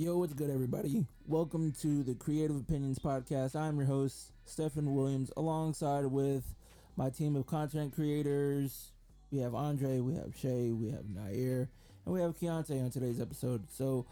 Yo, 0.00 0.16
what's 0.16 0.32
good, 0.32 0.48
everybody? 0.48 1.04
Welcome 1.26 1.72
to 1.82 2.02
the 2.02 2.14
Creative 2.14 2.56
Opinions 2.56 2.98
Podcast. 2.98 3.54
I'm 3.54 3.76
your 3.76 3.84
host, 3.84 4.32
Stephen 4.46 4.94
Williams, 4.94 5.30
alongside 5.36 6.06
with 6.06 6.54
my 6.96 7.10
team 7.10 7.36
of 7.36 7.44
content 7.44 7.94
creators. 7.94 8.92
We 9.30 9.40
have 9.40 9.54
Andre, 9.54 10.00
we 10.00 10.14
have 10.14 10.34
Shay, 10.34 10.72
we 10.72 10.88
have 10.88 11.04
Nair, 11.14 11.68
and 12.06 12.14
we 12.14 12.22
have 12.22 12.34
Keontae 12.34 12.82
on 12.82 12.90
today's 12.90 13.20
episode. 13.20 13.70
So 13.70 14.06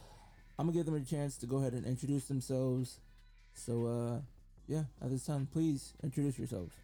I'm 0.58 0.66
gonna 0.66 0.76
give 0.76 0.84
them 0.84 0.94
a 0.94 1.00
chance 1.00 1.38
to 1.38 1.46
go 1.46 1.56
ahead 1.56 1.72
and 1.72 1.86
introduce 1.86 2.26
themselves. 2.26 3.00
So, 3.54 3.86
uh, 3.86 4.20
yeah, 4.66 4.82
at 5.00 5.08
this 5.08 5.24
time, 5.24 5.48
please 5.50 5.94
introduce 6.02 6.38
yourselves. 6.38 6.74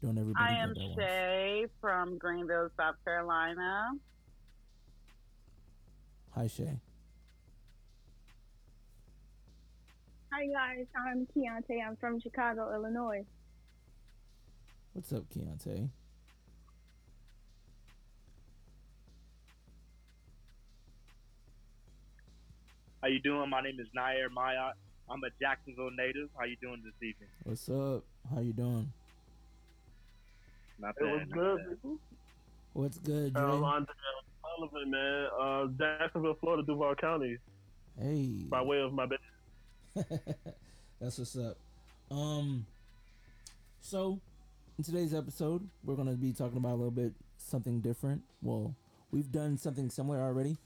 Don't 0.00 0.16
everybody. 0.16 0.44
I 0.44 0.62
am 0.62 0.74
Shay 0.96 1.66
from 1.80 2.18
Greenville, 2.18 2.70
South 2.76 2.94
Carolina. 3.04 3.90
Hi, 6.34 6.46
Shay. 6.46 6.78
Hi 10.30 10.46
guys, 10.46 10.86
I'm 10.94 11.26
Keontae. 11.34 11.84
I'm 11.84 11.96
from 11.96 12.20
Chicago, 12.20 12.72
Illinois. 12.72 13.24
What's 14.92 15.12
up, 15.12 15.24
Keontae? 15.30 15.88
How 23.02 23.08
you 23.08 23.20
doing? 23.20 23.48
My 23.48 23.60
name 23.60 23.78
is 23.80 23.86
Nair 23.94 24.28
Maya. 24.28 24.72
I'm 25.08 25.22
a 25.24 25.28
Jacksonville 25.40 25.90
native. 25.96 26.28
How 26.36 26.44
you 26.44 26.56
doing 26.60 26.82
this 26.84 26.94
evening? 26.96 27.28
What's 27.44 27.68
up? 27.68 28.04
How 28.32 28.40
you 28.40 28.52
doing? 28.52 28.92
Not 30.78 30.94
It 31.00 31.04
was 31.04 31.20
bad. 31.20 31.28
not 31.28 31.38
good. 31.38 31.58
bad. 31.58 31.68
people. 31.70 31.98
What's 32.74 32.98
good, 32.98 33.34
Dre? 33.34 33.42
Man. 34.62 35.26
Uh, 35.40 35.66
Jacksonville, 35.78 36.36
Florida, 36.40 36.62
Duval 36.66 36.94
County, 36.96 37.38
Hey. 38.00 38.44
by 38.48 38.60
way 38.62 38.80
of 38.80 38.92
my 38.92 39.06
bed. 39.06 39.18
That's 41.00 41.18
what's 41.18 41.36
up. 41.36 41.56
Um 42.10 42.66
so 43.80 44.20
in 44.76 44.84
today's 44.84 45.14
episode, 45.14 45.68
we're 45.84 45.94
gonna 45.96 46.14
be 46.14 46.32
talking 46.32 46.56
about 46.58 46.72
a 46.72 46.76
little 46.76 46.90
bit 46.90 47.12
something 47.36 47.80
different. 47.80 48.22
Well, 48.42 48.74
we've 49.10 49.30
done 49.30 49.58
something 49.58 49.90
similar 49.90 50.18
already, 50.18 50.56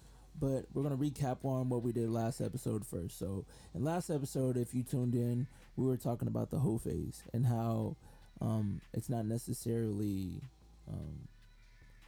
but 0.41 0.67
we're 0.73 0.83
gonna 0.83 0.97
recap 0.97 1.39
on 1.45 1.69
what 1.69 1.83
we 1.83 1.93
did 1.93 2.09
last 2.11 2.41
episode 2.41 2.87
first. 2.87 3.19
So 3.19 3.45
in 3.75 3.85
last 3.85 4.09
episode, 4.11 4.57
if 4.57 4.75
you 4.75 4.83
tuned 4.83 5.15
in, 5.15 5.47
we 5.77 5.87
were 5.87 5.97
talking 5.99 6.29
about 6.29 6.51
the 6.51 6.59
whole 6.59 6.79
phase 6.79 7.23
and 7.35 7.47
how 7.47 7.97
um 8.41 8.81
it's 8.95 9.09
not 9.11 9.27
necessarily 9.27 10.41
um 10.89 11.29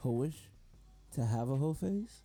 hoish 0.02 0.36
to 1.14 1.24
have 1.24 1.50
a 1.50 1.56
whole 1.56 1.74
face. 1.74 2.22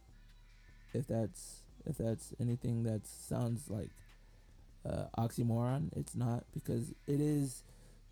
If 0.94 1.08
that's 1.08 1.62
if 1.86 1.98
that's 1.98 2.34
anything 2.40 2.84
that 2.84 3.08
sounds 3.08 3.70
like 3.70 3.90
uh, 4.86 5.06
oxymoron. 5.18 5.90
It's 5.96 6.16
not 6.16 6.44
because 6.54 6.92
it 7.08 7.20
is 7.20 7.64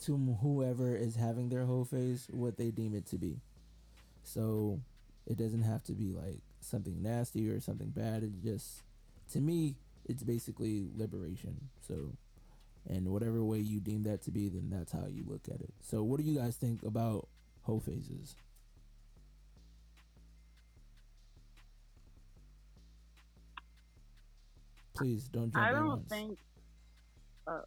to 0.03 0.17
whoever 0.41 0.95
is 0.95 1.15
having 1.15 1.49
their 1.49 1.65
whole 1.65 1.85
face 1.85 2.27
what 2.31 2.57
they 2.57 2.69
deem 2.69 2.93
it 2.93 3.05
to 3.07 3.17
be. 3.17 3.37
So 4.23 4.79
it 5.25 5.37
doesn't 5.37 5.63
have 5.63 5.83
to 5.85 5.93
be 5.93 6.11
like 6.11 6.39
something 6.61 7.01
nasty 7.01 7.49
or 7.49 7.59
something 7.59 7.89
bad. 7.89 8.23
It 8.23 8.41
just 8.43 8.83
to 9.31 9.39
me 9.39 9.75
it's 10.05 10.23
basically 10.23 10.87
liberation. 10.95 11.69
So 11.87 12.11
and 12.89 13.07
whatever 13.09 13.43
way 13.43 13.59
you 13.59 13.79
deem 13.79 14.03
that 14.03 14.21
to 14.23 14.31
be, 14.31 14.47
then 14.47 14.69
that's 14.69 14.93
how 14.93 15.07
you 15.09 15.23
look 15.27 15.47
at 15.49 15.59
it. 15.59 15.73
So 15.81 16.03
what 16.03 16.19
do 16.19 16.25
you 16.25 16.39
guys 16.39 16.55
think 16.55 16.83
about 16.83 17.27
whole 17.63 17.81
phases? 17.81 18.35
Please 24.97 25.27
don't 25.31 25.51
jump 25.53 25.63
I 25.65 25.71
don't 25.71 25.87
once. 25.87 26.09
think. 26.09 26.37
Uh, 27.47 27.61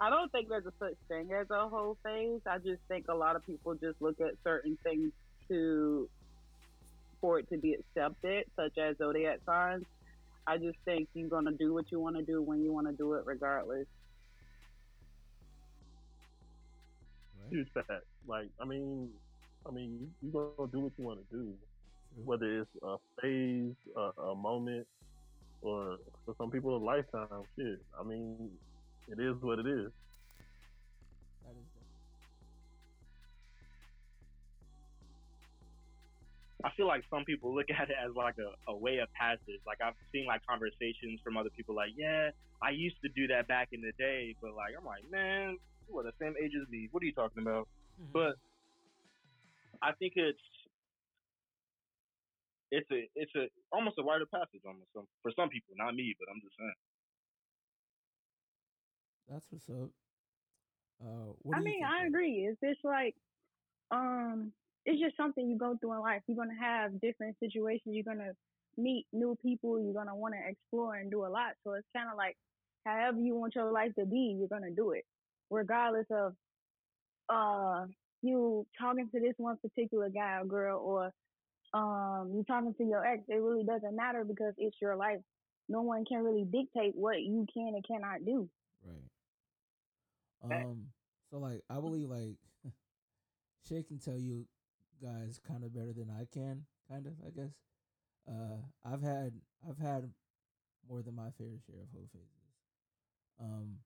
I 0.00 0.10
don't 0.10 0.30
think 0.32 0.48
there's 0.48 0.66
a 0.66 0.72
such 0.78 0.96
thing 1.08 1.30
as 1.32 1.46
a 1.50 1.68
whole 1.68 1.96
phase. 2.02 2.40
I 2.46 2.58
just 2.58 2.80
think 2.88 3.06
a 3.08 3.14
lot 3.14 3.36
of 3.36 3.46
people 3.46 3.74
just 3.74 4.02
look 4.02 4.20
at 4.20 4.32
certain 4.42 4.76
things 4.82 5.12
to 5.48 6.08
for 7.20 7.38
it 7.38 7.48
to 7.50 7.56
be 7.56 7.74
accepted, 7.74 8.46
such 8.56 8.76
as 8.78 8.96
zodiac 8.98 9.38
signs. 9.46 9.84
I 10.46 10.58
just 10.58 10.76
think 10.84 11.08
you're 11.14 11.28
gonna 11.28 11.52
do 11.52 11.72
what 11.72 11.92
you 11.92 12.00
want 12.00 12.16
to 12.16 12.22
do 12.22 12.42
when 12.42 12.62
you 12.64 12.72
want 12.72 12.88
to 12.88 12.92
do 12.92 13.14
it, 13.14 13.22
regardless. 13.24 13.86
Huge 17.48 17.68
fact. 17.72 17.90
Like, 18.26 18.48
I 18.60 18.64
mean, 18.64 19.10
I 19.64 19.70
mean, 19.70 20.12
you're 20.20 20.50
gonna 20.56 20.70
do 20.72 20.80
what 20.80 20.92
you 20.98 21.04
want 21.04 21.20
to 21.30 21.36
do, 21.36 21.54
whether 22.24 22.60
it's 22.60 22.70
a 22.82 22.96
phase, 23.20 23.74
a, 23.96 24.20
a 24.20 24.34
moment, 24.34 24.86
or 25.62 25.98
for 26.26 26.34
some 26.38 26.50
people 26.50 26.76
a 26.76 26.82
lifetime. 26.84 27.28
Shit. 27.56 27.80
I 27.98 28.02
mean, 28.02 28.50
it 29.08 29.18
is 29.20 29.34
what 29.40 29.58
it 29.58 29.66
is. 29.66 29.90
That 31.44 31.52
is 31.52 31.66
the- 31.74 31.82
I 36.64 36.70
feel 36.76 36.86
like 36.86 37.04
some 37.10 37.24
people 37.24 37.54
look 37.54 37.70
at 37.70 37.90
it 37.90 37.96
as 38.04 38.14
like 38.14 38.36
a, 38.38 38.54
a 38.70 38.76
way 38.76 38.98
of 38.98 39.12
passage. 39.14 39.60
Like 39.66 39.80
I've 39.80 39.94
seen 40.12 40.26
like 40.26 40.44
conversations 40.46 41.20
from 41.24 41.36
other 41.36 41.50
people 41.56 41.74
like, 41.74 41.90
yeah, 41.96 42.30
I 42.62 42.70
used 42.70 43.00
to 43.02 43.08
do 43.08 43.26
that 43.28 43.48
back 43.48 43.68
in 43.72 43.80
the 43.80 43.92
day, 43.98 44.36
but 44.40 44.54
like 44.54 44.74
I'm 44.78 44.84
like, 44.84 45.02
man, 45.10 45.58
you 45.88 45.98
are 45.98 46.04
the 46.04 46.12
same 46.20 46.34
age 46.42 46.52
as 46.60 46.68
me. 46.70 46.88
What 46.92 47.02
are 47.02 47.06
you 47.06 47.12
talking 47.12 47.42
about? 47.42 47.68
Mm-hmm. 48.00 48.12
But 48.12 48.36
I 49.82 49.92
think 49.92 50.14
it's 50.16 50.38
it's 52.72 52.90
a 52.90 53.08
it's 53.14 53.34
a 53.36 53.48
almost 53.72 53.98
a 54.00 54.04
rite 54.04 54.22
of 54.22 54.30
passage 54.32 54.64
almost 54.66 54.90
some, 54.96 55.06
for 55.22 55.32
some 55.36 55.50
people, 55.50 55.76
not 55.76 55.94
me, 55.94 56.16
but 56.18 56.28
I'm 56.32 56.40
just 56.42 56.56
saying. 56.58 56.78
That's 59.28 59.46
what's 59.50 59.68
up. 59.70 59.90
Uh, 61.02 61.32
what 61.42 61.54
I 61.54 61.60
do 61.60 61.62
mean, 61.62 61.80
think, 61.80 61.92
I 61.92 62.06
Ray? 62.06 62.08
agree. 62.08 62.46
It's 62.46 62.60
just 62.60 62.84
like, 62.84 63.14
um, 63.90 64.52
it's 64.86 65.00
just 65.00 65.16
something 65.16 65.48
you 65.48 65.58
go 65.58 65.76
through 65.78 65.94
in 65.94 66.00
life. 66.00 66.22
You're 66.26 66.36
gonna 66.36 66.60
have 66.60 67.00
different 67.00 67.36
situations. 67.40 67.94
You're 67.94 68.04
gonna 68.04 68.32
meet 68.76 69.06
new 69.12 69.36
people. 69.42 69.80
You're 69.80 69.94
gonna 69.94 70.16
want 70.16 70.34
to 70.34 70.50
explore 70.50 70.96
and 70.96 71.10
do 71.10 71.26
a 71.26 71.28
lot. 71.28 71.54
So 71.64 71.74
it's 71.74 71.88
kind 71.96 72.10
of 72.10 72.16
like, 72.16 72.36
however 72.86 73.20
you 73.20 73.36
want 73.36 73.54
your 73.54 73.70
life 73.72 73.94
to 73.98 74.06
be, 74.06 74.36
you're 74.38 74.48
gonna 74.48 74.70
do 74.72 74.92
it, 74.92 75.04
regardless 75.50 76.06
of, 76.10 76.34
uh, 77.28 77.86
you 78.22 78.66
talking 78.80 79.08
to 79.14 79.20
this 79.20 79.34
one 79.38 79.58
particular 79.58 80.08
guy 80.10 80.40
or 80.40 80.44
girl, 80.46 80.80
or 80.80 81.12
um, 81.74 82.30
you're 82.34 82.44
talking 82.44 82.74
to 82.74 82.84
your 82.84 83.04
ex. 83.04 83.22
It 83.28 83.34
really 83.34 83.64
doesn't 83.64 83.94
matter 83.96 84.24
because 84.24 84.54
it's 84.58 84.76
your 84.80 84.96
life. 84.96 85.20
No 85.68 85.82
one 85.82 86.04
can 86.04 86.22
really 86.22 86.44
dictate 86.44 86.94
what 86.94 87.20
you 87.20 87.46
can 87.52 87.72
and 87.74 87.86
cannot 87.86 88.24
do. 88.24 88.48
Right. 90.44 90.64
Um. 90.64 90.86
So 91.30 91.38
like, 91.38 91.62
I 91.70 91.74
believe 91.80 92.08
like 92.08 92.36
Shay 93.68 93.82
can 93.82 93.98
tell 93.98 94.18
you 94.18 94.46
guys 95.02 95.40
kind 95.46 95.64
of 95.64 95.74
better 95.74 95.92
than 95.92 96.10
I 96.10 96.26
can. 96.32 96.64
Kind 96.88 97.06
of, 97.06 97.14
I 97.26 97.30
guess. 97.30 97.54
Uh, 98.28 98.58
I've 98.84 99.02
had 99.02 99.32
I've 99.68 99.78
had 99.78 100.10
more 100.88 101.02
than 101.02 101.14
my 101.14 101.30
fair 101.38 101.58
share 101.66 101.82
of 101.82 101.88
whole 101.92 102.08
phases. 102.12 102.28
Um, 103.40 103.78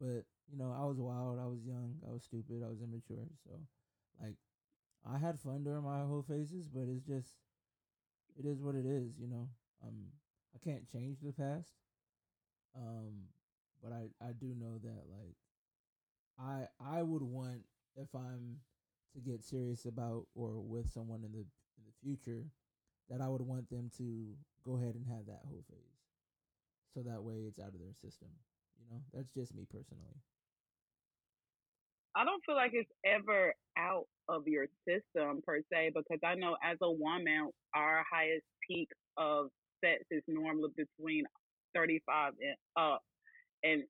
but 0.00 0.24
you 0.50 0.58
know, 0.58 0.74
I 0.76 0.84
was 0.84 0.98
wild. 0.98 1.38
I 1.38 1.46
was 1.46 1.64
young. 1.64 1.96
I 2.06 2.12
was 2.12 2.24
stupid. 2.24 2.62
I 2.64 2.68
was 2.68 2.80
immature. 2.82 3.26
So, 3.44 3.58
like, 4.20 4.36
I 5.08 5.18
had 5.18 5.40
fun 5.40 5.64
during 5.64 5.84
my 5.84 6.00
whole 6.00 6.24
phases. 6.26 6.68
But 6.68 6.84
it's 6.88 7.04
just, 7.04 7.36
it 8.38 8.46
is 8.46 8.60
what 8.62 8.74
it 8.74 8.86
is. 8.86 9.18
You 9.18 9.28
know. 9.28 9.48
Um, 9.86 10.06
I 10.54 10.58
can't 10.64 10.88
change 10.90 11.18
the 11.20 11.32
past. 11.32 11.72
Um, 12.76 13.28
but 13.82 13.92
I 13.92 14.08
I 14.24 14.32
do 14.32 14.54
know 14.58 14.78
that 14.82 15.04
like 15.10 15.36
I 16.38 16.66
I 16.80 17.02
would 17.02 17.22
want 17.22 17.62
if 17.96 18.08
I'm 18.14 18.58
to 19.14 19.20
get 19.20 19.44
serious 19.44 19.84
about 19.84 20.26
or 20.34 20.60
with 20.60 20.90
someone 20.90 21.22
in 21.24 21.32
the 21.32 21.44
in 21.78 21.84
the 21.86 21.92
future 22.02 22.46
that 23.10 23.20
I 23.20 23.28
would 23.28 23.42
want 23.42 23.68
them 23.68 23.90
to 23.98 24.34
go 24.64 24.76
ahead 24.76 24.94
and 24.94 25.06
have 25.06 25.26
that 25.26 25.42
whole 25.46 25.64
phase. 25.68 26.00
So 26.94 27.02
that 27.02 27.22
way 27.22 27.44
it's 27.46 27.58
out 27.58 27.74
of 27.74 27.80
their 27.80 27.94
system. 27.94 28.28
You 28.78 28.86
know? 28.90 29.02
That's 29.12 29.30
just 29.30 29.54
me 29.54 29.66
personally. 29.70 30.22
I 32.16 32.24
don't 32.24 32.42
feel 32.46 32.56
like 32.56 32.72
it's 32.74 32.90
ever 33.06 33.54
out 33.78 34.06
of 34.28 34.46
your 34.48 34.66
system 34.88 35.42
per 35.46 35.60
se 35.72 35.92
because 35.94 36.20
I 36.24 36.34
know 36.36 36.56
as 36.64 36.78
a 36.82 36.90
woman, 36.90 37.50
our 37.74 38.04
highest 38.10 38.44
peak 38.68 38.88
of 39.18 39.48
sex 39.84 40.04
is 40.10 40.22
normally 40.28 40.70
between 40.76 41.24
35 41.74 42.34
and 42.40 42.56
up. 42.76 43.02
And 43.64 43.84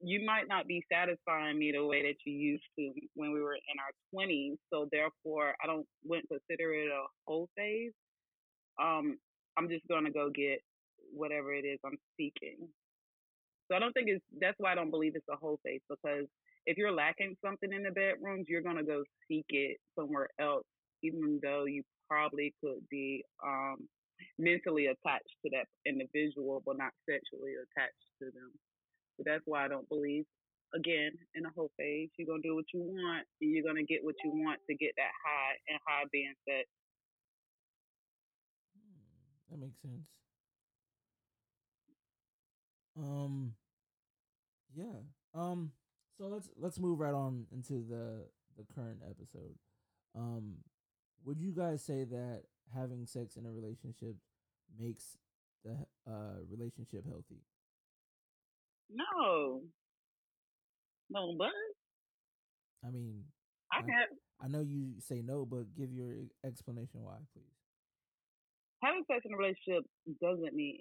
you 0.00 0.24
might 0.26 0.48
not 0.48 0.66
be 0.66 0.84
satisfying 0.92 1.58
me 1.58 1.72
the 1.72 1.84
way 1.84 2.02
that 2.02 2.16
you 2.26 2.32
used 2.34 2.64
to 2.78 2.92
when 3.14 3.32
we 3.32 3.40
were 3.42 3.54
in 3.56 3.78
our 3.80 3.92
20s. 4.26 4.56
So 4.72 4.88
therefore, 4.92 5.54
I 5.62 5.66
don't 5.66 5.86
wouldn't 6.04 6.28
consider 6.28 6.74
it 6.74 6.88
a 6.88 7.06
whole 7.26 7.48
phase. 7.56 7.92
Um, 8.82 9.18
I'm 9.58 9.68
just 9.68 9.86
gonna 9.88 10.10
go 10.10 10.30
get 10.30 10.60
whatever 11.14 11.54
it 11.54 11.64
is 11.66 11.78
I'm 11.84 11.98
seeking. 12.18 12.68
So 13.70 13.76
I 13.76 13.80
don't 13.80 13.92
think 13.92 14.08
it's 14.08 14.24
that's 14.40 14.56
why 14.58 14.72
I 14.72 14.74
don't 14.74 14.90
believe 14.90 15.14
it's 15.16 15.28
a 15.32 15.36
whole 15.36 15.60
phase 15.64 15.80
because 15.90 16.26
if 16.66 16.76
you're 16.78 16.92
lacking 16.92 17.36
something 17.44 17.72
in 17.72 17.82
the 17.82 17.90
bedrooms, 17.90 18.46
you're 18.48 18.62
gonna 18.62 18.84
go 18.84 19.04
seek 19.28 19.46
it 19.50 19.78
somewhere 19.98 20.28
else, 20.40 20.64
even 21.02 21.40
though 21.42 21.64
you 21.66 21.82
probably 22.08 22.54
could 22.62 22.80
be 22.90 23.24
um, 23.44 23.88
mentally 24.38 24.86
attached 24.86 25.36
to 25.44 25.50
that 25.52 25.66
individual, 25.86 26.62
but 26.64 26.78
not 26.78 26.92
sexually 27.08 27.54
attached 27.54 28.06
to 28.20 28.26
them. 28.32 28.52
So 29.16 29.24
that's 29.26 29.42
why 29.46 29.64
I 29.64 29.68
don't 29.68 29.88
believe, 29.88 30.24
again, 30.74 31.12
in 31.34 31.44
a 31.46 31.50
whole 31.54 31.70
phase, 31.78 32.10
you're 32.18 32.26
gonna 32.28 32.42
do 32.42 32.56
what 32.56 32.66
you 32.72 32.80
want, 32.82 33.26
and 33.40 33.50
you're 33.50 33.64
gonna 33.64 33.84
get 33.84 34.04
what 34.04 34.16
you 34.24 34.30
want 34.32 34.60
to 34.68 34.74
get 34.76 34.92
that 34.96 35.12
high, 35.24 35.54
and 35.68 35.78
high 35.86 36.04
being 36.12 36.34
sex. 36.48 36.68
Hmm, 38.76 39.50
that 39.50 39.58
makes 39.58 39.80
sense. 39.82 40.06
Um, 42.96 43.54
yeah. 44.74 45.02
Um, 45.34 45.72
so 46.18 46.26
let's 46.28 46.48
let's 46.56 46.78
move 46.78 46.98
right 47.00 47.14
on 47.14 47.46
into 47.52 47.82
the 47.88 48.26
the 48.56 48.64
current 48.74 49.00
episode. 49.08 49.54
Um, 50.16 50.56
would 51.24 51.40
you 51.40 51.52
guys 51.52 51.82
say 51.84 52.04
that 52.04 52.42
having 52.74 53.06
sex 53.06 53.36
in 53.36 53.46
a 53.46 53.50
relationship 53.52 54.16
makes 54.78 55.16
the 55.64 55.76
uh 56.06 56.40
relationship 56.50 57.04
healthy? 57.06 57.42
No. 58.90 59.62
No, 61.10 61.34
but 61.38 61.52
I 62.84 62.90
mean, 62.90 63.24
I 63.72 63.78
I- 63.78 64.06
I 64.40 64.48
know 64.48 64.60
you 64.60 65.00
say 65.00 65.22
no, 65.22 65.44
but 65.46 65.74
give 65.74 65.92
your 65.92 66.14
explanation 66.44 67.02
why, 67.02 67.18
please. 67.32 67.54
having 68.82 69.04
sex 69.06 69.24
in 69.24 69.32
a 69.32 69.36
relationship 69.36 69.84
doesn't 70.20 70.54
mean 70.54 70.76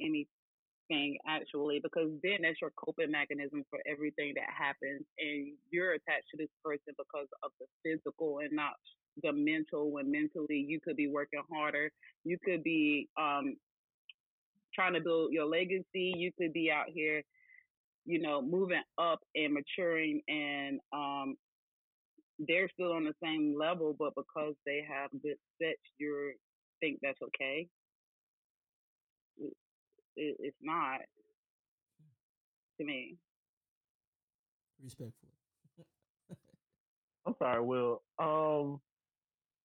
actually 1.27 1.79
because 1.81 2.09
then 2.23 2.39
that's 2.41 2.61
your 2.61 2.71
coping 2.77 3.11
mechanism 3.11 3.63
for 3.69 3.79
everything 3.89 4.33
that 4.35 4.49
happens 4.55 5.01
and 5.17 5.53
you're 5.71 5.93
attached 5.93 6.27
to 6.31 6.37
this 6.37 6.49
person 6.63 6.93
because 6.97 7.27
of 7.43 7.51
the 7.59 7.65
physical 7.83 8.39
and 8.39 8.51
not 8.51 8.73
the 9.23 9.31
mental 9.31 9.91
when 9.91 10.11
mentally 10.11 10.65
you 10.67 10.79
could 10.83 10.95
be 10.95 11.07
working 11.07 11.41
harder 11.51 11.91
you 12.23 12.37
could 12.43 12.63
be 12.63 13.07
um 13.19 13.55
trying 14.73 14.93
to 14.93 15.01
build 15.01 15.31
your 15.31 15.45
legacy 15.45 16.13
you 16.17 16.31
could 16.37 16.53
be 16.53 16.69
out 16.71 16.87
here 16.93 17.23
you 18.05 18.19
know 18.19 18.41
moving 18.41 18.81
up 18.97 19.19
and 19.35 19.53
maturing 19.53 20.21
and 20.27 20.79
um 20.93 21.35
they're 22.47 22.69
still 22.73 22.93
on 22.93 23.03
the 23.03 23.13
same 23.23 23.55
level 23.57 23.95
but 23.97 24.13
because 24.15 24.53
they 24.65 24.81
have 24.87 25.09
good 25.21 25.37
sex 25.61 25.77
you 25.97 26.33
think 26.81 26.99
that's 27.01 27.19
okay 27.23 27.67
it's 30.15 30.57
not 30.61 30.99
to 32.79 32.85
me. 32.85 33.17
Respectful. 34.83 35.29
I'm 37.25 37.35
sorry, 37.39 37.61
Will. 37.61 38.01
Um, 38.19 38.79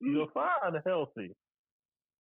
Mm. 0.02 0.26
define 0.26 0.80
healthy. 0.86 1.34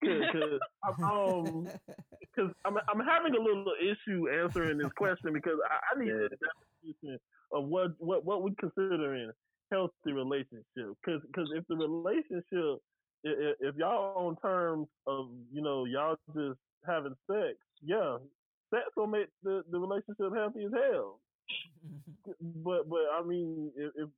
Because 0.00 0.60
I'm, 0.84 1.04
um, 1.04 1.68
cause 2.36 2.50
I'm, 2.64 2.76
I'm 2.76 3.00
having 3.00 3.34
a 3.34 3.40
little 3.40 3.72
issue 3.80 4.28
answering 4.28 4.78
this 4.78 4.92
question 4.96 5.32
because 5.32 5.58
I, 5.70 5.94
I 5.94 5.98
need 6.00 6.10
a 6.10 6.28
definition 6.28 7.18
of 7.52 7.66
what, 7.66 7.92
what, 7.98 8.24
what 8.24 8.42
we 8.42 8.54
consider 8.58 9.14
in 9.14 9.30
healthy 9.70 10.12
relationship. 10.12 10.64
Because 10.74 11.22
cause 11.34 11.48
if 11.54 11.64
the 11.68 11.76
relationship, 11.76 12.80
if, 13.24 13.56
if 13.60 13.76
y'all 13.76 14.26
on 14.26 14.36
terms 14.42 14.88
of, 15.06 15.28
you 15.52 15.62
know, 15.62 15.84
y'all 15.84 16.16
just 16.34 16.58
having 16.86 17.14
sex, 17.30 17.56
yeah, 17.82 18.16
sex 18.70 18.84
will 18.96 19.06
make 19.06 19.28
the, 19.42 19.62
the 19.70 19.78
relationship 19.78 20.32
healthy 20.34 20.64
as 20.64 20.72
hell. 20.72 21.20
But, 22.40 22.88
but 22.90 23.00
I 23.18 23.22
mean, 23.26 23.72
if, 23.74 23.92
if 23.96 24.08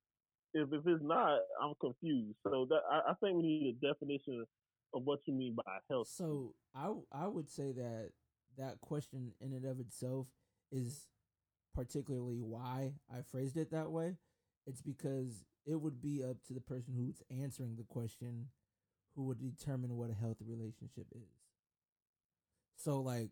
if 0.52 0.68
it's 0.86 1.02
not, 1.02 1.38
I'm 1.62 1.74
confused. 1.80 2.36
So 2.42 2.66
that 2.70 2.80
I, 2.90 3.10
I 3.10 3.14
think 3.22 3.36
we 3.36 3.42
need 3.42 3.76
a 3.82 3.86
definition 3.86 4.44
of 4.92 5.02
what 5.04 5.20
you 5.26 5.34
mean 5.34 5.54
by 5.54 5.78
health. 5.88 6.08
So 6.08 6.54
I 6.74 6.92
I 7.12 7.26
would 7.28 7.48
say 7.48 7.72
that 7.72 8.10
that 8.58 8.80
question 8.80 9.32
in 9.40 9.52
and 9.52 9.64
of 9.64 9.78
itself 9.80 10.26
is 10.72 11.06
particularly 11.74 12.40
why 12.40 12.94
I 13.10 13.22
phrased 13.30 13.56
it 13.56 13.70
that 13.70 13.90
way. 13.90 14.16
It's 14.66 14.82
because 14.82 15.44
it 15.66 15.80
would 15.80 16.00
be 16.00 16.22
up 16.24 16.42
to 16.48 16.54
the 16.54 16.60
person 16.60 16.94
who's 16.96 17.22
answering 17.30 17.76
the 17.76 17.84
question 17.84 18.46
who 19.14 19.24
would 19.24 19.38
determine 19.40 19.96
what 19.96 20.10
a 20.10 20.14
healthy 20.14 20.44
relationship 20.46 21.06
is. 21.14 21.39
So 22.80 23.00
like 23.00 23.30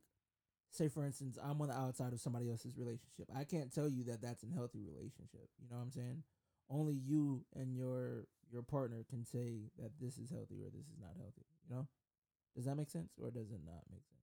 say 0.71 0.89
for 0.89 1.05
instance 1.05 1.39
I'm 1.43 1.61
on 1.63 1.69
the 1.69 1.75
outside 1.75 2.13
of 2.13 2.21
somebody 2.21 2.51
else's 2.51 2.77
relationship. 2.77 3.29
I 3.35 3.45
can't 3.45 3.73
tell 3.73 3.89
you 3.89 4.05
that 4.05 4.21
that's 4.21 4.45
a 4.45 4.55
healthy 4.55 4.83
relationship. 4.85 5.49
You 5.59 5.69
know 5.71 5.77
what 5.77 5.85
I'm 5.85 5.91
saying? 5.91 6.23
Only 6.71 6.95
you 6.95 7.45
and 7.57 7.75
your 7.75 8.27
your 8.53 8.63
partner 8.63 9.05
can 9.09 9.25
say 9.25 9.71
that 9.79 9.93
this 10.01 10.19
is 10.19 10.31
healthy 10.31 10.61
or 10.61 10.71
this 10.71 10.85
is 10.89 10.99
not 11.01 11.17
healthy, 11.17 11.47
you 11.65 11.75
know? 11.75 11.89
Does 12.55 12.67
that 12.67 12.77
make 12.77 12.91
sense 12.91 13.13
or 13.21 13.31
does 13.31 13.51
it 13.51 13.61
not 13.65 13.85
make 13.91 14.05
sense? 14.05 14.19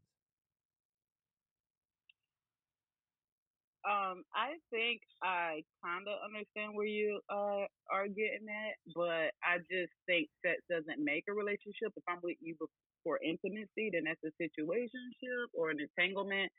Um, 3.85 4.25
I 4.33 4.57
think 4.73 5.01
I 5.21 5.61
kind 5.85 6.09
of 6.09 6.17
understand 6.25 6.73
where 6.73 6.89
you 6.89 7.21
uh, 7.29 7.69
are 7.93 8.09
getting 8.09 8.49
at, 8.49 8.73
but 8.97 9.29
I 9.45 9.61
just 9.69 9.93
think 10.09 10.29
sex 10.41 10.57
doesn't 10.69 10.97
make 10.97 11.25
a 11.29 11.33
relationship. 11.33 11.93
If 11.93 12.03
I'm 12.09 12.17
with 12.25 12.37
you 12.41 12.57
for 13.05 13.19
intimacy, 13.23 13.93
then 13.93 14.09
that's 14.09 14.19
a 14.25 14.33
situationship 14.41 15.53
or 15.53 15.69
an 15.69 15.77
entanglement. 15.79 16.51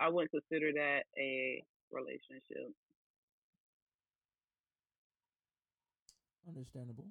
I 0.00 0.10
wouldn't 0.10 0.32
consider 0.32 0.72
that 0.74 1.04
a 1.16 1.62
relationship. 1.92 2.74
Understandable. 6.48 7.06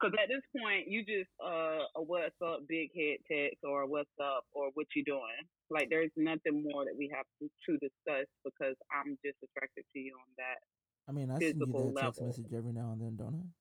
Because 0.00 0.16
at 0.16 0.32
this 0.32 0.40
point, 0.56 0.88
you 0.88 1.04
just 1.04 1.28
uh, 1.44 1.84
a 1.94 2.00
what's 2.00 2.32
up, 2.40 2.64
big 2.66 2.88
head 2.96 3.20
text, 3.30 3.60
or 3.62 3.84
what's 3.84 4.08
up, 4.16 4.44
or 4.52 4.70
what 4.72 4.86
you 4.96 5.04
doing. 5.04 5.44
Like 5.68 5.90
there's 5.90 6.10
nothing 6.16 6.64
more 6.64 6.86
that 6.86 6.96
we 6.96 7.12
have 7.14 7.26
to, 7.38 7.50
to 7.68 7.72
discuss 7.76 8.24
because 8.42 8.76
I'm 8.88 9.18
just 9.22 9.36
attracted 9.44 9.84
to 9.92 9.98
you 10.00 10.16
on 10.16 10.32
that. 10.38 10.64
I 11.06 11.12
mean, 11.12 11.30
I 11.30 11.38
send 11.38 11.60
you 11.60 11.66
that 11.66 12.00
text 12.00 12.20
level. 12.20 12.26
message 12.28 12.52
every 12.56 12.72
now 12.72 12.92
and 12.92 13.02
then, 13.02 13.16
don't 13.16 13.34
I? 13.34 13.59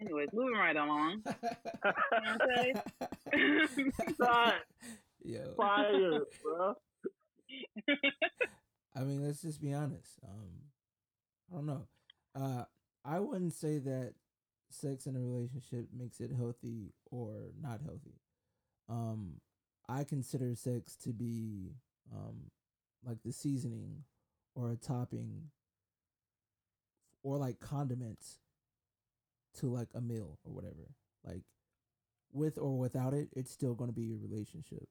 Anyways, 0.00 0.28
moving 0.32 0.54
right 0.54 0.76
along. 0.76 1.22
Yo, 5.24 5.54
Fire, 5.56 6.20
bro. 6.42 6.74
I 8.96 9.00
mean, 9.00 9.24
let's 9.24 9.42
just 9.42 9.60
be 9.60 9.72
honest. 9.72 10.18
Um, 10.22 10.50
I 11.50 11.56
don't 11.56 11.66
know. 11.66 11.86
Uh, 12.34 12.64
I 13.04 13.20
wouldn't 13.20 13.54
say 13.54 13.78
that 13.78 14.14
sex 14.70 15.06
in 15.06 15.16
a 15.16 15.20
relationship 15.20 15.86
makes 15.96 16.20
it 16.20 16.30
healthy 16.36 16.92
or 17.10 17.52
not 17.60 17.80
healthy. 17.82 18.20
Um, 18.88 19.40
I 19.88 20.04
consider 20.04 20.54
sex 20.54 20.96
to 21.04 21.10
be 21.10 21.74
um, 22.12 22.50
like 23.04 23.18
the 23.24 23.32
seasoning 23.32 24.04
or 24.54 24.72
a 24.72 24.76
topping 24.76 25.50
or 27.22 27.38
like 27.38 27.60
condiments 27.60 28.38
to 29.60 29.66
like 29.66 29.88
a 29.94 30.00
meal 30.00 30.38
or 30.44 30.52
whatever. 30.52 30.94
Like 31.24 31.42
with 32.32 32.58
or 32.58 32.78
without 32.78 33.14
it, 33.14 33.28
it's 33.32 33.50
still 33.50 33.74
going 33.74 33.90
to 33.90 33.94
be 33.94 34.04
your 34.04 34.18
relationship. 34.18 34.88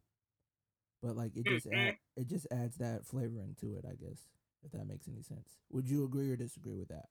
But 1.01 1.17
like 1.17 1.35
it 1.35 1.45
just 1.45 1.67
add, 1.67 1.95
it 2.15 2.27
just 2.27 2.47
adds 2.51 2.77
that 2.77 3.05
flavoring 3.05 3.55
to 3.59 3.75
it, 3.75 3.85
I 3.85 3.95
guess. 3.95 4.29
If 4.63 4.71
that 4.71 4.87
makes 4.87 5.09
any 5.09 5.21
sense. 5.21 5.57
Would 5.71 5.89
you 5.89 6.05
agree 6.05 6.31
or 6.31 6.37
disagree 6.37 6.77
with 6.77 6.87
that? 6.87 7.07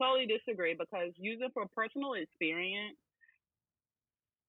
totally 0.00 0.26
disagree 0.26 0.74
because 0.78 1.12
using 1.16 1.48
for 1.52 1.66
personal 1.74 2.14
experience, 2.14 2.96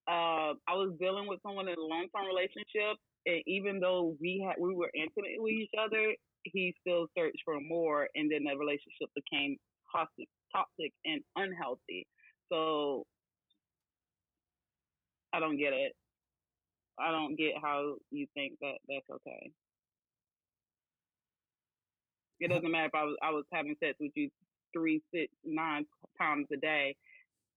uh, 0.08 0.54
I 0.66 0.74
was 0.74 0.94
dealing 1.00 1.28
with 1.28 1.40
someone 1.44 1.68
in 1.68 1.76
a 1.78 1.82
long 1.82 2.08
term 2.16 2.26
relationship, 2.26 2.98
and 3.26 3.42
even 3.46 3.80
though 3.80 4.16
we 4.22 4.46
had 4.46 4.56
we 4.62 4.74
were 4.74 4.90
intimate 4.94 5.38
with 5.38 5.54
each 5.54 5.74
other, 5.78 6.16
he 6.44 6.74
still 6.82 7.08
searched 7.18 7.42
for 7.46 7.60
more, 7.60 8.08
and 8.16 8.32
then 8.32 8.46
the 8.46 8.58
relationship 8.58 9.10
became 9.16 9.58
toxic, 9.92 10.30
toxic 10.52 10.94
and 11.06 11.22
unhealthy. 11.36 12.08
So 12.52 13.06
I 15.34 15.40
don't 15.40 15.58
get 15.58 15.74
it. 15.74 15.94
I 17.00 17.12
don't 17.12 17.38
get 17.38 17.54
how 17.62 17.96
you 18.12 18.28
think 18.34 18.54
that 18.62 18.78
that's 18.88 19.10
okay. 19.10 19.52
It 22.40 22.50
doesn't 22.50 22.72
matter 22.72 22.88
if 22.88 22.96
I 22.96 23.04
was 23.04 23.16
I 23.22 23.32
was 23.32 23.46
having 23.52 23.76
sex 23.84 23.96
with 24.00 24.12
you 24.16 24.30
three, 24.74 25.02
six, 25.14 25.32
nine 25.44 25.86
times 26.20 26.48
a 26.54 26.58
day 26.58 26.96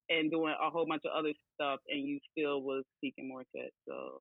and 0.09 0.31
doing 0.31 0.55
a 0.61 0.71
whole 0.71 0.87
bunch 0.87 1.03
of 1.05 1.13
other 1.17 1.33
stuff 1.55 1.81
and 1.89 2.01
you 2.07 2.19
still 2.37 2.63
was 2.63 2.85
seeking 3.01 3.29
more 3.29 3.45
sex. 3.55 3.71
So 3.89 4.21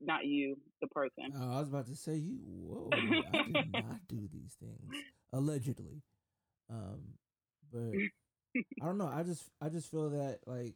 not 0.00 0.24
you, 0.26 0.56
the 0.80 0.88
person. 0.88 1.32
Oh, 1.36 1.56
I 1.56 1.60
was 1.60 1.68
about 1.68 1.86
to 1.86 1.96
say 1.96 2.14
you. 2.14 2.38
Whoa, 2.42 2.90
I 2.92 3.42
did 3.52 3.72
not 3.72 4.08
do 4.08 4.28
these 4.32 4.56
things 4.60 5.04
allegedly. 5.32 6.02
Um, 6.70 7.00
but 7.72 7.94
I 8.82 8.86
don't 8.86 8.98
know. 8.98 9.10
I 9.12 9.22
just 9.22 9.50
I 9.60 9.68
just 9.68 9.90
feel 9.90 10.10
that 10.10 10.40
like 10.46 10.74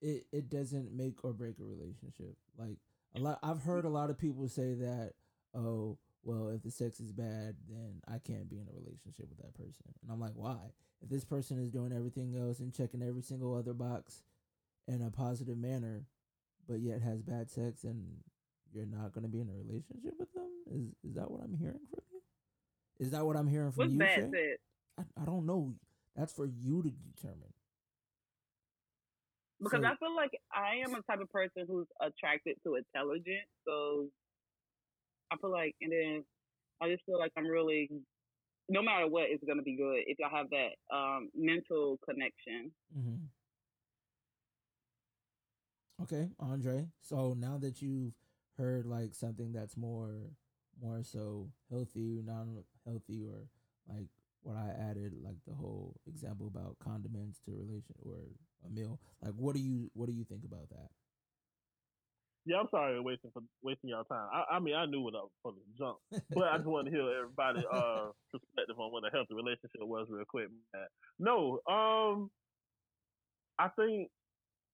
it 0.00 0.26
it 0.32 0.50
doesn't 0.50 0.92
make 0.92 1.24
or 1.24 1.32
break 1.32 1.58
a 1.60 1.64
relationship. 1.64 2.36
Like 2.58 2.78
a 3.14 3.20
lot, 3.20 3.38
I've 3.42 3.62
heard 3.62 3.84
a 3.84 3.88
lot 3.90 4.10
of 4.10 4.18
people 4.18 4.48
say 4.48 4.74
that. 4.74 5.12
Oh, 5.54 5.98
well, 6.24 6.48
if 6.48 6.62
the 6.62 6.70
sex 6.70 7.00
is 7.00 7.12
bad, 7.12 7.54
then 7.68 8.00
I 8.08 8.18
can't 8.18 8.48
be 8.48 8.56
in 8.56 8.66
a 8.68 8.74
relationship 8.74 9.28
with 9.28 9.38
that 9.38 9.54
person. 9.54 9.84
And 10.02 10.10
I'm 10.10 10.20
like, 10.20 10.32
why? 10.34 10.56
If 11.02 11.10
this 11.10 11.24
person 11.24 11.60
is 11.60 11.70
doing 11.70 11.92
everything 11.92 12.34
else 12.36 12.60
and 12.60 12.72
checking 12.72 13.02
every 13.02 13.22
single 13.22 13.54
other 13.54 13.74
box 13.74 14.22
in 14.88 15.02
a 15.02 15.10
positive 15.10 15.58
manner, 15.58 16.06
but 16.68 16.80
yet 16.80 17.02
has 17.02 17.22
bad 17.22 17.50
sex, 17.50 17.84
and 17.84 18.18
you're 18.72 18.86
not 18.86 19.12
going 19.12 19.24
to 19.24 19.28
be 19.30 19.40
in 19.40 19.48
a 19.48 19.54
relationship 19.54 20.14
with 20.18 20.32
them, 20.34 20.50
is 20.70 20.88
is 21.08 21.14
that 21.14 21.30
what 21.30 21.42
I'm 21.42 21.56
hearing 21.56 21.80
from 21.90 22.02
you? 22.12 22.13
Is 22.98 23.10
that 23.10 23.24
what 23.26 23.36
I'm 23.36 23.48
hearing 23.48 23.72
from 23.72 23.84
What's 23.84 23.92
you? 23.92 23.98
bad 23.98 24.30
sex? 24.30 24.60
I, 24.98 25.22
I 25.22 25.24
don't 25.24 25.46
know. 25.46 25.74
That's 26.16 26.32
for 26.32 26.46
you 26.46 26.82
to 26.82 26.90
determine. 26.90 27.52
Because 29.60 29.82
So- 29.82 29.88
I 29.88 29.96
feel 29.96 30.14
like 30.14 30.30
I 30.52 30.76
am 30.84 30.94
a 30.94 31.02
type 31.02 31.20
of 31.20 31.30
person 31.30 31.64
who's 31.66 31.86
attracted 32.00 32.56
to 32.64 32.76
intelligence. 32.76 33.48
So 33.66 34.08
I 35.30 35.36
feel 35.36 35.50
like, 35.50 35.74
and 35.80 35.90
then 35.92 36.24
I 36.80 36.88
just 36.90 37.04
feel 37.04 37.18
like 37.18 37.32
I'm 37.36 37.46
really, 37.46 37.90
no 38.68 38.82
matter 38.82 39.08
what, 39.08 39.24
it's 39.28 39.42
gonna 39.44 39.62
be 39.62 39.76
good 39.76 40.02
if 40.06 40.18
y'all 40.18 40.30
have 40.30 40.50
that 40.50 40.76
um, 40.94 41.30
mental 41.34 41.98
connection. 42.08 42.70
Mm-hmm. 42.96 43.16
Okay, 46.02 46.28
Andre. 46.38 46.88
So 47.00 47.34
now 47.38 47.56
that 47.58 47.80
you've 47.80 48.14
heard 48.58 48.86
like 48.86 49.14
something 49.14 49.52
that's 49.52 49.76
more 49.76 50.30
more 50.80 51.02
so 51.02 51.48
healthy, 51.70 52.20
non 52.24 52.62
healthy, 52.84 53.26
or 53.26 53.48
like 53.88 54.08
what 54.42 54.56
I 54.56 54.70
added, 54.90 55.12
like 55.22 55.38
the 55.46 55.54
whole 55.54 56.00
example 56.06 56.46
about 56.46 56.76
condiments 56.78 57.40
to 57.46 57.52
relation 57.52 57.94
or 58.04 58.16
a 58.66 58.70
meal. 58.70 59.00
Like, 59.22 59.32
what 59.34 59.54
do 59.54 59.60
you 59.60 59.90
what 59.94 60.06
do 60.06 60.12
you 60.12 60.24
think 60.24 60.44
about 60.44 60.68
that? 60.70 60.88
Yeah, 62.46 62.56
I'm 62.60 62.68
sorry 62.70 63.00
wasting 63.00 63.30
for 63.32 63.42
wasting 63.62 63.88
y'all 63.90 64.04
time. 64.04 64.28
I, 64.32 64.56
I 64.56 64.60
mean, 64.60 64.74
I 64.74 64.84
knew 64.84 65.00
what 65.00 65.14
I 65.14 65.24
was 65.24 65.30
from 65.42 65.54
the 65.56 65.64
jump, 65.78 65.96
but 66.30 66.44
I 66.44 66.58
just 66.58 66.68
want 66.68 66.86
to 66.86 66.92
hear 66.92 67.00
everybody' 67.00 67.64
uh 67.72 68.10
perspective 68.32 68.78
on 68.78 68.92
what 68.92 69.04
a 69.06 69.10
healthy 69.10 69.34
relationship 69.34 69.80
was 69.80 70.06
real 70.10 70.24
quick. 70.28 70.48
Man. 70.74 70.86
No, 71.18 71.60
um, 71.66 72.30
I 73.58 73.68
think 73.68 74.10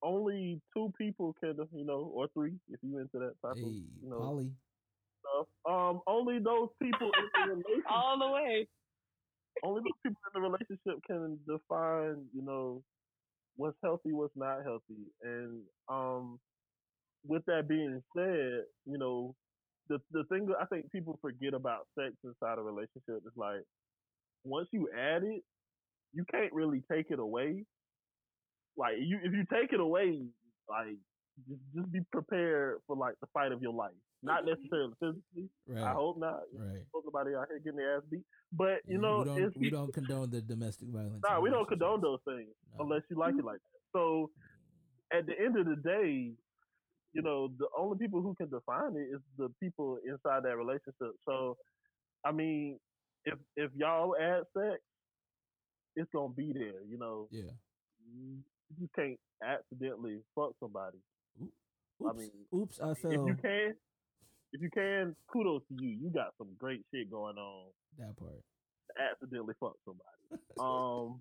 only 0.03 0.61
two 0.75 0.93
people 0.99 1.35
can, 1.39 1.57
you 1.73 1.85
know, 1.85 2.11
or 2.13 2.27
three 2.35 2.55
if 2.71 2.81
you 2.83 2.99
into 2.99 3.19
that 3.19 3.35
type 3.41 3.53
of, 3.53 3.59
you 4.03 4.11
know. 4.11 4.19
Stuff. 5.21 5.47
Um, 5.69 6.01
only 6.07 6.39
those 6.41 6.69
people 6.83 7.11
in 7.13 7.27
the 7.35 7.41
relationship, 7.57 7.85
All 7.91 8.19
the 8.19 8.31
way. 8.31 8.69
only 9.65 9.83
those 9.83 10.01
people 10.05 10.23
in 10.35 10.43
the 10.43 10.49
relationship 10.49 11.03
can 11.07 11.39
define, 11.49 12.27
you 12.35 12.43
know, 12.43 12.83
what's 13.57 13.77
healthy, 13.83 14.13
what's 14.13 14.37
not 14.37 14.65
healthy, 14.65 15.05
and 15.23 15.63
um, 15.89 16.39
with 17.27 17.45
that 17.47 17.69
being 17.69 18.03
said, 18.17 18.65
you 18.87 18.99
know, 18.99 19.35
the 19.89 19.99
the 20.13 20.25
thing 20.25 20.47
that 20.47 20.57
I 20.61 20.67
think 20.67 20.91
people 20.93 21.19
forget 21.21 21.55
about 21.55 21.87
sex 21.99 22.15
inside 22.25 22.59
a 22.59 22.63
relationship 22.63 23.23
is 23.27 23.33
like 23.37 23.63
once 24.45 24.69
you 24.73 24.89
add 24.97 25.23
it, 25.25 25.43
you 26.13 26.25
can't 26.31 26.53
really 26.53 26.83
take 26.91 27.07
it 27.11 27.19
away. 27.19 27.65
Like 28.77 28.95
you, 29.01 29.19
if 29.23 29.33
you 29.33 29.45
take 29.53 29.73
it 29.73 29.81
away, 29.81 30.23
like 30.69 30.97
just 31.49 31.61
just 31.75 31.93
be 31.93 32.01
prepared 32.13 32.79
for 32.87 32.97
like 32.97 33.15
the 33.21 33.27
fight 33.35 33.53
of 33.53 33.63
your 33.63 33.75
life. 33.75 33.91
Not 34.23 34.45
necessarily 34.51 34.93
physically. 35.01 35.49
Right. 35.67 35.83
I 35.85 35.93
hope 35.93 36.19
not. 36.19 36.41
Right. 36.55 36.85
Hope 36.93 37.05
nobody 37.07 37.35
out 37.35 37.47
here 37.49 37.59
getting 37.59 37.79
their 37.79 37.97
ass 37.97 38.03
beat. 38.11 38.25
But 38.53 38.81
you 38.87 38.99
know, 38.99 39.19
we 39.21 39.25
don't 39.25 39.57
we 39.57 39.71
don't 39.71 39.93
condone 39.95 40.31
the 40.31 40.41
domestic 40.41 40.89
violence. 40.89 41.23
Nah, 41.29 41.41
we 41.41 41.51
don't 41.51 41.69
condone 41.69 42.01
those 42.01 42.19
things 42.27 42.49
No. 42.79 42.85
unless 42.85 43.03
you 43.11 43.17
like 43.17 43.35
it 43.39 43.45
like 43.45 43.59
that. 43.59 43.81
So 43.99 44.31
at 45.13 45.27
the 45.27 45.33
end 45.39 45.57
of 45.59 45.67
the 45.67 45.77
day, 45.77 46.33
you 47.13 47.23
know, 47.23 47.49
the 47.59 47.67
only 47.79 47.99
people 47.99 48.21
who 48.23 48.35
can 48.35 48.49
define 48.51 48.95
it 48.97 49.09
is 49.15 49.21
the 49.39 49.49
people 49.61 49.99
inside 50.07 50.43
that 50.45 50.57
relationship. 50.57 51.15
So, 51.27 51.57
I 52.25 52.33
mean, 52.33 52.79
if 53.25 53.39
if 53.57 53.71
y'all 53.75 54.15
add 54.21 54.43
sex, 54.57 54.81
it's 55.97 56.11
gonna 56.13 56.33
be 56.35 56.53
there. 56.53 56.83
You 56.89 56.99
know, 56.99 57.29
Yeah. 57.31 57.51
you 58.79 58.89
can't 58.95 59.19
accidentally 59.43 60.21
fuck 60.35 60.53
somebody. 60.61 60.99
Oops. 61.43 61.53
I 62.09 62.13
mean, 62.13 62.31
oops, 62.55 62.81
I 62.81 62.95
fell. 62.95 63.11
If 63.13 63.27
you 63.27 63.35
can, 63.43 63.75
if 64.53 64.61
you 64.61 64.71
can, 64.71 65.15
kudos 65.33 65.63
to 65.69 65.83
you. 65.83 65.91
You 65.91 66.11
got 66.11 66.35
some 66.39 66.49
great 66.59 66.85
shit 66.93 67.11
going 67.11 67.37
on. 67.37 67.67
that 67.99 68.17
part. 68.17 68.43
accidentally 68.99 69.55
fuck 69.61 69.77
somebody. 69.85 70.43
Um, 70.61 71.21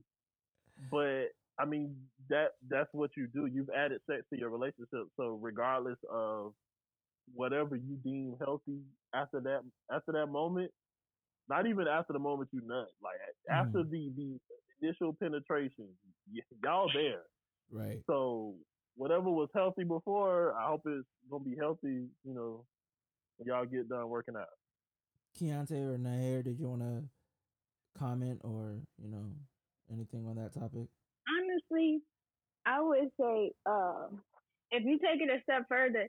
but 0.91 1.25
I 1.59 1.65
mean 1.65 1.95
that 2.29 2.50
that's 2.69 2.89
what 2.93 3.12
you 3.17 3.27
do. 3.27 3.45
You've 3.45 3.69
added 3.69 4.01
sex 4.09 4.24
to 4.33 4.39
your 4.39 4.50
relationship, 4.50 5.07
so 5.17 5.38
regardless 5.41 5.98
of 6.12 6.53
whatever 7.33 7.75
you 7.75 7.98
deem 8.03 8.36
healthy 8.39 8.79
after 9.13 9.39
that 9.41 9.62
after 9.91 10.12
that 10.13 10.27
moment, 10.27 10.71
not 11.50 11.67
even 11.67 11.88
after 11.88 12.13
the 12.13 12.19
moment 12.19 12.50
you 12.53 12.62
nut, 12.65 12.88
like 13.03 13.15
after 13.50 13.83
the 13.83 14.12
the 14.15 14.39
initial 14.81 15.13
penetration, 15.13 15.88
y- 16.33 16.41
y'all 16.63 16.89
there. 16.93 17.24
Right. 17.71 18.00
So 18.07 18.55
whatever 18.95 19.29
was 19.29 19.50
healthy 19.53 19.83
before, 19.83 20.53
I 20.57 20.67
hope 20.67 20.81
it's 20.86 21.07
gonna 21.29 21.43
be 21.43 21.55
healthy. 21.59 22.07
You 22.24 22.33
know, 22.33 22.65
y'all 23.46 23.65
get 23.65 23.89
done 23.89 24.10
working 24.10 24.36
out. 24.38 24.48
Keontae 25.39 25.93
or 25.93 25.98
Nair, 25.98 26.43
did 26.43 26.60
you 26.60 26.67
want 26.69 26.81
to 26.81 27.03
comment 27.98 28.41
or 28.43 28.77
you 28.98 29.10
know 29.10 29.25
anything 29.91 30.25
on 30.27 30.36
that 30.36 30.53
topic? 30.53 30.88
honestly, 31.29 32.01
I 32.65 32.81
would 32.81 33.10
say, 33.19 33.51
uh, 33.65 34.08
if 34.72 34.84
you 34.84 34.98
take 35.00 35.22
it 35.22 35.29
a 35.29 35.41
step 35.43 35.65
further, 35.69 36.08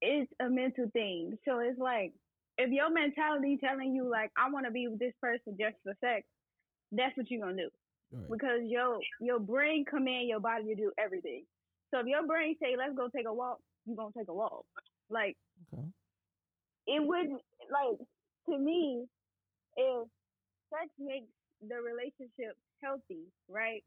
it's 0.00 0.30
a 0.40 0.48
mental 0.48 0.88
thing. 0.92 1.38
So 1.46 1.58
it's 1.60 1.78
like, 1.78 2.12
if 2.58 2.70
your 2.70 2.90
mentality 2.92 3.58
telling 3.62 3.94
you 3.94 4.08
like, 4.08 4.30
I 4.36 4.50
want 4.50 4.66
to 4.66 4.72
be 4.72 4.88
with 4.88 4.98
this 4.98 5.12
person 5.20 5.56
just 5.58 5.76
for 5.82 5.94
sex, 6.00 6.26
that's 6.92 7.16
what 7.16 7.30
you're 7.30 7.40
gonna 7.40 7.56
do 7.56 7.70
Right. 8.12 8.30
because 8.30 8.60
your 8.64 8.98
your 9.20 9.40
brain 9.40 9.84
command 9.84 10.28
your 10.28 10.40
body 10.40 10.64
to 10.66 10.74
do 10.74 10.92
everything. 10.98 11.44
So 11.92 12.00
if 12.00 12.06
your 12.06 12.26
brain 12.26 12.56
say, 12.62 12.76
let's 12.78 12.94
go 12.96 13.08
take 13.14 13.26
a 13.26 13.32
walk, 13.34 13.58
you're 13.86 13.96
gonna 13.96 14.10
take 14.16 14.28
a 14.28 14.34
walk. 14.34 14.64
Like 15.08 15.36
Okay. 15.72 15.86
it 16.86 17.06
wouldn't 17.06 17.40
like 17.70 17.98
to 18.48 18.58
me 18.58 19.06
if 19.76 20.08
sex 20.70 20.90
makes 20.98 21.26
the 21.66 21.76
relationship 21.76 22.56
healthy, 22.82 23.24
right? 23.48 23.82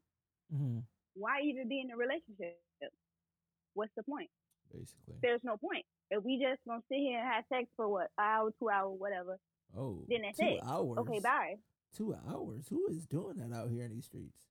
hmm 0.52 0.80
why 1.14 1.40
even 1.42 1.68
be 1.68 1.80
in 1.80 1.90
a 1.90 1.96
relationship? 1.96 2.56
What's 3.74 3.92
the 3.96 4.02
point? 4.04 4.30
Basically. 4.72 5.16
There's 5.22 5.40
no 5.42 5.56
point. 5.56 5.84
If 6.10 6.24
we 6.24 6.38
just 6.40 6.60
gonna 6.66 6.82
sit 6.88 6.98
here 6.98 7.18
and 7.18 7.28
have 7.28 7.44
sex 7.52 7.68
for 7.76 7.88
what, 7.88 8.08
an 8.16 8.24
hour, 8.24 8.50
two 8.58 8.70
hours, 8.70 8.94
whatever, 8.98 9.36
Oh, 9.76 10.04
then 10.08 10.22
that's 10.22 10.38
two 10.38 10.44
it. 10.46 10.60
hours. 10.64 10.98
okay, 11.00 11.20
bye. 11.20 11.54
Two 11.96 12.14
hours. 12.28 12.68
Who 12.68 12.86
is 12.88 13.06
doing 13.06 13.36
that 13.38 13.54
out 13.54 13.70
here 13.70 13.84
in 13.84 13.92
these 13.92 14.06
streets? 14.06 14.46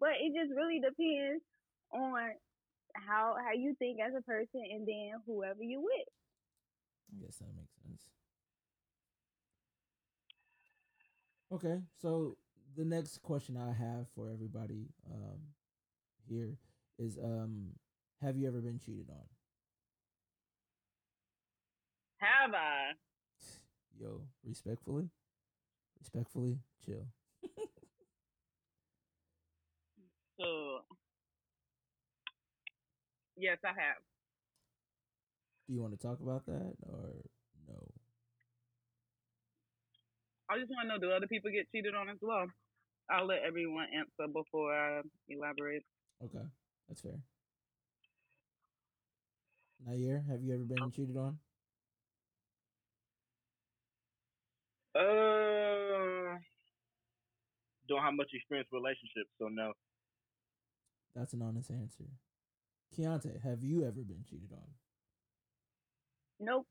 But 0.00 0.16
it 0.20 0.32
just 0.34 0.52
really 0.56 0.80
depends 0.80 1.44
on 1.92 2.32
how 2.94 3.36
how 3.44 3.52
you 3.52 3.74
think 3.78 3.98
as 4.00 4.14
a 4.16 4.22
person 4.22 4.62
and 4.70 4.86
then 4.86 5.12
whoever 5.26 5.62
you 5.62 5.80
with. 5.80 6.08
I 7.12 7.24
guess 7.24 7.36
that 7.36 7.54
makes 7.56 7.74
sense. 7.82 8.02
Okay, 11.52 11.80
so 12.00 12.36
the 12.76 12.84
next 12.84 13.22
question 13.22 13.56
I 13.56 13.72
have 13.72 14.06
for 14.14 14.30
everybody 14.30 14.88
um, 15.12 15.38
here 16.28 16.56
is: 16.98 17.18
um, 17.22 17.70
Have 18.22 18.36
you 18.36 18.48
ever 18.48 18.60
been 18.60 18.80
cheated 18.84 19.08
on? 19.10 19.26
Have 22.18 22.54
I? 22.54 22.92
Yo, 24.00 24.22
respectfully, 24.44 25.10
respectfully, 26.00 26.58
chill. 26.84 27.06
So, 30.40 30.80
yes, 33.36 33.58
I 33.64 33.68
have. 33.68 34.00
Do 35.66 35.74
you 35.74 35.80
want 35.80 35.98
to 35.98 36.06
talk 36.06 36.20
about 36.20 36.44
that 36.46 36.74
or 36.82 37.14
no? 37.66 37.74
I 40.50 40.58
just 40.58 40.70
want 40.70 40.88
to 40.88 40.88
know 40.88 40.98
do 41.00 41.10
other 41.14 41.26
people 41.26 41.50
get 41.50 41.70
cheated 41.72 41.94
on 41.94 42.08
as 42.10 42.18
well? 42.20 42.46
I'll 43.10 43.26
let 43.26 43.42
everyone 43.46 43.86
answer 43.96 44.30
before 44.32 44.74
I 44.74 45.00
elaborate. 45.28 45.82
Okay, 46.22 46.44
that's 46.88 47.00
fair. 47.00 47.18
Nair, 49.86 50.24
have 50.28 50.42
you 50.42 50.54
ever 50.54 50.64
been 50.64 50.90
cheated 50.90 51.16
on? 51.16 51.38
Uh, 54.94 56.38
don't 57.88 58.02
have 58.02 58.14
much 58.14 58.30
experience 58.32 58.68
with 58.70 58.80
relationships, 58.82 59.30
so 59.38 59.48
no. 59.48 59.72
That's 61.14 61.32
an 61.32 61.42
honest 61.42 61.70
answer. 61.70 62.04
Keontae, 62.96 63.40
have 63.42 63.62
you 63.62 63.82
ever 63.84 64.02
been 64.02 64.22
cheated 64.28 64.52
on? 64.52 64.68
Nope. 66.40 66.66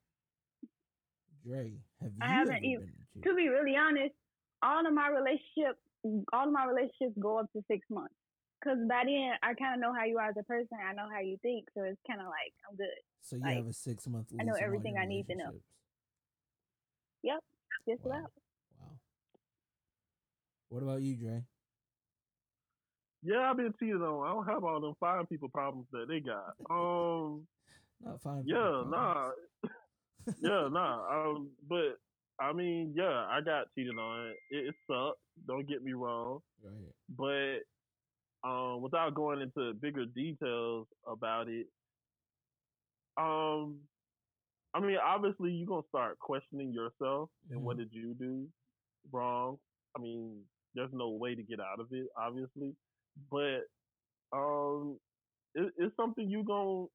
Dre, 1.45 1.73
have 2.01 2.11
you 2.13 2.19
I 2.21 2.27
haven't 2.27 2.55
ever 2.55 2.63
even- 2.65 2.85
been 2.85 3.05
cheated? 3.13 3.23
To 3.23 3.35
be 3.35 3.49
really 3.49 3.75
honest, 3.75 4.15
all 4.61 4.85
of 4.85 4.93
my 4.93 5.09
relationships, 5.09 5.79
all 6.31 6.47
of 6.47 6.53
my 6.53 6.65
relationships 6.65 7.17
go 7.19 7.39
up 7.39 7.51
to 7.53 7.61
six 7.67 7.89
months. 7.89 8.15
Cause 8.63 8.77
by 8.87 9.03
then 9.05 9.33
I 9.43 9.53
kind 9.55 9.73
of 9.75 9.81
know 9.81 9.93
how 9.93 10.05
you 10.05 10.17
are 10.19 10.29
as 10.29 10.37
a 10.37 10.43
person. 10.43 10.77
I 10.79 10.93
know 10.93 11.09
how 11.11 11.19
you 11.19 11.37
think, 11.41 11.67
so 11.75 11.83
it's 11.83 11.99
kind 12.07 12.21
of 12.21 12.27
like 12.27 12.53
I'm 12.69 12.77
good. 12.77 12.87
So 13.19 13.35
you 13.35 13.41
Like, 13.41 13.57
have 13.57 13.67
a 13.67 13.73
six 13.73 14.07
month. 14.07 14.31
I 14.39 14.43
know 14.43 14.53
everything 14.55 14.97
I 14.97 15.05
need 15.05 15.27
to 15.27 15.35
know. 15.35 15.51
Yep, 17.23 17.43
just 17.87 18.03
Wow. 18.05 18.11
about. 18.19 18.31
Wow. 18.79 18.99
What 20.69 20.83
about 20.83 21.01
you, 21.01 21.17
Dre? 21.17 21.45
Yeah, 23.23 23.49
I've 23.49 23.57
been 23.57 23.73
cheated 23.79 24.01
on. 24.01 24.27
I 24.27 24.33
don't 24.33 24.45
have 24.53 24.63
all 24.63 24.81
them 24.81 24.95
fine 24.99 25.25
people 25.27 25.49
problems 25.49 25.87
that 25.91 26.07
they 26.07 26.19
got. 26.19 26.55
Um, 26.69 27.47
Not 28.03 28.21
fine. 28.21 28.43
yeah, 28.45 28.83
nah, 28.87 29.31
yeah, 30.41 30.67
nah. 30.71 31.25
Um, 31.31 31.49
but 31.67 31.97
I 32.39 32.51
mean, 32.53 32.93
yeah, 32.95 33.25
I 33.29 33.39
got 33.43 33.67
cheated 33.75 33.97
on. 33.97 34.33
It, 34.51 34.67
it 34.67 34.75
sucked. 34.87 35.19
Don't 35.47 35.67
get 35.67 35.83
me 35.83 35.93
wrong. 35.93 36.39
Right. 36.63 36.93
but 37.09 38.47
um, 38.47 38.81
without 38.81 39.13
going 39.15 39.41
into 39.41 39.73
bigger 39.73 40.05
details 40.05 40.87
about 41.07 41.47
it, 41.47 41.67
um, 43.17 43.79
I 44.73 44.79
mean, 44.79 44.97
obviously 45.03 45.51
you're 45.51 45.67
gonna 45.67 45.83
start 45.89 46.19
questioning 46.19 46.73
yourself 46.73 47.29
and 47.51 47.61
what 47.61 47.77
did 47.77 47.89
you 47.91 48.13
do 48.15 48.47
wrong. 49.11 49.57
I 49.95 50.01
mean, 50.01 50.41
there's 50.75 50.89
no 50.91 51.09
way 51.09 51.35
to 51.35 51.43
get 51.43 51.59
out 51.59 51.79
of 51.79 51.87
it, 51.91 52.07
obviously, 52.17 52.75
but 53.15 53.61
um, 54.31 54.99
it, 55.55 55.73
it's 55.77 55.95
something 55.95 56.29
you 56.29 56.43
going 56.43 56.87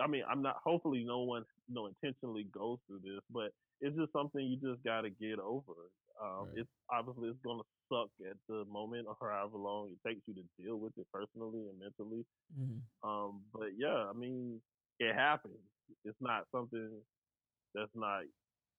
I 0.00 0.08
mean, 0.08 0.24
I'm 0.28 0.42
not. 0.42 0.56
Hopefully, 0.64 1.04
no 1.04 1.22
one, 1.22 1.44
you 1.68 1.74
know, 1.74 1.86
intentionally 1.86 2.44
goes 2.44 2.78
through 2.86 3.00
this, 3.00 3.20
but 3.30 3.52
it's 3.80 3.96
just 3.96 4.12
something 4.12 4.40
you 4.44 4.56
just 4.56 4.82
got 4.84 5.02
to 5.02 5.10
get 5.10 5.38
over. 5.38 5.90
Um, 6.22 6.48
Right. 6.48 6.56
It's 6.56 6.70
obviously 6.90 7.28
it's 7.30 7.40
gonna 7.44 7.62
suck 7.92 8.10
at 8.28 8.36
the 8.48 8.64
moment 8.66 9.06
or 9.08 9.16
however 9.20 9.56
long 9.58 9.92
it 9.92 10.08
takes 10.08 10.22
you 10.26 10.34
to 10.34 10.44
deal 10.58 10.76
with 10.78 10.92
it 10.98 11.06
personally 11.12 11.68
and 11.68 11.78
mentally. 11.78 12.24
hmm 12.54 12.78
Um, 13.02 13.44
but 13.52 13.70
yeah, 13.76 14.08
I 14.08 14.12
mean, 14.12 14.62
it 14.98 15.14
happens. 15.14 15.60
It's 16.04 16.18
not 16.20 16.46
something 16.50 17.02
that's 17.74 17.92
not 17.94 18.24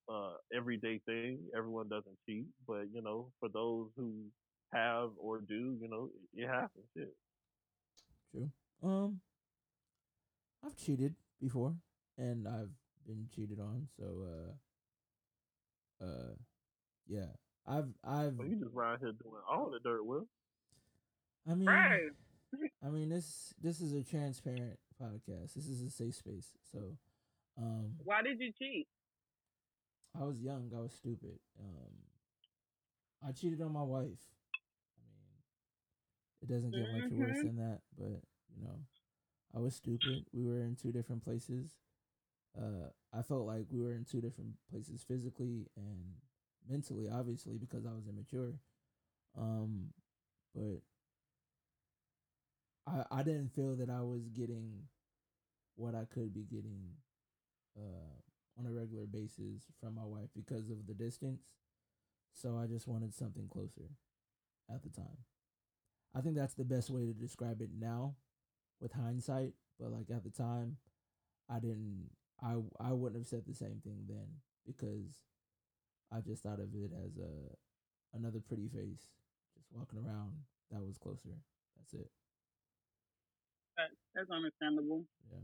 uh 0.09 0.37
everyday 0.53 0.99
thing. 1.05 1.49
Everyone 1.55 1.89
doesn't 1.89 2.19
cheat, 2.27 2.47
but 2.67 2.83
you 2.91 3.01
know, 3.01 3.33
for 3.39 3.49
those 3.49 3.91
who 3.95 4.31
have 4.75 5.11
or 5.17 5.39
do, 5.39 5.77
you 5.79 5.87
know, 5.87 6.09
it, 6.33 6.47
happens. 6.47 6.85
Shit. 6.95 7.15
True. 8.31 8.51
Um, 8.83 9.21
I've 10.63 10.75
cheated 10.75 11.15
before, 11.41 11.75
and 12.17 12.47
I've 12.47 12.71
been 13.07 13.27
cheated 13.33 13.59
on. 13.59 13.87
So, 13.97 14.25
uh, 16.01 16.05
uh, 16.05 16.33
yeah, 17.07 17.27
I've, 17.67 17.89
I've. 18.03 18.35
So 18.37 18.43
you 18.43 18.55
just 18.55 18.75
around 18.75 18.99
here 18.99 19.11
doing 19.11 19.41
all 19.49 19.69
the 19.69 19.79
dirt, 19.79 20.05
Will. 20.05 20.27
I 21.49 21.53
mean, 21.55 21.67
Right. 21.67 22.09
I 22.85 22.89
mean, 22.89 23.09
this 23.09 23.53
this 23.61 23.81
is 23.81 23.93
a 23.93 24.03
transparent 24.03 24.79
podcast. 25.01 25.53
This 25.53 25.67
is 25.67 25.81
a 25.81 25.89
safe 25.89 26.15
space. 26.15 26.49
So, 26.71 26.97
um, 27.57 27.93
Why 28.03 28.21
did 28.21 28.39
you 28.39 28.51
cheat? 28.57 28.87
I 30.19 30.23
was 30.23 30.39
young. 30.39 30.71
I 30.75 30.79
was 30.79 30.93
stupid. 30.93 31.39
Um, 31.59 31.91
I 33.27 33.31
cheated 33.31 33.61
on 33.61 33.73
my 33.73 33.83
wife. 33.83 34.19
It 36.45 36.53
doesn't 36.53 36.73
get 36.75 36.91
much 36.91 37.09
worse 37.11 37.39
Mhm. 37.39 37.41
than 37.41 37.57
that. 37.57 37.81
But 37.97 38.21
you 38.55 38.61
know, 38.63 38.79
I 39.55 39.59
was 39.59 39.75
stupid. 39.75 40.25
We 40.33 40.45
were 40.45 40.61
in 40.61 40.75
two 40.75 40.91
different 40.91 41.23
places. 41.23 41.75
Uh, 42.57 42.89
I 43.13 43.21
felt 43.23 43.47
like 43.47 43.67
we 43.71 43.81
were 43.81 43.93
in 43.93 44.05
two 44.05 44.21
different 44.21 44.55
places 44.71 45.03
physically 45.03 45.67
and 45.77 46.15
mentally, 46.69 47.09
obviously, 47.09 47.57
because 47.57 47.85
I 47.85 47.93
was 47.93 48.07
immature. 48.07 48.53
Um, 49.37 49.93
but 50.55 50.81
I 52.87 53.05
I 53.11 53.23
didn't 53.23 53.49
feel 53.53 53.75
that 53.75 53.89
I 53.89 54.01
was 54.01 54.29
getting 54.29 54.87
what 55.75 55.95
I 55.95 56.05
could 56.05 56.33
be 56.33 56.43
getting 56.43 56.91
uh, 57.77 58.13
on 58.59 58.65
a 58.67 58.71
regular 58.71 59.05
basis 59.05 59.63
from 59.79 59.95
my 59.95 60.05
wife 60.05 60.29
because 60.35 60.69
of 60.69 60.87
the 60.87 60.93
distance. 60.93 61.43
So 62.33 62.57
I 62.57 62.67
just 62.67 62.87
wanted 62.87 63.13
something 63.13 63.47
closer 63.49 63.89
at 64.73 64.83
the 64.83 64.89
time. 64.89 65.17
I 66.15 66.21
think 66.21 66.35
that's 66.35 66.53
the 66.53 66.63
best 66.63 66.89
way 66.89 67.05
to 67.05 67.13
describe 67.13 67.61
it 67.61 67.69
now 67.77 68.15
with 68.79 68.93
hindsight, 68.93 69.53
but 69.79 69.91
like 69.91 70.09
at 70.09 70.23
the 70.23 70.29
time 70.29 70.77
I 71.49 71.59
didn't 71.59 72.09
I 72.41 72.55
I 72.79 72.93
wouldn't 72.93 73.21
have 73.21 73.27
said 73.27 73.43
the 73.45 73.53
same 73.53 73.81
thing 73.83 74.05
then 74.07 74.27
because 74.65 75.21
I 76.11 76.21
just 76.21 76.43
thought 76.43 76.59
of 76.59 76.73
it 76.73 76.91
as 77.05 77.17
a 77.17 78.17
another 78.17 78.39
pretty 78.39 78.67
face 78.69 79.11
just 79.55 79.67
walking 79.71 79.99
around 79.99 80.31
that 80.71 80.81
was 80.83 80.97
closer. 80.97 81.35
That's 81.77 81.93
it. 81.93 82.09
That, 83.77 83.89
that's 84.15 84.29
understandable. 84.31 85.03
Yeah. 85.31 85.39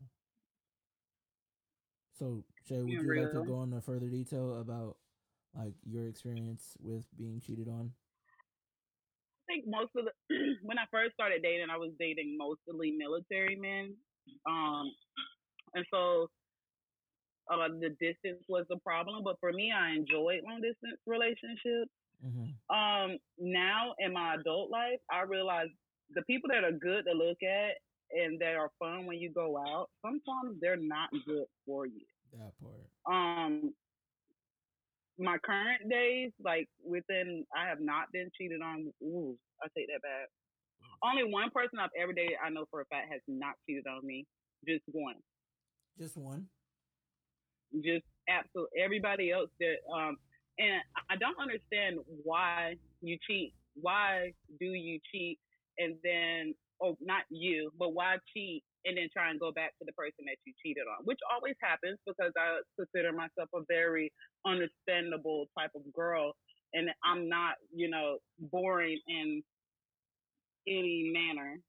So, 2.18 2.44
Shay, 2.68 2.82
would 2.82 2.90
you 2.90 3.16
like 3.16 3.32
to 3.34 3.44
go 3.44 3.64
into 3.64 3.82
further 3.82 4.08
detail 4.08 4.60
about 4.60 4.98
like 5.56 5.74
your 5.84 6.08
experience 6.08 6.78
with 6.80 7.06
being 7.18 7.42
cheated 7.42 7.68
on? 7.68 7.92
I 9.52 9.54
think 9.54 9.66
most 9.68 9.92
of 9.98 10.06
the 10.06 10.12
when 10.64 10.80
I 10.80 10.86
first 10.92 11.14
started 11.14 11.42
dating, 11.44 11.68
I 11.72 11.78
was 11.78 11.92
dating 12.00 12.38
mostly 12.38 12.92
military 12.92 13.56
men, 13.56 13.94
um, 14.48 14.92
and 15.74 15.86
so 15.94 16.28
uh, 17.52 17.68
the 17.80 17.90
distance 18.00 18.44
was 18.48 18.66
the 18.70 18.78
problem. 18.78 19.24
But 19.24 19.38
for 19.40 19.52
me, 19.52 19.72
I 19.72 19.92
enjoyed 19.92 20.42
long 20.46 20.62
distance 20.62 21.00
relationships. 21.06 21.92
Mm-hmm. 22.26 22.76
Um, 22.76 23.18
now 23.40 23.94
in 24.00 24.14
my 24.14 24.36
adult 24.36 24.70
life, 24.72 25.00
I 25.12 25.24
realize 25.24 25.68
the 26.14 26.22
people 26.24 26.50
that 26.54 26.64
are 26.64 26.72
good 26.72 27.06
to 27.06 27.18
look 27.18 27.38
at 27.44 27.76
and 28.12 28.40
that 28.40 28.56
are 28.56 28.70
fun 28.80 29.06
when 29.06 29.18
you 29.18 29.32
go 29.32 29.58
out, 29.58 29.90
sometimes 30.06 30.60
they're 30.62 30.78
not 30.78 31.10
good 31.26 31.46
for 31.66 31.86
you. 31.86 32.06
That 32.34 32.54
part. 32.62 32.74
um 33.14 33.74
my 35.22 35.38
current 35.38 35.90
days, 35.90 36.32
like 36.44 36.68
within, 36.84 37.46
I 37.56 37.68
have 37.68 37.80
not 37.80 38.12
been 38.12 38.30
cheated 38.38 38.62
on. 38.62 38.92
Ooh, 39.04 39.38
I 39.64 39.68
take 39.78 39.88
that 39.88 40.02
back. 40.02 40.28
Only 41.04 41.32
one 41.32 41.50
person 41.52 41.80
I've 41.80 41.90
ever 42.00 42.14
dated, 42.14 42.38
I 42.44 42.50
know 42.50 42.66
for 42.70 42.82
a 42.82 42.86
fact, 42.86 43.12
has 43.12 43.22
not 43.28 43.54
cheated 43.66 43.86
on 43.88 44.06
me. 44.06 44.26
Just 44.68 44.84
one. 44.92 45.16
Just 46.00 46.18
one. 46.18 46.48
Just 47.84 48.04
absolutely 48.28 48.82
Everybody 48.82 49.32
else 49.32 49.50
that, 49.60 49.76
um, 49.94 50.18
and 50.60 50.82
I 51.10 51.16
don't 51.16 51.40
understand 51.40 51.98
why 52.24 52.76
you 53.02 53.18
cheat. 53.28 53.54
Why 53.76 54.34
do 54.60 54.66
you 54.66 55.00
cheat? 55.12 55.40
And 55.78 55.96
then, 56.04 56.54
oh, 56.82 56.98
not 57.00 57.24
you, 57.30 57.72
but 57.80 57.94
why 57.94 58.18
cheat 58.34 58.64
and 58.86 58.98
then 58.98 59.10
try 59.14 59.30
and 59.30 59.40
go 59.40 59.52
back 59.52 59.72
to 59.80 59.86
the 59.86 59.94
person 59.94 60.26
that 60.26 60.38
you 60.46 60.54
cheated 60.64 60.84
on, 60.88 61.06
which 61.06 61.20
always 61.32 61.56
happens 61.62 62.00
because 62.06 62.32
I 62.38 62.60
consider 62.78 63.12
myself 63.14 63.50
a 63.54 63.62
very 63.68 64.12
understandable 64.46 65.48
type 65.58 65.72
of 65.76 65.84
girl, 65.94 66.34
and 66.74 66.90
I'm 67.04 67.30
not, 67.30 67.56
you 67.74 67.90
know, 67.90 68.20
boring 68.40 69.00
in 69.08 69.44
any 70.68 71.12
manner. 71.14 71.60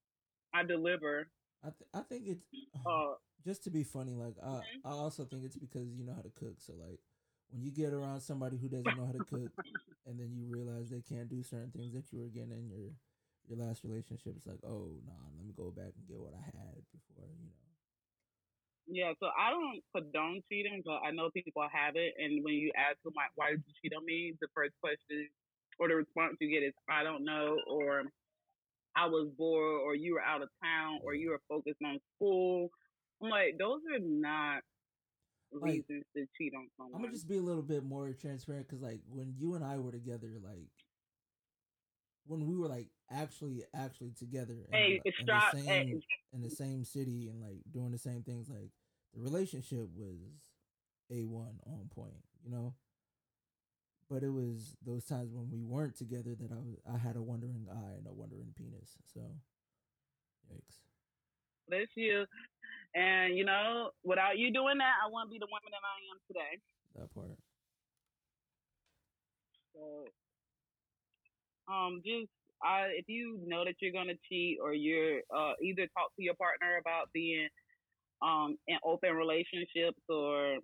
I 0.55 0.63
deliver. 0.65 1.29
I 1.63 1.71
th- 1.71 1.89
I 1.95 2.01
think 2.03 2.27
it's 2.27 2.45
Uh, 2.87 3.15
just 3.45 3.65
to 3.65 3.71
be 3.71 3.85
funny. 3.85 4.15
Like 4.15 4.37
I 4.43 4.65
Mhm. 4.65 4.83
I 4.85 4.91
also 4.91 5.25
think 5.25 5.45
it's 5.45 5.57
because 5.57 5.95
you 5.95 6.05
know 6.05 6.15
how 6.15 6.23
to 6.23 6.31
cook. 6.31 6.61
So 6.61 6.75
like 6.75 7.01
when 7.51 7.63
you 7.63 7.71
get 7.71 7.93
around 7.93 8.21
somebody 8.21 8.57
who 8.59 8.69
doesn't 8.69 8.97
know 8.97 9.07
how 9.07 9.13
to 9.13 9.23
cook, 9.23 9.53
and 10.07 10.19
then 10.19 10.33
you 10.35 10.47
realize 10.47 10.91
they 10.91 11.03
can't 11.03 11.29
do 11.29 11.43
certain 11.43 11.71
things 11.71 11.93
that 11.95 12.13
you 12.13 12.21
were 12.21 12.29
getting 12.29 12.53
in 12.53 12.69
your 12.69 12.91
your 13.49 13.59
last 13.59 13.85
relationship, 13.85 14.35
it's 14.37 14.47
like 14.47 14.61
oh 14.65 15.01
nah, 15.07 15.29
let 15.37 15.47
me 15.47 15.53
go 15.57 15.71
back 15.71 15.93
and 15.97 16.07
get 16.09 16.21
what 16.21 16.35
I 16.35 16.43
had 16.45 16.83
before. 16.93 17.29
You 17.29 17.47
know. 17.51 17.57
yeah, 18.87 19.13
so 19.21 19.27
I 19.39 19.51
don't 19.51 19.81
condone 19.95 20.43
cheating, 20.49 20.83
but 20.85 21.01
I 21.07 21.11
know 21.13 21.31
people 21.31 21.63
have 21.73 21.97
it, 21.97 22.15
and 22.19 22.43
when 22.45 22.55
you 22.55 22.73
ask 22.77 22.97
them 23.05 23.13
like, 23.17 23.31
"Why 23.37 23.51
did 23.53 23.63
you 23.67 23.75
cheat 23.83 23.95
on 23.97 24.05
me?" 24.05 24.35
the 24.41 24.49
first 24.55 24.75
question 24.81 25.29
or 25.79 25.89
the 25.89 25.97
response 25.97 26.37
you 26.41 26.51
get 26.51 26.65
is, 26.67 26.75
"I 26.89 27.03
don't 27.05 27.25
know," 27.25 27.59
or 27.69 28.05
"I 28.97 29.07
was 29.07 29.29
bored," 29.37 29.83
or 29.83 29.95
"You 29.95 30.15
were 30.15 30.23
out 30.23 30.43
of 30.43 30.51
town," 30.63 31.01
or 31.03 31.15
"You 31.15 31.31
were 31.31 31.43
focused 31.49 31.83
on 31.85 32.01
school." 32.17 32.71
I'm 33.23 33.31
like, 33.31 33.57
those 33.59 33.81
are 33.93 33.99
not 34.01 34.63
Like, 35.53 35.85
reasons 35.89 36.05
to 36.17 36.27
cheat 36.37 36.55
on 36.55 36.69
someone. 36.77 36.95
I'm 36.97 37.03
gonna 37.03 37.13
just 37.15 37.29
be 37.29 37.37
a 37.37 37.43
little 37.43 37.63
bit 37.63 37.85
more 37.85 38.13
transparent 38.15 38.67
because, 38.67 38.83
like, 38.83 39.01
when 39.09 39.35
you 39.37 39.55
and 39.55 39.65
I 39.65 39.79
were 39.79 39.93
together, 39.93 40.39
like, 40.43 40.71
when 42.27 42.47
we 42.47 42.57
were 42.57 42.69
like 42.69 42.89
actually 43.11 43.65
actually 43.75 44.13
together, 44.19 44.55
in, 44.69 44.73
Hey, 44.73 45.01
the, 45.05 45.13
in 45.21 45.27
the 45.27 45.41
hey. 45.41 45.63
same 45.65 46.03
in 46.33 46.43
the 46.43 46.51
same 46.51 46.85
city 46.85 47.29
and 47.29 47.43
like 47.43 47.61
doing 47.71 47.93
the 47.93 47.99
same 47.99 48.23
things, 48.23 48.49
like 48.49 48.71
the 49.15 49.21
relationship 49.21 49.89
was 49.95 50.51
a 51.11 51.25
one 51.25 51.59
on 51.67 51.89
point, 51.95 52.25
you 52.45 52.51
know. 52.51 52.75
But 54.11 54.23
it 54.23 54.31
was 54.31 54.77
those 54.85 55.05
times 55.05 55.33
when 55.33 55.51
we 55.51 55.63
weren't 55.63 55.97
together 55.97 56.35
that 56.35 56.53
I 56.53 56.57
was 56.57 56.77
I 56.93 56.99
had 56.99 57.17
a 57.17 57.23
wandering 57.23 57.67
eye 57.71 57.97
and 57.97 58.07
a 58.07 58.13
wandering 58.13 58.53
penis. 58.57 58.97
So, 59.13 59.21
yikes. 60.53 60.81
Bless 61.69 61.89
you. 61.95 62.27
And 62.95 63.37
you 63.37 63.45
know, 63.45 63.91
without 64.05 64.37
you 64.39 64.53
doing 64.53 64.79
that, 64.79 64.95
I 65.03 65.09
wouldn't 65.11 65.31
be 65.31 65.39
the 65.39 65.47
woman 65.47 65.71
that 65.71 65.81
I 65.81 65.97
am 66.13 66.21
today. 66.29 66.61
That 66.97 67.15
part. 67.15 67.39
So, 69.73 70.05
um, 71.73 72.03
just 72.05 72.29
I 72.63 72.93
if 72.95 73.07
you 73.09 73.41
know 73.47 73.65
that 73.65 73.75
you're 73.81 73.93
gonna 73.93 74.19
cheat 74.29 74.59
or 74.63 74.75
you're 74.75 75.21
uh, 75.35 75.55
either 75.63 75.89
talk 75.97 76.15
to 76.17 76.23
your 76.23 76.35
partner 76.35 76.79
about 76.81 77.09
being 77.13 77.49
um 78.21 78.57
in 78.69 78.77
open 78.85 79.15
relationships 79.15 79.99
or 80.09 80.59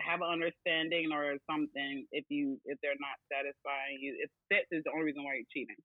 have 0.00 0.20
an 0.22 0.32
understanding 0.32 1.12
or 1.12 1.36
something 1.48 2.06
if 2.10 2.24
you 2.30 2.58
if 2.64 2.78
they're 2.82 2.98
not 2.98 3.20
satisfying 3.30 3.98
you 4.00 4.16
if 4.18 4.30
sex 4.50 4.66
is 4.72 4.82
the 4.84 4.90
only 4.90 5.04
reason 5.04 5.22
why 5.22 5.34
you're 5.34 5.52
cheating 5.52 5.76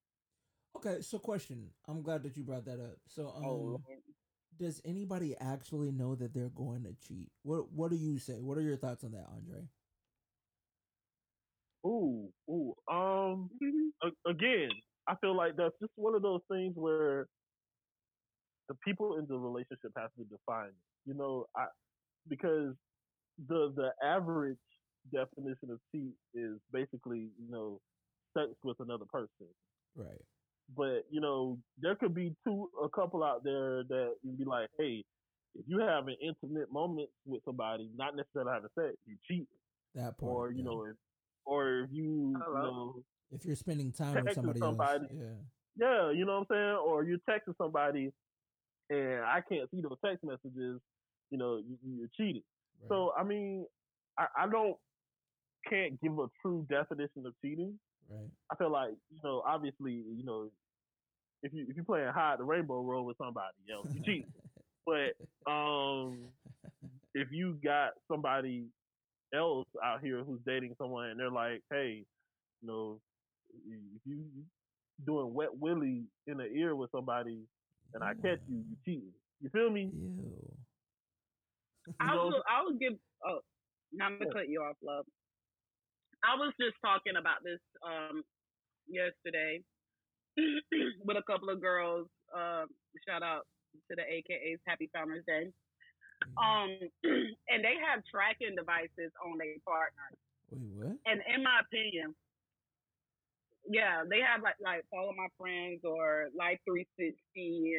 Okay, 0.78 1.02
so 1.02 1.18
question. 1.18 1.70
I'm 1.88 2.02
glad 2.02 2.22
that 2.24 2.36
you 2.36 2.44
brought 2.44 2.66
that 2.66 2.82
up. 2.82 2.98
So, 3.08 3.32
um, 3.38 3.46
oh 3.46 3.80
does 4.60 4.82
anybody 4.86 5.36
actually 5.40 5.92
know 5.92 6.16
that 6.16 6.34
they're 6.34 6.50
going 6.50 6.84
to 6.84 6.96
cheat? 7.08 7.30
What 7.44 7.72
What 7.72 7.92
do 7.92 7.98
you 7.98 8.20
say? 8.20 8.42
What 8.42 8.58
are 8.58 8.62
your 8.62 8.78
thoughts 8.78 9.04
on 9.04 9.12
that, 9.12 9.28
Andre? 9.34 9.68
Ooh, 11.86 12.34
ooh. 12.50 12.76
Um, 12.88 13.50
Mhm. 13.62 13.92
a- 14.04 14.30
again, 14.30 14.72
I 15.08 15.16
feel 15.18 15.36
like 15.36 15.56
that's 15.56 15.78
just 15.80 15.92
one 15.98 16.16
of 16.16 16.22
those 16.22 16.42
things 16.50 16.76
where 16.76 17.28
the 18.68 18.76
people 18.84 19.18
in 19.18 19.28
the 19.28 19.38
relationship 19.38 19.92
have 19.96 20.14
to 20.16 20.24
define 20.26 20.70
it. 20.70 20.76
You 21.06 21.14
know, 21.14 21.46
I 21.56 21.68
because 22.28 22.76
the 23.48 23.72
the 23.76 23.94
average 24.02 24.58
definition 25.12 25.70
of 25.70 25.80
cheat 25.92 26.16
is 26.34 26.60
basically 26.72 27.32
you 27.38 27.50
know 27.50 27.80
sex 28.36 28.52
with 28.64 28.80
another 28.80 29.06
person. 29.06 29.54
Right. 29.96 30.22
But 30.76 31.04
you 31.12 31.22
know, 31.22 31.62
there 31.78 31.96
could 31.96 32.16
be 32.16 32.36
two 32.44 32.72
a 32.82 32.90
couple 32.90 33.24
out 33.24 33.44
there 33.44 33.84
that 33.84 34.16
you'd 34.24 34.40
be 34.40 34.46
like, 34.46 34.72
hey, 34.80 35.06
if 35.54 35.68
you 35.68 35.78
have 35.80 36.08
an 36.08 36.16
intimate 36.20 36.72
moment 36.72 37.10
with 37.26 37.44
somebody, 37.46 37.90
not 37.96 38.16
necessarily 38.16 38.52
having 38.52 38.70
sex, 38.74 38.98
you 39.06 39.18
cheat, 39.28 39.48
That 39.94 40.18
part. 40.18 40.32
or 40.32 40.50
you 40.52 40.58
yeah. 40.60 40.64
know, 40.64 40.86
if, 40.86 40.98
or 41.46 41.80
if 41.82 41.90
you, 41.92 42.34
you 42.36 42.54
know, 42.54 43.04
if 43.32 43.46
you're 43.46 43.56
spending 43.56 43.92
time 43.92 44.24
with 44.24 44.34
somebody, 44.34 44.60
somebody. 44.60 45.04
else, 45.04 45.12
yeah. 45.14 45.28
Yeah, 45.78 46.12
you 46.12 46.26
know 46.26 46.40
what 46.40 46.48
I'm 46.52 46.56
saying? 46.56 46.78
Or 46.88 47.04
you're 47.04 47.20
texting 47.30 47.56
somebody 47.58 48.12
and 48.90 49.24
I 49.26 49.42
can't 49.48 49.70
see 49.72 49.82
those 49.82 49.98
text 50.04 50.24
messages, 50.24 50.80
you 51.30 51.38
know, 51.38 51.58
you, 51.58 51.78
you're 51.84 52.10
cheating. 52.16 52.44
Right. 52.82 52.90
So, 52.90 53.12
I 53.18 53.24
mean, 53.24 53.66
I, 54.18 54.28
I 54.38 54.48
don't, 54.50 54.78
can't 55.70 56.00
give 56.02 56.18
a 56.20 56.28
true 56.42 56.66
definition 56.70 57.26
of 57.26 57.34
cheating. 57.42 57.74
right. 58.10 58.30
I 58.52 58.56
feel 58.56 58.72
like, 58.72 58.92
you 59.12 59.20
know, 59.24 59.42
obviously, 59.46 59.94
you 59.94 60.24
know, 60.24 60.50
if 61.44 61.54
you 61.54 61.66
if 61.70 61.76
you're 61.76 61.86
playing 61.86 62.08
hide 62.14 62.40
the 62.40 62.44
rainbow 62.44 62.82
roll 62.82 63.06
with 63.06 63.18
somebody, 63.18 63.54
you 63.66 63.74
know, 63.74 63.84
you 63.92 64.02
cheat. 64.04 64.28
But 64.86 65.52
um, 65.52 66.20
if 67.14 67.30
you 67.32 67.58
got 67.64 67.92
somebody 68.12 68.68
else 69.36 69.68
out 69.84 70.02
here 70.02 70.24
who's 70.24 70.40
dating 70.46 70.76
someone 70.82 71.10
and 71.10 71.20
they're 71.20 71.32
like, 71.32 71.62
hey, 71.72 72.04
you 72.62 72.68
know, 72.68 73.00
if 73.54 74.02
you 74.06 74.16
you 74.16 74.44
doing 75.06 75.34
wet 75.34 75.50
willy 75.60 76.04
in 76.28 76.38
the 76.38 76.46
ear 76.46 76.76
with 76.76 76.90
somebody 76.92 77.40
and 77.94 78.04
I 78.04 78.14
catch 78.14 78.40
you, 78.50 78.64
you 78.70 78.76
cheating. 78.86 79.12
You 79.42 79.50
feel 79.50 79.70
me? 79.70 79.92
Ew. 79.94 80.56
I 82.00 82.16
know- 82.16 82.26
will. 82.28 82.44
I 82.50 82.64
will 82.64 82.78
give. 82.80 82.94
Oh, 83.26 83.40
now 83.94 84.08
I'm 84.08 84.18
gonna 84.18 84.32
cut 84.32 84.50
you 84.50 84.62
off, 84.62 84.78
love. 84.84 85.06
I 86.24 86.36
was 86.36 86.54
just 86.60 86.76
talking 86.84 87.14
about 87.20 87.44
this 87.44 87.60
um 87.86 88.24
yesterday 88.88 89.62
with 91.06 91.18
a 91.18 91.24
couple 91.30 91.50
of 91.50 91.62
girls. 91.62 92.08
Um, 92.36 92.68
shout 93.08 93.24
out 93.24 93.44
to 93.90 93.96
the 93.96 94.02
AKA's 94.02 94.60
Happy 94.66 94.90
Founders 94.96 95.24
Day. 95.28 95.52
Um, 96.38 96.70
and 97.52 97.60
they 97.64 97.76
have 97.80 98.04
tracking 98.10 98.56
devices 98.56 99.12
on 99.24 99.38
their 99.38 99.60
partner. 99.64 100.08
Wait, 100.52 100.68
what? 100.76 100.98
And 101.06 101.22
in 101.28 101.44
my 101.44 101.62
opinion, 101.64 102.16
yeah, 103.68 104.04
they 104.10 104.22
have 104.22 104.42
like 104.44 104.60
like 104.62 104.86
follow 104.92 105.14
my 105.18 105.28
friends 105.38 105.82
or 105.84 106.30
Life 106.38 106.60
360 106.70 107.16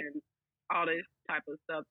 and 0.03 0.23
all 0.71 0.87
this 0.87 1.07
type 1.29 1.47
of 1.49 1.59
stuff. 1.69 1.85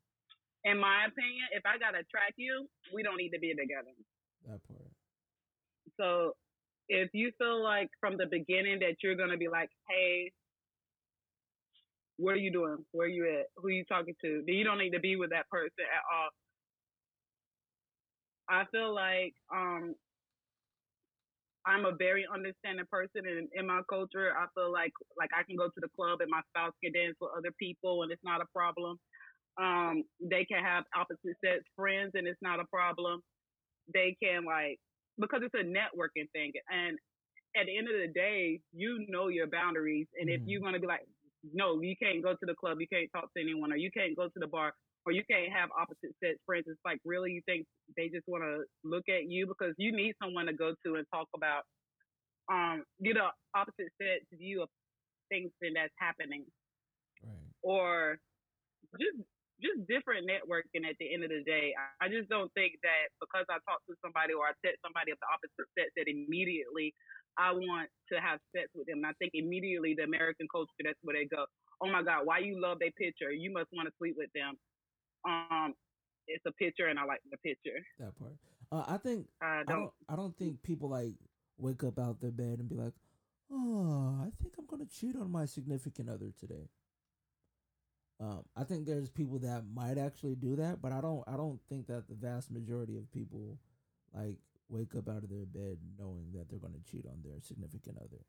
In 0.65 0.79
my 0.79 1.07
opinion, 1.07 1.47
if 1.53 1.63
I 1.65 1.77
gotta 1.77 2.03
track 2.11 2.33
you, 2.35 2.67
we 2.93 3.03
don't 3.03 3.17
need 3.17 3.31
to 3.31 3.39
be 3.39 3.53
together. 3.53 3.93
That 4.47 4.59
part. 4.67 4.89
So 5.99 6.33
if 6.89 7.09
you 7.13 7.31
feel 7.37 7.63
like 7.63 7.89
from 7.99 8.17
the 8.17 8.25
beginning 8.25 8.79
that 8.79 8.99
you're 9.01 9.15
gonna 9.15 9.37
be 9.37 9.47
like, 9.47 9.69
hey, 9.87 10.31
what 12.17 12.33
are 12.33 12.37
you 12.37 12.51
doing? 12.51 12.85
Where 12.91 13.07
are 13.07 13.09
you 13.09 13.39
at? 13.39 13.47
Who 13.57 13.67
are 13.67 13.71
you 13.71 13.85
talking 13.85 14.15
to? 14.23 14.43
Then 14.45 14.55
you 14.55 14.63
don't 14.63 14.79
need 14.79 14.91
to 14.91 14.99
be 14.99 15.15
with 15.15 15.31
that 15.31 15.49
person 15.49 15.85
at 15.85 16.03
all. 16.13 16.29
I 18.49 18.65
feel 18.71 18.93
like 18.93 19.35
um 19.53 19.95
I'm 21.65 21.85
a 21.85 21.95
very 21.95 22.25
understanding 22.31 22.85
person 22.89 23.25
and 23.25 23.49
in 23.53 23.67
my 23.67 23.81
culture 23.89 24.35
I 24.37 24.47
feel 24.55 24.71
like 24.71 24.93
like 25.17 25.31
I 25.35 25.43
can 25.43 25.57
go 25.57 25.67
to 25.67 25.81
the 25.81 25.89
club 25.95 26.21
and 26.21 26.29
my 26.29 26.41
spouse 26.49 26.73
can 26.83 26.93
dance 26.93 27.15
with 27.19 27.31
other 27.37 27.51
people 27.59 28.03
and 28.03 28.11
it's 28.11 28.23
not 28.23 28.41
a 28.41 28.45
problem. 28.53 28.97
Um 29.61 30.03
they 30.21 30.45
can 30.45 30.63
have 30.63 30.85
opposite 30.95 31.37
sex 31.43 31.63
friends 31.75 32.11
and 32.15 32.27
it's 32.27 32.41
not 32.41 32.59
a 32.59 32.65
problem. 32.65 33.21
They 33.93 34.15
can 34.21 34.45
like 34.45 34.79
because 35.19 35.41
it's 35.43 35.55
a 35.55 35.65
networking 35.65 36.29
thing 36.33 36.53
and 36.69 36.97
at 37.57 37.65
the 37.67 37.77
end 37.77 37.87
of 37.87 37.95
the 37.95 38.13
day, 38.13 38.61
you 38.73 39.05
know 39.09 39.27
your 39.29 39.47
boundaries 39.47 40.07
and 40.19 40.29
if 40.29 40.41
Mhm. 40.41 40.45
you're 40.45 40.61
gonna 40.61 40.79
be 40.79 40.87
like, 40.87 41.07
No, 41.53 41.81
you 41.81 41.95
can't 42.01 42.23
go 42.23 42.33
to 42.33 42.45
the 42.45 42.55
club, 42.55 42.79
you 42.81 42.87
can't 42.87 43.09
talk 43.13 43.29
to 43.35 43.41
anyone 43.43 43.71
or 43.73 43.77
you 43.77 43.91
can't 43.91 44.15
go 44.15 44.25
to 44.25 44.39
the 44.39 44.47
bar 44.47 44.73
or 45.05 45.11
you 45.13 45.23
can't 45.29 45.51
have 45.51 45.69
opposite 45.79 46.15
sex 46.23 46.39
friends. 46.45 46.65
It's 46.67 46.79
like 46.85 46.99
really 47.05 47.31
you 47.31 47.41
think 47.45 47.65
they 47.97 48.09
just 48.09 48.27
want 48.27 48.43
to 48.43 48.63
look 48.83 49.05
at 49.09 49.29
you 49.29 49.47
because 49.47 49.73
you 49.77 49.91
need 49.95 50.15
someone 50.21 50.47
to 50.47 50.53
go 50.53 50.73
to 50.85 50.95
and 50.95 51.05
talk 51.13 51.27
about 51.35 51.63
um 52.51 52.83
get 53.03 53.17
a 53.17 53.31
opposite 53.55 53.91
sex 54.01 54.25
view 54.33 54.63
of 54.63 54.69
things 55.29 55.51
and 55.61 55.75
that's 55.75 55.93
happening 55.99 56.45
Right. 57.23 57.53
or 57.63 58.17
just 58.99 59.19
just 59.63 59.87
different 59.87 60.27
networking 60.27 60.83
at 60.87 60.99
the 60.99 61.07
end 61.13 61.23
of 61.23 61.31
the 61.31 61.43
day. 61.47 61.73
I, 61.77 62.05
I 62.05 62.09
just 62.09 62.29
don't 62.29 62.51
think 62.53 62.75
that 62.83 63.09
because 63.23 63.47
I 63.49 63.57
talk 63.63 63.81
to 63.87 63.95
somebody 64.03 64.35
or 64.35 64.45
I 64.45 64.53
text 64.65 64.83
somebody 64.83 65.11
of 65.15 65.19
the 65.23 65.29
opposite 65.31 65.67
sex 65.77 65.91
that 65.95 66.07
immediately 66.11 66.93
I 67.37 67.51
want 67.51 67.89
to 68.11 68.19
have 68.19 68.39
sex 68.55 68.69
with 68.73 68.87
them. 68.87 68.97
And 68.97 69.05
I 69.05 69.13
think 69.19 69.31
immediately 69.33 69.93
the 69.97 70.03
American 70.03 70.47
culture, 70.51 70.71
that's 70.83 70.99
where 71.03 71.15
they 71.15 71.25
go. 71.25 71.45
Oh 71.81 71.91
my 71.91 72.03
God, 72.03 72.25
why 72.25 72.39
you 72.39 72.59
love 72.61 72.79
their 72.79 72.91
picture? 72.91 73.31
You 73.31 73.51
must 73.51 73.67
want 73.73 73.87
to 73.87 73.93
sleep 73.97 74.15
with 74.17 74.29
them. 74.33 74.55
Um, 75.27 75.73
it's 76.27 76.45
a 76.47 76.51
picture 76.53 76.87
and 76.87 76.97
I 76.99 77.05
like 77.05 77.21
the 77.29 77.37
picture. 77.37 77.79
That 77.99 78.17
part. 78.17 78.33
Uh, 78.71 78.83
I 78.87 78.97
think 78.97 79.27
I 79.41 79.61
I 79.61 79.63
don't. 79.63 79.79
don't. 79.81 79.91
I 80.09 80.15
don't 80.15 80.37
think 80.37 80.63
people 80.63 80.89
like 80.89 81.13
wake 81.57 81.83
up 81.83 81.99
out 81.99 82.11
of 82.11 82.19
their 82.19 82.31
bed 82.31 82.59
and 82.59 82.69
be 82.69 82.75
like, 82.75 82.93
"Oh, 83.51 84.19
I 84.21 84.29
think 84.41 84.55
I'm 84.57 84.65
gonna 84.65 84.85
cheat 84.85 85.15
on 85.15 85.31
my 85.31 85.45
significant 85.45 86.09
other 86.09 86.31
today." 86.39 86.69
Um, 88.19 88.43
I 88.55 88.63
think 88.63 88.85
there's 88.85 89.09
people 89.09 89.39
that 89.39 89.63
might 89.73 89.97
actually 89.97 90.35
do 90.35 90.55
that, 90.55 90.81
but 90.81 90.91
I 90.91 91.01
don't. 91.01 91.23
I 91.27 91.37
don't 91.37 91.59
think 91.69 91.87
that 91.87 92.07
the 92.07 92.15
vast 92.15 92.51
majority 92.51 92.97
of 92.97 93.11
people 93.11 93.59
like 94.13 94.37
wake 94.69 94.95
up 94.95 95.09
out 95.09 95.23
of 95.23 95.29
their 95.29 95.45
bed 95.45 95.77
knowing 95.97 96.31
that 96.33 96.49
they're 96.49 96.59
gonna 96.59 96.83
cheat 96.89 97.05
on 97.05 97.21
their 97.23 97.39
significant 97.41 97.97
other. 97.97 98.23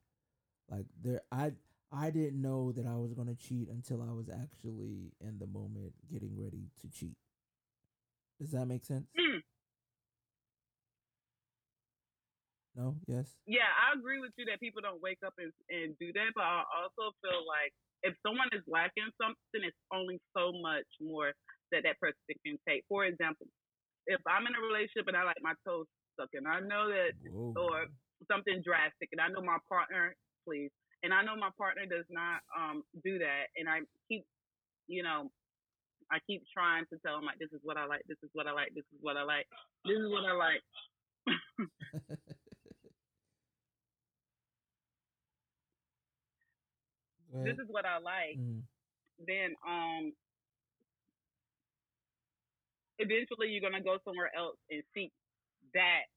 Like 0.71 0.87
there, 1.03 1.23
I 1.33 1.53
I 1.93 2.11
didn't 2.11 2.43
know 2.43 2.73
that 2.73 2.87
I 2.87 2.97
was 2.97 3.15
gonna 3.15 3.35
cheat 3.37 3.69
until 3.69 4.03
I 4.03 4.13
was 4.13 4.29
actually 4.29 5.13
in 5.21 5.39
the 5.39 5.47
moment 5.47 5.95
getting 6.11 6.37
ready 6.39 6.71
to 6.83 6.89
cheat. 6.89 7.17
Does 8.41 8.51
that 8.53 8.67
make 8.67 8.85
sense? 8.85 9.09
Mm. 9.19 9.41
No. 12.77 12.97
Yes. 13.09 13.33
Yeah, 13.47 13.69
I 13.73 13.97
agree 13.97 14.21
with 14.21 14.33
you 14.37 14.45
that 14.53 14.61
people 14.61 14.83
don't 14.85 15.01
wake 15.01 15.25
up 15.25 15.33
and, 15.39 15.53
and 15.73 15.97
do 15.99 16.13
that, 16.13 16.31
but 16.37 16.45
I 16.45 16.61
also 16.77 17.17
feel 17.25 17.41
like 17.49 17.73
if 18.05 18.13
someone 18.21 18.53
is 18.53 18.61
lacking 18.69 19.09
something, 19.17 19.65
it's 19.65 19.81
only 19.89 20.21
so 20.37 20.53
much 20.61 20.87
more 21.01 21.33
that 21.73 21.83
that 21.89 21.97
person 21.99 22.21
can 22.45 22.61
take. 22.69 22.85
For 22.89 23.05
example, 23.09 23.49
if 24.07 24.21
I'm 24.29 24.47
in 24.47 24.55
a 24.55 24.63
relationship 24.63 25.09
and 25.09 25.17
I 25.17 25.25
like 25.25 25.41
my 25.41 25.55
toes 25.67 25.89
sucking, 26.19 26.47
I 26.47 26.61
know 26.61 26.89
that 26.89 27.13
Whoa. 27.31 27.55
or 27.57 27.87
something 28.31 28.63
drastic, 28.65 29.11
and 29.13 29.21
I 29.21 29.29
know 29.29 29.43
my 29.43 29.59
partner, 29.69 30.17
please, 30.47 30.71
and 31.03 31.13
I 31.15 31.23
know 31.23 31.37
my 31.37 31.51
partner 31.59 31.87
does 31.87 32.07
not 32.11 32.41
um 32.57 32.83
do 33.05 33.19
that, 33.19 33.53
and 33.57 33.69
I 33.69 33.81
keep, 34.09 34.25
you 34.89 35.03
know, 35.03 35.31
I 36.11 36.19
keep 36.27 36.43
trying 36.53 36.85
to 36.93 36.99
tell 37.05 37.19
him 37.19 37.25
like, 37.25 37.39
this 37.39 37.53
is 37.53 37.61
what 37.63 37.77
I 37.77 37.87
like, 37.87 38.03
this 38.09 38.19
is 38.23 38.31
what 38.33 38.47
I 38.47 38.53
like, 38.53 38.75
this 38.75 38.87
is 38.93 38.99
what 39.01 39.17
I 39.17 39.23
like, 39.23 39.47
this 39.85 39.99
is 39.99 40.11
what 40.11 40.25
I 40.25 40.35
like. 40.35 40.63
This 47.45 47.59
is 47.59 47.69
what 47.69 47.85
I 47.85 47.99
like. 47.99 48.39
Mm, 48.39 48.63
then 49.27 49.55
um 49.67 50.13
eventually 52.99 53.49
you're 53.49 53.61
gonna 53.61 53.83
go 53.83 53.99
somewhere 54.05 54.31
else 54.37 54.57
and 54.71 54.83
seek 54.95 55.13
that 55.77 56.09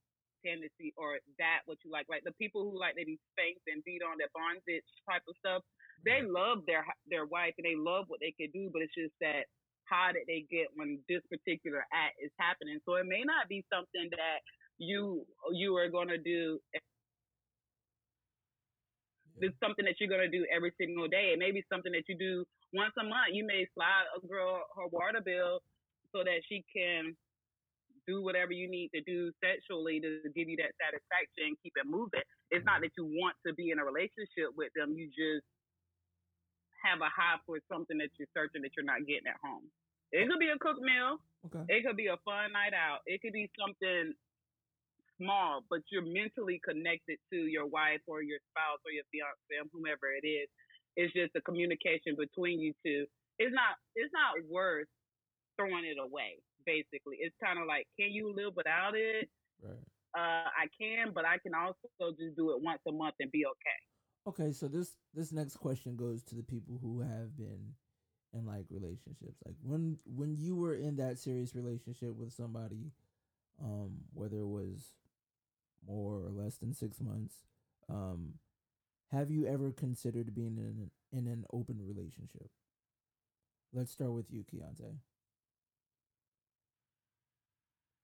tendency 0.44 0.94
or 0.96 1.20
that 1.38 1.62
what 1.66 1.78
you 1.84 1.92
like. 1.92 2.06
Like 2.10 2.24
the 2.24 2.36
people 2.40 2.64
who 2.64 2.80
like 2.80 2.96
to 2.96 3.06
be 3.06 3.20
spanked 3.36 3.68
and 3.68 3.84
beat 3.84 4.02
on 4.02 4.18
their 4.18 4.32
bondage 4.34 4.86
type 5.08 5.22
of 5.28 5.36
stuff, 5.38 5.62
they 6.04 6.24
love 6.24 6.64
their 6.66 6.84
their 7.08 7.26
wife 7.26 7.54
and 7.60 7.66
they 7.66 7.76
love 7.78 8.06
what 8.08 8.20
they 8.20 8.32
can 8.34 8.50
do, 8.52 8.70
but 8.72 8.82
it's 8.82 8.96
just 8.96 9.14
that 9.20 9.46
high 9.88 10.12
that 10.14 10.26
they 10.26 10.46
get 10.50 10.72
when 10.74 11.00
this 11.08 11.22
particular 11.30 11.84
act 11.92 12.16
is 12.22 12.32
happening. 12.40 12.80
So 12.86 12.96
it 12.96 13.06
may 13.06 13.22
not 13.24 13.48
be 13.48 13.64
something 13.72 14.10
that 14.16 14.40
you 14.78 15.26
you 15.52 15.76
are 15.76 15.88
gonna 15.90 16.18
do 16.18 16.60
it's 19.40 19.56
something 19.64 19.84
that 19.86 19.96
you're 20.00 20.10
gonna 20.10 20.30
do 20.30 20.46
every 20.54 20.72
single 20.78 21.08
day. 21.08 21.32
It 21.34 21.38
may 21.40 21.52
be 21.52 21.64
something 21.72 21.92
that 21.92 22.04
you 22.08 22.16
do 22.18 22.44
once 22.74 22.92
a 23.00 23.04
month. 23.04 23.32
You 23.32 23.46
may 23.46 23.66
slide 23.74 24.06
a 24.16 24.26
girl 24.26 24.62
her 24.76 24.88
water 24.88 25.20
bill 25.24 25.60
so 26.14 26.24
that 26.24 26.42
she 26.48 26.64
can 26.74 27.16
do 28.10 28.18
whatever 28.18 28.50
you 28.50 28.66
need 28.66 28.90
to 28.90 29.00
do 29.06 29.30
sexually 29.38 30.02
to 30.02 30.26
give 30.34 30.50
you 30.50 30.58
that 30.58 30.74
satisfaction 30.82 31.54
and 31.54 31.60
keep 31.62 31.78
it 31.78 31.86
moving. 31.86 32.26
It's 32.50 32.66
not 32.66 32.82
that 32.82 32.90
you 32.98 33.06
want 33.06 33.38
to 33.46 33.54
be 33.54 33.70
in 33.70 33.78
a 33.78 33.86
relationship 33.86 34.50
with 34.58 34.74
them. 34.74 34.98
You 34.98 35.06
just 35.14 35.46
have 36.82 36.98
a 36.98 37.10
high 37.12 37.38
for 37.46 37.62
something 37.70 38.02
that 38.02 38.10
you're 38.18 38.30
searching 38.34 38.66
that 38.66 38.74
you're 38.74 38.88
not 38.88 39.06
getting 39.06 39.30
at 39.30 39.38
home. 39.38 39.70
It 40.10 40.26
could 40.26 40.42
be 40.42 40.50
a 40.50 40.58
cooked 40.58 40.82
meal. 40.82 41.22
Okay. 41.46 41.62
It 41.70 41.86
could 41.86 41.94
be 41.94 42.10
a 42.10 42.18
fun 42.26 42.50
night 42.50 42.74
out. 42.74 43.06
It 43.06 43.22
could 43.22 43.32
be 43.32 43.46
something 43.54 44.10
small, 45.20 45.62
but 45.70 45.86
you're 45.94 46.02
mentally 46.02 46.58
connected 46.66 47.22
to 47.30 47.46
your 47.46 47.68
wife 47.70 48.02
or 48.10 48.24
your 48.26 48.42
spouse 48.50 48.82
or 48.82 48.90
your 48.90 49.06
fiance, 49.14 49.70
whomever 49.70 50.10
it 50.10 50.26
is. 50.26 50.50
It's 50.98 51.14
just 51.14 51.36
a 51.38 51.42
communication 51.46 52.18
between 52.18 52.58
you 52.58 52.74
two. 52.82 53.06
It's 53.38 53.54
not. 53.54 53.78
It's 53.94 54.10
not 54.10 54.42
worth 54.50 54.90
throwing 55.54 55.86
it 55.86 56.00
away. 56.02 56.42
Basically, 56.66 57.16
it's 57.20 57.36
kind 57.42 57.58
of 57.58 57.66
like, 57.66 57.86
can 57.98 58.10
you 58.10 58.32
live 58.34 58.52
without 58.56 58.94
it? 58.94 59.28
Right. 59.62 59.84
Uh, 60.16 60.48
I 60.50 60.66
can, 60.80 61.12
but 61.14 61.24
I 61.24 61.38
can 61.38 61.52
also 61.54 62.16
just 62.18 62.36
do 62.36 62.50
it 62.50 62.62
once 62.62 62.80
a 62.88 62.92
month 62.92 63.14
and 63.20 63.30
be 63.30 63.44
okay. 63.46 63.80
Okay, 64.26 64.52
so 64.52 64.68
this 64.68 64.96
this 65.14 65.32
next 65.32 65.56
question 65.56 65.96
goes 65.96 66.22
to 66.24 66.34
the 66.34 66.42
people 66.42 66.78
who 66.82 67.00
have 67.00 67.36
been 67.36 67.74
in 68.32 68.46
like 68.46 68.66
relationships. 68.70 69.40
Like 69.46 69.56
when 69.62 69.98
when 70.04 70.36
you 70.36 70.56
were 70.56 70.74
in 70.74 70.96
that 70.96 71.18
serious 71.18 71.54
relationship 71.54 72.14
with 72.14 72.32
somebody, 72.32 72.92
um, 73.62 73.98
whether 74.12 74.38
it 74.38 74.46
was 74.46 74.94
more 75.86 76.16
or 76.16 76.30
less 76.30 76.58
than 76.58 76.74
six 76.74 77.00
months, 77.00 77.34
um, 77.88 78.34
have 79.10 79.30
you 79.30 79.46
ever 79.46 79.72
considered 79.72 80.34
being 80.34 80.58
in 80.58 80.64
an, 80.64 80.90
in 81.12 81.26
an 81.26 81.44
open 81.52 81.80
relationship? 81.82 82.50
Let's 83.72 83.92
start 83.92 84.12
with 84.12 84.30
you, 84.30 84.44
Keontae. 84.44 84.96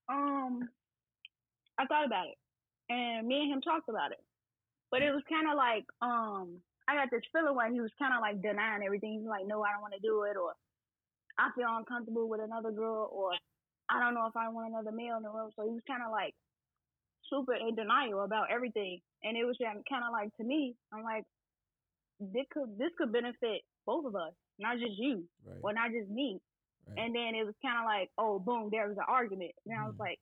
Um, 0.09 0.69
I 1.79 1.87
thought 1.87 2.07
about 2.07 2.27
it, 2.29 2.39
and 2.89 3.27
me 3.27 3.43
and 3.43 3.53
him 3.53 3.61
talked 3.61 3.89
about 3.89 4.13
it, 4.13 4.23
but 4.91 5.03
it 5.03 5.11
was 5.13 5.23
kind 5.29 5.49
of 5.51 5.57
like 5.57 5.85
um, 6.01 6.61
I 6.89 6.95
got 6.95 7.11
this 7.11 7.27
feeling 7.33 7.55
when 7.57 7.73
he 7.75 7.81
was 7.81 7.91
kind 7.99 8.15
of 8.15 8.21
like 8.21 8.41
denying 8.43 8.83
everything. 8.85 9.19
He's 9.19 9.29
like, 9.29 9.47
"No, 9.47 9.63
I 9.63 9.73
don't 9.73 9.83
want 9.83 9.95
to 9.95 10.01
do 10.01 10.23
it," 10.25 10.37
or 10.37 10.55
"I 11.39 11.51
feel 11.55 11.69
uncomfortable 11.69 12.29
with 12.29 12.41
another 12.41 12.71
girl," 12.71 13.11
or 13.13 13.33
"I 13.91 14.01
don't 14.01 14.15
know 14.15 14.27
if 14.27 14.37
I 14.37 14.49
want 14.49 14.71
another 14.73 14.93
male 14.93 15.17
in 15.17 15.23
the 15.23 15.31
room." 15.31 15.51
So 15.57 15.65
he 15.67 15.75
was 15.75 15.83
kind 15.87 16.03
of 16.05 16.11
like 16.13 16.35
super 17.29 17.55
in 17.55 17.75
denial 17.75 18.25
about 18.25 18.51
everything, 18.51 19.01
and 19.25 19.37
it 19.37 19.45
was 19.45 19.57
kind 19.61 20.05
of 20.05 20.13
like 20.13 20.35
to 20.37 20.45
me, 20.45 20.77
I'm 20.93 21.03
like, 21.03 21.25
this 22.21 22.47
could 22.53 22.79
this 22.79 22.93
could 22.97 23.13
benefit 23.13 23.63
both 23.85 24.07
of 24.07 24.15
us, 24.17 24.33
not 24.59 24.79
just 24.79 24.97
you, 24.97 25.29
Right. 25.45 25.59
or 25.63 25.73
not 25.73 25.91
just 25.91 26.09
me. 26.11 26.41
Right. 26.89 26.99
And 26.99 27.15
then 27.15 27.35
it 27.35 27.45
was 27.45 27.55
kind 27.63 27.79
of 27.79 27.85
like, 27.87 28.11
oh, 28.19 28.39
boom, 28.39 28.71
there 28.71 28.89
was 28.89 28.97
an 28.99 29.05
argument. 29.09 29.53
And 29.67 29.79
I 29.79 29.87
was 29.87 29.97
Mhm. 29.97 30.01
like, 30.01 30.21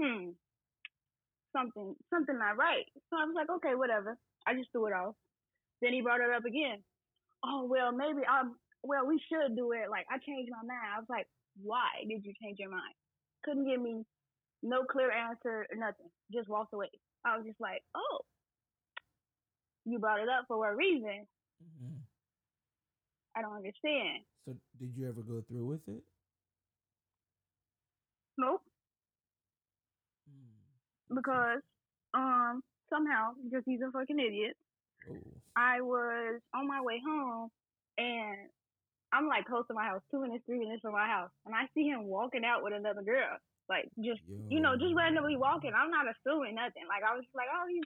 hmm, 0.00 0.30
something, 1.52 1.96
something 2.10 2.38
not 2.38 2.56
right. 2.56 2.86
So 3.10 3.16
I 3.18 3.24
was 3.24 3.34
like, 3.34 3.50
okay, 3.50 3.74
whatever. 3.74 4.18
I 4.46 4.54
just 4.54 4.70
threw 4.72 4.86
it 4.86 4.92
off. 4.92 5.16
Then 5.80 5.92
he 5.92 6.02
brought 6.02 6.20
it 6.20 6.30
up 6.30 6.44
again. 6.44 6.84
Oh, 7.44 7.64
well, 7.64 7.92
maybe 7.92 8.26
I'm, 8.26 8.58
well, 8.82 9.06
we 9.06 9.18
should 9.28 9.56
do 9.56 9.72
it. 9.72 9.90
Like, 9.90 10.06
I 10.10 10.18
changed 10.18 10.50
my 10.50 10.62
mind. 10.66 10.86
I 10.94 10.98
was 10.98 11.08
like, 11.08 11.28
why 11.62 12.04
did 12.08 12.24
you 12.24 12.32
change 12.42 12.58
your 12.58 12.70
mind? 12.70 12.94
Couldn't 13.44 13.66
give 13.66 13.80
me 13.80 14.04
no 14.62 14.84
clear 14.84 15.10
answer 15.10 15.66
or 15.70 15.76
nothing. 15.76 16.10
Just 16.32 16.48
walked 16.48 16.72
away. 16.72 16.90
I 17.24 17.36
was 17.36 17.46
just 17.46 17.60
like, 17.60 17.82
oh, 17.94 18.20
you 19.84 19.98
brought 19.98 20.20
it 20.20 20.28
up 20.28 20.46
for 20.48 20.58
what 20.58 20.76
reason? 20.76 21.26
Mhm. 21.62 22.00
I 23.36 23.42
don't 23.42 23.56
understand. 23.56 24.24
So 24.44 24.56
did 24.80 24.92
you 24.96 25.08
ever 25.08 25.22
go 25.22 25.42
through 25.48 25.66
with 25.66 25.86
it? 25.88 26.02
Nope. 28.38 28.62
Mm. 30.28 31.14
because 31.14 31.60
um 32.14 32.62
somehow 32.90 33.32
because 33.44 33.62
he's 33.66 33.80
a 33.86 33.90
fucking 33.90 34.18
idiot. 34.18 34.56
Oh. 35.10 35.16
I 35.56 35.80
was 35.80 36.40
on 36.54 36.66
my 36.66 36.80
way 36.80 37.00
home 37.06 37.50
and 37.98 38.48
I'm 39.12 39.28
like 39.28 39.44
close 39.44 39.66
to 39.68 39.74
my 39.74 39.84
house, 39.84 40.00
two 40.10 40.22
minutes, 40.22 40.44
three 40.46 40.58
minutes 40.58 40.80
from 40.80 40.94
my 40.94 41.06
house, 41.06 41.30
and 41.44 41.54
I 41.54 41.68
see 41.74 41.84
him 41.84 42.08
walking 42.08 42.44
out 42.44 42.64
with 42.64 42.72
another 42.72 43.02
girl, 43.02 43.36
like 43.68 43.84
just 44.00 44.24
you 44.48 44.60
know, 44.60 44.74
just 44.80 44.94
randomly 44.96 45.36
walking. 45.36 45.72
I'm 45.76 45.90
not 45.90 46.06
assuming 46.08 46.56
nothing. 46.56 46.88
Like 46.88 47.04
I 47.04 47.14
was 47.14 47.24
just 47.24 47.36
like, 47.36 47.52
oh, 47.52 47.68
he 47.68 47.82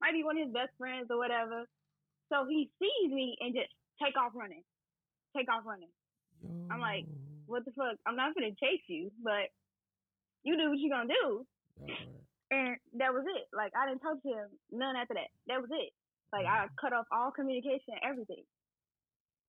might 0.00 0.16
be 0.16 0.24
one 0.24 0.38
of 0.38 0.48
his 0.48 0.54
best 0.54 0.72
friends 0.78 1.06
or 1.10 1.18
whatever. 1.18 1.68
So 2.32 2.46
he 2.48 2.70
sees 2.80 3.12
me 3.12 3.36
and 3.40 3.54
just 3.54 3.68
take 4.02 4.16
off 4.16 4.32
running, 4.34 4.64
take 5.36 5.50
off 5.50 5.66
running. 5.66 5.92
I'm 6.70 6.80
like, 6.80 7.06
What 7.46 7.64
the 7.64 7.72
fuck? 7.72 7.96
I'm 8.06 8.16
not 8.16 8.34
gonna 8.34 8.54
chase 8.56 8.84
you, 8.88 9.10
but 9.22 9.50
you 10.42 10.56
do 10.56 10.70
what 10.70 10.78
you're 10.78 10.94
gonna 10.94 11.12
do. 11.12 11.46
Part. 11.78 11.90
And 12.50 12.76
that 13.00 13.12
was 13.12 13.24
it. 13.26 13.46
Like 13.56 13.72
I 13.74 13.88
didn't 13.88 14.00
talk 14.00 14.22
to 14.22 14.28
him 14.28 14.48
none 14.70 14.96
after 14.96 15.14
that. 15.14 15.32
That 15.48 15.60
was 15.60 15.70
it. 15.72 15.92
Like 16.32 16.46
I 16.46 16.66
cut 16.80 16.92
off 16.92 17.06
all 17.12 17.30
communication, 17.30 17.94
everything. 18.02 18.44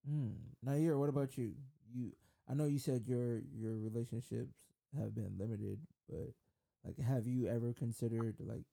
Mm. 0.09 0.33
Nair, 0.63 0.97
what 0.97 1.09
about 1.09 1.37
you? 1.37 1.53
You, 1.93 2.11
I 2.49 2.53
know 2.53 2.65
you 2.65 2.79
said 2.79 3.07
your 3.07 3.41
your 3.53 3.75
relationships 3.77 4.53
have 4.97 5.15
been 5.15 5.35
limited, 5.37 5.79
but 6.09 6.33
like, 6.85 6.99
have 6.99 7.25
you 7.27 7.47
ever 7.47 7.73
considered 7.73 8.35
like, 8.39 8.63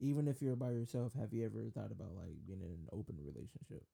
even 0.00 0.26
if 0.28 0.40
you're 0.40 0.56
by 0.56 0.70
yourself, 0.70 1.12
have 1.18 1.32
you 1.32 1.44
ever 1.44 1.70
thought 1.74 1.92
about 1.92 2.16
like 2.16 2.34
being 2.46 2.60
in 2.60 2.70
an 2.70 2.88
open 2.92 3.16
relationship? 3.20 3.84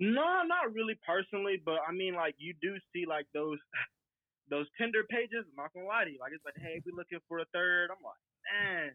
No, 0.00 0.42
not 0.42 0.74
really 0.74 0.98
personally, 1.06 1.62
but 1.64 1.78
I 1.86 1.92
mean, 1.92 2.14
like 2.14 2.34
you 2.38 2.54
do 2.60 2.74
see 2.92 3.06
like 3.06 3.26
those 3.32 3.58
those 4.50 4.66
Tinder 4.78 5.04
pages. 5.08 5.46
I'm 5.46 5.56
not 5.56 5.72
gonna 5.72 5.86
lie 5.86 6.04
to 6.04 6.10
you. 6.10 6.18
Like 6.18 6.32
it's 6.34 6.44
like, 6.44 6.58
hey, 6.58 6.82
we 6.84 6.92
looking 6.96 7.22
for 7.28 7.38
a 7.38 7.46
third. 7.54 7.90
I'm 7.94 8.02
like, 8.02 8.18
man, 8.50 8.92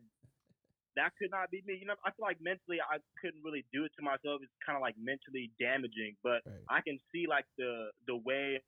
that 1.00 1.16
could 1.16 1.32
not 1.32 1.48
be 1.52 1.64
me. 1.66 1.80
You 1.80 1.88
know, 1.88 1.96
I 2.04 2.12
feel 2.12 2.28
like 2.28 2.42
mentally 2.44 2.84
I 2.84 3.00
couldn't 3.24 3.40
really 3.44 3.64
do 3.72 3.86
it 3.88 3.92
to 3.96 4.04
myself. 4.04 4.44
It's 4.44 4.52
kind 4.66 4.76
of 4.76 4.84
like 4.84 4.96
mentally 5.00 5.52
damaging, 5.60 6.20
but 6.24 6.44
Right. 6.44 6.68
I 6.68 6.82
can 6.84 7.00
see 7.16 7.26
like 7.28 7.48
the 7.58 7.92
the 8.08 8.18
way 8.20 8.60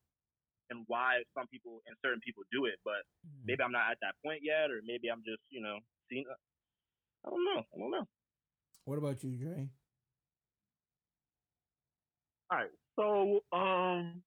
and 0.71 0.87
why 0.87 1.19
some 1.35 1.47
people 1.51 1.83
and 1.87 1.99
certain 1.99 2.23
people 2.23 2.43
do 2.51 2.65
it. 2.65 2.79
But 2.87 3.03
Mm. 3.27 3.43
maybe 3.51 3.61
I'm 3.63 3.75
not 3.75 3.91
at 3.91 3.99
that 4.01 4.15
point 4.23 4.39
yet, 4.41 4.71
or 4.71 4.79
maybe 4.87 5.11
I'm 5.11 5.23
just 5.27 5.43
you 5.51 5.59
know 5.59 5.79
seeing. 6.07 6.23
I 7.25 7.29
don't 7.29 7.43
know. 7.45 7.61
I 7.61 7.75
don't 7.77 7.91
know. 7.91 8.07
What 8.85 8.97
about 8.97 9.23
you, 9.23 9.37
Dre? 9.37 9.69
All 12.51 12.57
right. 12.57 12.69
So, 12.99 13.57
um, 13.57 14.23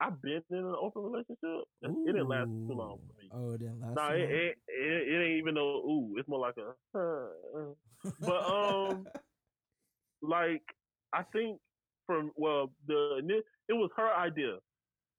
I've 0.00 0.20
been 0.22 0.42
in 0.50 0.56
an 0.58 0.76
open 0.80 1.02
relationship. 1.02 1.68
It 1.82 1.90
it 2.04 2.12
didn't 2.12 2.28
last 2.28 2.50
too 2.68 2.74
long 2.74 2.98
for 3.06 3.14
me. 3.22 3.32
Oh, 3.32 3.52
it 3.52 3.58
didn't 3.58 3.80
last. 3.80 3.94
No, 3.96 4.08
too 4.08 4.14
it, 4.14 4.30
it, 4.30 4.58
it, 4.68 5.08
it 5.08 5.22
ain't 5.24 5.38
even 5.38 5.54
no 5.54 5.62
ooh. 5.78 6.14
It's 6.18 6.28
more 6.28 6.40
like 6.40 6.56
a. 6.58 6.74
uh, 6.98 7.74
but, 8.20 8.44
um, 8.48 9.08
like 10.22 10.64
I 11.12 11.22
think 11.32 11.60
from 12.06 12.32
well 12.36 12.74
the 12.86 13.20
it 13.68 13.72
was 13.74 13.90
her 13.96 14.12
idea, 14.14 14.58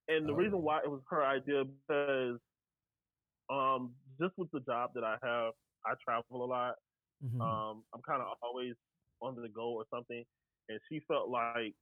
and 0.07 0.27
the 0.27 0.33
Oh. 0.33 0.35
reason 0.35 0.61
why 0.63 0.79
it 0.83 0.89
was 0.89 1.01
her 1.09 1.23
idea 1.25 1.65
because 1.65 2.39
um 3.49 3.95
just 4.21 4.33
with 4.37 4.49
the 4.51 4.59
job 4.61 4.91
that 4.95 5.03
I 5.03 5.17
have, 5.23 5.53
I 5.85 5.93
travel 6.03 6.43
a 6.43 6.47
lot. 6.47 6.75
Mhm. 7.21 7.61
Um, 7.69 7.83
I'm 7.93 8.01
kind 8.07 8.21
of 8.21 8.37
always 8.43 8.75
on 9.21 9.35
the 9.35 9.49
go 9.49 9.73
or 9.73 9.85
something, 9.93 10.23
and 10.69 10.79
she 10.89 11.01
felt 11.07 11.29
like 11.29 11.75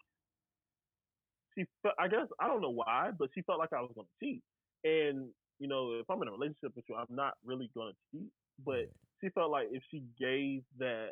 she 1.57 1.65
felt. 1.81 1.95
I 1.99 2.07
guess 2.07 2.27
I 2.39 2.47
don't 2.47 2.61
know 2.61 2.71
why, 2.71 3.11
but 3.17 3.29
she 3.33 3.41
felt 3.41 3.59
like 3.59 3.73
I 3.73 3.81
was 3.81 3.91
going 3.95 4.07
to 4.07 4.25
cheat. 4.25 4.41
And 4.83 5.29
you 5.59 5.67
know, 5.67 5.93
if 5.93 6.09
I'm 6.09 6.21
in 6.21 6.27
a 6.27 6.31
relationship 6.31 6.73
with 6.75 6.85
you, 6.87 6.95
I'm 6.95 7.15
not 7.15 7.33
really 7.43 7.69
going 7.75 7.93
to 7.93 8.17
cheat. 8.17 8.29
But 8.65 8.89
she 9.21 9.29
felt 9.29 9.51
like 9.51 9.67
if 9.71 9.83
she 9.91 10.03
gave 10.19 10.63
that 10.79 11.11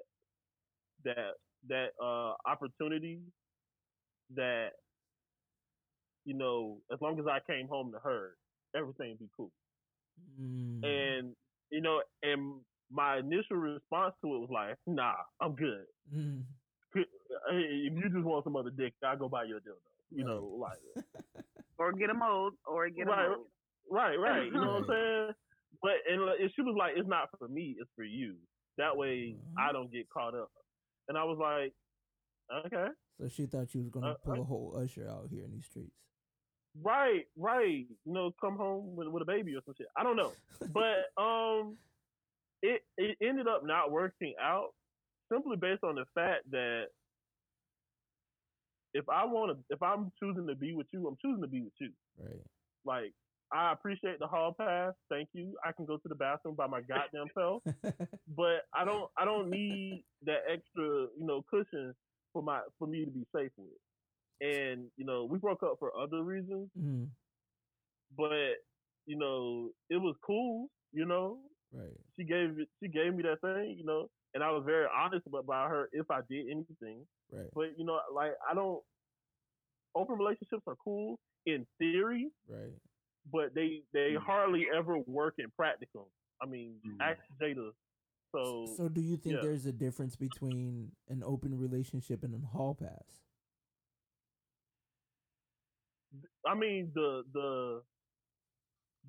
that 1.03 1.33
that 1.67 1.89
uh 2.01 2.33
opportunity, 2.45 3.19
that 4.35 4.69
you 6.25 6.33
know, 6.33 6.77
as 6.91 6.99
long 7.01 7.19
as 7.19 7.25
I 7.27 7.39
came 7.51 7.67
home 7.67 7.91
to 7.91 7.99
her, 7.99 8.35
everything 8.75 9.09
would 9.09 9.19
be 9.19 9.29
cool. 9.35 9.51
Mm. 10.41 10.83
And 10.83 11.35
you 11.71 11.81
know, 11.81 12.01
and 12.23 12.61
my 12.91 13.17
initial 13.17 13.57
response 13.57 14.13
to 14.23 14.35
it 14.35 14.39
was 14.39 14.49
like, 14.51 14.77
"Nah, 14.87 15.15
I'm 15.41 15.55
good. 15.55 15.85
Mm. 16.13 16.43
If 16.95 17.93
you 17.93 18.09
just 18.09 18.23
want 18.23 18.43
some 18.45 18.55
other 18.55 18.69
dick, 18.69 18.93
I'll 19.03 19.17
go 19.17 19.27
buy 19.27 19.43
you 19.43 19.57
a 19.57 19.59
dildo." 19.59 19.94
You 20.11 20.23
know, 20.23 20.55
like 20.59 21.03
Or 21.77 21.91
get 21.93 22.09
a 22.09 22.13
mold, 22.13 22.53
or 22.65 22.89
get 22.89 23.07
Right. 23.07 23.25
a 23.25 23.29
mold. 23.29 23.47
right, 23.91 24.15
right. 24.17 24.45
You 24.45 24.51
know 24.51 24.79
what 24.81 24.83
I'm 24.83 24.85
saying? 24.89 25.31
But 25.81 25.91
and, 26.09 26.25
like, 26.25 26.39
and 26.39 26.51
she 26.55 26.61
was 26.61 26.75
like, 26.77 26.93
"It's 26.95 27.07
not 27.07 27.29
for 27.37 27.47
me. 27.47 27.75
It's 27.79 27.89
for 27.95 28.03
you. 28.05 28.35
That 28.77 28.95
way, 28.95 29.35
Uh-huh. 29.37 29.69
I 29.69 29.71
don't 29.73 29.91
get 29.91 30.09
caught 30.09 30.33
up." 30.35 30.49
And 31.09 31.17
I 31.17 31.23
was 31.23 31.37
like, 31.39 31.73
"Okay." 32.65 32.87
So 33.19 33.27
she 33.29 33.45
thought 33.45 33.73
you 33.73 33.81
was 33.81 33.89
gonna 33.89 34.11
Uh, 34.11 34.17
pull 34.23 34.33
I- 34.35 34.39
a 34.39 34.43
whole 34.43 34.77
usher 34.81 35.07
out 35.09 35.27
here 35.29 35.43
in 35.43 35.51
these 35.51 35.65
streets. 35.65 35.95
Right, 36.81 37.25
right. 37.37 37.87
You 38.05 38.13
know, 38.13 38.31
come 38.41 38.57
home 38.57 38.95
with, 38.97 39.07
with 39.07 39.23
a 39.23 39.25
baby 39.25 39.55
or 39.55 39.61
some 39.65 39.75
shit. 39.77 39.87
I 39.95 40.03
don't 40.03 40.17
know, 40.17 40.33
but 40.73 41.05
um, 41.21 41.77
it 42.61 42.81
it 42.97 43.17
ended 43.21 43.47
up 43.47 43.63
not 43.65 43.91
working 43.91 44.33
out. 44.41 44.73
simply 45.31 45.55
based 45.57 45.83
on 45.83 45.95
the 45.95 46.05
fact 46.13 46.49
that 46.51 46.85
if 48.95 49.07
I 49.09 49.25
want 49.25 49.51
to, 49.51 49.57
if 49.69 49.83
I'm 49.83 50.11
choosing 50.19 50.47
to 50.47 50.55
be 50.55 50.73
with 50.73 50.87
you, 50.93 51.05
I'm 51.05 51.17
choosing 51.21 51.41
to 51.41 51.47
be 51.47 51.61
with 51.61 51.73
you. 51.79 51.89
Right. 52.17 52.41
Like 52.85 53.13
I 53.51 53.73
appreciate 53.73 54.19
the 54.19 54.27
hall 54.27 54.55
pass. 54.57 54.93
Thank 55.09 55.29
you. 55.33 55.53
I 55.65 55.73
can 55.73 55.85
go 55.85 55.97
to 55.97 56.07
the 56.07 56.15
bathroom 56.15 56.55
by 56.55 56.67
my 56.67 56.79
goddamn 56.81 57.27
self, 57.37 57.61
but 58.35 58.61
I 58.73 58.85
don't. 58.85 59.09
I 59.17 59.25
don't 59.25 59.49
need 59.49 60.03
that 60.25 60.43
extra, 60.51 61.07
you 61.17 61.25
know, 61.25 61.43
cushion 61.49 61.93
for 62.31 62.41
my 62.41 62.61
for 62.79 62.87
me 62.87 63.03
to 63.03 63.11
be 63.11 63.25
safe 63.35 63.51
with. 63.57 63.69
And 64.41 64.85
you 64.95 65.05
know, 65.05 65.25
we 65.25 65.39
broke 65.39 65.61
up 65.61 65.75
for 65.77 65.91
other 65.97 66.23
reasons, 66.23 66.69
mm, 66.79 67.07
but 68.17 68.55
you 69.05 69.17
know, 69.17 69.71
it 69.89 69.97
was 69.97 70.15
cool. 70.25 70.69
You 70.93 71.05
know, 71.05 71.39
right. 71.73 71.91
she 72.17 72.23
gave 72.23 72.59
it. 72.59 72.69
She 72.81 72.89
gave 72.89 73.13
me 73.13 73.23
that 73.23 73.41
thing. 73.41 73.75
You 73.77 73.85
know, 73.85 74.07
and 74.35 74.43
I 74.43 74.51
was 74.51 74.63
very 74.65 74.85
honest 74.95 75.25
about, 75.25 75.45
about 75.45 75.71
her 75.71 75.89
if 75.93 76.11
I 76.11 76.19
did 76.29 76.45
anything. 76.51 77.07
Right. 77.31 77.49
But 77.55 77.79
you 77.79 77.85
know, 77.85 77.99
like 78.13 78.33
I 78.49 78.53
don't. 78.53 78.83
Open 79.95 80.17
relationships 80.17 80.63
are 80.67 80.75
cool 80.83 81.17
in 81.45 81.65
theory, 81.79 82.29
Right. 82.47 82.73
but 83.31 83.55
they 83.55 83.81
they 83.93 84.11
Mm. 84.13 84.17
hardly 84.23 84.67
ever 84.75 84.99
work 84.99 85.35
in 85.39 85.49
practical. 85.51 86.11
I 86.41 86.45
mean, 86.45 86.81
Mm. 86.85 86.97
ask 87.01 87.19
Jada. 87.41 87.71
So, 88.33 88.65
So 88.75 88.89
do 88.89 88.99
you 88.99 89.15
think 89.15 89.35
yeah. 89.35 89.41
there's 89.41 89.65
a 89.65 89.71
difference 89.71 90.17
between 90.17 90.91
an 91.07 91.23
open 91.23 91.57
relationship 91.57 92.21
and 92.23 92.35
a 92.35 92.45
hall 92.45 92.75
pass? 92.75 93.21
I 96.45 96.55
mean, 96.55 96.91
the 96.93 97.23
the 97.33 97.83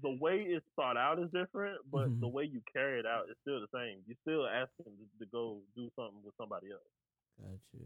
the 0.03 0.11
way 0.21 0.43
it's 0.43 0.67
thought 0.77 0.97
out 0.97 1.19
is 1.19 1.31
different, 1.31 1.81
but 1.91 2.09
Mhm. 2.11 2.21
the 2.21 2.29
way 2.29 2.45
you 2.45 2.61
carry 2.73 2.99
it 3.01 3.07
out 3.07 3.29
is 3.31 3.37
still 3.43 3.61
the 3.61 3.69
same. 3.73 4.03
You're 4.07 4.17
still 4.23 4.47
asking 4.47 4.97
to, 4.99 5.07
to 5.19 5.27
go 5.27 5.63
do 5.75 5.91
something 5.97 6.23
with 6.23 6.35
somebody 6.37 6.71
else. 6.71 6.83
Gotcha. 7.41 7.85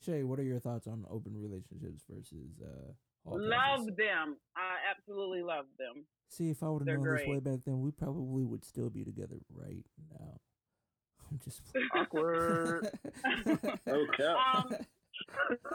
Shay, 0.00 0.22
what 0.22 0.38
are 0.38 0.42
your 0.44 0.60
thoughts 0.60 0.86
on 0.86 1.06
open 1.08 1.36
relationships 1.40 2.04
versus 2.08 2.60
uh 2.60 2.92
hall 3.24 3.38
Love 3.38 3.80
passes? 3.86 3.96
them. 3.96 4.36
I 4.56 4.76
absolutely 4.90 5.42
love 5.42 5.66
them. 5.78 6.06
See, 6.28 6.50
if 6.50 6.62
I 6.62 6.68
would 6.68 6.80
have 6.80 6.86
They're 6.86 6.98
known 6.98 7.16
this 7.16 7.26
way 7.26 7.38
back 7.40 7.60
then, 7.64 7.80
we 7.80 7.90
probably 7.90 8.44
would 8.44 8.64
still 8.64 8.90
be 8.90 9.04
together 9.04 9.38
right 9.50 9.84
now. 10.10 10.40
I'm 11.30 11.38
just 11.38 11.64
playing. 11.64 11.88
Awkward. 11.94 12.88
Okay. 13.86 14.24
Um, 14.24 14.70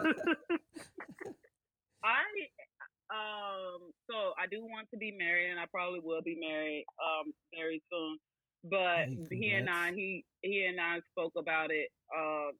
I 2.04 2.22
um 3.12 3.92
so 4.10 4.34
I 4.38 4.48
do 4.48 4.62
want 4.62 4.88
to 4.94 4.98
be 4.98 5.12
married 5.12 5.50
and 5.52 5.60
I 5.60 5.66
probably 5.72 6.00
will 6.04 6.22
be 6.22 6.38
married 6.40 6.86
um 7.04 7.34
very 7.56 7.82
soon. 7.92 8.18
But 8.64 9.10
Hey, 9.10 9.18
he 9.32 9.52
and 9.52 9.70
I 9.70 9.94
he 9.94 10.26
he 10.42 10.66
and 10.66 10.80
I 10.80 11.02
spoke 11.12 11.34
about 11.38 11.72
it 11.72 11.90
uh 12.16 12.52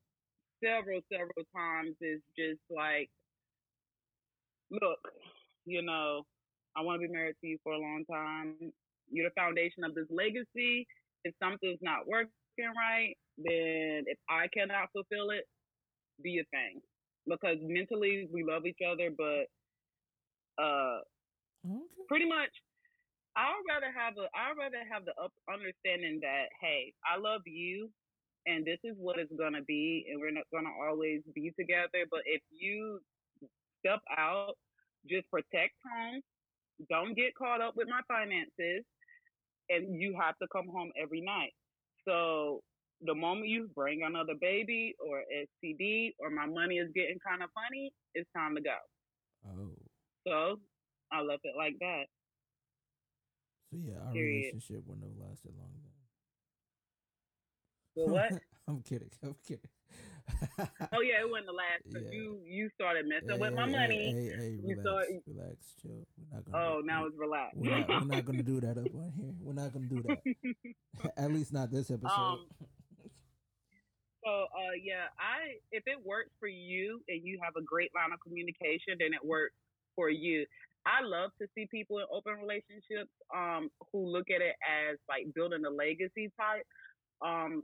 several, 0.64 1.02
several 1.12 1.46
times. 1.56 1.96
It's 2.02 2.24
just 2.38 2.62
like 2.70 3.10
look, 4.72 5.00
you 5.66 5.82
know, 5.82 6.24
I 6.76 6.82
wanna 6.82 7.00
be 7.00 7.08
married 7.08 7.36
to 7.42 7.48
you 7.48 7.58
for 7.64 7.74
a 7.74 7.80
long 7.80 8.06
time. 8.12 8.72
You're 9.12 9.30
the 9.30 9.34
foundation 9.40 9.84
of 9.84 9.96
this 9.96 10.08
legacy. 10.10 10.88
If 11.24 11.34
something's 11.42 11.80
not 11.82 12.08
working 12.08 12.34
right, 12.48 13.16
then 13.38 13.76
if 14.08 14.18
I 14.30 14.48
cannot 14.48 14.66
fulfill 14.94 15.32
it, 15.32 15.46
do 16.24 16.30
your 16.30 16.46
thing 16.46 16.82
because 17.28 17.58
mentally 17.62 18.28
we 18.32 18.44
love 18.44 18.66
each 18.66 18.80
other, 18.88 19.10
but 19.16 19.48
uh, 20.60 21.00
okay. 21.66 22.06
pretty 22.08 22.28
much 22.28 22.52
I'd 23.36 23.64
rather 23.70 23.92
have 23.96 24.18
a 24.18 24.28
I'd 24.36 24.58
rather 24.58 24.84
have 24.92 25.06
the 25.06 25.16
up 25.22 25.32
understanding 25.48 26.20
that 26.22 26.52
hey, 26.62 26.94
I 27.08 27.20
love 27.20 27.42
you, 27.46 27.90
and 28.46 28.66
this 28.66 28.80
is 28.84 28.96
what 28.98 29.20
it's 29.20 29.32
gonna 29.38 29.64
be, 29.64 30.06
and 30.10 30.20
we're 30.20 30.32
not 30.32 30.50
gonna 30.52 30.74
always 30.76 31.22
be 31.34 31.54
together. 31.58 32.04
But 32.12 32.22
if 32.26 32.42
you 32.52 33.00
step 33.80 34.02
out, 34.18 34.56
just 35.08 35.30
protect 35.32 35.74
home. 35.88 36.22
Don't 36.90 37.16
get 37.16 37.36
caught 37.36 37.62
up 37.62 37.76
with 37.76 37.88
my 37.88 38.02
finances, 38.08 38.84
and 39.70 40.02
you 40.02 40.18
have 40.20 40.38
to 40.42 40.48
come 40.52 40.68
home 40.68 40.92
every 41.02 41.22
night. 41.22 41.54
So 42.08 42.62
the 43.02 43.16
moment 43.16 43.48
you 43.48 43.70
bring 43.76 44.04
another 44.04 44.34
baby 44.40 44.96
or 45.00 45.24
STD 45.32 46.16
or 46.20 46.30
my 46.30 46.46
money 46.46 46.76
is 46.76 46.90
getting 46.94 47.20
kind 47.26 47.44
of 47.44 47.50
funny, 47.54 47.94
it's 48.16 48.30
time 48.36 48.56
to 48.56 48.62
go. 48.62 48.76
Oh. 49.48 49.79
So 50.28 50.60
I 51.12 51.22
left 51.22 51.42
it 51.46 51.56
like 51.58 51.76
that. 51.80 52.04
So 53.72 53.78
yeah, 53.82 54.00
our 54.06 54.12
Period. 54.14 54.38
relationship 54.54 54.84
wouldn't 54.86 55.06
have 55.06 55.28
lasted 55.30 55.52
long 55.58 55.72
then. 55.84 55.92
Well, 57.96 58.14
what? 58.14 58.42
I'm 58.68 58.82
kidding. 58.82 59.10
I'm 59.24 59.36
kidding. 59.48 59.70
oh 60.94 61.02
yeah, 61.02 61.22
it 61.22 61.30
the 61.48 61.52
last 61.54 61.82
Yeah. 61.90 62.12
you 62.12 62.40
you 62.46 62.70
started 62.76 63.08
messing 63.08 63.30
Hey, 63.30 63.38
with 63.40 63.54
my 63.54 63.66
hey, 63.66 63.72
money. 63.72 64.12
Hey, 64.14 64.38
hey, 64.38 64.60
You 64.64 64.76
relax, 64.78 64.84
saw- 65.10 65.20
relax, 65.34 65.56
chill. 65.82 66.08
We're 66.18 66.36
not 66.36 66.46
gonna. 66.46 66.58
oh, 66.66 66.82
do- 66.82 66.88
now 66.88 67.06
it's 67.08 67.18
relaxed. 67.18 67.58
we're 67.58 67.78
not, 67.80 67.90
we're 67.90 68.16
not 68.16 68.26
gonna 68.26 68.44
do 68.44 68.62
that 68.62 68.78
up 68.78 68.94
on 68.94 69.12
here. 69.18 69.34
We're 69.42 69.54
not 69.54 69.74
gonna 69.74 69.88
do 69.88 70.04
that. 70.04 70.20
At 71.18 71.32
least 71.32 71.52
not 71.54 71.72
this 71.72 71.90
episode. 71.90 72.12
Um, 72.14 72.46
So 74.24 74.30
uh 74.54 74.76
yeah, 74.84 75.08
I 75.18 75.58
if 75.72 75.84
it 75.88 75.98
works 76.06 76.30
for 76.40 76.48
you 76.48 77.02
and 77.08 77.26
you 77.26 77.40
have 77.42 77.56
a 77.58 77.64
great 77.64 77.90
line 77.96 78.12
of 78.14 78.20
communication, 78.20 78.98
then 79.00 79.14
it 79.14 79.26
works 79.26 79.56
for 80.00 80.10
you. 80.10 80.46
I 80.88 81.04
love 81.04 81.32
to 81.42 81.48
see 81.56 81.68
people 81.68 82.00
in 82.00 82.08
open 82.08 82.40
relationships 82.40 83.12
um 83.36 83.68
who 83.92 84.08
look 84.08 84.32
at 84.32 84.40
it 84.42 84.56
as 84.64 84.96
like 85.12 85.28
building 85.36 85.68
a 85.68 85.70
legacy 85.70 86.32
type. 86.40 86.64
Um 87.20 87.64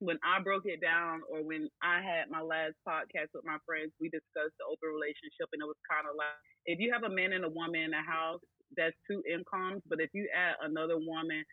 when 0.00 0.18
I 0.24 0.42
broke 0.42 0.64
it 0.64 0.80
down 0.80 1.20
or 1.30 1.44
when 1.44 1.68
I 1.82 2.00
had 2.02 2.32
my 2.32 2.40
last 2.40 2.74
podcast 2.88 3.30
with 3.36 3.44
my 3.44 3.58
friends, 3.66 3.92
we 4.00 4.08
discussed 4.08 4.56
the 4.58 4.66
open 4.66 4.90
relationship 4.90 5.46
and 5.52 5.62
it 5.62 5.68
was 5.70 5.78
kind 5.86 6.08
of 6.10 6.16
like 6.18 6.34
if 6.66 6.80
you 6.80 6.90
have 6.92 7.04
a 7.04 7.14
man 7.14 7.32
and 7.32 7.44
a 7.44 7.52
woman 7.52 7.82
in 7.86 7.90
the 7.92 8.02
house, 8.02 8.40
that's 8.76 8.96
two 9.06 9.22
incomes, 9.30 9.82
but 9.88 10.00
if 10.00 10.10
you 10.12 10.28
add 10.34 10.56
another 10.66 10.96
woman 10.98 11.44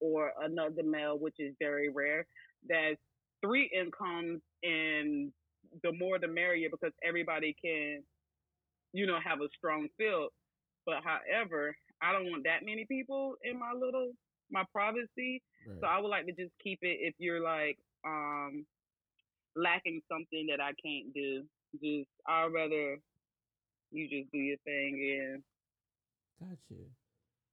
or 0.00 0.32
another 0.42 0.82
male, 0.82 1.18
which 1.18 1.36
is 1.38 1.54
very 1.60 1.88
rare, 1.88 2.26
that's 2.68 2.98
three 3.44 3.70
incomes 3.70 4.40
and 4.62 5.30
the 5.82 5.92
more 5.92 6.18
the 6.18 6.28
merrier 6.28 6.68
because 6.70 6.92
everybody 7.06 7.54
can, 7.62 8.02
you 8.94 9.06
know, 9.06 9.18
have 9.22 9.40
a 9.42 9.48
strong 9.58 9.88
field. 9.98 10.30
But 10.86 11.02
however, 11.04 11.76
I 12.00 12.12
don't 12.12 12.30
want 12.30 12.44
that 12.44 12.64
many 12.64 12.86
people 12.88 13.34
in 13.42 13.58
my 13.58 13.72
little 13.78 14.12
my 14.50 14.62
privacy. 14.72 15.42
right. 15.66 15.78
So 15.80 15.86
I 15.86 15.98
would 16.00 16.08
like 16.08 16.26
to 16.26 16.32
just 16.32 16.52
keep 16.62 16.78
it 16.82 16.98
if 17.00 17.14
you're 17.18 17.42
like 17.42 17.76
um 18.06 18.64
lacking 19.56 20.00
something 20.10 20.46
that 20.50 20.60
I 20.62 20.72
can't 20.84 21.12
do. 21.12 21.42
Just 21.82 22.08
I'd 22.28 22.52
rather 22.54 22.98
you 23.90 24.08
just 24.08 24.30
do 24.32 24.38
your 24.38 24.56
thing 24.64 25.18
and 25.20 25.42
Gotcha. 26.40 26.80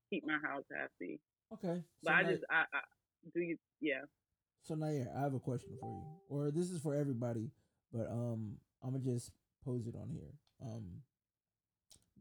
keep 0.09 0.25
my 0.25 0.37
house 0.47 0.63
happy. 0.75 1.19
Okay. 1.53 1.81
But 2.03 2.09
so 2.11 2.13
I 2.15 2.21
now- 2.23 2.29
just 2.29 2.43
I, 2.51 2.61
I 2.73 2.79
do 3.33 3.39
you 3.41 3.57
yeah. 3.81 4.01
So 4.63 4.75
Nair, 4.75 5.07
I 5.17 5.21
have 5.21 5.33
a 5.33 5.39
question 5.39 5.71
for 5.79 5.89
you, 5.89 6.03
or 6.29 6.51
this 6.51 6.69
is 6.69 6.79
for 6.81 6.93
everybody, 6.93 7.49
but 7.91 8.05
um, 8.11 8.57
I'm 8.83 8.91
gonna 8.91 9.03
just 9.03 9.31
pose 9.65 9.87
it 9.87 9.95
on 9.95 10.09
here. 10.11 10.29
Um, 10.61 11.01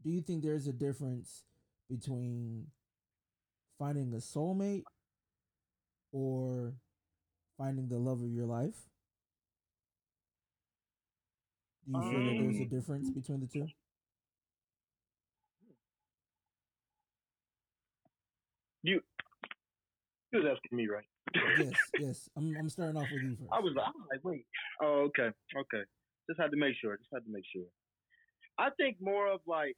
do 0.03 0.09
you 0.11 0.21
think 0.21 0.43
there's 0.43 0.67
a 0.67 0.73
difference 0.73 1.43
between 1.89 2.67
finding 3.77 4.13
a 4.13 4.17
soulmate 4.17 4.85
or 6.11 6.73
finding 7.57 7.87
the 7.87 7.97
love 7.97 8.21
of 8.21 8.29
your 8.31 8.45
life? 8.45 8.87
Do 11.85 11.93
you 11.93 12.01
feel 12.01 12.21
that 12.21 12.37
there's 12.37 12.59
a 12.59 12.63
Um, 12.63 12.69
difference 12.69 13.09
between 13.09 13.39
the 13.41 13.47
two? 13.47 13.67
You, 18.83 19.01
you 20.31 20.39
was 20.39 20.47
asking 20.57 20.77
me, 20.77 20.87
right? 20.87 21.05
yes, 21.55 21.73
yes. 21.97 22.29
I'm 22.35 22.55
I'm 22.57 22.69
starting 22.69 22.97
off 22.97 23.11
with 23.11 23.23
you 23.23 23.35
first. 23.35 23.51
I 23.51 23.59
was, 23.59 23.73
I 23.77 23.89
was 23.89 24.07
like, 24.11 24.23
wait. 24.23 24.45
Oh, 24.81 25.07
okay, 25.09 25.29
okay. 25.55 25.83
Just 26.29 26.39
had 26.39 26.51
to 26.51 26.57
make 26.57 26.75
sure. 26.79 26.97
Just 26.97 27.09
had 27.13 27.25
to 27.25 27.31
make 27.31 27.45
sure. 27.51 27.65
I 28.57 28.69
think 28.77 28.97
more 29.01 29.27
of 29.31 29.41
like 29.45 29.75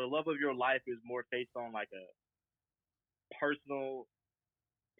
the 0.00 0.06
love 0.08 0.28
of 0.28 0.38
your 0.40 0.54
life 0.54 0.82
is 0.86 0.98
more 1.04 1.24
based 1.30 1.52
on 1.56 1.72
like 1.72 1.90
a 1.94 2.06
personal, 3.38 4.08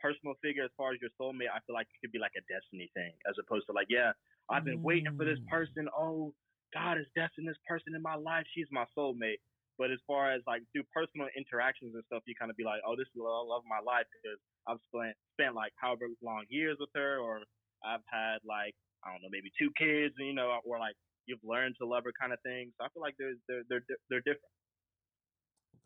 personal 0.01 0.35
figure. 0.43 0.65
As 0.65 0.71
far 0.77 0.93
as 0.95 1.01
your 1.01 1.11
soulmate, 1.21 1.51
I 1.53 1.61
feel 1.67 1.75
like 1.75 1.89
it 1.95 2.01
could 2.01 2.13
be 2.13 2.19
like 2.19 2.35
a 2.37 2.45
destiny 2.53 2.91
thing, 2.95 3.15
as 3.29 3.37
opposed 3.41 3.67
to 3.67 3.73
like, 3.73 3.89
yeah, 3.91 4.13
I've 4.51 4.65
been 4.65 4.83
waiting 4.83 5.13
for 5.17 5.25
this 5.25 5.39
Mm. 5.39 5.49
person. 5.49 5.89
Oh, 5.97 6.35
God 6.75 6.99
is 6.99 7.07
destined 7.17 7.49
this 7.49 7.59
person 7.67 7.95
in 7.95 8.03
my 8.03 8.17
life. 8.17 8.47
She's 8.55 8.69
my 8.71 8.87
soulmate. 8.97 9.41
But 9.79 9.91
as 9.91 10.01
far 10.07 10.33
as 10.33 10.43
like 10.47 10.63
through 10.73 10.85
personal 10.95 11.29
interactions 11.37 11.95
and 11.95 12.05
stuff, 12.07 12.23
you 12.27 12.35
kind 12.39 12.51
of 12.51 12.57
be 12.57 12.65
like, 12.65 12.83
oh, 12.87 12.97
this 12.97 13.07
is 13.09 13.15
the 13.17 13.23
love 13.23 13.63
of 13.63 13.69
my 13.69 13.81
life 13.81 14.07
because 14.13 14.39
I've 14.69 14.79
spent 14.95 15.17
spent 15.35 15.55
like 15.55 15.73
however 15.77 16.09
long 16.23 16.47
years 16.51 16.77
with 16.81 16.91
her, 16.95 17.19
or 17.19 17.43
I've 17.85 18.05
had 18.07 18.39
like 18.45 18.75
I 19.05 19.13
don't 19.13 19.23
know, 19.23 19.29
maybe 19.31 19.51
two 19.59 19.71
kids, 19.79 20.15
you 20.19 20.35
know, 20.35 20.61
or 20.65 20.79
like 20.79 20.97
you've 21.27 21.43
learned 21.45 21.77
to 21.81 21.87
love 21.87 22.05
her 22.05 22.13
kind 22.21 22.33
of 22.33 22.41
thing. 22.43 22.73
So 22.79 22.85
I 22.85 22.91
feel 22.91 23.03
like 23.03 23.17
they're 23.19 23.35
they're 23.49 23.65
they're 23.69 23.83
they're 24.11 24.21
different. 24.21 24.53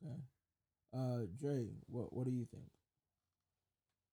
Okay. 0.05 0.21
Uh, 0.93 1.27
Dre, 1.41 1.69
what 1.87 2.13
what 2.13 2.25
do 2.25 2.31
you 2.31 2.47
think? 2.53 2.71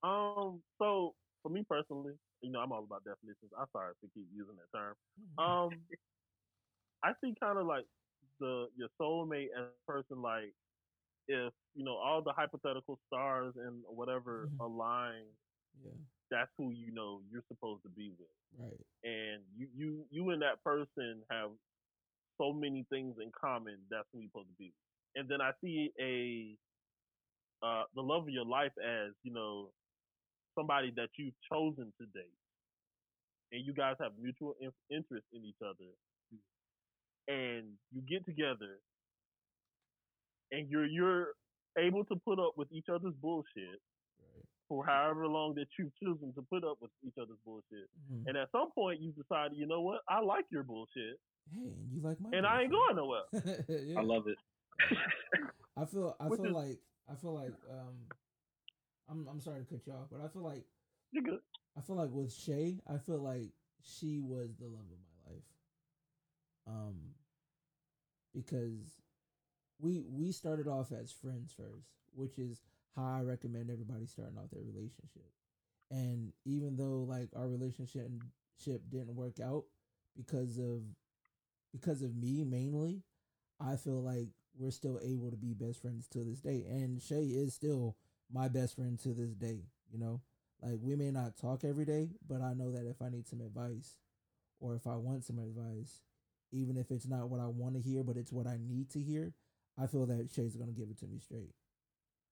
Um, 0.04 0.64
so 0.80 1.16
for 1.44 1.50
me 1.50 1.64
personally, 1.70 2.14
you 2.42 2.52
know, 2.52 2.60
I'm 2.60 2.72
all 2.72 2.84
about 2.84 3.04
definitions. 3.04 3.52
I'm 3.58 3.68
sorry 3.72 3.94
to 4.02 4.10
keep 4.14 4.28
using 4.34 4.56
that 4.56 4.78
term. 4.78 4.96
Mm-hmm. 5.40 5.44
Um, 5.44 5.82
I 7.04 7.12
see 7.24 7.36
kind 7.40 7.58
of 7.60 7.68
like 7.68 7.86
the 8.40 8.68
your 8.76 8.90
soulmate 9.00 9.50
as 9.58 9.66
a 9.66 9.92
person 9.92 10.22
like 10.22 10.54
if 11.28 11.54
you 11.76 11.84
know 11.86 11.96
all 11.96 12.22
the 12.22 12.34
hypothetical 12.34 13.00
stars 13.08 13.54
and 13.58 13.84
whatever 13.88 14.48
Mhm. 14.48 14.60
align, 14.60 15.26
yeah, 15.84 15.92
that's 16.30 16.52
who 16.58 16.72
you 16.72 16.92
know 16.92 17.22
you're 17.30 17.44
supposed 17.48 17.84
to 17.84 17.90
be 17.90 18.12
with, 18.18 18.30
right. 18.58 18.86
and 19.04 19.44
you 19.56 19.68
you 19.76 20.08
you 20.10 20.30
and 20.32 20.42
that 20.42 20.64
person 20.64 21.24
have 21.30 21.52
so 22.38 22.52
many 22.54 22.84
things 22.90 23.20
in 23.20 23.32
common. 23.32 23.86
That's 23.90 24.08
who 24.12 24.20
you're 24.20 24.30
supposed 24.30 24.50
to 24.50 24.56
be. 24.56 24.74
With. 25.16 25.22
And 25.22 25.30
then 25.30 25.42
I 25.42 25.52
see 25.64 25.92
a 26.00 27.66
uh, 27.66 27.84
the 27.96 28.02
love 28.02 28.24
of 28.24 28.30
your 28.30 28.46
life 28.46 28.72
as 28.84 29.12
you 29.24 29.34
know 29.34 29.70
somebody 30.58 30.92
that 30.96 31.10
you've 31.18 31.34
chosen 31.52 31.94
to 32.00 32.06
date, 32.14 32.38
and 33.52 33.66
you 33.66 33.74
guys 33.74 33.96
have 34.02 34.12
mutual 34.20 34.56
in- 34.60 34.72
interest 34.96 35.26
in 35.34 35.44
each 35.46 35.62
other, 35.64 35.92
and 37.28 37.68
you 37.94 38.02
get 38.10 38.26
together, 38.26 38.80
and 40.52 40.70
you're 40.70 40.86
you're 40.86 41.28
able 41.78 42.04
to 42.06 42.16
put 42.26 42.40
up 42.40 42.54
with 42.58 42.68
each 42.72 42.88
other's 42.90 43.14
bullshit 43.22 43.80
Right. 44.20 44.46
for 44.68 44.86
however 44.86 45.26
long 45.28 45.56
that 45.56 45.68
you've 45.80 45.94
chosen 46.04 46.34
to 46.34 46.42
put 46.50 46.64
up 46.64 46.78
with 46.82 46.92
each 47.06 47.16
other's 47.22 47.38
bullshit, 47.46 47.88
Mhm. 48.12 48.28
and 48.28 48.38
at 48.38 48.52
some 48.52 48.72
point 48.72 49.00
you 49.02 49.12
decide, 49.14 49.52
you 49.54 49.66
know 49.68 49.82
what, 49.82 50.02
I 50.08 50.20
like 50.20 50.46
your 50.52 50.64
bullshit, 50.64 51.18
Hey, 51.54 51.74
you 51.92 52.02
like 52.02 52.20
my 52.20 52.30
and 52.34 52.46
I 52.46 52.64
ain't 52.64 52.72
going 52.72 52.96
nowhere. 52.96 53.24
yeah. 53.70 54.00
I 54.00 54.02
love 54.04 54.28
it. 54.28 54.38
I 55.78 55.86
feel 55.86 56.16
I 56.20 56.26
Which 56.30 56.40
feel 56.40 56.48
is- 56.50 56.56
like 56.56 56.80
I 57.10 57.16
feel 57.16 57.34
like 57.34 57.54
um 57.70 57.96
I'm 59.10 59.28
I'm 59.28 59.40
sorry 59.40 59.60
to 59.60 59.66
cut 59.66 59.86
you 59.86 59.94
off, 59.94 60.08
but 60.12 60.22
I 60.22 60.28
feel 60.28 60.44
like 60.44 60.66
You're 61.12 61.24
good. 61.24 61.42
I 61.78 61.82
feel 61.82 61.96
like 61.96 62.12
with 62.12 62.32
Shay, 62.34 62.82
I 62.88 62.98
feel 62.98 63.20
like 63.20 63.52
she 63.84 64.20
was 64.20 64.56
the 64.58 64.66
love 64.68 64.86
of 64.92 65.00
my 65.26 65.32
life. 65.34 65.44
Um 66.68 67.14
because 68.34 69.02
we 69.80 70.04
we 70.10 70.32
started 70.32 70.68
off 70.68 70.92
as 70.92 71.12
friends 71.12 71.54
first, 71.56 71.90
which 72.14 72.40
is 72.40 72.62
how 72.96 73.04
I 73.06 73.22
recommend 73.22 73.70
everybody 73.72 74.06
starting 74.06 74.38
off 74.38 74.52
their 74.52 74.64
relationship. 74.64 75.32
And 75.92 76.34
even 76.46 76.78
though 76.78 77.06
like 77.08 77.30
our 77.36 77.48
relationship 77.48 78.10
ship 78.64 78.84
didn't 78.90 79.16
work 79.16 79.40
out 79.42 79.66
because 80.18 80.58
of 80.60 80.84
because 81.72 82.02
of 82.02 82.16
me 82.16 82.44
mainly, 82.44 83.04
I 83.60 83.76
feel 83.78 84.02
like 84.04 84.30
we're 84.58 84.72
still 84.72 85.00
able 85.04 85.32
to 85.32 85.38
be 85.38 85.54
best 85.54 85.82
friends 85.82 86.08
to 86.10 86.20
this 86.20 86.42
day. 86.42 86.66
And 86.68 87.02
Shay 87.02 87.24
is 87.24 87.54
still 87.54 87.96
my 88.32 88.48
best 88.48 88.76
friend 88.76 89.00
to 89.00 89.10
this 89.10 89.34
day, 89.34 89.64
you 89.92 90.00
know? 90.00 90.22
Like 90.62 90.80
we 90.82 90.96
may 90.96 91.12
not 91.12 91.38
talk 91.38 91.64
every 91.64 91.86
day, 91.86 92.10
but 92.28 92.42
I 92.42 92.54
know 92.54 92.72
that 92.72 92.88
if 92.88 93.02
I 93.02 93.10
need 93.10 93.28
some 93.28 93.42
advice 93.42 93.98
or 94.60 94.76
if 94.76 94.86
I 94.86 94.96
want 94.96 95.26
some 95.26 95.40
advice, 95.40 96.02
even 96.52 96.78
if 96.78 96.92
it's 96.92 97.08
not 97.08 97.30
what 97.30 97.40
I 97.40 97.48
want 97.48 97.76
to 97.76 97.82
hear, 97.82 98.04
but 98.04 98.18
it's 98.18 98.32
what 98.32 98.48
I 98.48 98.58
need 98.60 98.90
to 98.92 99.00
hear, 99.00 99.34
I 99.82 99.88
feel 99.88 100.06
that 100.06 100.30
Shay's 100.32 100.56
gonna 100.56 100.72
give 100.74 100.90
it 100.90 101.00
to 101.00 101.08
me 101.08 101.20
straight. 101.20 101.54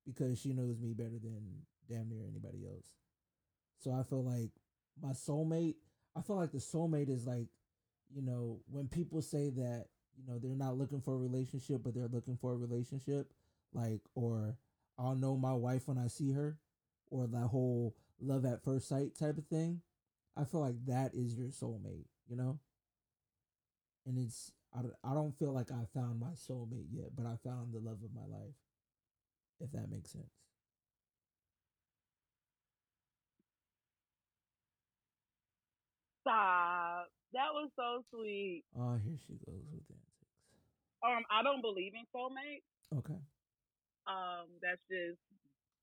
Because 0.06 0.40
she 0.40 0.54
knows 0.54 0.80
me 0.80 0.94
better 0.94 1.20
than 1.22 1.66
damn 1.90 2.10
near 2.10 2.26
anybody 2.28 2.66
else. 2.66 2.86
So 3.80 3.92
I 3.92 4.04
feel 4.04 4.24
like 4.24 4.52
my 5.02 5.12
soulmate, 5.12 5.76
I 6.16 6.22
feel 6.22 6.36
like 6.36 6.52
the 6.52 6.58
soulmate 6.58 7.10
is 7.10 7.26
like, 7.26 7.48
you 8.14 8.22
know, 8.22 8.60
when 8.70 8.88
people 8.88 9.22
say 9.22 9.50
that, 9.50 9.88
you 10.20 10.28
know, 10.32 10.40
they're 10.40 10.56
not 10.56 10.78
looking 10.78 11.02
for 11.02 11.16
a 11.16 11.18
relationship, 11.18 11.82
but 11.84 11.96
they're 11.96 12.08
looking 12.10 12.38
for 12.38 12.54
a 12.54 12.58
relationship, 12.58 13.32
like, 13.74 14.02
or 14.16 14.58
I'll 14.98 15.16
know 15.16 15.38
my 15.38 15.54
wife 15.54 15.88
when 15.88 15.98
I 15.98 16.08
see 16.08 16.32
her, 16.34 16.58
or 17.10 17.28
that 17.28 17.48
whole 17.48 17.96
love 18.22 18.46
at 18.46 18.64
first 18.64 18.88
sight 18.90 19.16
type 19.16 19.38
of 19.38 19.48
thing. 19.48 19.82
I 20.38 20.46
feel 20.46 20.62
like 20.62 20.86
that 20.86 21.14
is 21.16 21.36
your 21.36 21.50
soulmate, 21.50 22.06
you 22.30 22.36
know? 22.38 22.60
And 24.06 24.18
it's, 24.18 24.52
I, 24.74 24.82
don't- 24.82 24.96
I 25.04 25.14
don't 25.14 25.38
feel 25.38 25.52
like 25.54 25.72
I 25.72 25.86
found 25.94 26.20
my 26.20 26.32
soulmate 26.34 26.88
yet, 26.92 27.16
but 27.16 27.26
I 27.26 27.36
found 27.38 27.74
the 27.74 27.80
love 27.80 28.04
of 28.04 28.14
my 28.14 28.26
life, 28.26 28.56
if 29.60 29.72
that 29.72 29.90
makes 29.90 30.12
sense. 30.12 30.32
Stop. 36.24 37.08
That 37.34 37.54
was 37.54 37.70
so 37.76 38.04
sweet. 38.12 38.64
Oh, 38.76 38.96
here 38.98 39.18
she 39.28 39.34
goes 39.46 39.64
with 39.72 39.84
antics. 39.90 40.09
Um, 41.04 41.24
I 41.32 41.44
don't 41.44 41.62
believe 41.62 41.94
in 41.96 42.06
soulmates. 42.16 42.64
Okay. 42.98 43.20
Um, 44.08 44.48
that's 44.62 44.82
just 44.90 45.20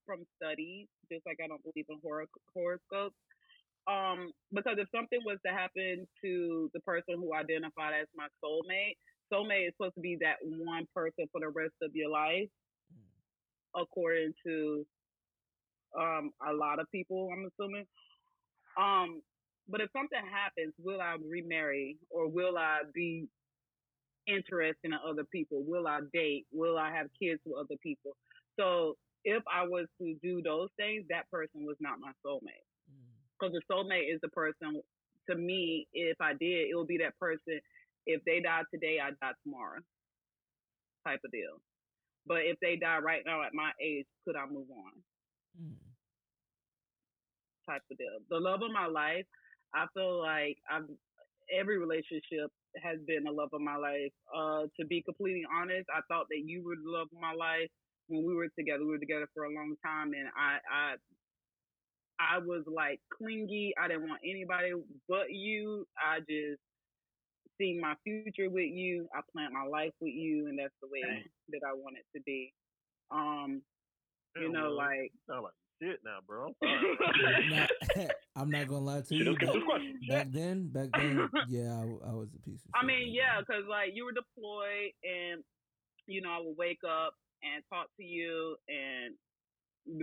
from 0.05 0.25
studies, 0.41 0.87
just 1.11 1.25
like 1.25 1.37
I 1.43 1.47
don't 1.47 1.63
believe 1.63 1.85
in 1.89 1.99
hor- 2.03 2.27
horoscopes. 2.53 3.15
Um, 3.87 4.31
because 4.51 4.75
if 4.77 4.87
something 4.93 5.19
was 5.25 5.39
to 5.45 5.51
happen 5.51 6.07
to 6.23 6.69
the 6.73 6.79
person 6.81 7.15
who 7.15 7.33
identified 7.33 7.93
as 8.01 8.07
my 8.15 8.27
soulmate, 8.43 8.97
soulmate 9.31 9.67
is 9.67 9.73
supposed 9.77 9.95
to 9.95 10.01
be 10.01 10.17
that 10.21 10.37
one 10.43 10.87
person 10.93 11.25
for 11.31 11.39
the 11.41 11.49
rest 11.49 11.75
of 11.81 11.91
your 11.95 12.09
life, 12.09 12.49
Mm. 12.93 13.81
according 13.81 14.33
to 14.45 14.85
um 15.97 16.31
a 16.47 16.53
lot 16.53 16.79
of 16.79 16.91
people. 16.91 17.29
I'm 17.31 17.45
assuming. 17.47 17.85
Um, 18.77 19.21
but 19.69 19.81
if 19.81 19.89
something 19.91 20.19
happens, 20.31 20.73
will 20.79 21.01
I 21.01 21.15
remarry 21.27 21.97
or 22.09 22.27
will 22.27 22.57
I 22.57 22.81
be 22.93 23.27
interested 24.27 24.77
in 24.83 24.93
other 24.93 25.23
people? 25.23 25.63
Will 25.65 25.87
I 25.87 25.99
date? 26.13 26.45
Will 26.51 26.77
I 26.77 26.91
have 26.91 27.07
kids 27.19 27.41
with 27.45 27.57
other 27.59 27.77
people? 27.81 28.15
So 28.59 28.95
if 29.23 29.43
I 29.51 29.63
was 29.63 29.87
to 30.01 30.15
do 30.23 30.41
those 30.41 30.69
things, 30.77 31.05
that 31.09 31.29
person 31.31 31.65
was 31.65 31.77
not 31.79 31.99
my 31.99 32.11
soulmate. 32.25 32.65
Mm. 32.91 33.07
Because 33.39 33.53
the 33.53 33.61
soulmate 33.73 34.13
is 34.13 34.19
the 34.21 34.29
person, 34.29 34.81
to 35.29 35.35
me, 35.35 35.87
if 35.93 36.17
I 36.21 36.33
did, 36.33 36.69
it 36.69 36.75
would 36.75 36.87
be 36.87 36.97
that 36.99 37.17
person. 37.19 37.59
If 38.05 38.23
they 38.25 38.39
die 38.39 38.63
today, 38.73 38.99
I 39.03 39.11
die 39.11 39.33
tomorrow, 39.43 39.79
type 41.05 41.19
of 41.25 41.31
deal. 41.31 41.59
But 42.25 42.45
if 42.45 42.57
they 42.61 42.75
die 42.75 42.99
right 42.99 43.23
now 43.25 43.43
at 43.43 43.53
my 43.53 43.71
age, 43.83 44.05
could 44.25 44.35
I 44.35 44.45
move 44.45 44.67
on? 44.71 44.93
Mm. 45.61 45.75
type 47.69 47.81
of 47.91 47.97
deal. 47.97 48.19
The 48.29 48.39
love 48.39 48.61
of 48.61 48.71
my 48.71 48.87
life, 48.87 49.25
I 49.73 49.85
feel 49.93 50.21
like 50.21 50.57
I've 50.69 50.87
every 51.51 51.77
relationship 51.77 52.51
has 52.83 52.99
been 53.07 53.23
the 53.23 53.31
love 53.31 53.49
of 53.53 53.61
my 53.61 53.75
life. 53.75 54.13
Uh, 54.33 54.63
to 54.79 54.85
be 54.85 55.01
completely 55.01 55.43
honest, 55.53 55.87
I 55.93 56.01
thought 56.07 56.27
that 56.29 56.43
you 56.45 56.63
were 56.63 56.75
the 56.75 56.89
love 56.89 57.07
of 57.13 57.19
my 57.19 57.33
life 57.33 57.69
when 58.07 58.25
we 58.25 58.35
were 58.35 58.49
together. 58.57 58.83
We 58.83 58.91
were 58.91 59.03
together 59.03 59.27
for 59.33 59.43
a 59.45 59.53
long 59.53 59.75
time, 59.85 60.13
and 60.13 60.29
I, 60.35 60.57
I, 60.71 60.95
I 62.19 62.37
was 62.39 62.63
like 62.67 62.99
clingy. 63.13 63.73
I 63.81 63.87
didn't 63.87 64.07
want 64.07 64.21
anybody 64.23 64.71
but 65.07 65.29
you. 65.29 65.85
I 65.97 66.19
just 66.19 66.61
seen 67.59 67.79
my 67.81 67.95
future 68.03 68.49
with 68.49 68.69
you. 68.71 69.07
I 69.13 69.21
planned 69.31 69.53
my 69.53 69.65
life 69.65 69.93
with 69.99 70.13
you, 70.13 70.47
and 70.47 70.57
that's 70.59 70.73
the 70.81 70.87
way 70.87 71.01
Dang. 71.01 71.23
that 71.49 71.61
I 71.67 71.73
want 71.73 71.97
it 71.97 72.05
to 72.17 72.23
be. 72.23 72.53
Um, 73.11 73.61
you 74.35 74.51
know, 74.51 74.69
like 74.69 75.11
like 75.27 75.53
shit 75.81 75.99
now, 76.03 76.19
bro. 76.25 76.47
I'm 76.47 76.55
sorry. 76.61 77.67
I'm 78.35 78.49
not 78.49 78.67
gonna 78.67 78.85
lie 78.85 79.01
to 79.01 79.15
you. 79.15 79.35
Back, 79.35 79.55
back 80.09 80.27
then, 80.31 80.67
back 80.67 80.89
then, 80.93 81.29
yeah, 81.49 81.81
I 81.81 82.13
was 82.13 82.29
a 82.35 82.39
piece 82.45 82.61
of. 82.61 82.69
Shit. 82.69 82.75
I 82.75 82.85
mean, 82.85 83.13
yeah, 83.13 83.39
because 83.39 83.63
like 83.69 83.91
you 83.93 84.05
were 84.05 84.13
deployed, 84.13 84.93
and 85.03 85.43
you 86.05 86.21
know 86.21 86.29
I 86.29 86.39
would 86.39 86.57
wake 86.57 86.81
up 86.87 87.13
and 87.43 87.63
talk 87.71 87.87
to 87.99 88.05
you, 88.05 88.55
and 88.67 89.15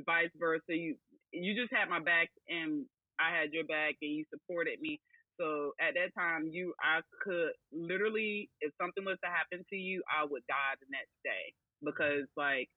vice 0.06 0.30
versa. 0.38 0.74
You 0.74 0.96
you 1.32 1.54
just 1.54 1.72
had 1.72 1.88
my 1.88 2.00
back, 2.00 2.28
and 2.48 2.84
I 3.18 3.34
had 3.34 3.52
your 3.52 3.64
back, 3.64 3.94
and 4.02 4.12
you 4.12 4.24
supported 4.32 4.80
me. 4.80 5.00
So 5.38 5.72
at 5.80 5.94
that 5.94 6.14
time, 6.18 6.48
you 6.50 6.74
I 6.80 7.00
could 7.22 7.50
literally, 7.72 8.50
if 8.60 8.72
something 8.80 9.04
was 9.04 9.18
to 9.24 9.30
happen 9.30 9.64
to 9.70 9.76
you, 9.76 10.02
I 10.06 10.24
would 10.24 10.42
die 10.46 10.78
the 10.78 10.86
next 10.90 11.14
day 11.24 11.54
because 11.82 12.26
like 12.36 12.68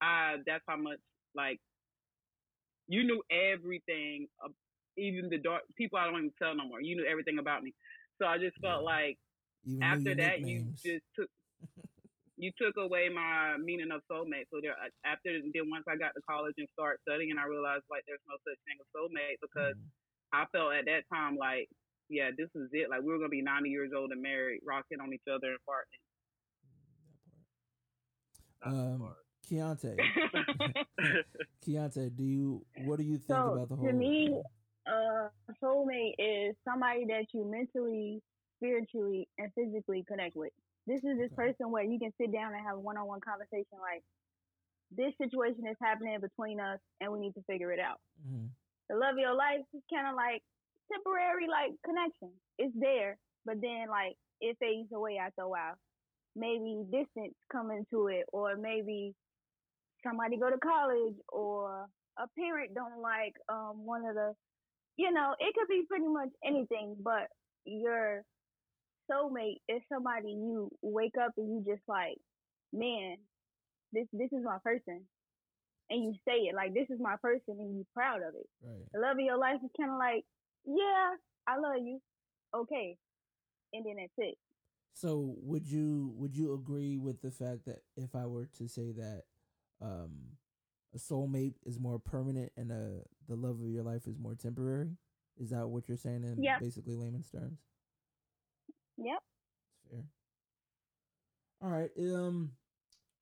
I 0.00 0.36
that's 0.46 0.64
how 0.66 0.76
much 0.76 0.98
like 1.34 1.60
you 2.88 3.04
knew 3.04 3.22
everything, 3.30 4.26
ab- 4.44 4.54
even 4.96 5.28
the 5.30 5.38
dark 5.38 5.62
people 5.76 5.98
I 5.98 6.04
don't 6.06 6.16
even 6.18 6.32
tell 6.40 6.54
no 6.54 6.66
more. 6.66 6.80
You 6.80 6.96
knew 6.96 7.06
everything 7.06 7.38
about 7.38 7.62
me. 7.62 7.72
So 8.20 8.26
I 8.26 8.38
just 8.38 8.56
felt 8.60 8.82
Yeah. 8.82 8.84
like 8.84 9.16
Even 9.66 9.82
after 9.82 10.14
that 10.16 10.42
you 10.42 10.62
just 10.84 11.04
took 11.18 11.28
you 12.36 12.50
took 12.60 12.76
away 12.76 13.08
my 13.08 13.56
meaning 13.58 13.90
of 13.92 14.02
soulmate. 14.10 14.48
So 14.52 14.60
there 14.62 14.76
after 15.04 15.30
then 15.40 15.70
once 15.70 15.84
I 15.88 15.96
got 15.96 16.14
to 16.16 16.22
college 16.28 16.54
and 16.58 16.68
started 16.72 17.00
studying, 17.06 17.30
and 17.30 17.40
I 17.40 17.44
realized 17.46 17.84
like 17.90 18.04
there's 18.06 18.24
no 18.28 18.36
such 18.46 18.58
thing 18.66 18.78
as 18.80 18.88
soulmate 18.94 19.40
because 19.42 19.74
Mhm. 19.74 19.90
I 20.32 20.46
felt 20.52 20.74
at 20.74 20.86
that 20.86 21.04
time 21.12 21.36
like 21.36 21.68
yeah, 22.08 22.30
this 22.36 22.50
is 22.54 22.68
it. 22.72 22.90
Like 22.90 23.02
we 23.02 23.12
were 23.12 23.18
gonna 23.18 23.32
be 23.34 23.42
90 23.42 23.70
years 23.70 23.92
old 23.96 24.12
and 24.12 24.22
married, 24.22 24.60
rocking 24.66 25.00
on 25.00 25.12
each 25.12 25.26
other 25.30 25.50
and 25.56 25.62
farting. 25.68 26.00
Um, 28.62 28.96
smart. 28.96 29.16
Keontae, 29.50 30.10
Keontae, 31.62 32.10
do 32.14 32.24
you 32.24 32.66
what 32.74 32.98
do 32.98 33.04
you 33.04 33.18
think 33.18 33.46
So 33.46 33.46
about 33.46 33.68
the 33.68 33.76
whole? 33.76 33.86
to 33.88 33.92
whole? 33.92 33.98
me, 33.98 34.40
uh, 34.88 35.28
a 35.48 35.52
soulmate 35.64 36.14
is 36.18 36.56
somebody 36.64 37.06
that 37.06 37.26
you 37.34 37.44
mentally, 37.44 38.20
spiritually, 38.58 39.28
and 39.38 39.52
physically 39.54 40.04
connect 40.08 40.36
with. 40.36 40.52
This 40.86 41.00
is 41.04 41.18
this 41.18 41.30
Okay. 41.32 41.36
person 41.36 41.70
where 41.70 41.84
you 41.84 41.98
can 41.98 42.12
sit 42.20 42.32
down 42.32 42.54
and 42.54 42.66
have 42.66 42.76
a 42.76 42.80
one-on-one 42.80 43.20
conversation. 43.20 43.78
Like 43.80 44.02
this 44.90 45.12
situation 45.20 45.66
is 45.68 45.76
happening 45.82 46.18
between 46.20 46.60
us, 46.60 46.80
and 47.00 47.12
we 47.12 47.20
need 47.20 47.34
to 47.34 47.42
figure 47.48 47.72
it 47.72 47.80
out. 47.80 47.98
hmm 48.26 48.46
The 48.90 48.96
love 48.96 49.14
of 49.14 49.18
your 49.18 49.34
life 49.34 49.60
is 49.74 49.82
kind 49.92 50.08
of 50.08 50.14
like 50.16 50.42
temporary, 50.92 51.46
like 51.48 51.72
connection. 51.84 52.32
It's 52.58 52.74
there, 52.78 53.18
but 53.46 53.60
then 53.60 53.88
like 53.90 54.16
it 54.40 54.56
fades 54.60 54.90
away 54.92 55.18
after 55.18 55.42
a 55.42 55.48
while. 55.48 55.76
Maybe 56.36 56.84
distance 56.90 57.34
come 57.52 57.70
into 57.70 58.08
it, 58.08 58.24
or 58.32 58.56
maybe 58.56 59.14
somebody 60.06 60.36
go 60.38 60.50
to 60.50 60.58
college, 60.58 61.14
or 61.28 61.86
a 62.18 62.26
parent 62.38 62.74
don't 62.74 63.00
like 63.00 63.34
um 63.48 63.84
one 63.84 64.04
of 64.04 64.14
the, 64.14 64.34
you 64.96 65.10
know, 65.12 65.34
it 65.38 65.54
could 65.54 65.68
be 65.68 65.84
pretty 65.88 66.08
much 66.08 66.30
anything. 66.44 66.96
But 67.02 67.28
your 67.64 68.22
soulmate 69.10 69.60
is 69.68 69.82
somebody 69.92 70.28
you 70.30 70.70
wake 70.82 71.16
up 71.20 71.32
and 71.36 71.48
you 71.48 71.74
just 71.74 71.82
like, 71.88 72.16
man, 72.72 73.16
this 73.92 74.06
this 74.12 74.32
is 74.32 74.44
my 74.44 74.58
person, 74.64 75.02
and 75.90 76.04
you 76.04 76.14
say 76.26 76.48
it 76.48 76.54
like 76.54 76.74
this 76.74 76.88
is 76.90 77.00
my 77.00 77.16
person, 77.22 77.56
and 77.58 77.76
you're 77.76 77.94
proud 77.94 78.22
of 78.22 78.34
it. 78.34 78.48
Right. 78.62 78.86
The 78.92 79.00
love 79.00 79.16
of 79.18 79.24
your 79.24 79.38
life 79.38 79.60
is 79.64 79.70
kind 79.78 79.90
of 79.90 79.98
like, 79.98 80.24
yeah, 80.64 81.16
I 81.46 81.58
love 81.58 81.82
you, 81.82 82.00
okay, 82.54 82.96
and 83.72 83.84
then 83.84 83.96
that's 83.96 84.12
it. 84.18 84.38
So 84.92 85.34
would 85.42 85.66
you 85.66 86.12
would 86.16 86.36
you 86.36 86.52
agree 86.52 86.98
with 86.98 87.22
the 87.22 87.30
fact 87.30 87.64
that 87.66 87.82
if 87.96 88.14
I 88.14 88.26
were 88.26 88.46
to 88.58 88.68
say 88.68 88.92
that 88.92 89.22
um 89.80 90.36
a 90.94 90.98
soulmate 90.98 91.54
is 91.64 91.78
more 91.78 91.98
permanent 91.98 92.52
and 92.56 92.72
uh 92.72 93.02
the 93.28 93.36
love 93.36 93.60
of 93.60 93.68
your 93.68 93.82
life 93.84 94.06
is 94.06 94.18
more 94.18 94.34
temporary? 94.34 94.96
Is 95.36 95.50
that 95.50 95.68
what 95.68 95.88
you're 95.88 95.96
saying 95.96 96.24
in 96.24 96.36
Yep. 96.42 96.58
basically 96.58 96.94
layman's 96.96 97.30
terms? 97.30 97.60
Yep. 98.98 99.22
It's 99.74 99.90
fair. 99.90 100.04
All 101.62 101.70
right. 101.70 101.90
Um 101.98 102.52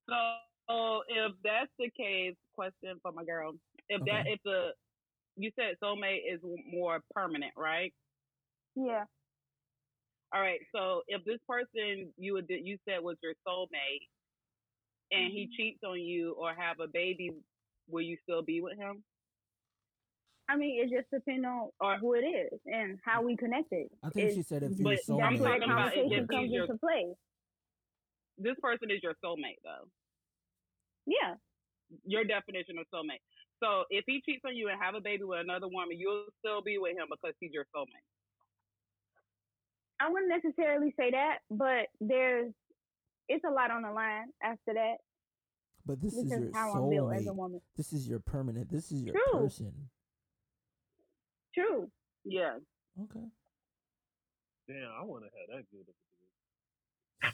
So 0.08 1.02
if 1.08 1.32
that's 1.44 1.70
the 1.78 1.90
case, 1.96 2.34
question 2.54 2.98
for 3.02 3.12
my 3.12 3.24
girl. 3.24 3.54
If 3.88 4.04
that 4.06 4.24
if 4.26 4.40
the 4.44 4.70
you 5.36 5.50
said 5.58 5.76
soulmate 5.82 6.22
is 6.32 6.40
more 6.70 7.00
permanent, 7.14 7.52
right? 7.56 7.94
Yeah. 8.76 9.04
All 10.32 10.40
right. 10.40 10.60
So 10.74 11.02
if 11.08 11.24
this 11.24 11.38
person 11.48 12.12
you 12.16 12.34
would 12.34 12.46
you 12.48 12.78
said 12.88 12.98
was 13.02 13.16
your 13.22 13.34
soulmate, 13.46 14.08
and 15.10 15.32
he 15.32 15.44
mm-hmm. 15.44 15.52
cheats 15.56 15.80
on 15.84 16.00
you 16.00 16.34
or 16.38 16.54
have 16.54 16.80
a 16.80 16.88
baby, 16.88 17.30
will 17.88 18.02
you 18.02 18.16
still 18.22 18.42
be 18.42 18.60
with 18.60 18.76
him? 18.78 19.02
I 20.48 20.56
mean, 20.56 20.82
it 20.82 20.90
just 20.90 21.10
depends 21.10 21.44
on 21.44 21.70
Or- 21.80 21.98
who 21.98 22.14
it 22.14 22.24
is 22.24 22.58
and 22.66 22.98
how 23.04 23.22
we 23.22 23.36
connected. 23.36 23.88
I 24.02 24.10
think 24.10 24.30
It's- 24.30 24.36
she 24.36 24.42
said 24.42 24.62
if 24.62 24.82
but 24.82 24.96
you're 25.06 25.22
I'm 25.22 25.34
That's 25.34 25.40
where 25.42 25.58
talking 25.58 25.70
about 25.70 25.92
it 25.92 26.00
conversation 26.00 26.26
comes 26.28 26.50
your- 26.50 26.64
into 26.64 26.78
play. 26.78 27.14
This 28.38 28.56
person 28.60 28.90
is 28.90 29.02
your 29.02 29.14
soulmate, 29.22 29.60
though. 29.62 29.90
Yeah. 31.06 31.36
Your 32.04 32.24
definition 32.24 32.78
of 32.78 32.86
soulmate. 32.90 33.20
So 33.62 33.84
if 33.90 34.04
he 34.06 34.22
cheats 34.22 34.44
on 34.46 34.54
you 34.54 34.68
and 34.68 34.80
have 34.80 34.94
a 34.94 35.00
baby 35.00 35.24
with 35.24 35.40
another 35.40 35.68
woman, 35.68 35.98
you'll 35.98 36.26
still 36.38 36.62
be 36.62 36.78
with 36.78 36.96
him 36.96 37.08
because 37.10 37.34
he's 37.40 37.52
your 37.52 37.66
soulmate. 37.74 38.06
I 40.00 40.08
wouldn't 40.08 40.30
necessarily 40.30 40.94
say 40.96 41.10
that, 41.10 41.40
but 41.50 41.88
there's 42.00 42.52
it's 43.28 43.44
a 43.44 43.50
lot 43.50 43.70
on 43.70 43.82
the 43.82 43.92
line 43.92 44.26
after 44.42 44.74
that. 44.74 44.96
But 45.86 46.00
this 46.00 46.14
This 46.14 46.24
is 46.24 46.32
is 46.32 46.38
your 46.40 46.50
how 46.52 46.72
I'm 46.72 46.90
built 46.90 47.12
as 47.14 47.26
a 47.26 47.30
soulmate. 47.30 47.36
woman. 47.36 47.60
This 47.76 47.92
is 47.92 48.08
your 48.08 48.18
permanent. 48.20 48.68
This 48.70 48.90
is 48.92 49.02
your 49.02 49.14
True. 49.14 49.40
person. 49.40 49.90
True. 51.54 51.90
Yeah. 52.24 52.58
Okay. 53.02 53.26
Damn, 54.68 54.90
I 55.00 55.02
want 55.04 55.24
to 55.24 55.30
have 55.38 55.48
that 55.56 55.64
good. 55.70 55.86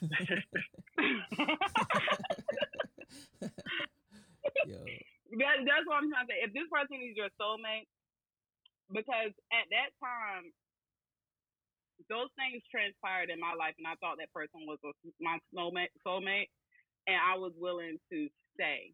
Yo. 4.67 4.79
That, 5.39 5.57
that's 5.67 5.87
what 5.87 5.97
I'm 5.99 6.11
trying 6.11 6.27
to 6.27 6.31
say. 6.31 6.39
If 6.47 6.53
this 6.55 6.69
person 6.71 6.99
is 7.03 7.17
your 7.17 7.29
soulmate, 7.41 7.87
because 8.93 9.33
at 9.51 9.67
that 9.75 9.91
time, 9.99 10.53
those 12.11 12.29
things 12.37 12.63
transpired 12.71 13.31
in 13.31 13.41
my 13.41 13.55
life, 13.59 13.75
and 13.79 13.87
I 13.87 13.95
thought 14.01 14.17
that 14.19 14.33
person 14.33 14.67
was 14.67 14.79
a, 14.85 14.93
my 15.21 15.39
soulmate, 15.55 15.93
soulmate, 16.07 16.49
and 17.07 17.17
I 17.17 17.37
was 17.39 17.53
willing 17.57 17.97
to 18.13 18.29
stay. 18.55 18.93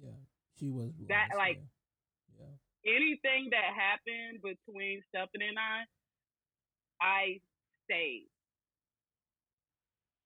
Yeah. 0.00 0.18
She 0.58 0.68
was 0.70 0.90
That, 1.08 1.28
to 1.32 1.36
like- 1.38 1.56
stay. 1.58 2.40
Yeah. 2.40 2.92
Anything 2.96 3.50
that 3.50 3.70
happened 3.74 4.42
between 4.42 5.02
Stephen 5.08 5.42
and 5.46 5.58
I, 5.58 5.84
I 7.00 7.40
stayed. 7.86 8.26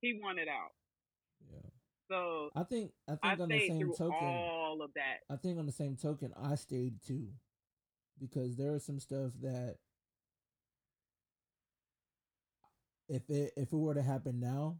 He 0.00 0.20
wanted 0.22 0.46
out, 0.48 0.70
Yeah. 1.50 1.68
so 2.10 2.50
I 2.54 2.62
think 2.64 2.92
I 3.08 3.14
I 3.22 3.30
think 3.30 3.40
on 3.40 3.48
the 3.48 3.66
same 3.68 3.92
token 3.94 4.12
all 4.28 4.82
of 4.82 4.90
that. 4.94 5.20
I 5.30 5.36
think 5.36 5.58
on 5.58 5.66
the 5.66 5.72
same 5.72 5.96
token, 5.96 6.32
I 6.40 6.54
stayed 6.54 7.00
too, 7.02 7.28
because 8.20 8.56
there 8.56 8.72
was 8.72 8.84
some 8.84 9.00
stuff 9.00 9.32
that 9.40 9.76
if 13.08 13.28
it 13.30 13.52
if 13.56 13.72
it 13.72 13.76
were 13.76 13.94
to 13.94 14.02
happen 14.02 14.40
now, 14.40 14.78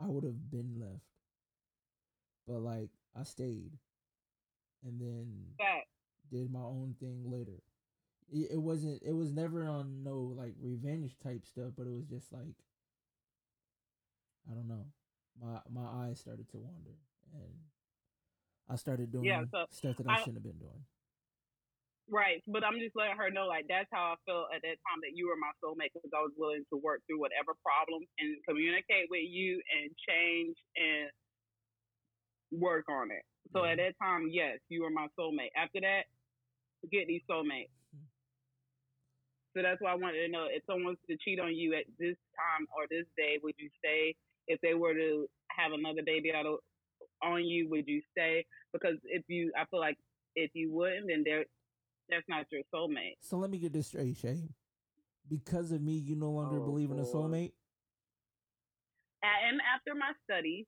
I 0.00 0.06
would 0.08 0.24
have 0.24 0.50
been 0.50 0.78
left. 0.78 1.04
But 2.46 2.60
like 2.60 2.90
I 3.18 3.22
stayed, 3.24 3.72
and 4.84 5.00
then 5.00 5.44
did 6.30 6.50
my 6.52 6.60
own 6.60 6.94
thing 7.00 7.22
later. 7.30 7.62
It, 8.30 8.52
it 8.52 8.58
wasn't. 8.60 9.02
It 9.02 9.12
was 9.12 9.32
never 9.32 9.66
on 9.66 10.02
no 10.02 10.34
like 10.36 10.54
revenge 10.60 11.16
type 11.22 11.44
stuff, 11.46 11.72
but 11.76 11.86
it 11.86 11.92
was 11.92 12.06
just 12.06 12.32
like 12.32 12.54
I 14.50 14.54
don't 14.54 14.68
know. 14.68 14.86
My 15.40 15.60
my 15.72 16.06
eyes 16.06 16.20
started 16.20 16.48
to 16.50 16.58
wander, 16.58 16.98
and 17.34 17.52
I 18.68 18.76
started 18.76 19.10
doing 19.12 19.24
Yeah, 19.26 19.44
so 19.50 19.66
stuff 19.70 19.96
that 19.98 20.06
I, 20.08 20.14
I- 20.14 20.18
shouldn't 20.18 20.36
have 20.36 20.42
been 20.44 20.58
doing. 20.58 20.84
Right, 22.10 22.44
but 22.46 22.62
I'm 22.64 22.78
just 22.78 22.92
letting 22.96 23.16
her 23.16 23.30
know, 23.32 23.46
like 23.48 23.64
that's 23.68 23.88
how 23.90 24.12
I 24.12 24.16
felt 24.28 24.52
at 24.52 24.60
that 24.60 24.76
time 24.84 25.00
that 25.00 25.16
you 25.16 25.24
were 25.26 25.40
my 25.40 25.52
soulmate 25.64 25.88
because 25.96 26.12
I 26.12 26.20
was 26.20 26.36
willing 26.36 26.64
to 26.68 26.76
work 26.76 27.00
through 27.08 27.20
whatever 27.20 27.56
problems 27.64 28.08
and 28.20 28.36
communicate 28.44 29.08
with 29.08 29.24
you 29.24 29.62
and 29.72 29.88
change 30.04 30.56
and 30.76 31.08
work 32.52 32.86
on 32.88 33.10
it. 33.10 33.22
So 33.52 33.64
at 33.64 33.76
that 33.78 33.94
time, 34.02 34.28
yes, 34.30 34.58
you 34.68 34.82
were 34.82 34.90
my 34.90 35.08
soulmate. 35.18 35.52
After 35.56 35.80
that, 35.80 36.04
forget 36.82 37.06
these 37.08 37.22
soulmates. 37.30 37.70
Mhm. 37.94 38.08
So 39.56 39.62
that's 39.62 39.80
why 39.80 39.92
I 39.92 39.96
wanted 39.96 40.22
to 40.22 40.28
know 40.28 40.46
if 40.50 40.62
someone 40.66 40.94
was 40.94 41.02
to 41.08 41.16
cheat 41.24 41.38
on 41.40 41.54
you 41.54 41.74
at 41.74 41.86
this 41.98 42.16
time 42.36 42.66
or 42.76 42.86
this 42.90 43.06
day, 43.16 43.38
would 43.42 43.54
you 43.58 43.70
stay? 43.78 44.14
If 44.48 44.60
they 44.60 44.74
were 44.74 44.94
to 44.94 45.28
have 45.50 45.72
another 45.72 46.02
baby 46.04 46.32
out 46.32 46.46
of, 46.46 46.58
on 47.22 47.44
you, 47.44 47.68
would 47.70 47.86
you 47.88 48.02
stay? 48.10 48.44
Because 48.72 48.96
if 49.04 49.24
you, 49.28 49.52
I 49.56 49.64
feel 49.66 49.80
like 49.80 49.98
if 50.36 50.50
you 50.54 50.72
wouldn't, 50.72 51.06
then 51.08 51.22
there, 51.24 51.44
that's 52.08 52.24
not 52.28 52.46
your 52.52 52.62
soulmate. 52.74 53.16
So 53.20 53.36
let 53.38 53.50
me 53.50 53.58
get 53.58 53.72
this 53.72 53.88
straight, 53.88 54.16
Shay. 54.16 54.42
Because 55.28 55.72
of 55.72 55.80
me, 55.80 55.92
you 55.92 56.16
no 56.16 56.30
longer 56.30 56.58
Oh, 56.58 56.64
believe 56.64 56.90
in 56.90 56.98
a 56.98 57.02
boy. 57.02 57.08
soulmate? 57.12 57.52
And 59.22 59.60
after 59.74 59.94
my 59.94 60.12
studies, 60.24 60.66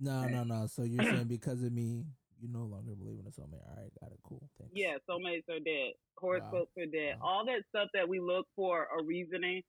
No, 0.00 0.26
no, 0.28 0.44
no. 0.44 0.66
So 0.66 0.82
you're 0.82 1.04
saying 1.12 1.26
because 1.28 1.62
of 1.62 1.72
me, 1.72 2.04
you 2.40 2.48
no 2.48 2.64
longer 2.64 2.94
believe 2.94 3.18
in 3.18 3.26
a 3.26 3.30
soulmate? 3.30 3.66
All 3.68 3.76
right, 3.76 3.92
got 4.00 4.12
it. 4.12 4.18
Cool. 4.22 4.48
Thanks. 4.58 4.72
yeah, 4.74 4.96
soulmates 5.08 5.48
are 5.50 5.60
dead. 5.60 5.92
Horoscopes 6.16 6.72
are 6.78 6.86
dead. 6.86 7.16
Wow. 7.20 7.26
All 7.28 7.44
that 7.46 7.62
stuff 7.68 7.88
that 7.94 8.08
we 8.08 8.18
look 8.20 8.46
for 8.56 8.86
a 8.98 9.02
reasoning 9.02 9.62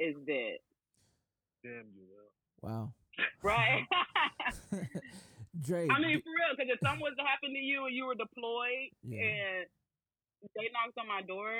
is 0.00 0.14
dead. 0.26 0.58
Damn 1.62 1.84
you, 1.94 2.06
Will. 2.08 2.30
Wow. 2.62 2.92
Right? 3.42 3.84
Dre. 5.62 5.88
I 5.90 5.98
mean, 6.00 6.20
for 6.22 6.30
real, 6.30 6.52
because 6.56 6.70
if 6.72 6.80
something 6.82 7.00
was 7.00 7.14
to 7.18 7.24
happen 7.24 7.50
to 7.54 7.58
you 7.58 7.86
and 7.86 7.94
you 7.94 8.06
were 8.06 8.14
deployed 8.14 8.90
Yeah. 9.02 9.22
and 9.22 9.66
they 10.54 10.68
knocked 10.72 10.98
on 10.98 11.08
my 11.08 11.22
door, 11.22 11.50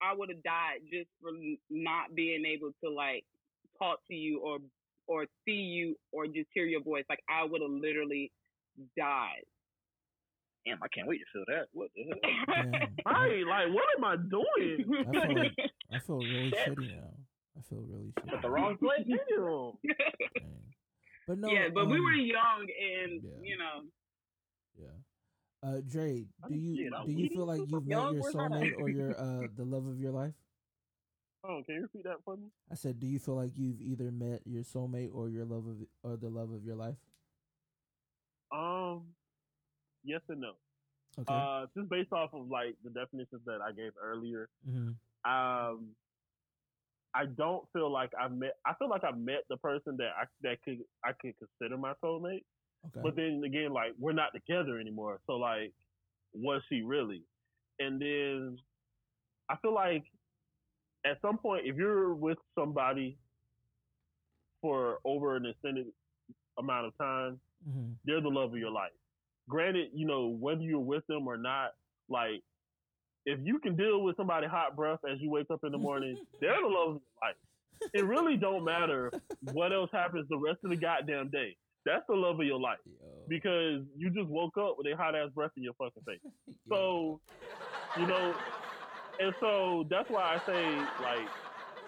I 0.00 0.14
would 0.14 0.30
have 0.30 0.42
died 0.42 0.80
just 0.92 1.08
for 1.20 1.30
not 1.70 2.14
being 2.14 2.44
able 2.46 2.70
to 2.84 2.90
like 2.90 3.24
talk 3.78 3.98
to 4.08 4.14
you 4.14 4.40
or 4.40 4.58
or 5.06 5.26
see 5.44 5.52
you 5.52 5.96
or 6.12 6.26
just 6.26 6.48
hear 6.54 6.64
your 6.66 6.82
voice. 6.82 7.04
Like 7.08 7.20
I 7.28 7.44
would 7.44 7.60
have 7.62 7.70
literally 7.70 8.30
died. 8.96 9.44
Damn, 10.66 10.82
I 10.82 10.88
can't 10.88 11.08
wait 11.08 11.18
to 11.20 11.24
feel 11.32 11.44
that. 11.48 11.66
What 11.72 11.88
the 11.96 12.04
hell? 12.04 12.18
Damn. 12.72 12.96
Right, 13.06 13.44
like, 13.46 13.74
what 13.74 13.84
am 13.96 14.04
I 14.04 14.16
doing? 14.16 14.84
I 15.08 15.12
feel 15.16 15.50
I 15.92 15.98
feel 16.00 16.18
really 16.18 16.50
shitty 16.52 16.90
now. 16.94 17.10
I 17.56 17.60
feel 17.68 17.78
really 17.88 18.12
shitty. 18.20 18.34
At 18.36 18.42
the 18.42 18.50
wrong 18.50 18.76
place. 18.76 19.06
Damn. 21.28 21.40
Dang. 21.40 21.42
But 21.42 21.48
no. 21.48 21.48
yeah, 21.52 21.68
but 21.72 21.86
we 21.88 21.96
um, 21.96 22.04
were 22.04 22.12
young 22.12 22.66
and 23.02 23.22
yeah. 23.22 23.30
you 23.42 23.58
know. 23.58 23.84
Yeah. 24.78 25.68
Uh, 25.68 25.80
Dre, 25.86 26.24
do 26.48 26.54
you 26.54 26.76
Shit, 26.76 26.92
do 27.06 27.12
you 27.12 27.28
feel 27.30 27.46
like 27.46 27.60
you've 27.68 27.86
met 27.86 28.12
your 28.12 28.22
where's 28.22 28.34
that 28.34 28.44
at? 28.44 28.50
soulmate 28.50 28.72
or 28.78 28.88
your 28.88 29.18
uh 29.18 29.46
the 29.56 29.64
love 29.64 29.86
of 29.86 29.98
your 29.98 30.12
life? 30.12 30.34
Oh, 31.44 31.62
can 31.66 31.76
you 31.76 31.82
repeat 31.82 32.04
that 32.04 32.16
for 32.24 32.36
me? 32.36 32.48
I 32.70 32.74
said, 32.74 32.98
do 32.98 33.06
you 33.06 33.18
feel 33.18 33.36
like 33.36 33.52
you've 33.56 33.80
either 33.80 34.10
met 34.10 34.42
your 34.44 34.62
soulmate 34.62 35.10
or 35.14 35.28
your 35.28 35.44
love 35.44 35.66
of 35.66 35.76
or 36.02 36.16
the 36.16 36.28
love 36.28 36.52
of 36.52 36.64
your 36.64 36.76
life? 36.76 36.96
Um, 38.52 39.02
yes 40.04 40.20
and 40.28 40.40
no. 40.40 40.52
Okay. 41.20 41.34
Uh, 41.34 41.66
just 41.76 41.88
based 41.88 42.12
off 42.12 42.30
of 42.32 42.48
like 42.48 42.76
the 42.84 42.90
definitions 42.90 43.42
that 43.46 43.58
I 43.60 43.72
gave 43.72 43.92
earlier, 44.00 44.48
hmm 44.64 44.90
um, 45.24 45.88
I 47.14 47.26
don't 47.26 47.64
feel 47.72 47.90
like 47.90 48.10
I've 48.20 48.32
met. 48.32 48.56
I 48.66 48.74
feel 48.74 48.88
like 48.88 49.04
I've 49.04 49.18
met 49.18 49.44
the 49.48 49.56
person 49.56 49.96
that 49.98 50.10
I 50.20 50.24
that 50.42 50.62
could 50.62 50.78
I 51.04 51.12
could 51.12 51.34
consider 51.38 51.76
my 51.76 51.94
soulmate. 52.02 52.44
Okay. 52.86 53.00
But 53.02 53.16
then 53.16 53.42
again, 53.44 53.72
like 53.72 53.92
we're 53.98 54.12
not 54.12 54.32
together 54.34 54.78
anymore. 54.78 55.20
So 55.26 55.34
like, 55.34 55.72
was 56.32 56.62
she 56.68 56.82
really? 56.82 57.22
And 57.80 58.00
then 58.00 58.58
I 59.48 59.56
feel 59.56 59.74
like 59.74 60.04
at 61.06 61.20
some 61.22 61.38
point, 61.38 61.66
if 61.66 61.76
you're 61.76 62.14
with 62.14 62.38
somebody 62.58 63.18
for 64.60 64.98
over 65.04 65.36
an 65.36 65.46
extended 65.46 65.86
amount 66.58 66.86
of 66.86 66.98
time, 66.98 67.40
hmm 67.64 67.92
they're 68.04 68.20
the 68.20 68.28
love 68.28 68.52
of 68.52 68.58
your 68.58 68.70
life. 68.70 68.92
Granted, 69.48 69.90
you 69.94 70.06
know, 70.06 70.28
whether 70.28 70.60
you're 70.60 70.78
with 70.78 71.06
them 71.08 71.26
or 71.26 71.36
not, 71.36 71.72
like 72.08 72.42
if 73.28 73.38
you 73.42 73.58
can 73.58 73.76
deal 73.76 74.02
with 74.02 74.16
somebody 74.16 74.46
hot 74.46 74.74
breath 74.74 75.00
as 75.10 75.18
you 75.20 75.30
wake 75.30 75.50
up 75.52 75.60
in 75.62 75.70
the 75.70 75.78
morning, 75.78 76.16
they're 76.40 76.60
the 76.62 76.66
love 76.66 76.96
of 76.96 77.02
your 77.02 77.18
life. 77.22 77.90
It 77.92 78.04
really 78.06 78.36
don't 78.36 78.64
matter 78.64 79.12
what 79.52 79.72
else 79.72 79.90
happens 79.92 80.26
the 80.30 80.38
rest 80.38 80.58
of 80.64 80.70
the 80.70 80.76
goddamn 80.76 81.28
day. 81.28 81.54
That's 81.84 82.02
the 82.08 82.14
love 82.16 82.40
of 82.40 82.46
your 82.46 82.58
life 82.58 82.78
Yo. 82.86 83.06
because 83.28 83.82
you 83.96 84.10
just 84.10 84.28
woke 84.28 84.56
up 84.58 84.76
with 84.78 84.86
a 84.92 84.96
hot 84.96 85.14
ass 85.14 85.28
breath 85.34 85.50
in 85.56 85.62
your 85.62 85.74
fucking 85.74 86.02
face. 86.06 86.20
So, 86.68 87.20
you 87.98 88.06
know, 88.06 88.34
and 89.20 89.34
so 89.40 89.86
that's 89.88 90.10
why 90.10 90.36
I 90.36 90.46
say 90.46 90.76
like 91.02 91.28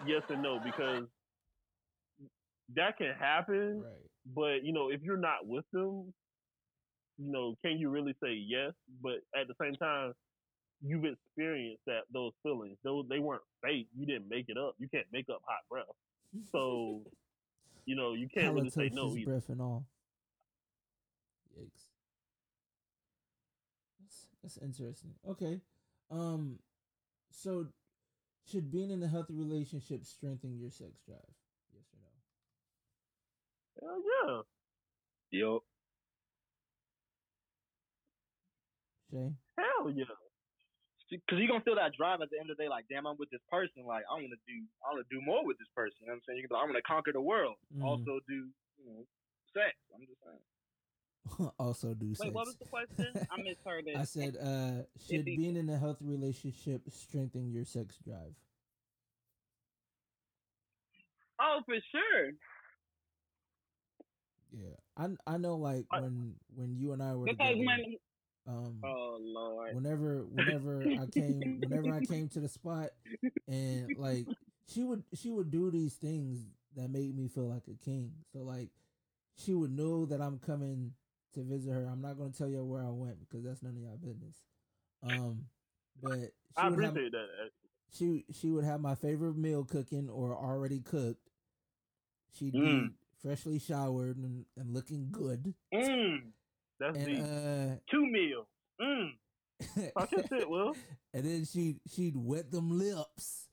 yes 0.06 0.22
and 0.30 0.42
no 0.42 0.58
because 0.64 1.04
that 2.76 2.96
can 2.96 3.12
happen. 3.18 3.82
right. 3.82 3.92
But 4.34 4.64
you 4.64 4.72
know, 4.72 4.90
if 4.90 5.02
you're 5.02 5.18
not 5.18 5.46
with 5.46 5.64
them, 5.72 6.14
you 7.18 7.30
know, 7.32 7.56
can 7.62 7.78
you 7.78 7.90
really 7.90 8.14
say 8.22 8.32
yes? 8.32 8.72
But 9.02 9.16
at 9.38 9.48
the 9.48 9.54
same 9.60 9.74
time, 9.74 10.14
you've 10.82 11.04
experienced 11.04 11.82
that 11.86 12.02
those 12.12 12.32
feelings. 12.42 12.76
Those 12.82 13.06
they 13.08 13.18
weren't 13.18 13.42
fake. 13.62 13.88
You 13.96 14.06
didn't 14.06 14.28
make 14.28 14.48
it 14.48 14.56
up. 14.56 14.74
You 14.78 14.88
can't 14.88 15.06
make 15.12 15.28
up 15.28 15.42
hot 15.46 15.60
breath. 15.70 15.84
So, 16.52 17.02
you 17.86 17.96
know, 17.96 18.14
you 18.14 18.28
can't 18.28 18.54
really 18.54 18.70
say 18.70 18.90
no 18.92 19.14
either. 19.16 19.30
breath 19.30 19.48
and 19.48 19.60
all. 19.60 19.86
Yikes. 21.58 21.86
That's, 24.00 24.26
that's 24.42 24.58
interesting. 24.58 25.14
Okay. 25.28 25.60
Um, 26.10 26.58
so 27.30 27.66
should 28.50 28.70
being 28.70 28.90
in 28.90 29.02
a 29.02 29.08
healthy 29.08 29.34
relationship 29.34 30.04
strengthen 30.04 30.58
your 30.58 30.70
sex 30.70 30.90
drive? 31.06 31.18
Yes 31.72 31.84
or 31.94 33.86
no? 33.86 33.88
Hell 33.88 34.44
yeah. 35.32 35.38
Yo, 35.38 35.62
Shay? 39.10 39.32
Hell 39.58 39.90
yeah. 39.94 40.04
Because 41.10 41.38
you're 41.38 41.48
gonna 41.50 41.66
feel 41.66 41.74
that 41.76 41.92
drive 41.98 42.22
at 42.22 42.30
the 42.30 42.38
end 42.38 42.50
of 42.50 42.56
the 42.56 42.64
day. 42.64 42.68
Like, 42.68 42.86
damn, 42.88 43.06
I'm 43.06 43.18
with 43.18 43.30
this 43.30 43.42
person. 43.50 43.84
Like, 43.84 44.04
I 44.08 44.14
want 44.14 44.30
to 44.30 44.42
do, 44.46 44.56
I 44.86 44.94
want 44.94 45.02
to 45.02 45.10
do 45.10 45.20
more 45.24 45.44
with 45.44 45.58
this 45.58 45.68
person. 45.74 45.98
You 46.00 46.06
know 46.06 46.12
what 46.14 46.16
I'm 46.16 46.22
saying? 46.26 46.36
You 46.38 46.42
can 46.46 46.54
be 46.54 46.54
like, 46.54 46.62
I'm 46.62 46.70
gonna 46.70 46.86
conquer 46.86 47.12
the 47.12 47.20
world. 47.20 47.56
Mhm. 47.74 47.84
Also 47.84 48.20
do, 48.26 48.48
you 48.78 48.86
know, 48.86 49.02
sex. 49.52 49.74
I'm 49.94 50.06
just 50.06 50.22
saying. 50.22 50.44
also 51.58 51.94
do 51.94 52.14
sex. 52.14 52.26
Wait, 52.26 52.32
what 52.32 52.46
was 52.46 52.56
the 52.56 52.64
question? 52.66 53.10
I 53.30 53.42
misheard 53.42 53.86
it. 53.86 53.96
I 53.98 54.04
said, 54.04 54.36
uh, 54.38 54.86
should 55.06 55.24
be- 55.24 55.36
being 55.36 55.56
in 55.56 55.68
a 55.68 55.78
healthy 55.78 56.06
relationship 56.06 56.82
strengthen 56.90 57.50
your 57.50 57.64
sex 57.64 57.98
drive? 57.98 58.34
oh, 61.40 61.60
for 61.66 61.74
sure. 61.90 62.32
Yeah, 64.52 64.74
I 64.96 65.08
I 65.26 65.36
know 65.36 65.56
like 65.56 65.86
when 65.92 66.34
when 66.54 66.76
you 66.76 66.92
and 66.92 67.02
I 67.02 67.14
were 67.14 67.26
Because 67.26 67.54
together, 67.54 67.66
when, 67.66 67.96
um, 68.50 68.80
oh 68.84 69.18
lord, 69.20 69.74
whenever 69.74 70.24
whenever 70.26 70.92
I 70.96 71.06
came 71.06 71.60
whenever 71.60 71.92
I 71.92 72.00
came 72.00 72.28
to 72.30 72.40
the 72.40 72.48
spot 72.48 72.90
and 73.48 73.90
like 73.96 74.26
she 74.68 74.82
would 74.84 75.02
she 75.14 75.30
would 75.30 75.50
do 75.50 75.70
these 75.70 75.94
things 75.94 76.40
that 76.76 76.90
made 76.90 77.16
me 77.16 77.28
feel 77.28 77.48
like 77.48 77.64
a 77.68 77.84
king. 77.84 78.12
So 78.32 78.40
like 78.40 78.70
she 79.36 79.54
would 79.54 79.70
know 79.70 80.06
that 80.06 80.20
I'm 80.20 80.38
coming 80.38 80.92
to 81.34 81.42
visit 81.42 81.72
her. 81.72 81.86
I'm 81.86 82.00
not 82.02 82.18
gonna 82.18 82.30
tell 82.30 82.48
you 82.48 82.64
where 82.64 82.82
I 82.82 82.90
went 82.90 83.20
because 83.20 83.44
that's 83.44 83.62
none 83.62 83.76
of 83.76 83.82
y'all 83.82 83.96
business. 83.96 84.36
Um, 85.02 85.46
but 86.02 86.18
she 86.18 86.30
I 86.56 86.68
would 86.68 86.84
have, 86.84 86.94
that. 86.94 87.50
she 87.92 88.24
she 88.32 88.50
would 88.50 88.64
have 88.64 88.80
my 88.80 88.94
favorite 88.94 89.36
meal 89.36 89.64
cooking 89.64 90.08
or 90.10 90.34
already 90.36 90.80
cooked. 90.80 91.30
She'd 92.38 92.54
Mm. 92.54 92.88
be 92.90 92.90
freshly 93.22 93.58
showered 93.58 94.16
and, 94.16 94.44
and 94.56 94.72
looking 94.72 95.08
good. 95.10 95.54
Mm, 95.74 96.32
That's 96.80 96.98
deep. 97.04 97.22
Uh 97.22 97.76
two 97.90 98.06
meals. 98.06 98.46
Mm. 98.80 99.10
Talk 99.96 100.10
your 100.12 100.26
shit, 100.26 100.48
Will. 100.48 100.74
and 101.14 101.24
then 101.24 101.44
she 101.44 101.76
she'd 101.94 102.16
wet 102.16 102.50
them 102.50 102.78
lips 102.78 103.48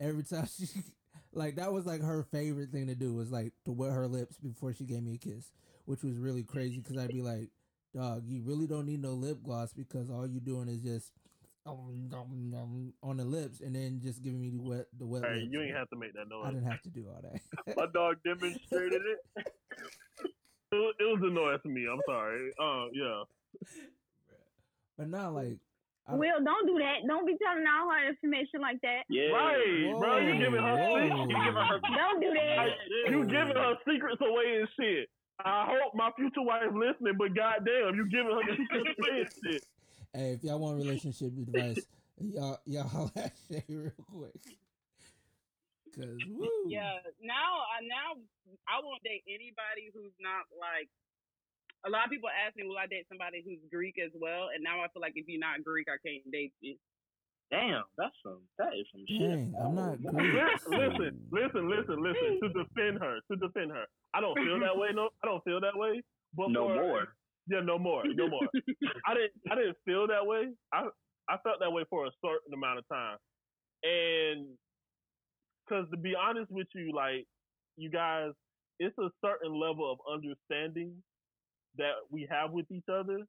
every 0.00 0.22
time 0.22 0.46
she 0.46 0.66
like 1.32 1.56
that 1.56 1.72
was 1.72 1.84
like 1.84 2.00
her 2.00 2.22
favorite 2.22 2.70
thing 2.70 2.86
to 2.86 2.94
do 2.94 3.12
was 3.12 3.30
like 3.32 3.52
to 3.64 3.72
wet 3.72 3.90
her 3.92 4.06
lips 4.06 4.36
before 4.38 4.72
she 4.72 4.84
gave 4.84 5.02
me 5.02 5.14
a 5.14 5.18
kiss, 5.18 5.50
which 5.86 6.02
was 6.04 6.16
really 6.16 6.44
crazy 6.44 6.78
because 6.78 6.96
I'd 6.96 7.08
be 7.08 7.22
like, 7.22 7.50
dog, 7.94 8.22
you 8.26 8.42
really 8.44 8.66
don't 8.68 8.86
need 8.86 9.02
no 9.02 9.14
lip 9.14 9.38
gloss 9.42 9.72
because 9.72 10.08
all 10.10 10.26
you're 10.26 10.40
doing 10.40 10.68
is 10.68 10.80
just 10.80 11.10
on 11.66 13.16
the 13.16 13.24
lips 13.24 13.60
and 13.60 13.74
then 13.74 14.00
just 14.02 14.22
giving 14.22 14.40
me 14.40 14.50
the 14.50 14.60
wet 14.60 14.86
the 14.98 15.06
wet 15.06 15.22
Hey, 15.24 15.40
lips. 15.40 15.46
you 15.50 15.62
ain't 15.62 15.76
have 15.76 15.88
to 15.90 15.96
make 15.96 16.12
that 16.14 16.28
noise. 16.28 16.46
I 16.46 16.50
didn't 16.50 16.70
have 16.70 16.82
to 16.82 16.90
do 16.90 17.06
all 17.08 17.22
that. 17.22 17.76
My 17.76 17.86
dog 17.92 18.16
demonstrated 18.24 19.02
it. 19.02 19.46
It, 20.72 20.76
was- 20.76 20.94
it 20.98 21.04
was 21.04 21.20
annoying 21.22 21.58
to 21.62 21.68
me. 21.68 21.86
I'm 21.90 22.00
sorry. 22.06 22.50
Uh, 22.58 22.86
yeah. 22.92 23.22
but 24.98 25.08
not 25.08 25.34
like 25.34 25.58
I- 26.08 26.14
Will, 26.14 26.42
don't 26.42 26.66
do 26.66 26.78
that. 26.80 27.06
Don't 27.06 27.26
be 27.26 27.36
telling 27.42 27.64
all 27.66 27.88
her 27.90 28.08
information 28.08 28.60
like 28.60 28.80
that. 28.82 29.02
Yeah. 29.08 29.30
Right, 29.30 29.94
bro. 29.98 30.18
You 30.18 30.32
Whoa, 30.34 30.38
giving 30.40 30.62
her 30.62 30.76
secrets. 30.76 31.14
You 31.14 31.26
giving 31.28 31.54
her. 31.62 31.80
Don't 31.96 32.20
do 32.20 32.30
that. 32.34 32.56
Like, 32.58 32.70
you 33.10 33.24
giving 33.26 33.56
her 33.56 33.74
secrets 33.88 34.20
away 34.20 34.58
and 34.60 34.68
shit. 34.80 35.08
I 35.44 35.66
hope 35.70 35.94
my 35.94 36.10
future 36.16 36.42
wife 36.42 36.62
is 36.68 36.74
listening, 36.74 37.14
but 37.18 37.34
goddamn, 37.34 37.94
you 37.94 38.08
giving 38.10 38.30
her 38.32 38.42
secrets 38.56 38.98
away 38.98 39.20
and 39.20 39.30
shit. 39.52 39.64
Hey, 40.14 40.32
if 40.32 40.44
y'all 40.44 40.58
want 40.58 40.76
relationship 40.76 41.28
advice, 41.38 41.86
y'all 42.20 42.58
y'all 42.66 42.86
holla 42.88 43.10
at 43.16 43.32
Shay 43.50 43.64
real 43.70 43.92
quick. 44.12 44.30
Cause 45.94 46.18
woo. 46.32 46.48
yeah. 46.68 46.98
Now, 47.20 47.62
I 47.68 47.84
now 47.84 48.16
I 48.68 48.80
won't 48.82 49.02
date 49.04 49.24
anybody 49.28 49.92
who's 49.94 50.14
not 50.20 50.48
like. 50.56 50.88
A 51.84 51.90
lot 51.90 52.06
of 52.06 52.10
people 52.14 52.30
ask 52.30 52.54
me, 52.54 52.62
will 52.62 52.78
I 52.78 52.86
date 52.86 53.10
somebody 53.10 53.42
who's 53.42 53.58
Greek 53.66 53.98
as 53.98 54.14
well? 54.14 54.54
And 54.54 54.62
now 54.62 54.78
I 54.80 54.86
feel 54.94 55.02
like 55.02 55.18
if 55.18 55.26
you're 55.26 55.42
not 55.42 55.66
Greek, 55.66 55.88
I 55.90 55.98
can't 56.06 56.22
date 56.30 56.54
you. 56.62 56.76
Damn, 57.50 57.82
that's 57.98 58.14
some. 58.22 58.38
That 58.56 58.70
is 58.78 58.86
some 58.94 59.02
shit. 59.10 59.50
I'm 59.58 59.74
not 59.74 59.98
Greek. 60.06 60.30
Listen, 60.30 60.78
listen, 60.78 61.12
listen, 61.34 61.64
listen, 61.68 61.96
listen. 61.98 62.30
To 62.38 62.48
defend 62.62 63.02
her, 63.02 63.18
to 63.30 63.34
defend 63.36 63.72
her. 63.74 63.84
I 64.14 64.20
don't 64.22 64.38
feel 64.38 64.60
that 64.60 64.78
way. 64.78 64.94
No, 64.94 65.10
I 65.22 65.26
don't 65.26 65.42
feel 65.44 65.60
that 65.60 65.74
way. 65.76 66.00
But 66.38 66.50
No 66.54 66.68
for- 66.68 66.74
more. 66.76 67.04
Yeah, 67.50 67.58
no 67.66 67.76
more, 67.76 68.04
no 68.06 68.28
more. 68.28 68.46
I 69.04 69.14
didn't, 69.18 69.34
I 69.50 69.54
didn't 69.56 69.76
feel 69.84 70.06
that 70.06 70.24
way. 70.24 70.54
I, 70.72 70.86
I 71.28 71.36
felt 71.42 71.58
that 71.58 71.72
way 71.72 71.82
for 71.90 72.06
a 72.06 72.10
certain 72.24 72.54
amount 72.54 72.78
of 72.78 72.86
time, 72.86 73.18
and 73.82 74.46
because 75.66 75.88
to 75.90 75.96
be 75.96 76.14
honest 76.14 76.50
with 76.50 76.68
you, 76.74 76.92
like 76.94 77.26
you 77.76 77.90
guys, 77.90 78.30
it's 78.78 78.96
a 78.98 79.08
certain 79.24 79.52
level 79.58 79.90
of 79.90 79.98
understanding 80.12 81.02
that 81.76 81.94
we 82.10 82.26
have 82.30 82.50
with 82.52 82.66
each 82.70 82.88
other. 82.92 83.20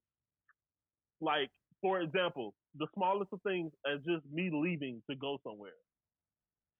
Like, 1.22 1.50
for 1.82 2.02
example, 2.02 2.54
the 2.76 2.88
smallest 2.96 3.32
of 3.34 3.42
things 3.44 3.72
as 3.86 4.00
just 4.06 4.26
me 4.32 4.50
leaving 4.52 5.02
to 5.10 5.16
go 5.16 5.38
somewhere, 5.44 5.72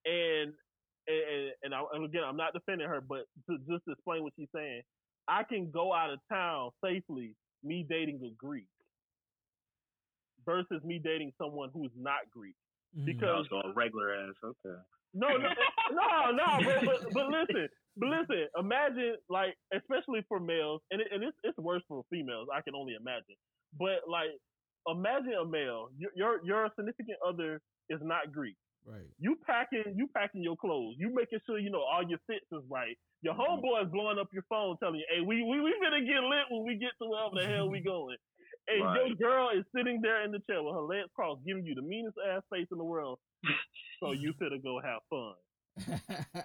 and 0.04 0.52
and 1.06 1.52
and, 1.62 1.74
I, 1.74 1.82
and 1.92 2.04
again, 2.04 2.24
I'm 2.26 2.36
not 2.36 2.52
defending 2.52 2.88
her, 2.88 3.00
but 3.00 3.26
to 3.48 3.58
just 3.68 3.84
explain 3.88 4.22
what 4.22 4.32
she's 4.36 4.48
saying, 4.54 4.82
I 5.28 5.44
can 5.44 5.70
go 5.70 5.92
out 5.92 6.10
of 6.10 6.18
town 6.30 6.70
safely, 6.84 7.34
me 7.62 7.86
dating 7.88 8.20
a 8.24 8.30
Greek, 8.36 8.66
versus 10.44 10.82
me 10.84 10.98
dating 11.02 11.32
someone 11.38 11.70
who's 11.72 11.92
not 11.96 12.30
Greek. 12.30 12.56
Mhm. 12.96 13.04
because- 13.06 13.48
Also 13.52 13.68
a 13.68 13.72
regular 13.72 14.12
ass. 14.14 14.34
Okay. 14.42 14.80
No, 15.14 15.28
no, 15.38 15.48
no, 15.92 16.30
no. 16.32 16.48
But, 16.64 16.84
but, 16.84 16.98
but 17.14 17.26
listen, 17.30 17.68
but 17.96 18.08
listen. 18.10 18.48
Imagine 18.58 19.16
like, 19.30 19.54
especially 19.72 20.24
for 20.28 20.40
males, 20.40 20.82
and 20.90 21.00
it, 21.00 21.08
and 21.12 21.22
it's 21.22 21.36
it's 21.44 21.58
worse 21.58 21.82
for 21.88 22.02
females. 22.10 22.48
I 22.54 22.60
can 22.62 22.74
only 22.74 22.94
imagine. 22.98 23.38
But 23.78 24.04
like, 24.10 24.34
imagine 24.88 25.34
a 25.40 25.46
male. 25.46 25.88
Your 25.96 26.10
your, 26.16 26.32
your 26.44 26.68
significant 26.76 27.18
other 27.26 27.60
is 27.90 28.00
not 28.02 28.32
Greek. 28.32 28.56
right. 28.86 29.06
You 29.18 29.36
packing, 29.46 29.94
you 29.96 30.08
packing 30.16 30.42
your 30.42 30.56
clothes. 30.56 30.96
You 30.98 31.14
making 31.14 31.40
sure 31.46 31.58
you 31.58 31.70
know 31.70 31.82
all 31.82 32.02
your 32.06 32.18
fits 32.26 32.46
is 32.52 32.64
right. 32.68 32.96
Your 33.22 33.34
Mhm. 33.34 33.40
homeboy 33.62 33.84
is 33.86 33.90
blowing 33.92 34.18
up 34.18 34.28
your 34.32 34.44
phone, 34.50 34.76
telling 34.82 34.96
you, 35.00 35.06
"Hey, 35.08 35.20
we 35.22 35.42
we 35.42 35.60
we 35.60 35.72
finna 35.80 36.04
get 36.04 36.20
lit 36.22 36.46
when 36.50 36.64
we 36.66 36.76
get 36.76 36.92
to 37.00 37.08
wherever 37.08 37.34
the 37.36 37.46
hell 37.46 37.70
we 37.70 37.80
going." 37.94 38.16
And 38.68 38.80
your 38.96 39.14
girl 39.16 39.50
is 39.50 39.64
sitting 39.76 40.00
there 40.00 40.24
in 40.24 40.30
the 40.32 40.40
chair 40.48 40.62
with 40.62 40.74
her 40.74 40.80
legs 40.80 41.08
crossed, 41.14 41.44
giving 41.46 41.64
you 41.66 41.74
the 41.74 41.82
meanest 41.82 42.16
ass 42.32 42.42
face 42.50 42.66
in 42.72 42.78
the 42.78 42.84
world. 42.84 43.18
so 44.00 44.12
you 44.12 44.32
better 44.40 44.56
go 44.62 44.80
have 44.80 45.00
fun. 45.10 46.00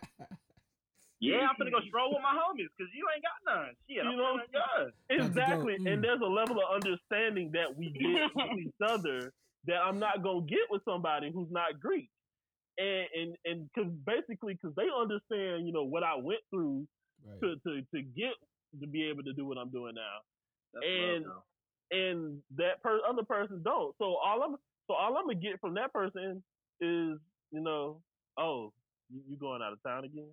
Yeah, 1.22 1.47
I'm 1.51 1.55
gonna 1.59 1.70
go 1.72 1.82
stroll 1.89 2.11
with 2.13 2.24
my 2.24 2.32
homies 2.32 2.72
because 2.78 2.88
you 2.95 3.03
ain't 3.13 3.24
got 3.28 3.43
none. 3.43 3.76
Shit, 3.89 4.05
I'm 4.05 4.11
You 4.11 4.17
know? 4.17 4.38
gonna 4.39 4.47
go. 4.53 4.59
About 4.59 4.88
to 4.88 5.17
go, 5.20 5.26
Exactly. 5.28 5.76
mm. 5.78 5.91
And 5.93 6.01
there's 6.03 6.22
a 6.22 6.26
level 6.32 6.55
of 6.63 6.74
understanding 6.74 7.51
that 7.51 7.76
we 7.76 7.91
get 7.91 8.32
with 8.36 8.57
each 8.57 8.80
other 8.88 9.34
that 9.67 9.84
I'm 9.84 9.99
not 9.99 10.24
gonna 10.24 10.45
get 10.47 10.63
with 10.70 10.82
somebody 10.86 11.30
who's 11.34 11.51
not 11.51 11.78
Greek. 11.82 12.09
And 12.78 13.05
and 13.13 13.36
and 13.43 13.70
because 13.76 13.91
basically 14.05 14.53
because 14.53 14.74
they 14.78 14.88
understand 14.88 15.67
you 15.67 15.74
know 15.74 15.84
what 15.84 16.03
I 16.03 16.15
went 16.15 16.39
through 16.51 16.88
right. 17.28 17.41
to, 17.41 17.55
to 17.67 17.82
to 17.93 18.01
get 18.01 18.32
to 18.80 18.88
be 18.88 19.03
able 19.09 19.24
to 19.24 19.34
do 19.34 19.43
what 19.45 19.57
I'm 19.57 19.72
doing 19.72 19.95
now, 19.95 20.17
That's 20.74 20.86
And- 20.88 21.26
love, 21.26 21.43
and 21.92 22.40
that 22.58 22.82
per- 22.84 23.02
other 23.08 23.24
person 23.24 23.62
don't. 23.64 23.96
So 23.98 24.16
all 24.16 24.44
I'm 24.44 24.56
so 24.88 24.94
all 24.94 25.18
I'm 25.18 25.28
gonna 25.28 25.36
get 25.36 25.60
from 25.60 25.74
that 25.76 25.94
person 25.94 26.44
is 26.82 27.20
you 27.52 27.62
know, 27.62 28.02
oh, 28.38 28.72
you, 29.10 29.22
you 29.30 29.38
going 29.38 29.62
out 29.62 29.74
of 29.74 29.84
town 29.84 30.06
again? 30.06 30.30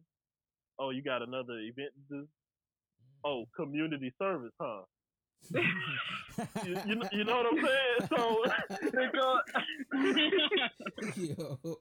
Oh, 0.79 0.91
you 0.91 1.03
got 1.03 1.23
another 1.23 1.59
event 1.59 1.91
to 1.95 2.17
do? 2.17 2.29
Oh, 3.25 3.43
mm-hmm. 3.43 3.63
community 3.63 4.13
service, 4.19 4.53
huh? 4.61 4.83
You, 5.53 6.77
you, 6.87 6.95
know, 6.97 7.09
you 7.13 7.25
know 7.25 7.37
what 7.37 7.47
I'm 7.53 7.65
saying? 7.65 7.73
So, 8.09 8.45
they 8.93 9.07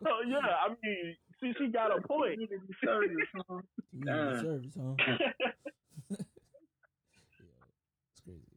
so 0.04 0.12
yeah, 0.28 0.38
I 0.40 0.70
mean, 0.84 1.16
she 1.40 1.54
she 1.58 1.68
got 1.68 1.92
a 1.98 2.02
point. 2.08 2.34
Community 2.34 2.74
service, 2.84 3.18
huh? 3.36 3.62
community 3.92 4.42
service, 4.42 4.74
huh? 4.78 4.96
Yo, 7.38 7.46
it's 8.12 8.22
crazy. 8.24 8.56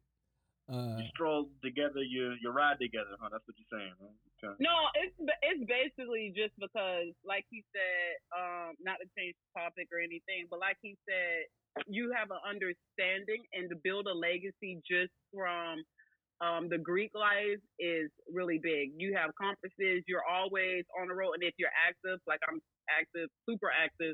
Uh, 0.69 1.01
you 1.01 1.05
stroll 1.09 1.49
together, 1.65 2.05
you 2.05 2.37
you 2.37 2.53
ride 2.53 2.77
together, 2.77 3.17
huh? 3.17 3.29
That's 3.33 3.41
what 3.49 3.57
you're 3.57 3.73
saying, 3.73 3.93
right? 3.97 4.13
Okay. 4.37 4.53
No, 4.61 4.85
it's 4.93 5.17
it's 5.41 5.65
basically 5.65 6.29
just 6.37 6.53
because, 6.61 7.09
like 7.25 7.43
he 7.49 7.65
said, 7.73 8.21
um, 8.29 8.77
not 8.77 9.01
to 9.01 9.09
change 9.17 9.33
the 9.33 9.49
topic 9.65 9.89
or 9.89 9.97
anything, 9.97 10.45
but 10.45 10.61
like 10.61 10.77
he 10.85 10.93
said, 11.09 11.49
you 11.89 12.13
have 12.13 12.29
an 12.29 12.37
understanding 12.45 13.41
and 13.57 13.65
to 13.73 13.75
build 13.81 14.05
a 14.05 14.13
legacy 14.13 14.77
just 14.85 15.09
from 15.33 15.81
um, 16.39 16.69
the 16.69 16.77
Greek 16.77 17.11
life 17.17 17.59
is 17.81 18.13
really 18.29 18.61
big. 18.61 18.93
You 18.93 19.17
have 19.17 19.33
conferences, 19.41 20.05
you're 20.05 20.23
always 20.23 20.85
on 21.01 21.09
the 21.09 21.17
road, 21.17 21.41
and 21.41 21.43
if 21.43 21.57
you're 21.57 21.73
active, 21.73 22.21
like 22.29 22.39
I'm 22.45 22.61
active, 22.93 23.27
super 23.49 23.73
active, 23.73 24.13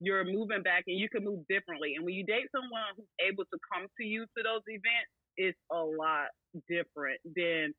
you're 0.00 0.24
moving 0.24 0.62
back 0.62 0.84
and 0.86 0.96
you 0.98 1.08
can 1.08 1.24
move 1.24 1.42
differently. 1.48 1.96
And 1.96 2.04
when 2.04 2.14
you 2.14 2.24
date 2.24 2.46
someone 2.54 2.94
who's 2.96 3.10
able 3.20 3.44
to 3.44 3.58
come 3.72 3.90
to 3.98 4.04
you 4.04 4.22
to 4.22 4.40
those 4.44 4.64
events, 4.70 5.10
it's 5.36 5.58
a 5.72 5.76
lot 5.78 6.28
different 6.68 7.20
than 7.36 7.72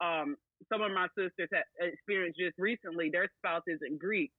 um, 0.00 0.36
some 0.72 0.82
of 0.82 0.92
my 0.92 1.06
sisters 1.16 1.48
have 1.52 1.64
experienced 1.80 2.38
just 2.38 2.58
recently. 2.58 3.10
Their 3.10 3.28
spouse 3.38 3.62
isn't 3.66 3.98
Greek, 3.98 4.30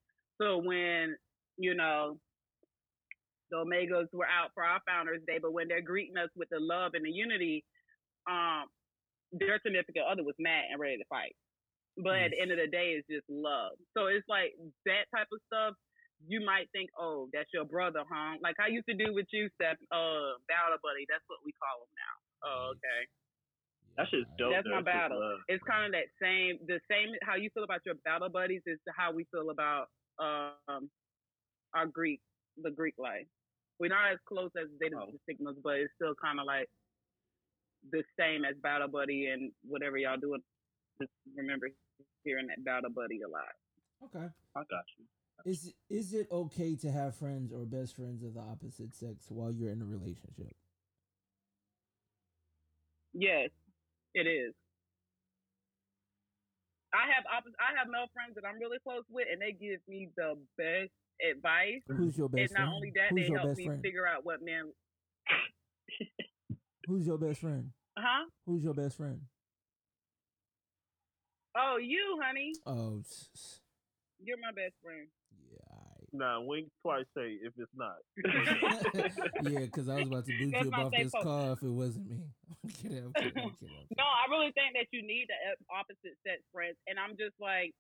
so 0.41 0.57
when 0.57 1.15
you 1.57 1.76
know 1.76 2.17
the 3.51 3.57
Omegas 3.57 4.07
were 4.13 4.30
out 4.30 4.51
for 4.53 4.63
our 4.63 4.80
Founders 4.88 5.22
Day, 5.28 5.39
but 5.41 5.53
when 5.53 5.67
they're 5.67 5.82
greeting 5.82 6.17
us 6.17 6.30
with 6.36 6.49
the 6.49 6.59
love 6.59 6.93
and 6.93 7.05
the 7.05 7.11
unity, 7.11 7.65
um, 8.30 8.65
their 9.34 9.59
significant 9.65 10.05
other 10.05 10.24
was 10.24 10.36
mad 10.39 10.70
and 10.72 10.80
ready 10.80 10.97
to 10.97 11.07
fight. 11.09 11.36
But 11.97 12.15
at 12.15 12.32
the 12.32 12.39
end 12.39 12.51
of 12.51 12.59
the 12.61 12.70
day, 12.70 12.95
it's 12.95 13.07
just 13.09 13.28
love. 13.28 13.76
So 13.97 14.07
it's 14.07 14.26
like 14.30 14.55
that 14.86 15.09
type 15.11 15.28
of 15.34 15.41
stuff. 15.51 15.74
You 16.28 16.43
might 16.43 16.67
think, 16.72 16.91
oh, 16.99 17.28
that's 17.34 17.49
your 17.51 17.65
brother, 17.65 18.03
huh? 18.07 18.39
Like 18.43 18.55
I 18.59 18.67
used 18.67 18.88
to 18.88 18.95
do 18.95 19.11
with 19.11 19.28
you, 19.32 19.49
Steph. 19.55 19.80
Uh, 19.91 20.39
battle 20.47 20.80
buddy. 20.84 21.07
That's 21.07 21.24
what 21.28 21.43
we 21.43 21.51
call 21.59 21.84
him 21.84 21.91
now. 21.95 22.15
Oh, 22.44 22.72
okay. 22.72 23.02
That 23.98 24.08
shit's 24.12 24.30
dope. 24.38 24.52
That's 24.54 24.68
my 24.68 24.80
though. 24.80 24.80
It's 24.80 24.86
battle. 24.86 25.20
love. 25.20 25.40
It's 25.50 25.64
kind 25.68 25.86
of 25.86 25.92
that 25.92 26.08
same, 26.22 26.58
the 26.68 26.80
same. 26.90 27.12
How 27.24 27.36
you 27.36 27.50
feel 27.54 27.64
about 27.64 27.82
your 27.86 27.96
battle 28.06 28.30
buddies 28.30 28.62
is 28.66 28.80
how 28.96 29.12
we 29.12 29.26
feel 29.32 29.50
about 29.50 29.88
um 30.20 30.90
our 31.74 31.86
Greek, 31.88 32.22
the 32.62 32.72
Greek 32.72 32.96
life. 32.98 33.28
We're 33.80 33.90
not 33.90 34.12
as 34.12 34.20
close 34.28 34.52
as 34.60 34.68
they 34.80 34.88
Oh. 34.96 35.08
the 35.12 35.20
signals, 35.28 35.58
but 35.64 35.76
it's 35.80 35.94
still 35.96 36.14
kind 36.22 36.40
of 36.40 36.46
like 36.46 36.68
the 37.92 38.04
same 38.20 38.44
as 38.46 38.56
battle 38.62 38.88
buddy 38.90 39.28
and 39.28 39.52
whatever 39.64 39.98
y'all 39.98 40.18
doing. 40.18 40.42
Just 41.02 41.12
remember 41.36 41.68
hearing 42.24 42.48
that 42.48 42.64
battle 42.64 42.90
buddy 42.90 43.22
a 43.22 43.28
lot. 43.30 43.54
okay. 44.06 44.28
I 44.56 44.60
got 44.60 44.84
you. 44.98 45.06
Is 45.46 45.74
is 45.90 46.14
it 46.14 46.28
okay 46.32 46.76
to 46.78 46.92
have 46.92 47.16
friends 47.16 47.52
or 47.54 47.66
best 47.66 47.96
friends 47.96 48.24
of 48.24 48.34
the 48.34 48.42
opposite 48.42 48.94
sex 48.94 49.28
while 49.30 49.52
you're 49.52 49.72
in 49.72 49.82
a 49.82 49.86
relationship? 49.86 50.54
Yes, 53.14 53.49
it 54.14 54.28
is. 54.28 54.53
I 56.93 57.05
have 57.14 57.24
oppos- 57.26 57.57
I 57.60 57.78
have 57.78 57.88
male 57.88 58.07
friends 58.14 58.34
that 58.36 58.45
I'm 58.47 58.60
really 58.60 58.80
close 58.84 59.03
with, 59.10 59.28
and 59.32 59.41
they 59.41 59.51
give 59.51 59.80
me 59.88 60.10
the 60.18 60.36
best 60.57 60.91
advice. 61.22 61.82
Who's 61.88 62.18
your 62.18 62.30
best 62.30 62.51
and 62.51 62.57
not 62.57 62.66
friend? 62.66 62.74
only 62.76 62.91
that, 62.95 63.10
Who's 63.12 63.28
they 63.28 63.34
help 63.34 63.57
me 63.57 63.66
friend? 63.66 63.82
figure 63.84 64.07
out 64.07 64.26
what 64.26 64.41
men. 64.41 64.72
Who's 66.88 67.05
your 67.05 67.18
best 67.20 67.41
friend? 67.41 67.72
Huh? 67.97 68.26
Who's 68.47 68.64
your 68.64 68.74
best 68.74 68.97
friend? 68.97 69.22
Oh, 71.55 71.78
you, 71.82 72.20
honey. 72.24 72.53
Oh, 72.66 73.01
You're 74.24 74.38
my 74.39 74.51
best 74.51 74.74
friend. 74.82 75.07
Yeah, 76.14 76.26
alright. 76.26 76.41
Nah, 76.41 76.41
wink 76.41 76.68
twice, 76.82 77.05
say 77.16 77.38
if 77.41 77.53
it's 77.57 77.72
not. 77.76 77.97
yeah, 79.51 79.60
because 79.66 79.89
I 79.89 79.95
was 79.95 80.07
about 80.07 80.26
to 80.26 80.34
boot 80.38 80.55
you 80.55 80.72
my 80.72 80.84
off 80.84 80.91
this 80.91 81.12
post. 81.12 81.24
call 81.24 81.53
if 81.53 81.64
it 81.64 81.70
wasn't 81.70 82.10
me. 82.10 82.18
I'm 82.64 82.70
kidding. 82.70 83.03
I'm 83.05 83.14
kidding. 83.14 83.14
I'm 83.14 83.14
kidding. 83.14 83.43
I'm 83.43 83.55
kidding. 83.60 83.97
No, 83.97 84.05
I 84.05 84.30
really 84.30 84.51
think 84.53 84.76
that 84.76 84.88
you 84.91 85.01
need 85.05 85.28
the 85.30 85.38
opposite 85.74 86.18
sex 86.26 86.41
friends, 86.53 86.78
and 86.88 86.99
I'm 86.99 87.18
just 87.18 87.36
like, 87.39 87.74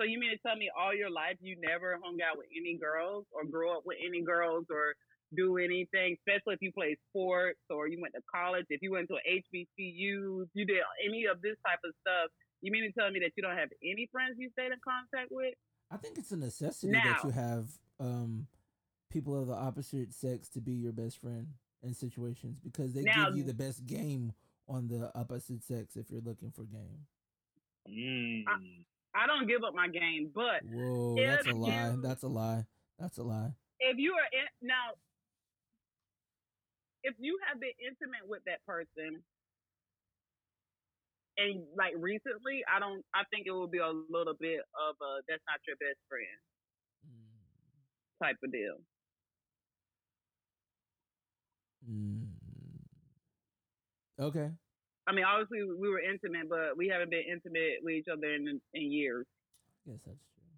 so 0.00 0.02
you 0.02 0.18
mean 0.18 0.30
to 0.30 0.40
tell 0.42 0.56
me 0.56 0.70
all 0.74 0.94
your 0.94 1.10
life 1.10 1.38
you 1.40 1.56
never 1.60 1.98
hung 2.02 2.18
out 2.18 2.36
with 2.36 2.50
any 2.50 2.76
girls 2.78 3.26
or 3.30 3.46
grew 3.46 3.70
up 3.70 3.86
with 3.86 3.98
any 4.02 4.22
girls 4.22 4.66
or 4.70 4.94
do 5.36 5.58
anything, 5.58 6.16
especially 6.18 6.54
if 6.54 6.62
you 6.62 6.72
play 6.72 6.96
sports 7.10 7.60
or 7.70 7.86
you 7.86 8.00
went 8.00 8.14
to 8.14 8.22
college, 8.30 8.66
if 8.70 8.82
you 8.82 8.90
went 8.90 9.08
to 9.10 9.18
HBCU, 9.22 10.46
you 10.50 10.64
did 10.66 10.82
any 11.04 11.26
of 11.26 11.42
this 11.42 11.58
type 11.66 11.82
of 11.84 11.94
stuff. 12.02 12.30
You 12.62 12.72
mean 12.72 12.86
to 12.88 12.94
tell 12.96 13.10
me 13.10 13.20
that 13.20 13.34
you 13.36 13.42
don't 13.42 13.58
have 13.58 13.70
any 13.82 14.08
friends 14.10 14.36
you 14.38 14.48
stayed 14.56 14.72
in 14.72 14.80
contact 14.82 15.30
with? 15.30 15.54
I 15.94 15.96
think 15.98 16.18
it's 16.18 16.32
a 16.32 16.36
necessity 16.36 16.92
that 16.92 17.20
you 17.22 17.30
have 17.30 17.66
um, 18.00 18.46
people 19.10 19.40
of 19.40 19.46
the 19.46 19.54
opposite 19.54 20.12
sex 20.12 20.48
to 20.50 20.60
be 20.60 20.72
your 20.72 20.92
best 20.92 21.20
friend 21.20 21.46
in 21.82 21.94
situations 21.94 22.58
because 22.58 22.92
they 22.94 23.02
Now- 23.02 23.26
give 23.26 23.36
you 23.38 23.44
the 23.44 23.54
best 23.54 23.86
game 23.86 24.32
on 24.66 24.88
the 24.88 25.12
opposite 25.14 25.62
sex 25.62 25.96
if 25.96 26.10
you're 26.10 26.20
looking 26.20 26.50
for 26.50 26.64
game. 26.64 27.06
Mm. 27.88 28.44
I 29.14 29.26
don't 29.28 29.46
give 29.46 29.62
up 29.62 29.74
my 29.74 29.86
game, 29.88 30.30
but 30.34 30.64
Whoa, 30.64 31.14
that's 31.16 31.46
a 31.46 31.52
lie. 31.52 31.90
you- 31.92 32.02
That's 32.02 32.22
a 32.24 32.28
lie. 32.28 32.66
That's 32.98 33.18
a 33.18 33.22
lie. 33.22 33.52
if 33.80 33.98
you 33.98 34.14
are 34.14 34.28
in 34.32 34.68
now 34.68 34.94
if 37.02 37.14
you 37.18 37.38
have 37.46 37.60
been 37.60 37.72
intimate 37.86 38.26
with 38.26 38.42
that 38.46 38.64
person 38.64 39.22
and 41.38 41.64
like 41.76 41.94
recently 41.98 42.62
i 42.70 42.78
don't 42.78 43.04
i 43.14 43.22
think 43.30 43.46
it 43.46 43.50
will 43.52 43.68
be 43.68 43.78
a 43.78 43.90
little 44.10 44.34
bit 44.38 44.60
of 44.78 44.94
a 45.02 45.10
that's 45.28 45.42
not 45.48 45.60
your 45.66 45.76
best 45.76 45.98
friend 46.08 46.40
Mm. 47.04 47.36
type 48.22 48.36
of 48.42 48.50
deal 48.52 48.78
Mm. 51.84 52.28
Okay. 54.18 54.48
i 55.06 55.12
mean 55.12 55.24
obviously 55.24 55.60
we 55.64 55.88
were 55.88 56.00
intimate 56.00 56.48
but 56.48 56.76
we 56.78 56.88
haven't 56.88 57.10
been 57.10 57.24
intimate 57.28 57.82
with 57.82 57.94
each 57.94 58.08
other 58.08 58.32
in 58.32 58.60
in 58.72 58.92
years 58.92 59.26
Guess 59.86 60.00
that's 60.06 60.16
true. 60.16 60.48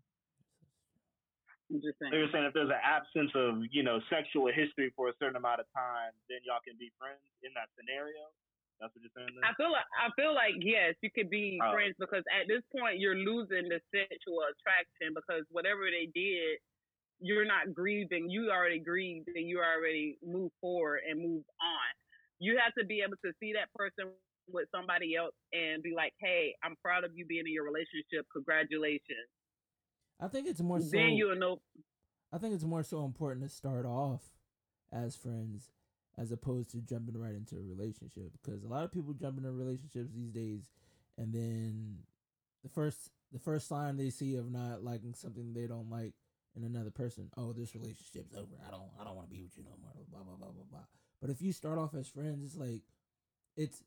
i'm 1.74 1.82
just 1.82 1.98
saying 1.98 2.12
So 2.12 2.18
you're 2.18 2.30
saying 2.30 2.44
if 2.46 2.54
there's 2.54 2.70
an 2.70 2.78
absence 2.78 3.32
of, 3.34 3.64
you 3.74 3.82
know, 3.82 3.98
sexual 4.08 4.46
history 4.54 4.92
for 4.94 5.08
a 5.08 5.14
certain 5.18 5.34
amount 5.34 5.58
of 5.58 5.66
time, 5.74 6.12
then 6.30 6.38
y'all 6.46 6.62
can 6.62 6.78
be 6.78 6.92
friends 6.94 7.26
in 7.42 7.50
that 7.58 7.66
scenario? 7.74 8.30
That's 8.80 8.92
what 8.94 9.00
you're 9.02 9.14
saying 9.16 9.32
I 9.42 9.54
feel 9.56 9.72
like 9.72 9.88
I 9.96 10.08
feel 10.20 10.34
like 10.34 10.54
yes, 10.60 10.94
you 11.02 11.10
could 11.10 11.30
be 11.30 11.58
Oh. 11.62 11.72
friends 11.72 11.94
because 11.98 12.24
at 12.28 12.46
this 12.46 12.62
point 12.76 12.98
you're 12.98 13.16
losing 13.16 13.68
the 13.68 13.80
sexual 13.94 14.44
attraction 14.44 15.14
because 15.16 15.44
whatever 15.50 15.88
they 15.90 16.06
did, 16.12 16.58
you're 17.20 17.46
not 17.46 17.72
grieving. 17.72 18.28
You 18.28 18.50
already 18.50 18.78
grieved 18.80 19.28
and 19.34 19.48
you 19.48 19.60
already 19.60 20.18
moved 20.22 20.52
forward 20.60 21.00
and 21.08 21.18
moved 21.20 21.48
on. 21.60 21.88
You 22.38 22.58
have 22.62 22.74
to 22.78 22.84
be 22.84 23.00
able 23.00 23.16
to 23.24 23.32
see 23.40 23.54
that 23.54 23.72
person 23.74 24.12
with 24.48 24.68
somebody 24.70 25.16
else 25.16 25.34
and 25.54 25.82
be 25.82 25.94
like, 25.96 26.12
"Hey, 26.20 26.54
I'm 26.62 26.76
proud 26.84 27.04
of 27.04 27.16
you 27.16 27.24
being 27.24 27.46
in 27.46 27.52
your 27.52 27.64
relationship. 27.64 28.26
Congratulations." 28.32 29.28
I 30.20 30.28
think 30.28 30.46
it's 30.46 30.60
more 30.60 30.80
so. 30.80 30.90
then 30.92 31.16
you'll 31.16 31.34
know. 31.36 31.60
I 32.32 32.38
think 32.38 32.54
it's 32.54 32.64
more 32.64 32.82
so 32.82 33.04
important 33.06 33.42
to 33.42 33.48
start 33.48 33.86
off 33.86 34.22
as 34.92 35.16
friends 35.16 35.70
as 36.18 36.32
opposed 36.32 36.70
to 36.70 36.78
jumping 36.78 37.18
right 37.18 37.34
into 37.34 37.56
a 37.56 37.62
relationship 37.62 38.32
because 38.42 38.64
a 38.64 38.68
lot 38.68 38.84
of 38.84 38.92
people 38.92 39.12
jump 39.12 39.36
into 39.36 39.50
relationships 39.50 40.10
these 40.14 40.30
days 40.30 40.70
and 41.18 41.32
then 41.32 41.98
the 42.62 42.68
first 42.68 43.10
the 43.32 43.38
first 43.38 43.68
sign 43.68 43.96
they 43.96 44.10
see 44.10 44.36
of 44.36 44.50
not 44.50 44.82
liking 44.82 45.14
something 45.14 45.52
they 45.52 45.66
don't 45.66 45.90
like 45.90 46.14
in 46.56 46.64
another 46.64 46.90
person, 46.90 47.30
oh 47.36 47.52
this 47.52 47.74
relationship's 47.74 48.34
over. 48.34 48.56
I 48.66 48.70
don't 48.70 48.88
I 49.00 49.04
don't 49.04 49.14
want 49.14 49.28
to 49.28 49.34
be 49.34 49.42
with 49.42 49.56
you 49.56 49.64
no 49.64 49.76
more. 49.82 49.92
Blah 50.10 50.22
blah 50.22 50.36
blah 50.36 50.52
blah 50.52 50.64
blah. 50.70 50.86
But 51.20 51.30
if 51.30 51.42
you 51.42 51.52
start 51.52 51.78
off 51.78 51.94
as 51.94 52.08
friends, 52.08 52.42
it's 52.44 52.56
like 52.56 52.82
it's 53.56 53.82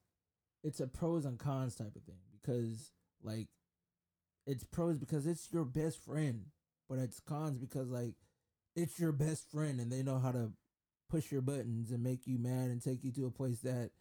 it's 0.63 0.79
a 0.79 0.87
pros 0.87 1.25
and 1.25 1.39
cons 1.39 1.75
type 1.75 1.95
of 1.95 2.03
thing 2.03 2.19
because 2.39 2.91
like 3.23 3.47
it's 4.45 4.63
pros 4.63 4.97
because 4.97 5.25
it's 5.25 5.51
your 5.51 5.65
best 5.65 6.03
friend, 6.03 6.45
but 6.87 6.99
it's 6.99 7.19
cons 7.19 7.57
because 7.57 7.89
like 7.89 8.13
it's 8.75 8.99
your 8.99 9.11
best 9.11 9.49
friend 9.51 9.79
and 9.79 9.91
they 9.91 10.03
know 10.03 10.19
how 10.19 10.31
to 10.31 10.51
push 11.09 11.31
your 11.31 11.41
buttons 11.41 11.91
and 11.91 12.03
make 12.03 12.27
you 12.27 12.37
mad 12.39 12.69
and 12.69 12.81
take 12.81 13.03
you 13.03 13.11
to 13.13 13.25
a 13.27 13.31
place 13.31 13.59
that 13.61 13.91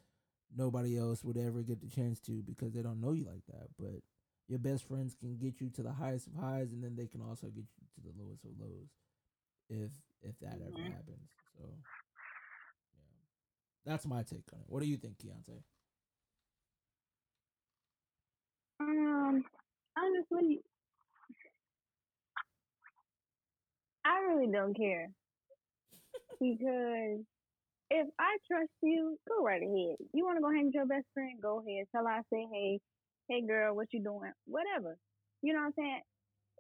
nobody 0.57 0.99
else 0.99 1.25
would 1.25 1.37
ever 1.39 1.63
get 1.63 1.81
the 1.81 1.89
chance 1.89 2.21
to 2.21 2.43
because 2.43 2.73
they 2.75 2.83
don't 2.83 3.01
know 3.01 3.13
you 3.13 3.25
like 3.25 3.47
that. 3.49 3.69
But 3.79 4.03
your 4.49 4.59
best 4.59 4.87
friends 4.89 5.15
can 5.15 5.37
get 5.39 5.61
you 5.61 5.71
to 5.71 5.83
the 5.83 5.93
highest 5.93 6.29
of 6.29 6.35
highs 6.35 6.73
and 6.73 6.83
then 6.85 6.97
they 6.97 7.07
can 7.07 7.23
also 7.23 7.49
get 7.49 7.65
you 7.81 7.87
to 7.97 8.01
the 8.03 8.23
lowest 8.23 8.45
of 8.45 8.53
lows 8.61 8.91
if 9.69 9.91
if 10.23 10.39
that 10.41 10.61
ever 10.67 10.79
Mhm. 10.79 10.93
happens. 10.93 11.31
So 11.57 11.65
yeah. 12.95 13.03
That's 13.85 14.07
my 14.07 14.23
take 14.23 14.53
on 14.53 14.61
it. 14.61 14.67
What 14.69 14.83
do 14.83 14.89
you 14.89 14.97
think, 14.97 15.19
Keontae? 15.19 15.63
Um, 18.81 19.45
honestly, 19.97 20.63
I 24.05 24.19
really 24.21 24.51
don't 24.51 24.75
care 24.77 25.09
because 26.41 27.21
if 27.91 28.07
I 28.19 28.37
trust 28.47 28.71
you, 28.83 29.19
go 29.29 29.43
right 29.43 29.63
ahead. 29.63 29.97
You 30.13 30.25
want 30.25 30.37
to 30.39 30.43
go 30.43 30.51
hang 30.51 30.67
with 30.67 30.75
your 30.75 30.87
best 30.87 31.07
friend? 31.15 31.39
Go 31.41 31.61
ahead. 31.61 31.87
Tell 31.95 32.05
her 32.05 32.11
I 32.11 32.21
say, 32.33 32.47
hey, 32.53 32.81
hey 33.29 33.47
girl, 33.47 33.75
what 33.75 33.89
you 33.93 34.03
doing? 34.03 34.33
Whatever. 34.47 34.97
You 35.43 35.55
know 35.55 35.61
what 35.61 35.67
I'm 35.67 35.73
saying? 35.77 36.01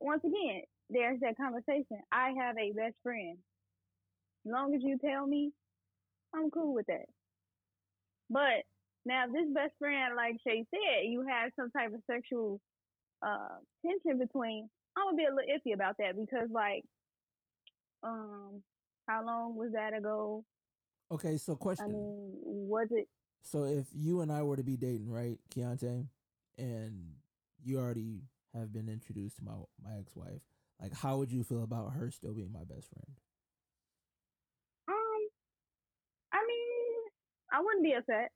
Once 0.00 0.22
again, 0.24 0.62
there's 0.90 1.20
that 1.20 1.36
conversation. 1.36 2.00
I 2.12 2.32
have 2.40 2.56
a 2.56 2.72
best 2.72 2.94
friend. 3.02 3.36
As 4.46 4.52
long 4.52 4.74
as 4.74 4.82
you 4.82 4.96
tell 4.98 5.26
me, 5.26 5.50
I'm 6.34 6.50
cool 6.50 6.74
with 6.74 6.86
that. 6.86 7.06
But 8.30 8.64
now, 9.04 9.24
if 9.26 9.32
this 9.32 9.54
best 9.54 9.72
friend, 9.78 10.14
like 10.16 10.36
Shay 10.46 10.64
said, 10.70 11.08
you 11.08 11.24
have 11.28 11.50
some 11.56 11.70
type 11.70 11.92
of 11.94 12.00
sexual 12.10 12.60
uh, 13.22 13.58
tension 13.84 14.18
between, 14.18 14.68
I'm 14.96 15.06
gonna 15.06 15.16
be 15.16 15.24
a 15.24 15.34
little 15.34 15.48
iffy 15.48 15.74
about 15.74 15.96
that 15.98 16.16
because, 16.16 16.48
like, 16.52 16.84
um, 18.02 18.62
how 19.09 19.24
long 19.24 19.56
was 19.56 19.72
that 19.72 19.96
ago? 19.96 20.44
Okay, 21.11 21.36
so 21.38 21.56
question. 21.56 21.86
I 21.86 21.88
mean, 21.88 22.32
was 22.44 22.88
it? 22.90 23.09
So 23.42 23.64
if 23.64 23.86
you 23.94 24.20
and 24.20 24.30
I 24.30 24.42
were 24.42 24.56
to 24.56 24.62
be 24.62 24.76
dating, 24.76 25.11
right, 25.11 25.38
Keontae, 25.54 26.06
and 26.59 27.12
you 27.64 27.78
already 27.78 28.22
have 28.54 28.72
been 28.72 28.88
introduced 28.88 29.36
to 29.38 29.44
my 29.44 29.52
my 29.82 29.98
ex 29.98 30.14
wife, 30.14 30.42
like 30.80 30.92
how 30.94 31.16
would 31.16 31.32
you 31.32 31.42
feel 31.44 31.62
about 31.62 31.92
her 31.94 32.11
still 32.11 32.34
being 32.34 32.52
my 32.52 32.64
best 32.64 32.88
friend? 32.92 33.16
Um, 34.88 35.22
I 36.32 36.40
mean, 36.46 37.00
I 37.52 37.61
wouldn't 37.62 37.84
be 37.84 37.94
upset. 37.94 38.30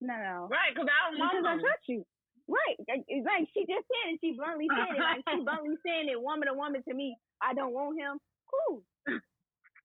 No, 0.00 0.14
no. 0.14 0.48
Right, 0.50 0.74
because 0.74 0.88
I 0.90 1.10
don't 1.10 1.18
want 1.20 1.30
Because 1.30 1.46
I 1.46 1.52
them. 1.54 1.60
trust 1.60 1.84
you. 1.86 2.04
Right. 2.48 2.76
Like, 2.90 3.04
it's 3.06 3.24
like 3.26 3.46
she 3.54 3.60
just 3.70 3.86
said 3.86 4.12
it. 4.14 4.18
She 4.20 4.34
bluntly 4.34 4.66
said 4.66 4.96
it. 4.96 4.98
Like 4.98 5.22
she 5.30 5.38
bluntly 5.46 5.76
saying 5.86 6.08
it 6.10 6.20
woman 6.20 6.48
to 6.48 6.54
woman 6.54 6.82
to 6.88 6.94
me. 6.94 7.14
I 7.40 7.54
don't 7.54 7.72
want 7.72 7.94
him. 8.00 8.18
Cool. 8.50 8.82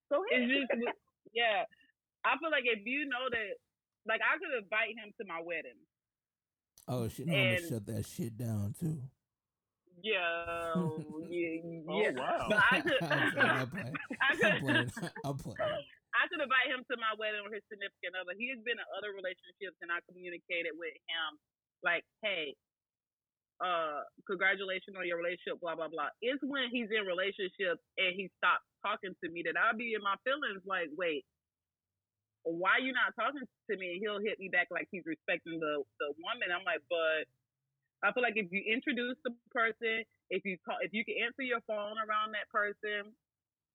Go 0.11 0.23
It's 0.31 0.47
just, 0.47 0.71
yeah. 1.33 1.63
I 2.25 2.37
feel 2.39 2.51
like 2.51 2.63
if 2.65 2.85
you 2.85 3.05
know 3.07 3.27
that, 3.31 3.57
like, 4.07 4.21
I 4.23 4.37
could 4.39 4.51
invite 4.63 4.95
him 4.95 5.11
to 5.19 5.23
my 5.27 5.41
wedding. 5.43 5.77
Oh 6.87 7.07
shit, 7.11 7.27
no, 7.27 7.35
I'm 7.35 7.39
gonna 7.43 7.55
And- 7.59 7.67
shut 7.69 7.85
that 7.87 8.05
shit 8.07 8.37
down 8.37 8.73
too. 8.79 9.01
Yeah, 9.99 10.77
yeah, 11.27 11.81
Oh 11.89 12.13
wow. 12.13 12.45
But 12.47 12.61
I 12.71 12.77
could, 12.85 13.01
I'm 13.01 13.67
playing. 13.73 13.95
I 14.21 14.29
I'm 14.29 14.61
playing. 14.61 14.91
I'm 15.25 15.37
playing. 15.41 15.83
I 16.13 16.23
could 16.29 16.37
invite 16.41 16.69
him 16.69 16.85
to 16.85 16.95
my 17.01 17.17
wedding 17.17 17.41
with 17.43 17.57
his 17.57 17.65
significant 17.65 18.13
other. 18.13 18.37
He 18.37 18.49
has 18.53 18.61
been 18.61 18.77
in 18.77 18.87
other 18.93 19.09
relationships, 19.17 19.77
and 19.81 19.89
I 19.89 19.99
communicated 20.05 20.77
with 20.77 20.93
him 21.09 21.29
like, 21.81 22.05
"Hey, 22.21 22.53
uh, 23.61 24.03
congratulations 24.27 24.95
on 24.97 25.07
your 25.07 25.17
relationship." 25.17 25.59
Blah 25.61 25.75
blah 25.75 25.89
blah. 25.89 26.09
It's 26.21 26.41
when 26.43 26.69
he's 26.71 26.89
in 26.91 27.05
relationships 27.07 27.81
and 27.97 28.11
he 28.15 28.29
stops 28.37 28.65
talking 28.85 29.15
to 29.23 29.27
me 29.31 29.43
that 29.47 29.57
I'll 29.59 29.77
be 29.77 29.93
in 29.95 30.03
my 30.03 30.15
feelings. 30.25 30.63
Like, 30.65 30.89
wait, 30.97 31.25
why 32.43 32.79
you 32.81 32.93
not 32.93 33.15
talking 33.15 33.43
to 33.43 33.75
me? 33.77 33.97
And 33.97 33.99
he'll 34.01 34.23
hit 34.23 34.39
me 34.39 34.49
back 34.49 34.67
like 34.71 34.87
he's 34.91 35.05
respecting 35.05 35.59
the 35.59 35.83
the 35.99 36.09
woman. 36.23 36.49
I'm 36.53 36.63
like, 36.65 36.81
but 36.89 37.27
I 38.03 38.13
feel 38.13 38.23
like 38.23 38.37
if 38.37 38.51
you 38.51 38.63
introduce 38.63 39.17
the 39.25 39.33
person, 39.51 40.05
if 40.29 40.45
you 40.45 40.57
call, 40.65 40.77
if 40.81 40.93
you 40.93 41.03
can 41.05 41.15
answer 41.23 41.43
your 41.43 41.61
phone 41.67 41.97
around 41.99 42.33
that 42.37 42.49
person, 42.53 43.11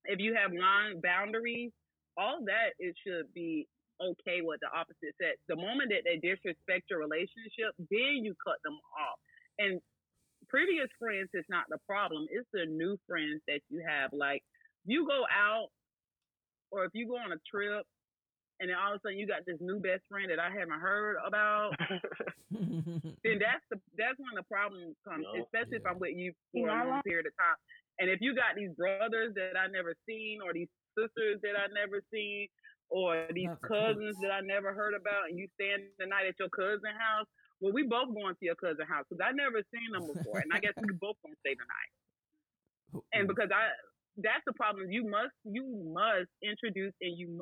if 0.07 0.19
you 0.21 0.35
have 0.35 0.53
line 0.53 1.01
boundaries, 1.03 1.73
all 2.17 2.41
that 2.47 2.75
it 2.79 2.95
should 3.07 3.33
be 3.35 3.69
okay 4.03 4.41
with 4.43 4.61
the 4.63 4.71
opposite 4.75 5.15
sex. 5.21 5.39
The 5.49 5.57
moment 5.57 5.91
that 5.95 6.03
they 6.07 6.19
disrespect 6.19 6.91
your 6.91 7.01
relationship, 7.01 7.75
then 7.91 8.25
you 8.25 8.35
cut 8.45 8.59
them 8.65 8.79
off. 8.99 9.19
And 9.59 9.81
previous 10.49 10.89
friends 10.99 11.31
is 11.35 11.45
not 11.49 11.65
the 11.69 11.79
problem. 11.89 12.27
It's 12.31 12.49
the 12.53 12.67
new 12.67 12.97
friends 13.09 13.41
that 13.49 13.61
you 13.69 13.83
have. 13.87 14.13
Like 14.13 14.43
you 14.85 15.07
go 15.07 15.25
out 15.31 15.69
or 16.71 16.85
if 16.85 16.93
you 16.95 17.07
go 17.07 17.17
on 17.17 17.33
a 17.33 17.41
trip 17.49 17.85
and 18.61 18.71
then 18.71 18.77
all 18.79 18.95
of 18.95 18.99
a 18.99 19.01
sudden 19.03 19.19
you 19.19 19.27
got 19.27 19.45
this 19.47 19.59
new 19.61 19.81
best 19.81 20.03
friend 20.09 20.31
that 20.31 20.39
I 20.39 20.51
haven't 20.51 20.79
heard 20.81 21.17
about, 21.27 21.73
then 22.51 23.37
that's 23.43 23.65
the 23.71 23.79
that's 23.99 24.19
when 24.19 24.35
the 24.37 24.47
problem 24.47 24.95
comes, 25.03 25.27
Yup. 25.35 25.47
especially 25.47 25.79
if 25.83 25.87
I'm 25.87 25.99
with 25.99 26.15
you 26.15 26.33
You 26.55 26.67
for 26.67 26.71
a 26.71 26.87
long 26.89 27.03
period 27.03 27.27
of 27.27 27.35
time. 27.37 27.59
And 27.99 28.09
if 28.09 28.21
you 28.21 28.35
got 28.35 28.57
these 28.57 28.73
brothers 28.79 29.35
that 29.35 29.59
I 29.59 29.69
never 29.69 29.95
seen, 30.09 30.41
or 30.41 30.53
these 30.55 30.71
sisters 30.97 31.41
that 31.43 31.59
I 31.59 31.69
never 31.75 32.01
seen, 32.13 32.49
or 32.89 33.27
these 33.35 33.51
Not 33.51 33.61
cousins 33.63 34.17
cousins. 34.17 34.17
that 34.23 34.33
I 34.33 34.41
never 34.41 34.73
heard 34.73 34.95
about, 34.95 35.29
and 35.29 35.39
you 35.39 35.49
staying 35.59 35.93
the 35.99 36.07
night 36.07 36.27
at 36.29 36.39
your 36.39 36.49
cousin's 36.49 36.97
house, 36.97 37.29
well, 37.63 37.71
we 37.71 37.87
both 37.87 38.11
going 38.11 38.35
to 38.35 38.45
your 38.45 38.59
cousin's 38.59 38.91
house 38.91 39.07
because 39.07 39.23
I 39.23 39.31
never 39.31 39.63
seen 39.71 39.95
them 39.95 40.03
before, 40.03 40.43
and 40.43 40.51
I 40.51 40.59
guess 40.59 40.75
we 40.83 40.91
both 40.99 41.15
gonna 41.23 41.39
stay 41.47 41.55
the 41.55 41.63
night. 41.63 41.93
And 43.15 43.31
because 43.31 43.55
I, 43.55 43.71
that's 44.19 44.43
the 44.45 44.53
problem. 44.53 44.91
You 44.91 45.07
must, 45.07 45.33
you 45.47 45.63
must 45.95 46.29
introduce 46.43 46.93
and 47.01 47.15
you 47.15 47.41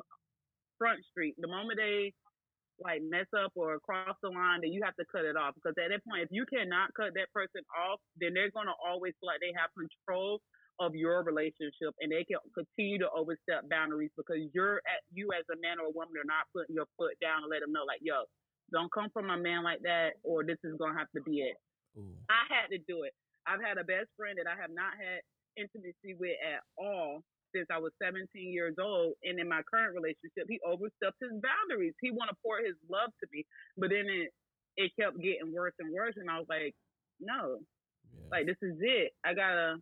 front 0.77 1.01
street 1.09 1.35
the 1.41 1.49
moment 1.49 1.81
they 1.81 2.13
like 2.81 3.01
mess 3.05 3.29
up 3.37 3.51
or 3.57 3.77
cross 3.81 4.17
the 4.21 4.29
line, 4.29 4.61
then 4.61 4.73
you 4.73 4.81
have 4.85 4.95
to 5.01 5.05
cut 5.09 5.25
it 5.25 5.37
off. 5.37 5.57
Because 5.57 5.73
at 5.81 5.89
that 5.89 6.05
point, 6.05 6.25
if 6.25 6.29
you 6.29 6.45
cannot 6.45 6.93
cut 6.93 7.17
that 7.17 7.33
person 7.33 7.65
off, 7.73 7.97
then 8.21 8.37
they're 8.37 8.53
gonna 8.53 8.77
always 8.77 9.17
feel 9.17 9.33
like 9.33 9.41
they 9.41 9.53
have 9.57 9.73
control 9.73 10.37
of 10.77 10.93
your 10.93 11.21
relationship, 11.21 11.93
and 12.01 12.09
they 12.09 12.25
can 12.25 12.41
continue 12.57 12.97
to 12.97 13.09
overstep 13.13 13.69
boundaries 13.69 14.09
because 14.17 14.41
you're 14.53 14.81
at 14.89 15.01
you 15.13 15.29
as 15.33 15.45
a 15.53 15.57
man 15.61 15.77
or 15.77 15.89
a 15.89 15.93
woman 15.93 16.17
are 16.17 16.25
not 16.25 16.49
putting 16.53 16.73
your 16.73 16.89
foot 16.97 17.13
down 17.21 17.45
and 17.45 17.49
let 17.53 17.61
them 17.61 17.73
know 17.73 17.85
like, 17.85 18.01
yo, 18.01 18.25
don't 18.71 18.91
come 18.91 19.09
from 19.13 19.29
a 19.29 19.37
man 19.37 19.63
like 19.63 19.81
that, 19.83 20.19
or 20.23 20.43
this 20.43 20.57
is 20.63 20.75
gonna 20.79 20.97
have 20.97 21.11
to 21.15 21.21
be 21.21 21.41
it. 21.41 21.57
Ooh. 21.97 22.15
I 22.29 22.43
had 22.49 22.69
to 22.71 22.79
do 22.87 23.03
it. 23.03 23.13
I've 23.47 23.61
had 23.61 23.77
a 23.77 23.83
best 23.83 24.09
friend 24.17 24.37
that 24.37 24.47
I 24.49 24.59
have 24.59 24.71
not 24.71 24.93
had 24.97 25.21
intimacy 25.57 26.15
with 26.19 26.37
at 26.45 26.61
all 26.77 27.21
since 27.53 27.67
I 27.69 27.79
was 27.79 27.91
17 28.01 28.27
years 28.53 28.75
old. 28.79 29.13
And 29.23 29.39
in 29.39 29.49
my 29.49 29.61
current 29.63 29.93
relationship, 29.95 30.47
he 30.47 30.59
overstepped 30.65 31.19
his 31.19 31.35
boundaries. 31.41 31.93
He 32.01 32.11
want 32.11 32.29
to 32.29 32.37
pour 32.43 32.59
his 32.59 32.75
love 32.89 33.11
to 33.19 33.27
me, 33.33 33.45
but 33.77 33.89
then 33.89 34.07
it 34.07 34.31
it 34.77 34.91
kept 34.97 35.19
getting 35.19 35.51
worse 35.53 35.73
and 35.79 35.91
worse. 35.93 36.15
And 36.15 36.29
I 36.29 36.39
was 36.39 36.47
like, 36.49 36.73
no, 37.19 37.59
Yeah. 38.15 38.27
like 38.31 38.45
this 38.45 38.57
is 38.61 38.77
it. 38.79 39.11
I 39.25 39.33
gotta, 39.33 39.77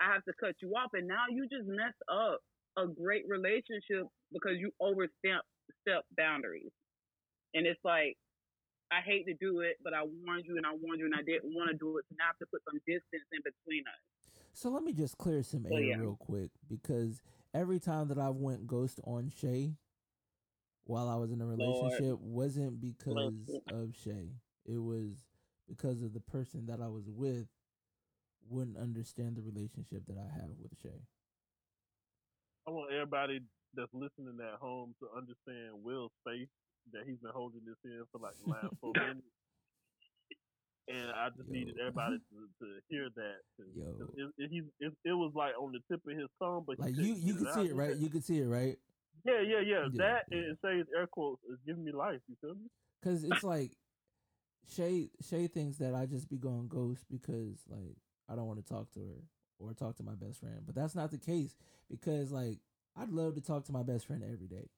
I 0.00 0.12
have 0.12 0.24
to 0.24 0.32
cut 0.38 0.56
you 0.60 0.70
off. 0.76 0.90
And 0.94 1.08
now 1.08 1.24
you 1.30 1.48
just 1.48 1.66
mess 1.66 1.94
up 2.12 2.40
a 2.76 2.86
great 2.86 3.24
relationship 3.28 4.06
because 4.32 4.58
you 4.58 4.70
overstep 4.80 5.42
step 5.80 6.04
boundaries. 6.16 6.70
And 7.54 7.66
it's 7.66 7.80
like 7.84 8.16
I 8.90 9.00
hate 9.00 9.26
to 9.26 9.34
do 9.34 9.60
it, 9.60 9.76
but 9.82 9.94
I 9.94 10.02
warned 10.02 10.44
you 10.46 10.56
and 10.56 10.66
I 10.66 10.70
warned 10.70 11.00
you 11.00 11.06
and 11.06 11.14
I 11.14 11.22
didn't 11.22 11.54
want 11.54 11.70
to 11.70 11.76
do 11.76 11.98
it. 11.98 12.04
So 12.08 12.16
now 12.18 12.24
I 12.24 12.26
have 12.28 12.38
to 12.38 12.46
put 12.46 12.62
some 12.64 12.80
distance 12.86 13.26
in 13.32 13.40
between 13.42 13.84
us. 13.86 14.02
So 14.52 14.68
let 14.68 14.82
me 14.82 14.92
just 14.92 15.16
clear 15.16 15.42
some 15.42 15.64
air 15.70 15.80
yeah. 15.80 15.96
real 15.96 16.16
quick 16.18 16.50
because 16.68 17.22
every 17.54 17.78
time 17.78 18.08
that 18.08 18.18
I 18.18 18.30
went 18.30 18.66
ghost 18.66 19.00
on 19.04 19.30
Shay 19.30 19.74
while 20.84 21.08
I 21.08 21.14
was 21.14 21.30
in 21.30 21.40
a 21.40 21.46
relationship 21.46 22.18
wasn't 22.18 22.80
because 22.80 23.48
it. 23.48 23.62
of 23.72 23.94
Shay. 24.04 24.34
It 24.66 24.78
was 24.78 25.24
because 25.68 26.02
of 26.02 26.12
the 26.12 26.20
person 26.20 26.66
that 26.66 26.80
I 26.80 26.88
was 26.88 27.08
with 27.08 27.46
wouldn't 28.48 28.76
understand 28.76 29.36
the 29.36 29.42
relationship 29.42 30.02
that 30.08 30.18
I 30.18 30.26
have 30.34 30.50
with 30.60 30.72
Shay. 30.82 31.06
I 32.66 32.72
want 32.72 32.92
everybody 32.92 33.40
that's 33.74 33.94
listening 33.94 34.36
at 34.42 34.58
home 34.58 34.94
to 34.98 35.06
understand 35.16 35.78
Will's 35.84 36.10
face 36.26 36.48
that 36.92 37.04
he's 37.06 37.18
been 37.18 37.32
holding 37.34 37.60
this 37.64 37.76
in 37.84 38.02
for 38.12 38.18
like 38.18 38.34
the 38.44 38.50
last 38.50 38.74
four 38.80 38.92
minutes. 39.00 39.26
And 40.88 41.10
I 41.14 41.28
just 41.36 41.48
needed 41.48 41.76
everybody 41.78 42.18
to, 42.18 42.36
to 42.64 42.66
hear 42.88 43.08
that. 43.14 43.36
'cause- 43.56 43.66
'cause 43.74 43.76
Yo. 43.76 44.08
It, 44.16 44.32
it, 44.44 44.50
he's- 44.50 44.72
it, 44.80 44.92
it 45.04 45.12
was 45.12 45.32
like 45.34 45.54
on 45.58 45.72
the 45.72 45.80
tip 45.90 46.02
of 46.06 46.18
his 46.18 46.28
tongue, 46.42 46.64
but 46.66 46.78
Like 46.80 46.96
you 46.96 47.14
you 47.14 47.34
can 47.36 47.46
see 47.54 47.66
it, 47.68 47.76
right? 47.76 47.96
You 47.96 48.08
can 48.08 48.22
see 48.22 48.38
it, 48.40 48.48
right? 48.48 48.76
Yeah, 49.24 49.40
yeah, 49.40 49.60
yeah. 49.60 49.82
Yeah, 49.82 49.88
that 49.98 50.22
yeah. 50.30 50.38
and 50.38 50.58
says 50.64 50.86
air 50.96 51.06
quotes 51.06 51.42
is 51.44 51.58
giving 51.66 51.84
me 51.84 51.92
life. 51.92 52.20
You 52.26 52.36
feel 52.40 52.54
me? 52.54 52.68
Cause 53.04 53.22
it's 53.22 53.44
like 53.54 53.72
Shay 54.68 55.10
Shay 55.20 55.46
thinks 55.46 55.78
that 55.78 55.94
I 55.94 56.06
just 56.06 56.28
be 56.28 56.38
going 56.38 56.68
ghost 56.68 57.04
because 57.10 57.62
like 57.68 57.96
I 58.28 58.34
don't 58.34 58.46
want 58.46 58.64
to 58.64 58.72
talk 58.72 58.90
to 58.92 59.00
her 59.00 59.22
or 59.58 59.74
talk 59.74 59.96
to 59.98 60.02
my 60.02 60.14
best 60.14 60.40
friend. 60.40 60.60
But 60.66 60.74
that's 60.74 60.94
not 60.94 61.10
the 61.10 61.18
case 61.18 61.54
because 61.88 62.32
like 62.32 62.58
I'd 62.96 63.10
love 63.10 63.34
to 63.34 63.40
talk 63.40 63.64
to 63.66 63.72
my 63.72 63.82
best 63.84 64.06
friend 64.06 64.24
every 64.24 64.48
day. 64.48 64.70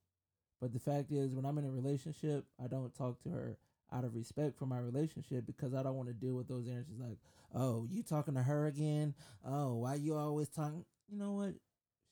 But 0.63 0.73
the 0.73 0.79
fact 0.79 1.11
is 1.11 1.35
when 1.35 1.45
I'm 1.45 1.59
in 1.59 1.65
a 1.65 1.71
relationship, 1.71 2.45
I 2.63 2.69
don't 2.69 2.95
talk 2.95 3.21
to 3.25 3.31
her 3.31 3.59
out 3.93 4.05
of 4.05 4.15
respect 4.15 4.57
for 4.57 4.65
my 4.65 4.79
relationship 4.79 5.45
because 5.45 5.75
I 5.75 5.83
don't 5.83 5.97
want 5.97 6.09
to 6.09 6.15
deal 6.15 6.35
with 6.35 6.47
those 6.47 6.69
energies 6.69 7.01
like, 7.01 7.19
"Oh, 7.53 7.85
you 7.91 8.05
talking 8.05 8.35
to 8.35 8.43
her 8.45 8.67
again? 8.67 9.15
Oh, 9.45 9.75
why 9.75 9.97
you 9.97 10.15
always 10.15 10.49
talking?" 10.49 10.85
You 11.11 11.19
know 11.19 11.33
what? 11.33 11.55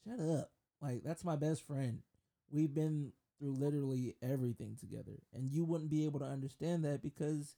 Shut 0.05 0.19
up. 0.19 0.51
Like 0.83 1.05
that's 1.05 1.25
my 1.25 1.37
best 1.37 1.63
friend. 1.63 2.03
We've 2.51 2.75
been 2.75 3.13
through 3.39 3.53
literally 3.53 4.17
everything 4.21 4.77
together. 4.79 5.23
And 5.33 5.51
you 5.51 5.65
wouldn't 5.65 5.91
be 5.91 6.05
able 6.05 6.19
to 6.19 6.27
understand 6.27 6.85
that 6.85 7.03
because 7.03 7.55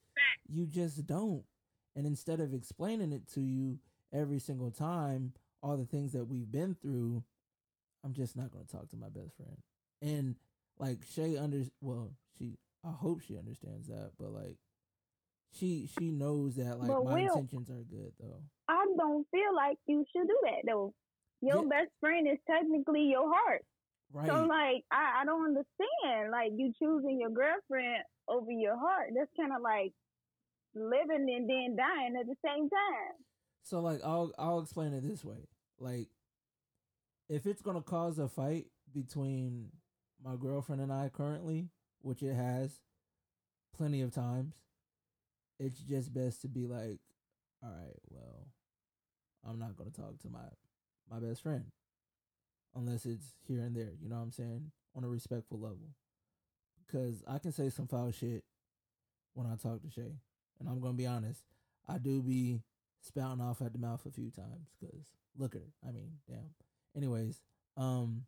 you 0.46 0.66
just 0.66 1.06
don't. 1.06 1.44
And 1.96 2.06
instead 2.06 2.40
of 2.40 2.52
explaining 2.52 3.12
it 3.12 3.26
to 3.32 3.40
you 3.40 3.78
every 4.12 4.38
single 4.38 4.70
time, 4.70 5.32
all 5.62 5.78
the 5.78 5.86
things 5.86 6.12
that 6.12 6.26
we've 6.26 6.52
been 6.52 6.76
through, 6.80 7.24
I'm 8.04 8.12
just 8.12 8.36
not 8.36 8.52
going 8.52 8.66
to 8.66 8.70
talk 8.70 8.90
to 8.90 8.96
my 8.96 9.08
best 9.08 9.36
friend. 9.36 9.56
And 10.02 10.36
like 10.78 11.04
Shay 11.04 11.36
under 11.36 11.62
well, 11.80 12.12
she 12.38 12.58
I 12.84 12.90
hope 12.90 13.20
she 13.22 13.36
understands 13.38 13.88
that, 13.88 14.12
but 14.18 14.30
like 14.32 14.56
she 15.52 15.88
she 15.98 16.10
knows 16.10 16.56
that 16.56 16.78
like 16.78 16.88
But 16.88 17.04
my 17.04 17.14
Will- 17.14 17.34
intentions 17.34 17.70
are 17.70 17.84
good 17.84 18.12
though. 18.18 18.42
I 18.68 18.84
don't 18.96 19.26
feel 19.30 19.54
like 19.54 19.78
you 19.86 20.04
should 20.12 20.26
do 20.26 20.38
that 20.44 20.62
though. 20.66 20.94
Your 21.40 21.62
Yeah. 21.62 21.68
best 21.68 21.90
friend 22.00 22.26
is 22.26 22.38
technically 22.46 23.02
your 23.02 23.28
heart. 23.32 23.64
Right. 24.12 24.26
So 24.28 24.44
like 24.46 24.84
I, 24.90 25.20
I 25.22 25.24
don't 25.24 25.44
understand. 25.44 26.30
Like 26.30 26.52
you 26.56 26.72
choosing 26.78 27.20
your 27.20 27.30
girlfriend 27.30 28.02
over 28.28 28.50
your 28.50 28.78
heart. 28.78 29.10
That's 29.14 29.30
kinda 29.36 29.56
like 29.62 29.92
living 30.74 31.28
and 31.28 31.48
then 31.48 31.76
dying 31.76 32.16
at 32.18 32.26
the 32.26 32.36
same 32.44 32.68
time. 32.70 33.14
So 33.62 33.80
like 33.80 34.00
I'll 34.04 34.32
I'll 34.38 34.60
explain 34.60 34.92
it 34.94 35.02
this 35.02 35.24
way. 35.24 35.48
Like 35.78 36.08
if 37.28 37.46
it's 37.46 37.62
gonna 37.62 37.82
cause 37.82 38.18
a 38.18 38.28
fight 38.28 38.66
between 38.92 39.70
my 40.24 40.36
girlfriend 40.36 40.80
and 40.80 40.92
I 40.92 41.10
currently, 41.12 41.68
which 42.00 42.22
it 42.22 42.34
has 42.34 42.80
plenty 43.76 44.00
of 44.02 44.12
times, 44.12 44.54
it's 45.58 45.80
just 45.80 46.12
best 46.12 46.42
to 46.42 46.48
be 46.48 46.66
like, 46.66 46.98
all 47.62 47.70
right, 47.70 47.98
well, 48.10 48.46
I'm 49.48 49.58
not 49.58 49.76
gonna 49.76 49.90
talk 49.90 50.18
to 50.20 50.28
my 50.28 50.40
my 51.10 51.18
best 51.18 51.42
friend 51.42 51.64
unless 52.74 53.06
it's 53.06 53.34
here 53.46 53.60
and 53.62 53.76
there. 53.76 53.92
You 54.00 54.08
know 54.08 54.16
what 54.16 54.22
I'm 54.22 54.32
saying? 54.32 54.70
On 54.96 55.04
a 55.04 55.08
respectful 55.08 55.58
level, 55.58 55.94
because 56.86 57.22
I 57.26 57.38
can 57.38 57.52
say 57.52 57.70
some 57.70 57.86
foul 57.86 58.12
shit 58.12 58.44
when 59.34 59.46
I 59.46 59.56
talk 59.56 59.82
to 59.82 59.90
Shay, 59.90 60.18
and 60.60 60.68
I'm 60.68 60.80
gonna 60.80 60.94
be 60.94 61.06
honest. 61.06 61.42
I 61.88 61.98
do 61.98 62.22
be 62.22 62.62
spouting 63.00 63.42
off 63.42 63.60
at 63.60 63.72
the 63.72 63.78
mouth 63.78 64.04
a 64.06 64.10
few 64.10 64.30
times 64.30 64.68
because 64.80 65.06
look 65.36 65.54
at 65.54 65.62
her. 65.62 65.88
I 65.88 65.92
mean, 65.92 66.12
damn. 66.28 66.50
Anyways, 66.96 67.40
um, 67.76 68.24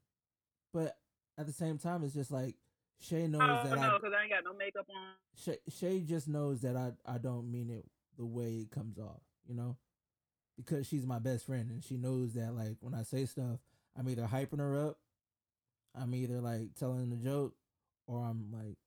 but 0.73 0.97
at 1.39 1.47
the 1.47 1.53
same 1.53 1.79
time, 1.79 2.05
it's 2.05 2.15
just 2.15 2.31
like 2.31 2.55
Shay 3.01 3.27
knows 3.27 3.43
Oh 3.43 3.69
that 3.69 3.77
no, 3.77 3.83
I 3.83 3.99
because 3.99 4.13
I 4.19 4.23
ain't 4.23 4.31
got 4.33 4.45
no 4.45 4.55
makeup 4.55 4.87
on. 4.89 5.15
Shay, 5.37 5.59
Shay 5.69 6.01
just 6.01 6.29
knows 6.29 6.61
that 6.63 6.77
I 6.77 6.93
I 7.07 7.19
don't 7.19 7.51
mean 7.51 7.71
it 7.71 7.87
the 8.17 8.25
way 8.25 8.59
it 8.59 8.71
comes 8.71 8.99
off, 8.99 9.21
you 9.47 9.55
know, 9.55 9.77
because 10.57 10.87
she's 10.87 11.07
my 11.07 11.19
best 11.19 11.47
friend 11.47 11.71
and 11.71 11.83
she 11.83 11.97
knows 11.97 12.35
that 12.35 12.55
like 12.55 12.77
when 12.81 12.95
I 12.95 13.03
say 13.03 13.27
stuff, 13.27 13.59
I'm 13.97 14.09
either 14.09 14.29
hyping 14.31 14.59
her 14.61 14.89
up, 14.89 14.99
I'm 15.95 16.15
either 16.15 16.41
like 16.41 16.75
telling 16.79 17.13
a 17.13 17.17
joke, 17.17 17.55
or 18.07 18.21
I'm 18.23 18.51
like 18.53 18.79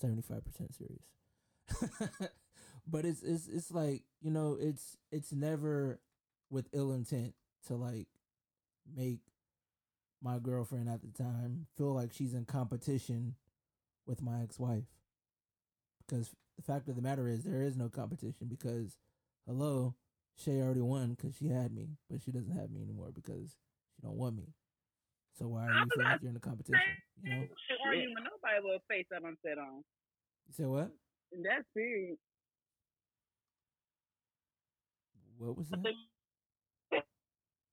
seventy 0.00 0.22
five 0.22 0.44
percent 0.44 0.74
serious. 0.74 1.90
but 2.86 3.04
it's 3.04 3.22
it's 3.22 3.48
it's 3.48 3.70
like 3.70 4.02
you 4.20 4.30
know 4.30 4.56
it's 4.60 4.96
it's 5.10 5.32
never 5.32 6.00
with 6.50 6.68
ill 6.72 6.92
intent 6.92 7.34
to 7.66 7.74
like 7.74 8.08
make 8.94 9.20
my 10.24 10.38
girlfriend 10.38 10.88
at 10.88 11.02
the 11.02 11.22
time 11.22 11.66
feel 11.76 11.92
like 11.92 12.10
she's 12.12 12.32
in 12.32 12.46
competition 12.46 13.34
with 14.06 14.22
my 14.22 14.42
ex-wife. 14.42 14.84
Because 16.00 16.30
the 16.56 16.62
fact 16.62 16.88
of 16.88 16.96
the 16.96 17.02
matter 17.02 17.28
is 17.28 17.44
there 17.44 17.62
is 17.62 17.76
no 17.76 17.88
competition 17.88 18.48
because 18.48 18.96
hello 19.46 19.94
shay 20.36 20.60
already 20.62 20.80
won 20.80 21.14
because 21.14 21.36
she 21.36 21.48
had 21.48 21.72
me 21.72 21.90
but 22.10 22.20
she 22.22 22.32
doesn't 22.32 22.56
have 22.56 22.70
me 22.70 22.82
anymore 22.82 23.10
because 23.14 23.56
she 23.94 24.02
don't 24.02 24.16
want 24.16 24.36
me. 24.36 24.54
So 25.38 25.48
why 25.48 25.66
are 25.66 25.72
you 25.72 25.80
was 25.80 25.88
feel 25.94 26.02
about 26.02 26.12
like 26.12 26.22
you're 26.22 26.30
in 26.30 26.36
a 26.36 26.40
competition 26.40 26.80
you 27.22 27.30
know? 27.30 27.40
Shit, 27.68 27.78
argue 27.84 28.08
with 28.08 28.24
nobody 28.24 28.60
will 28.62 28.78
face 28.88 29.06
that 29.10 29.22
I'm 29.26 29.36
set 29.44 29.58
on. 29.58 29.84
you 30.46 30.54
say 30.54 30.64
what? 30.64 30.90
That's 31.32 31.64
period. 31.74 32.16
what 35.38 35.58
was 35.58 35.68
that? 35.68 35.80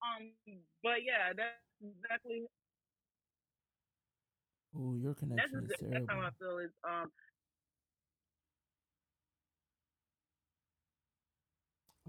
Um, 0.02 0.34
but 0.82 1.06
yeah, 1.06 1.30
that's 1.38 1.62
exactly 1.82 2.44
oh 4.78 4.94
your 4.96 5.14
that's 5.14 5.20
connection 5.20 5.58
is 5.60 5.64
exa- 5.66 5.68
that's 5.70 5.82
terrible 5.82 6.08
how 6.10 6.20
I 6.28 6.30
feel. 6.40 6.58
Is 6.60 6.72
um, 6.88 7.12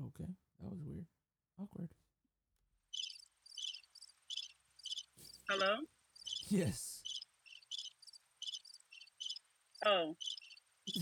okay 0.07 0.29
that 0.61 0.69
was 0.71 0.79
weird 0.85 1.07
awkward 1.61 1.89
hello. 5.49 5.77
yes 6.49 7.03
Oh, 9.85 10.15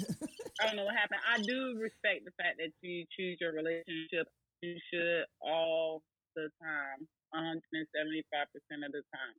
I 0.60 0.66
don't 0.66 0.76
know 0.76 0.84
what 0.86 0.96
happened. 0.96 1.20
I 1.28 1.38
do 1.42 1.76
respect 1.78 2.24
the 2.24 2.32
fact 2.42 2.56
that 2.58 2.70
you 2.80 3.04
choose 3.14 3.36
your 3.38 3.52
relationship. 3.52 4.26
You 4.62 4.76
should 4.90 5.24
all 5.42 6.02
the 6.34 6.48
time, 6.62 7.06
175% 7.34 8.86
of 8.86 8.92
the 8.92 9.02
time. 9.12 9.36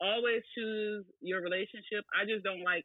Always 0.00 0.42
choose 0.56 1.04
your 1.20 1.42
relationship. 1.42 2.04
I 2.10 2.24
just 2.26 2.42
don't 2.42 2.62
like. 2.62 2.82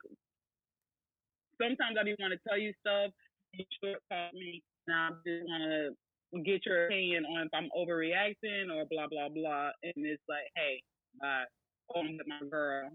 Sometimes 1.62 1.98
I 2.00 2.06
do 2.06 2.14
want 2.20 2.34
to 2.34 2.42
tell 2.48 2.58
you 2.58 2.74
stuff. 2.86 3.12
You 3.54 3.66
shortcut 3.82 4.34
me, 4.34 4.62
and 4.86 4.94
I 4.94 5.10
just 5.26 5.48
want 5.50 5.64
to 5.66 5.98
get 6.44 6.62
your 6.68 6.86
opinion 6.86 7.26
on 7.26 7.48
if 7.48 7.54
I'm 7.56 7.72
overreacting 7.74 8.70
or 8.70 8.86
blah 8.86 9.08
blah 9.10 9.34
blah. 9.34 9.72
And 9.82 9.98
it's 10.06 10.22
like, 10.30 10.46
hey, 10.56 10.84
bye. 11.20 11.50
Oh, 11.96 12.04
I'm 12.04 12.20
with 12.20 12.28
my 12.28 12.44
girl. 12.52 12.92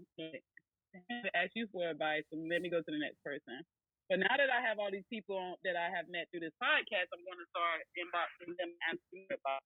ask 1.33 1.51
you 1.57 1.65
for 1.73 1.89
advice, 1.89 2.23
so 2.29 2.37
let 2.45 2.61
me 2.61 2.69
go 2.69 2.79
to 2.79 2.91
the 2.93 3.01
next 3.01 3.17
person. 3.25 3.65
But 4.09 4.21
now 4.21 4.35
that 4.37 4.51
I 4.53 4.61
have 4.61 4.77
all 4.77 4.91
these 4.93 5.07
people 5.09 5.57
that 5.65 5.73
I 5.73 5.89
have 5.89 6.05
met 6.11 6.29
through 6.29 6.45
this 6.45 6.55
podcast, 6.61 7.09
I'm 7.09 7.23
going 7.25 7.41
to 7.41 7.49
start 7.49 7.81
inboxing 7.97 8.53
them 8.59 8.69
and 8.69 8.93
asking 8.93 9.25
about. 9.33 9.63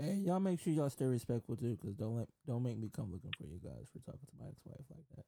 Hey, 0.00 0.14
y'all 0.24 0.40
make 0.40 0.58
sure 0.60 0.72
y'all 0.72 0.88
stay 0.88 1.04
respectful 1.04 1.56
too, 1.56 1.76
cause 1.82 1.92
don't 1.94 2.16
let 2.16 2.28
don't 2.46 2.62
make 2.62 2.78
me 2.78 2.88
come 2.94 3.12
looking 3.12 3.32
for 3.38 3.44
you 3.46 3.58
guys 3.62 3.86
for 3.92 3.98
talking 4.10 4.26
to 4.26 4.32
my 4.42 4.48
ex-wife 4.48 4.86
like 4.90 5.04
that. 5.16 5.24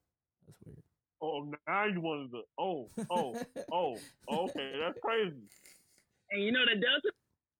That's 0.46 0.58
weird. 0.64 0.82
Oh, 1.20 1.52
now 1.68 1.84
you 1.84 2.00
wanted 2.00 2.30
to. 2.32 2.40
Oh, 2.58 2.88
oh, 3.10 3.36
oh. 3.70 3.96
Okay, 4.28 4.72
that's 4.82 4.98
crazy. 5.04 5.36
And 6.30 6.42
you 6.42 6.52
know 6.52 6.64
the 6.64 6.80
Delta 6.80 7.12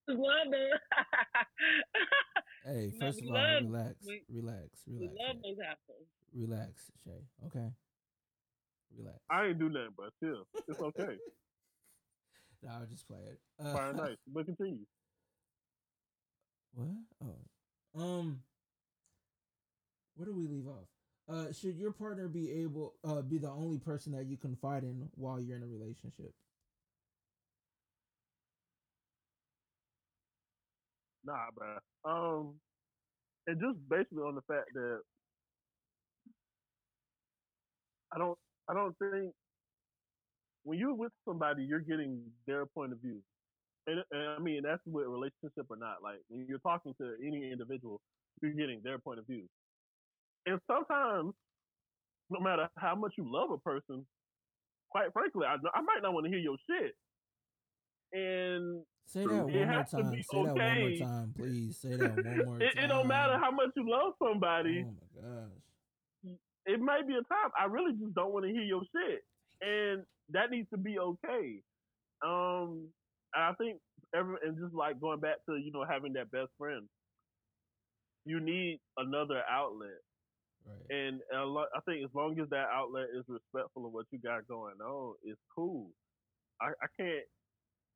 is 0.09 0.17
love 0.17 0.49
though. 0.51 0.79
Hey, 2.73 2.91
first 3.01 3.21
of 3.21 3.27
all, 3.29 3.35
love- 3.35 3.63
relax, 3.65 3.95
relax, 4.31 4.69
relax, 4.87 5.13
love 5.21 5.37
Shay. 5.37 5.41
those 5.45 5.59
assholes. 5.61 6.09
relax, 6.35 6.91
Shay. 7.05 7.21
Okay, 7.47 7.69
relax. 8.97 9.19
I 9.31 9.45
ain't 9.47 9.59
do 9.59 9.69
nothing, 9.69 9.95
but 9.99 10.13
still, 10.17 10.47
it's 10.67 10.81
okay. 10.81 11.15
no, 12.63 12.71
I'll 12.71 12.87
just 12.87 13.07
play 13.07 13.21
it. 13.31 13.39
Uh, 13.63 13.73
Fire 13.75 13.93
nice, 13.93 14.17
but 14.33 14.47
continue. 14.47 14.87
What? 16.75 16.89
Oh, 17.23 18.01
um, 18.01 18.43
where 20.15 20.27
do 20.27 20.35
we 20.35 20.47
leave 20.47 20.67
off? 20.67 20.89
Uh, 21.29 21.53
should 21.53 21.77
your 21.77 21.93
partner 21.93 22.29
be 22.29 22.51
able, 22.63 22.95
uh, 23.05 23.23
be 23.23 23.39
the 23.39 23.51
only 23.51 23.79
person 23.79 24.13
that 24.13 24.27
you 24.27 24.37
confide 24.37 24.83
in 24.83 25.09
while 25.15 25.41
you're 25.41 25.57
in 25.57 25.63
a 25.63 25.67
relationship? 25.67 26.33
Nah, 31.25 31.51
bruh. 31.57 31.79
Um, 32.05 32.61
and 33.47 33.61
just 33.61 33.79
basically 33.89 34.19
on 34.19 34.35
the 34.35 34.43
fact 34.43 34.71
that 34.75 35.01
I 38.13 38.19
don't, 38.19 38.39
I 38.69 38.75
don't 38.75 38.97
think 38.99 39.33
when 40.65 40.79
you're 40.79 40.95
with 40.95 41.13
somebody, 41.27 41.65
you're 41.65 41.81
getting 41.81 42.23
their 42.47 42.67
point 42.67 42.93
of 42.93 43.01
view. 43.01 43.21
And, 43.87 44.03
and 44.11 44.23
I 44.23 44.39
mean, 44.39 44.63
that's 44.65 44.83
with 44.87 45.07
relationship 45.07 45.67
or 45.69 45.77
not. 45.77 46.03
Like 46.03 46.19
when 46.29 46.47
you're 46.49 46.59
talking 46.61 46.95
to 47.01 47.15
any 47.25 47.51
individual, 47.51 48.01
you're 48.41 48.53
getting 48.53 48.81
their 48.85 48.99
point 48.99 49.19
of 49.19 49.27
view. 49.27 49.45
And 50.47 50.61
sometimes, 50.67 51.33
no 52.31 52.41
matter 52.41 52.69
how 52.77 52.95
much 52.95 53.15
you 53.19 53.25
love 53.27 53.51
a 53.51 53.59
person, 53.59 54.07
quite 54.91 55.13
frankly, 55.13 55.47
I, 55.47 55.55
I 55.55 55.83
might 55.83 56.03
not 56.03 56.13
want 56.13 56.27
to 56.27 56.31
hear 56.31 56.39
your 56.39 56.57
shit. 56.69 56.93
And 58.13 58.85
Say 59.07 59.27
that 59.27 59.45
one 59.45 59.53
more 59.53 59.67
time. 59.67 59.85
Say 59.85 60.43
that 60.45 60.55
one 60.55 60.55
more 60.55 60.97
time, 60.99 61.35
please. 61.37 61.79
Say 61.79 61.97
that 61.97 62.17
one 62.17 62.47
more 62.47 62.63
it, 62.63 62.75
time. 62.75 62.85
it 62.85 62.87
don't 62.89 63.09
matter 63.09 63.39
how 63.39 63.51
much 63.51 63.71
you 63.77 63.89
love 63.89 64.15
somebody. 64.23 64.87
Oh 64.87 64.93
my 64.93 65.23
gosh. 65.23 66.37
it 66.67 66.81
may 66.81 67.01
be 67.07 67.15
a 67.15 67.25
time 67.25 67.51
I 67.59 67.67
really 67.67 67.93
just 67.93 68.15
don't 68.15 68.33
want 68.33 68.45
to 68.47 68.53
hear 68.53 68.63
your 68.63 68.83
shit, 68.95 69.23
and 69.61 70.05
that 70.31 70.51
needs 70.51 70.69
to 70.71 70.79
be 70.79 70.99
okay. 70.99 71.63
Um, 72.25 72.89
I 73.35 73.53
think 73.55 73.81
every 74.15 74.37
and 74.45 74.59
just 74.59 74.75
like 74.75 75.01
going 75.01 75.21
back 75.21 75.37
to 75.49 75.57
you 75.57 75.73
know 75.73 75.85
having 75.89 76.15
that 76.15 76.31
best 76.31 76.51
friend, 76.59 76.89
you 78.25 78.41
need 78.41 78.81
another 78.97 79.43
outlet, 79.51 80.01
Right. 80.67 80.91
and 80.91 81.21
a 81.35 81.45
lot, 81.45 81.69
I 81.77 81.81
think 81.81 82.05
as 82.05 82.15
long 82.15 82.39
as 82.41 82.49
that 82.51 82.69
outlet 82.73 83.09
is 83.17 83.25
respectful 83.29 83.87
of 83.87 83.93
what 83.93 84.07
you 84.11 84.19
got 84.21 84.47
going 84.47 84.81
on, 84.81 85.17
it's 85.25 85.41
cool. 85.55 85.91
I, 86.61 86.69
I 86.83 86.87
can't. 86.97 87.27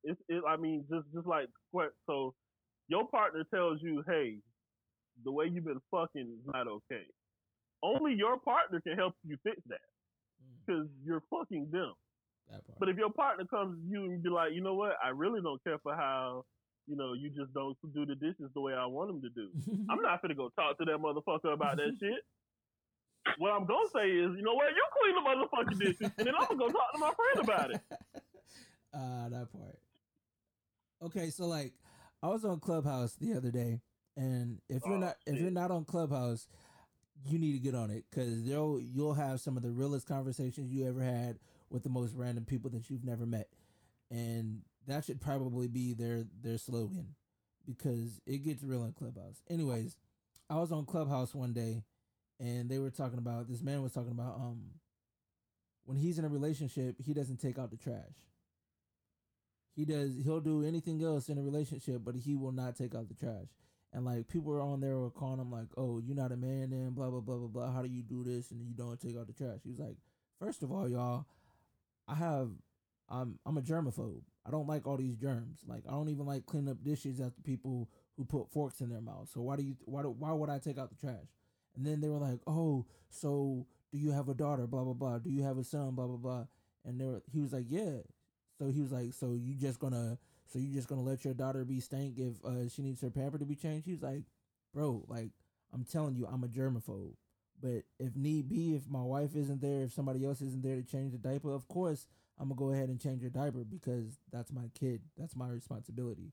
It's 0.04 0.20
it, 0.28 0.42
I 0.48 0.56
mean 0.56 0.84
just 0.90 1.06
just 1.14 1.26
like 1.26 1.48
so 2.06 2.34
your 2.88 3.08
partner 3.08 3.44
tells 3.52 3.80
you, 3.82 4.02
hey, 4.06 4.38
the 5.24 5.32
way 5.32 5.46
you've 5.46 5.64
been 5.64 5.80
fucking 5.90 6.22
is 6.40 6.46
not 6.46 6.68
okay. 6.68 7.04
Only 7.82 8.14
your 8.14 8.38
partner 8.40 8.80
can 8.80 8.96
help 8.96 9.14
you 9.24 9.36
fix 9.44 9.58
that 9.68 9.80
Mm, 10.42 10.66
because 10.66 10.88
you're 11.04 11.22
fucking 11.30 11.70
them. 11.72 11.94
That 12.50 12.66
part. 12.66 12.78
But 12.78 12.88
if 12.88 12.96
your 12.96 13.10
partner 13.10 13.44
comes 13.46 13.78
to 13.80 13.88
you 13.90 14.04
and 14.04 14.22
be 14.22 14.28
like, 14.30 14.52
you 14.52 14.62
know 14.62 14.74
what, 14.74 14.92
I 15.04 15.10
really 15.10 15.40
don't 15.42 15.62
care 15.64 15.78
for 15.82 15.94
how, 15.94 16.44
you 16.86 16.96
know, 16.96 17.14
you 17.14 17.30
just 17.30 17.52
don't 17.54 17.76
do 17.94 18.06
the 18.06 18.14
dishes 18.14 18.50
the 18.54 18.60
way 18.60 18.74
I 18.74 18.86
want 18.86 19.08
them 19.10 19.22
to 19.22 19.30
do. 19.30 19.50
I'm 19.90 20.02
not 20.02 20.22
gonna 20.22 20.34
go 20.34 20.50
talk 20.56 20.78
to 20.78 20.84
that 20.84 20.98
motherfucker 20.98 21.52
about 21.52 21.76
that 21.78 21.92
shit. 22.00 22.20
what 23.38 23.52
I'm 23.52 23.66
gonna 23.66 23.88
say 23.94 24.08
is, 24.10 24.32
you 24.36 24.42
know 24.42 24.54
what? 24.54 24.68
You 24.70 24.84
clean 25.02 25.14
the 25.14 25.22
motherfucking 25.28 25.78
dishes, 25.80 26.12
and 26.18 26.26
then 26.26 26.34
I'm 26.34 26.46
gonna 26.48 26.58
go 26.58 26.68
talk 26.70 26.92
to 26.92 26.98
my 26.98 27.12
friend 27.16 27.40
about 27.40 27.70
it. 27.72 27.80
uh, 28.94 29.28
that 29.30 29.52
part. 29.52 29.78
Okay, 31.02 31.30
so 31.30 31.46
like, 31.46 31.74
I 32.22 32.28
was 32.28 32.44
on 32.44 32.60
Clubhouse 32.60 33.14
the 33.16 33.34
other 33.34 33.50
day, 33.50 33.80
and 34.16 34.60
if 34.68 34.86
you're 34.86 34.96
Oh, 34.96 35.00
not 35.00 35.16
if 35.26 35.40
you're 35.40 35.50
not 35.50 35.70
on 35.70 35.84
Clubhouse, 35.84 36.48
you 37.28 37.38
need 37.38 37.52
to 37.52 37.58
get 37.58 37.74
on 37.74 37.90
it 37.90 38.04
because 38.10 38.42
you'll 38.42 38.80
you'll 38.80 39.14
have 39.14 39.40
some 39.40 39.56
of 39.56 39.62
the 39.62 39.70
realest 39.70 40.06
conversations 40.06 40.72
you 40.72 40.86
ever 40.88 41.02
had 41.02 41.38
with 41.70 41.82
the 41.82 41.88
most 41.88 42.14
random 42.14 42.44
people 42.44 42.70
that 42.70 42.90
you've 42.90 43.04
never 43.04 43.26
met, 43.26 43.48
and 44.10 44.62
that 44.86 45.04
should 45.04 45.20
probably 45.20 45.68
be 45.68 45.94
their 45.94 46.24
their 46.42 46.58
slogan 46.58 47.14
because 47.66 48.20
it 48.26 48.38
gets 48.44 48.62
real 48.62 48.84
in 48.84 48.92
Clubhouse. 48.92 49.42
Anyways, 49.50 49.96
I 50.48 50.56
was 50.56 50.72
on 50.72 50.86
Clubhouse 50.86 51.34
one 51.34 51.52
day, 51.52 51.82
and 52.38 52.70
they 52.70 52.78
were 52.78 52.90
talking 52.90 53.18
about 53.18 53.48
this 53.48 53.62
man 53.62 53.82
was 53.82 53.92
talking 53.92 54.12
about 54.12 54.36
um 54.36 54.62
when 55.84 55.96
he's 55.96 56.18
in 56.18 56.24
a 56.24 56.28
relationship, 56.28 56.96
he 57.00 57.14
doesn't 57.14 57.40
take 57.40 57.58
out 57.58 57.70
the 57.70 57.76
trash. 57.76 58.26
He 59.74 59.84
does. 59.84 60.16
He'll 60.24 60.40
do 60.40 60.64
anything 60.64 61.02
else 61.02 61.28
in 61.28 61.38
a 61.38 61.42
relationship, 61.42 62.02
but 62.04 62.16
he 62.16 62.34
will 62.34 62.52
not 62.52 62.76
take 62.76 62.94
out 62.94 63.08
the 63.08 63.14
trash. 63.14 63.46
And 63.92 64.04
like 64.04 64.28
people 64.28 64.52
are 64.52 64.60
on 64.60 64.80
there 64.80 64.98
were 64.98 65.10
calling 65.10 65.40
him 65.40 65.50
like, 65.50 65.68
"Oh, 65.76 65.98
you're 65.98 66.16
not 66.16 66.32
a 66.32 66.36
man, 66.36 66.70
then 66.70 66.90
blah 66.90 67.10
blah 67.10 67.20
blah 67.20 67.36
blah 67.36 67.48
blah. 67.48 67.72
How 67.72 67.82
do 67.82 67.88
you 67.88 68.02
do 68.02 68.24
this 68.24 68.50
and 68.50 68.60
you 68.60 68.74
don't 68.74 69.00
take 69.00 69.16
out 69.16 69.26
the 69.26 69.32
trash?" 69.32 69.60
He 69.62 69.70
was 69.70 69.78
like, 69.78 69.96
first 70.38 70.62
of 70.62 70.72
all, 70.72 70.88
y'all, 70.88 71.26
I 72.08 72.14
have, 72.14 72.50
I'm 73.08 73.38
I'm 73.46 73.58
a 73.58 73.62
germaphobe. 73.62 74.22
I 74.46 74.50
don't 74.50 74.68
like 74.68 74.86
all 74.86 74.96
these 74.96 75.16
germs. 75.16 75.60
Like 75.66 75.84
I 75.88 75.92
don't 75.92 76.08
even 76.08 76.26
like 76.26 76.46
cleaning 76.46 76.70
up 76.70 76.82
dishes 76.84 77.20
after 77.20 77.40
people 77.42 77.88
who 78.16 78.24
put 78.24 78.50
forks 78.50 78.80
in 78.80 78.88
their 78.90 79.00
mouth. 79.00 79.28
So 79.32 79.40
why 79.42 79.56
do 79.56 79.62
you 79.62 79.76
why 79.84 80.02
do, 80.02 80.10
why 80.10 80.32
would 80.32 80.50
I 80.50 80.58
take 80.58 80.78
out 80.78 80.90
the 80.90 80.96
trash? 80.96 81.26
And 81.76 81.84
then 81.86 82.00
they 82.00 82.08
were 82.08 82.18
like, 82.18 82.40
"Oh, 82.46 82.86
so 83.10 83.66
do 83.92 83.98
you 83.98 84.12
have 84.12 84.28
a 84.28 84.34
daughter? 84.34 84.66
Blah 84.66 84.84
blah 84.84 84.92
blah. 84.94 85.18
Do 85.18 85.30
you 85.30 85.42
have 85.42 85.58
a 85.58 85.64
son? 85.64 85.94
Blah 85.94 86.06
blah 86.06 86.16
blah." 86.16 86.44
And 86.84 87.00
they 87.00 87.06
were, 87.06 87.22
he 87.32 87.40
was 87.40 87.52
like, 87.52 87.66
"Yeah." 87.68 87.98
So 88.58 88.68
he 88.68 88.80
was 88.80 88.92
like, 88.92 89.12
"So 89.12 89.32
you 89.34 89.54
just 89.54 89.78
gonna 89.80 90.18
so 90.46 90.58
you 90.58 90.72
just 90.72 90.88
gonna 90.88 91.02
let 91.02 91.24
your 91.24 91.34
daughter 91.34 91.64
be 91.64 91.80
stank 91.80 92.18
if 92.18 92.42
uh, 92.44 92.68
she 92.68 92.82
needs 92.82 93.00
her 93.02 93.10
pamper 93.10 93.38
to 93.38 93.44
be 93.44 93.56
changed?" 93.56 93.86
He 93.86 93.92
was 93.92 94.02
like, 94.02 94.22
"Bro, 94.72 95.04
like 95.08 95.30
I'm 95.72 95.84
telling 95.84 96.14
you, 96.16 96.26
I'm 96.26 96.44
a 96.44 96.48
germaphobe. 96.48 97.14
But 97.60 97.84
if 97.98 98.14
need 98.14 98.48
be, 98.48 98.74
if 98.74 98.88
my 98.88 99.02
wife 99.02 99.34
isn't 99.34 99.60
there, 99.60 99.84
if 99.84 99.92
somebody 99.92 100.24
else 100.24 100.42
isn't 100.42 100.62
there 100.62 100.76
to 100.76 100.82
change 100.82 101.12
the 101.12 101.18
diaper, 101.18 101.52
of 101.52 101.66
course 101.68 102.06
I'm 102.38 102.48
gonna 102.48 102.58
go 102.58 102.70
ahead 102.72 102.88
and 102.88 103.00
change 103.00 103.22
her 103.22 103.30
diaper 103.30 103.64
because 103.64 104.18
that's 104.30 104.52
my 104.52 104.70
kid. 104.78 105.00
That's 105.16 105.36
my 105.36 105.48
responsibility. 105.48 106.32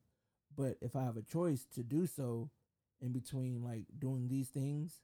But 0.55 0.78
if 0.82 0.95
I 0.95 1.03
have 1.03 1.17
a 1.17 1.21
choice 1.21 1.65
to 1.76 1.84
do 1.84 2.05
so 2.07 2.49
in 3.01 3.11
between 3.11 3.63
like 3.63 3.86
doing 3.97 4.28
these 4.28 4.49
things, 4.49 4.99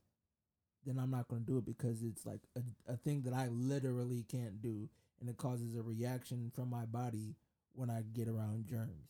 then 0.85 0.99
I'm 0.99 1.11
not 1.11 1.27
gonna 1.27 1.41
do 1.41 1.57
it 1.57 1.65
because 1.65 2.03
it's 2.03 2.25
like 2.25 2.41
a, 2.55 2.93
a 2.93 2.97
thing 2.97 3.21
that 3.23 3.33
I 3.33 3.47
literally 3.47 4.25
can't 4.29 4.61
do 4.61 4.89
and 5.19 5.29
it 5.29 5.37
causes 5.37 5.75
a 5.75 5.81
reaction 5.81 6.51
from 6.53 6.69
my 6.69 6.85
body 6.85 7.35
when 7.73 7.89
I 7.89 8.03
get 8.13 8.27
around 8.27 8.67
germs. 8.67 9.09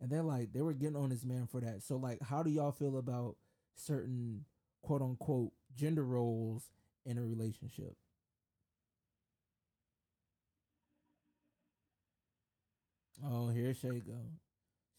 And 0.00 0.10
they're 0.10 0.22
like, 0.22 0.52
they 0.52 0.60
were 0.60 0.72
getting 0.72 0.96
on 0.96 1.10
this 1.10 1.24
man 1.24 1.46
for 1.46 1.60
that. 1.60 1.82
So 1.82 1.96
like, 1.96 2.20
how 2.22 2.42
do 2.42 2.50
y'all 2.50 2.72
feel 2.72 2.98
about 2.98 3.36
certain 3.76 4.44
quote 4.82 5.02
unquote 5.02 5.52
gender 5.76 6.04
roles 6.04 6.64
in 7.04 7.18
a 7.18 7.22
relationship? 7.22 7.96
Oh, 13.24 13.48
here 13.48 13.74
Shay 13.74 14.00
go. 14.00 14.18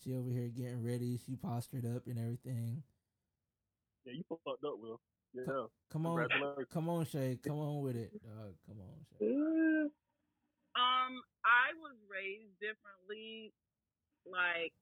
She 0.03 0.13
over 0.13 0.29
here 0.29 0.49
getting 0.49 0.83
ready. 0.83 1.19
She 1.25 1.35
postured 1.35 1.85
up 1.85 2.03
and 2.07 2.17
everything. 2.17 2.83
Yeah, 4.05 4.13
you 4.13 4.23
fucked 4.29 4.63
up, 4.63 4.79
Will. 4.79 4.99
Yeah. 5.33 5.65
Come 5.91 6.05
on, 6.05 6.27
come 6.71 6.89
on, 6.89 7.05
Shay. 7.05 7.37
Come 7.45 7.59
on 7.59 7.81
with 7.83 7.95
it, 7.95 8.11
dog. 8.23 8.53
Come 8.67 8.79
on, 8.79 9.05
Shay. 9.19 9.89
Um, 10.75 11.23
I 11.47 11.71
was 11.79 11.95
raised 12.11 12.51
differently. 12.59 13.53
Like, 14.27 14.75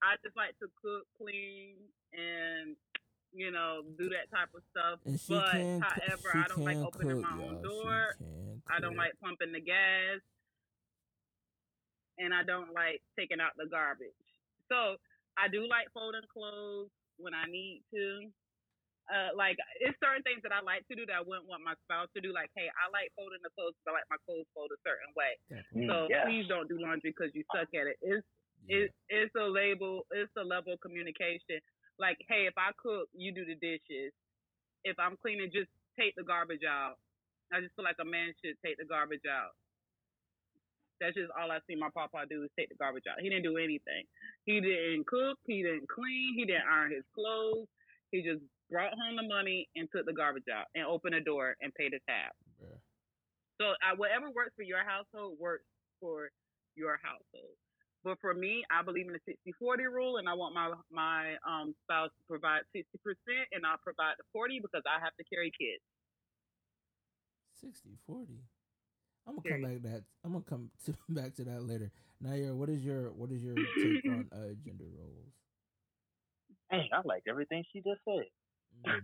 I 0.00 0.16
just 0.24 0.34
like 0.34 0.56
to 0.64 0.72
cook, 0.80 1.04
clean, 1.20 1.76
and 2.16 2.76
you 3.32 3.50
know, 3.50 3.82
do 3.98 4.08
that 4.10 4.30
type 4.34 4.50
of 4.54 4.62
stuff. 4.70 4.98
And 5.06 5.18
she 5.20 5.34
but 5.34 5.52
can, 5.52 5.80
co- 5.80 5.88
however, 5.88 6.28
she 6.32 6.38
I 6.38 6.46
don't 6.48 6.64
like 6.64 6.76
can 6.76 6.86
opening 6.86 7.22
cook, 7.22 7.30
my 7.30 7.36
own 7.44 7.52
y'all. 7.62 7.62
door. 7.62 8.00
I 8.70 8.80
don't 8.80 8.96
like 8.96 9.12
pumping 9.22 9.52
the 9.52 9.60
gas, 9.60 10.20
and 12.18 12.34
I 12.34 12.42
don't 12.44 12.72
like 12.74 13.02
taking 13.18 13.40
out 13.40 13.56
the 13.56 13.66
garbage. 13.70 14.14
So 14.70 14.96
I 15.38 15.48
do 15.48 15.66
like 15.66 15.88
folding 15.94 16.26
clothes 16.32 16.90
when 17.18 17.34
I 17.34 17.46
need 17.50 17.82
to. 17.94 18.30
Uh, 19.10 19.34
like 19.34 19.58
it's 19.82 19.98
certain 19.98 20.22
things 20.22 20.38
that 20.46 20.54
I 20.54 20.62
like 20.62 20.86
to 20.86 20.94
do 20.94 21.02
that 21.10 21.18
I 21.18 21.24
wouldn't 21.26 21.50
want 21.50 21.66
my 21.66 21.74
spouse 21.82 22.06
to 22.14 22.22
do. 22.22 22.30
Like, 22.30 22.54
hey, 22.54 22.70
I 22.70 22.86
like 22.94 23.10
folding 23.18 23.42
the 23.42 23.50
clothes 23.58 23.74
because 23.74 23.90
I 23.90 23.98
like 23.98 24.06
my 24.06 24.20
clothes 24.22 24.46
folded 24.54 24.78
a 24.78 24.82
certain 24.86 25.10
way. 25.18 25.34
That 25.50 25.66
So 25.74 26.06
yeah. 26.06 26.22
please 26.30 26.46
don't 26.46 26.70
do 26.70 26.78
laundry 26.78 27.10
because 27.10 27.34
you 27.34 27.42
suck 27.50 27.66
at 27.74 27.90
it. 27.90 27.98
It's 28.02 28.22
Yeah. 28.70 28.86
it, 28.86 28.94
it's 29.10 29.34
a 29.34 29.50
label. 29.50 30.06
It's 30.14 30.30
a 30.38 30.46
level 30.46 30.78
of 30.78 30.80
communication. 30.84 31.58
Like, 32.00 32.16
hey, 32.32 32.48
if 32.48 32.56
I 32.56 32.72
cook, 32.80 33.12
you 33.12 33.30
do 33.30 33.44
the 33.44 33.60
dishes. 33.60 34.16
If 34.88 34.96
I'm 34.96 35.20
cleaning, 35.20 35.52
just 35.52 35.68
take 36.00 36.16
the 36.16 36.24
garbage 36.24 36.64
out. 36.64 36.96
I 37.52 37.60
just 37.60 37.76
feel 37.76 37.84
like 37.84 38.00
a 38.00 38.08
man 38.08 38.32
should 38.40 38.56
take 38.64 38.80
the 38.80 38.88
garbage 38.88 39.28
out. 39.28 39.52
That's 41.00 41.16
just 41.16 41.32
all 41.36 41.52
I 41.52 41.60
see 41.68 41.76
my 41.76 41.92
papa 41.92 42.24
do 42.28 42.44
is 42.44 42.52
take 42.56 42.68
the 42.68 42.80
garbage 42.80 43.04
out. 43.04 43.20
He 43.20 43.28
didn't 43.28 43.44
do 43.44 43.56
anything. 43.56 44.04
He 44.44 44.60
didn't 44.60 45.06
cook. 45.06 45.36
He 45.44 45.60
didn't 45.60 45.88
clean. 45.88 46.36
He 46.36 46.44
didn't 46.44 46.68
iron 46.68 46.92
his 46.92 47.04
clothes. 47.12 47.68
He 48.12 48.20
just 48.24 48.40
brought 48.68 48.92
home 48.92 49.16
the 49.16 49.26
money 49.28 49.68
and 49.76 49.88
took 49.92 50.04
the 50.04 50.12
garbage 50.12 50.48
out 50.52 50.68
and 50.74 50.84
opened 50.84 51.16
the 51.16 51.24
door 51.24 51.56
and 51.60 51.72
paid 51.74 51.92
the 51.92 52.00
tab. 52.08 52.32
Bruh. 52.60 52.80
So 53.60 53.76
uh, 53.80 53.96
whatever 53.96 54.32
works 54.32 54.52
for 54.56 54.62
your 54.62 54.84
household 54.84 55.36
works 55.40 55.68
for 56.00 56.32
your 56.76 57.00
household. 57.02 57.56
But 58.02 58.18
for 58.20 58.32
me, 58.32 58.64
I 58.72 58.82
believe 58.82 59.06
in 59.06 59.12
the 59.12 59.24
60-40 59.28 59.84
rule, 59.92 60.16
and 60.16 60.28
I 60.28 60.34
want 60.34 60.54
my 60.54 60.72
my 60.90 61.36
um, 61.46 61.74
spouse 61.84 62.08
to 62.08 62.22
provide 62.26 62.62
60%, 62.74 62.84
and 63.52 63.66
I'll 63.66 63.76
provide 63.84 64.14
the 64.16 64.24
40 64.32 64.60
because 64.60 64.82
I 64.88 65.02
have 65.04 65.14
to 65.16 65.24
carry 65.24 65.52
kids. 65.52 65.84
60 67.60 67.90
40 68.06 68.40
i'm 69.26 69.36
gonna 69.36 69.60
come 69.60 69.62
back 69.62 69.82
that 69.82 70.02
i'm 70.24 70.32
gonna 70.32 70.44
come 70.48 70.70
to, 70.86 70.94
back 71.10 71.34
to 71.34 71.44
that 71.44 71.62
later. 71.62 71.90
Nair 72.20 72.54
what 72.54 72.68
is 72.68 72.84
your 72.84 73.12
what 73.12 73.30
is 73.30 73.42
your 73.42 73.54
take 73.54 74.04
on 74.06 74.28
uh 74.32 74.54
gender 74.64 74.88
roles? 74.96 75.32
Dang, 76.70 76.88
I 76.92 77.00
like 77.04 77.24
everything 77.28 77.64
she 77.72 77.80
just 77.80 78.00
said. 78.04 78.24
Mm, 78.86 79.00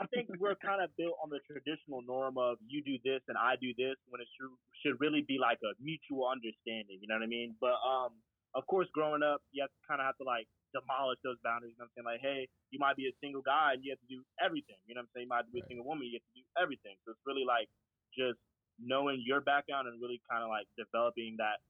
I 0.00 0.06
think 0.10 0.28
we're 0.40 0.58
kind 0.58 0.80
of 0.82 0.90
built 0.96 1.14
on 1.22 1.28
the 1.28 1.40
traditional 1.44 2.00
norm 2.02 2.38
of 2.40 2.56
you 2.66 2.82
do 2.82 2.96
this 3.04 3.20
and 3.28 3.36
I 3.36 3.54
do 3.60 3.70
this 3.76 3.96
when 4.08 4.20
it 4.20 4.28
should 4.34 4.50
should 4.82 4.96
really 5.00 5.22
be 5.26 5.36
like 5.38 5.60
a 5.62 5.76
mutual 5.78 6.26
understanding. 6.26 6.98
You 7.00 7.06
know 7.08 7.20
what 7.20 7.26
I 7.26 7.30
mean? 7.30 7.54
But 7.60 7.76
um, 7.84 8.16
of 8.56 8.66
course, 8.66 8.88
growing 8.96 9.22
up, 9.22 9.44
you 9.52 9.62
have 9.62 9.70
to 9.70 9.82
kind 9.86 10.00
of 10.00 10.06
have 10.08 10.18
to 10.18 10.26
like 10.26 10.48
demolish 10.72 11.20
those 11.22 11.38
boundaries. 11.44 11.76
You 11.76 11.84
know 11.84 11.90
what 11.92 12.02
I'm 12.02 12.04
saying? 12.04 12.10
Like, 12.18 12.24
hey, 12.24 12.40
you 12.72 12.80
might 12.80 12.96
be 12.96 13.06
a 13.06 13.14
single 13.22 13.44
guy 13.44 13.76
and 13.76 13.84
you 13.84 13.92
have 13.94 14.02
to 14.02 14.10
do 14.10 14.24
everything. 14.42 14.80
You 14.88 14.96
know 14.96 15.04
what 15.04 15.12
I'm 15.12 15.22
saying? 15.22 15.26
You 15.28 15.34
might 15.36 15.46
be 15.52 15.60
a 15.60 15.68
single 15.68 15.86
woman, 15.86 16.08
you 16.08 16.18
have 16.18 16.26
to 16.26 16.36
do 16.40 16.44
everything. 16.58 16.96
So 17.04 17.12
it's 17.14 17.24
really 17.28 17.46
like 17.46 17.68
just 18.16 18.40
knowing 18.80 19.22
your 19.22 19.44
background 19.44 19.86
and 19.86 20.00
really 20.02 20.18
kind 20.26 20.42
of 20.42 20.48
like 20.50 20.66
developing 20.74 21.36
that. 21.38 21.60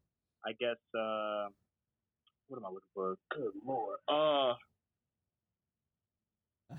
I 0.46 0.52
guess. 0.56 0.80
uh 0.94 1.50
what 2.48 2.58
am 2.58 2.66
I 2.66 2.68
looking 2.68 2.94
for? 2.94 3.16
Good 3.32 3.52
lord. 3.64 3.98
Uh, 4.08 4.54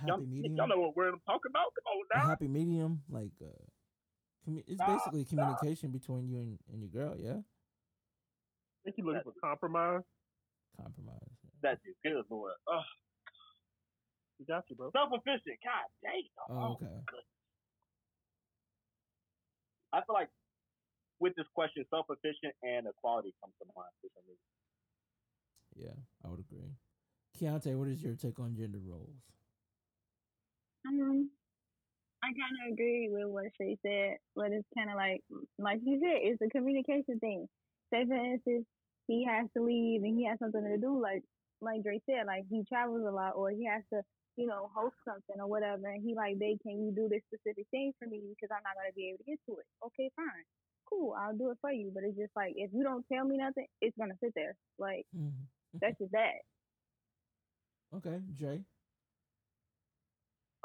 a 0.04 0.08
y'all, 0.08 0.18
happy 0.18 0.26
medium 0.28 0.56
y'all 0.56 0.68
know 0.68 0.80
what 0.80 0.96
we're 0.96 1.12
talking 1.26 1.50
about. 1.50 1.72
Come 1.76 1.88
on 1.88 2.24
a 2.24 2.28
happy 2.28 2.48
medium 2.48 3.02
like 3.10 3.32
uh 3.42 3.48
commu- 4.48 4.64
it's 4.68 4.80
Nah, 4.80 4.88
basically 4.88 5.26
communication 5.26 5.92
between 5.92 6.28
you 6.28 6.40
and, 6.40 6.60
and 6.72 6.82
your 6.82 6.90
girl 6.90 7.16
yeah 7.18 7.40
I 7.42 8.92
think 8.92 8.98
you're 8.98 9.08
looking 9.08 9.24
for 9.24 9.34
compromise. 9.42 10.02
compromise 10.78 11.18
yeah. 11.44 11.50
That's 11.64 11.82
it. 11.86 11.96
Good 12.04 12.24
lord. 12.30 12.54
Ugh. 12.72 12.84
We 14.40 14.46
got 14.46 14.64
you, 14.70 14.76
bro. 14.76 14.92
self-efficient. 14.92 15.58
God 15.64 15.88
dang. 16.04 16.24
oh 16.50 16.74
okay 16.74 16.94
I 19.94 20.02
feel 20.06 20.14
like 20.14 20.28
with 21.20 21.34
this 21.38 21.48
question, 21.56 21.86
self-efficient 21.90 22.54
and 22.62 22.86
equality 22.88 23.34
comes 23.42 23.54
to 23.60 23.66
mind 23.76 23.88
for 24.02 24.10
some 24.14 24.26
reason. 24.28 24.44
yeah 25.76 25.96
i 26.24 26.30
would 26.30 26.40
agree 26.40 26.76
Keontae, 27.40 27.76
what 27.78 27.88
is 27.90 28.02
your 28.04 28.16
take 28.16 28.40
on 28.40 28.56
gender 28.56 28.80
roles 28.84 29.24
Um, 30.86 31.32
I 32.24 32.28
kind 32.34 32.56
of 32.68 32.74
agree 32.74 33.10
with 33.10 33.28
what 33.28 33.46
Shay 33.58 33.78
said, 33.82 34.18
but 34.36 34.52
it's 34.52 34.68
kind 34.76 34.90
of 34.90 34.96
like, 34.98 35.22
like 35.60 35.80
you 35.84 36.00
said, 36.02 36.20
it's 36.24 36.42
a 36.42 36.50
communication 36.50 37.20
thing. 37.20 37.48
Say 37.94 38.06
for 38.08 38.16
instance, 38.16 38.66
he 39.08 39.26
has 39.26 39.48
to 39.56 39.64
leave 39.64 40.04
and 40.04 40.18
he 40.18 40.26
has 40.26 40.40
something 40.40 40.64
to 40.64 40.78
do, 40.78 41.00
like 41.02 41.24
like 41.62 41.84
Dre 41.84 42.02
said, 42.06 42.26
like 42.28 42.46
he 42.50 42.64
travels 42.68 43.06
a 43.08 43.12
lot 43.12 43.34
or 43.36 43.50
he 43.52 43.66
has 43.66 43.84
to, 43.94 44.02
you 44.38 44.48
know, 44.48 44.70
host 44.76 44.96
something 45.08 45.40
or 45.40 45.48
whatever, 45.48 45.88
and 45.88 46.04
he 46.04 46.16
like, 46.16 46.40
babe, 46.40 46.58
can 46.62 46.84
you 46.84 46.92
do 46.96 47.08
this 47.10 47.22
specific 47.32 47.68
thing 47.72 47.94
for 48.00 48.08
me 48.08 48.22
because 48.30 48.50
I'm 48.56 48.64
not 48.64 48.76
gonna 48.76 48.94
be 48.96 49.10
able 49.10 49.20
to 49.20 49.24
get 49.32 49.40
to 49.48 49.60
it. 49.60 49.68
Okay, 49.86 50.10
fine, 50.16 50.46
cool, 50.90 51.16
I'll 51.18 51.38
do 51.38 51.52
it 51.52 51.58
for 51.62 51.72
you. 51.72 51.92
But 51.94 52.04
it's 52.04 52.18
just 52.18 52.36
like 52.36 52.54
if 52.58 52.72
you 52.74 52.84
don't 52.84 53.06
tell 53.12 53.26
me 53.26 53.38
nothing, 53.38 53.68
it's 53.82 53.98
gonna 53.98 54.18
sit 54.24 54.34
there. 54.36 54.56
Like 54.80 55.06
Mhm. 55.14 55.48
that's 55.82 55.98
just 56.00 56.12
that. 56.12 56.42
okay 57.94 58.22
jay 58.34 58.64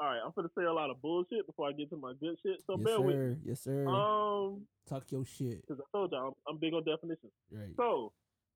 All 0.01 0.07
right, 0.07 0.19
I'm 0.25 0.31
gonna 0.35 0.49
say 0.57 0.63
a 0.63 0.73
lot 0.73 0.89
of 0.89 0.99
bullshit 0.99 1.45
before 1.45 1.69
I 1.69 1.73
get 1.73 1.91
to 1.91 1.97
my 1.97 2.13
good 2.19 2.35
shit. 2.43 2.59
So 2.65 2.75
yes, 2.75 2.85
bear 2.85 2.95
sir. 2.95 3.01
with 3.01 3.15
me. 3.17 3.35
Yes, 3.45 3.61
sir. 3.61 3.87
Um, 3.87 4.65
Talk 4.89 5.03
your 5.11 5.23
shit. 5.25 5.61
because 5.61 5.79
I 5.79 5.85
told 5.95 6.11
y'all 6.11 6.29
I'm, 6.47 6.55
I'm 6.55 6.59
big 6.59 6.73
on 6.73 6.83
definitions. 6.83 7.31
Right. 7.51 7.69
So, 7.77 8.11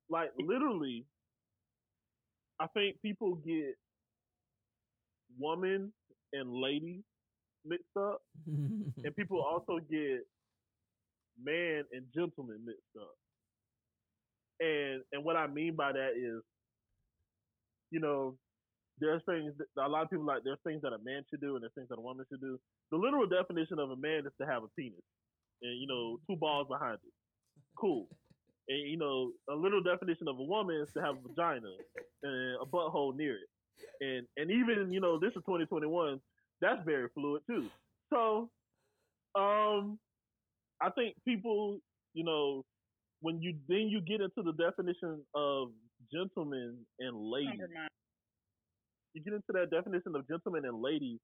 like 0.09 0.31
literally, 0.39 1.05
I 2.59 2.65
think 2.73 2.99
people 3.03 3.35
get 3.45 3.75
woman 5.37 5.93
and 6.33 6.51
lady 6.51 7.03
mixed 7.63 7.95
up, 7.95 8.23
and 8.47 9.15
people 9.15 9.39
also 9.39 9.77
get 9.87 10.21
man 11.39 11.83
and 11.91 12.05
gentleman 12.11 12.65
mixed 12.65 12.81
up. 12.99 13.15
And 14.61 15.03
and 15.13 15.23
what 15.23 15.35
I 15.35 15.45
mean 15.45 15.75
by 15.75 15.91
that 15.91 16.13
is, 16.17 16.41
you 17.91 17.99
know, 17.99 18.35
there's 18.99 19.21
things 19.25 19.53
that 19.57 19.85
a 19.85 19.89
lot 19.89 20.03
of 20.03 20.09
people 20.09 20.25
like 20.25 20.43
there's 20.43 20.59
things 20.65 20.81
that 20.81 20.93
a 20.93 21.03
man 21.03 21.23
should 21.29 21.41
do 21.41 21.55
and 21.55 21.63
there's 21.63 21.73
things 21.75 21.89
that 21.89 21.99
a 21.99 22.01
woman 22.01 22.25
should 22.29 22.41
do. 22.41 22.59
The 22.91 22.97
literal 22.97 23.27
definition 23.27 23.79
of 23.79 23.91
a 23.91 23.95
man 23.95 24.25
is 24.25 24.33
to 24.39 24.47
have 24.47 24.63
a 24.63 24.67
penis 24.77 25.03
and 25.61 25.79
you 25.79 25.87
know 25.87 26.17
two 26.29 26.37
balls 26.37 26.67
behind 26.69 26.99
it. 27.05 27.13
Cool. 27.79 28.07
And 28.67 28.89
you 28.89 28.97
know 28.97 29.31
a 29.47 29.53
little 29.53 29.83
definition 29.83 30.27
of 30.27 30.39
a 30.39 30.43
woman 30.43 30.77
is 30.81 30.91
to 30.95 31.01
have 31.01 31.17
a 31.17 31.27
vagina 31.27 31.69
and 32.23 32.57
a 32.59 32.65
butthole 32.65 33.15
near 33.15 33.35
it. 33.35 33.49
And 34.01 34.25
and 34.37 34.49
even 34.49 34.91
you 34.91 34.99
know 34.99 35.19
this 35.19 35.29
is 35.35 35.43
2021. 35.45 36.19
That's 36.61 36.83
very 36.83 37.07
fluid 37.13 37.43
too. 37.47 37.69
So, 38.11 38.49
um, 39.35 39.99
I 40.81 40.89
think 40.89 41.15
people, 41.25 41.79
you 42.15 42.23
know, 42.23 42.65
when 43.21 43.41
you 43.41 43.53
then 43.67 43.87
you 43.89 44.01
get 44.01 44.21
into 44.21 44.41
the 44.41 44.53
definition 44.53 45.21
of 45.35 45.69
gentleman 46.11 46.77
and 46.99 47.15
lady, 47.17 47.57
Compromise. 47.57 47.89
You 49.15 49.23
get 49.23 49.33
into 49.33 49.51
that 49.53 49.71
definition 49.71 50.15
of 50.15 50.27
gentleman 50.27 50.65
and 50.65 50.81
lady, 50.81 51.19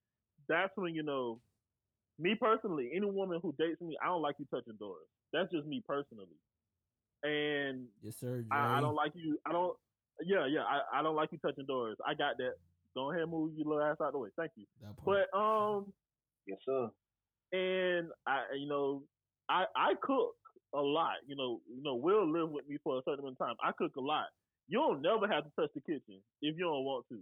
that's 0.49 0.71
when 0.75 0.95
you 0.95 1.03
know, 1.03 1.39
me 2.17 2.35
personally, 2.39 2.91
any 2.95 3.05
woman 3.05 3.39
who 3.41 3.53
dates 3.59 3.81
me, 3.81 3.95
I 4.01 4.07
don't 4.07 4.21
like 4.21 4.35
you 4.39 4.45
touching 4.49 4.75
doors. 4.79 5.05
That's 5.33 5.51
just 5.51 5.67
me 5.67 5.83
personally. 5.87 6.37
And 7.23 7.85
yes, 8.01 8.15
sir. 8.19 8.43
I, 8.51 8.77
I 8.77 8.81
don't 8.81 8.95
like 8.95 9.11
you. 9.13 9.37
I 9.45 9.51
don't. 9.51 9.75
Yeah, 10.25 10.47
yeah. 10.47 10.61
I, 10.61 10.99
I 10.99 11.03
don't 11.03 11.15
like 11.15 11.29
you 11.31 11.37
touching 11.37 11.65
doors. 11.65 11.97
I 12.05 12.13
got 12.13 12.37
that. 12.37 12.53
Go 12.95 13.11
ahead, 13.11 13.29
move 13.29 13.51
your 13.55 13.67
little 13.67 13.83
ass 13.83 13.97
out 14.03 14.11
the 14.11 14.17
way. 14.19 14.29
Thank 14.37 14.51
you. 14.55 14.65
that 14.81 14.97
part. 14.97 15.27
But 15.31 15.37
um, 15.37 15.93
Yes, 16.47 16.57
sir. 16.65 16.89
and 17.53 18.09
I, 18.27 18.43
you 18.59 18.67
know, 18.67 19.03
I 19.49 19.65
I 19.75 19.93
cook 20.01 20.33
a 20.73 20.81
lot. 20.81 21.15
You 21.27 21.35
know, 21.35 21.61
you 21.69 21.83
know, 21.83 21.95
Will 21.95 22.29
live 22.29 22.49
with 22.49 22.67
me 22.67 22.77
for 22.83 22.97
a 22.97 23.01
certain 23.05 23.19
amount 23.21 23.37
of 23.39 23.47
time. 23.47 23.55
I 23.63 23.71
cook 23.77 23.95
a 23.97 24.01
lot. 24.01 24.25
You 24.67 24.79
don't 24.79 25.01
never 25.01 25.27
have 25.27 25.43
to 25.45 25.51
touch 25.59 25.69
the 25.75 25.81
kitchen 25.81 26.19
if 26.41 26.57
you 26.57 26.63
don't 26.63 26.83
want 26.83 27.05
to, 27.09 27.19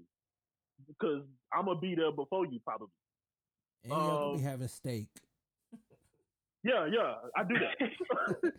because 0.88 1.24
I'm 1.54 1.66
gonna 1.66 1.80
be 1.80 1.96
there 1.96 2.12
before 2.12 2.46
you 2.46 2.60
probably. 2.66 2.88
and 3.84 3.94
y'all 3.94 4.32
could 4.32 4.40
be 4.40 4.46
um, 4.46 4.52
having 4.52 4.68
steak. 4.68 5.08
Yeah, 6.64 6.88
yeah, 6.92 7.14
I 7.38 7.44
do 7.44 7.56
that. 7.56 7.80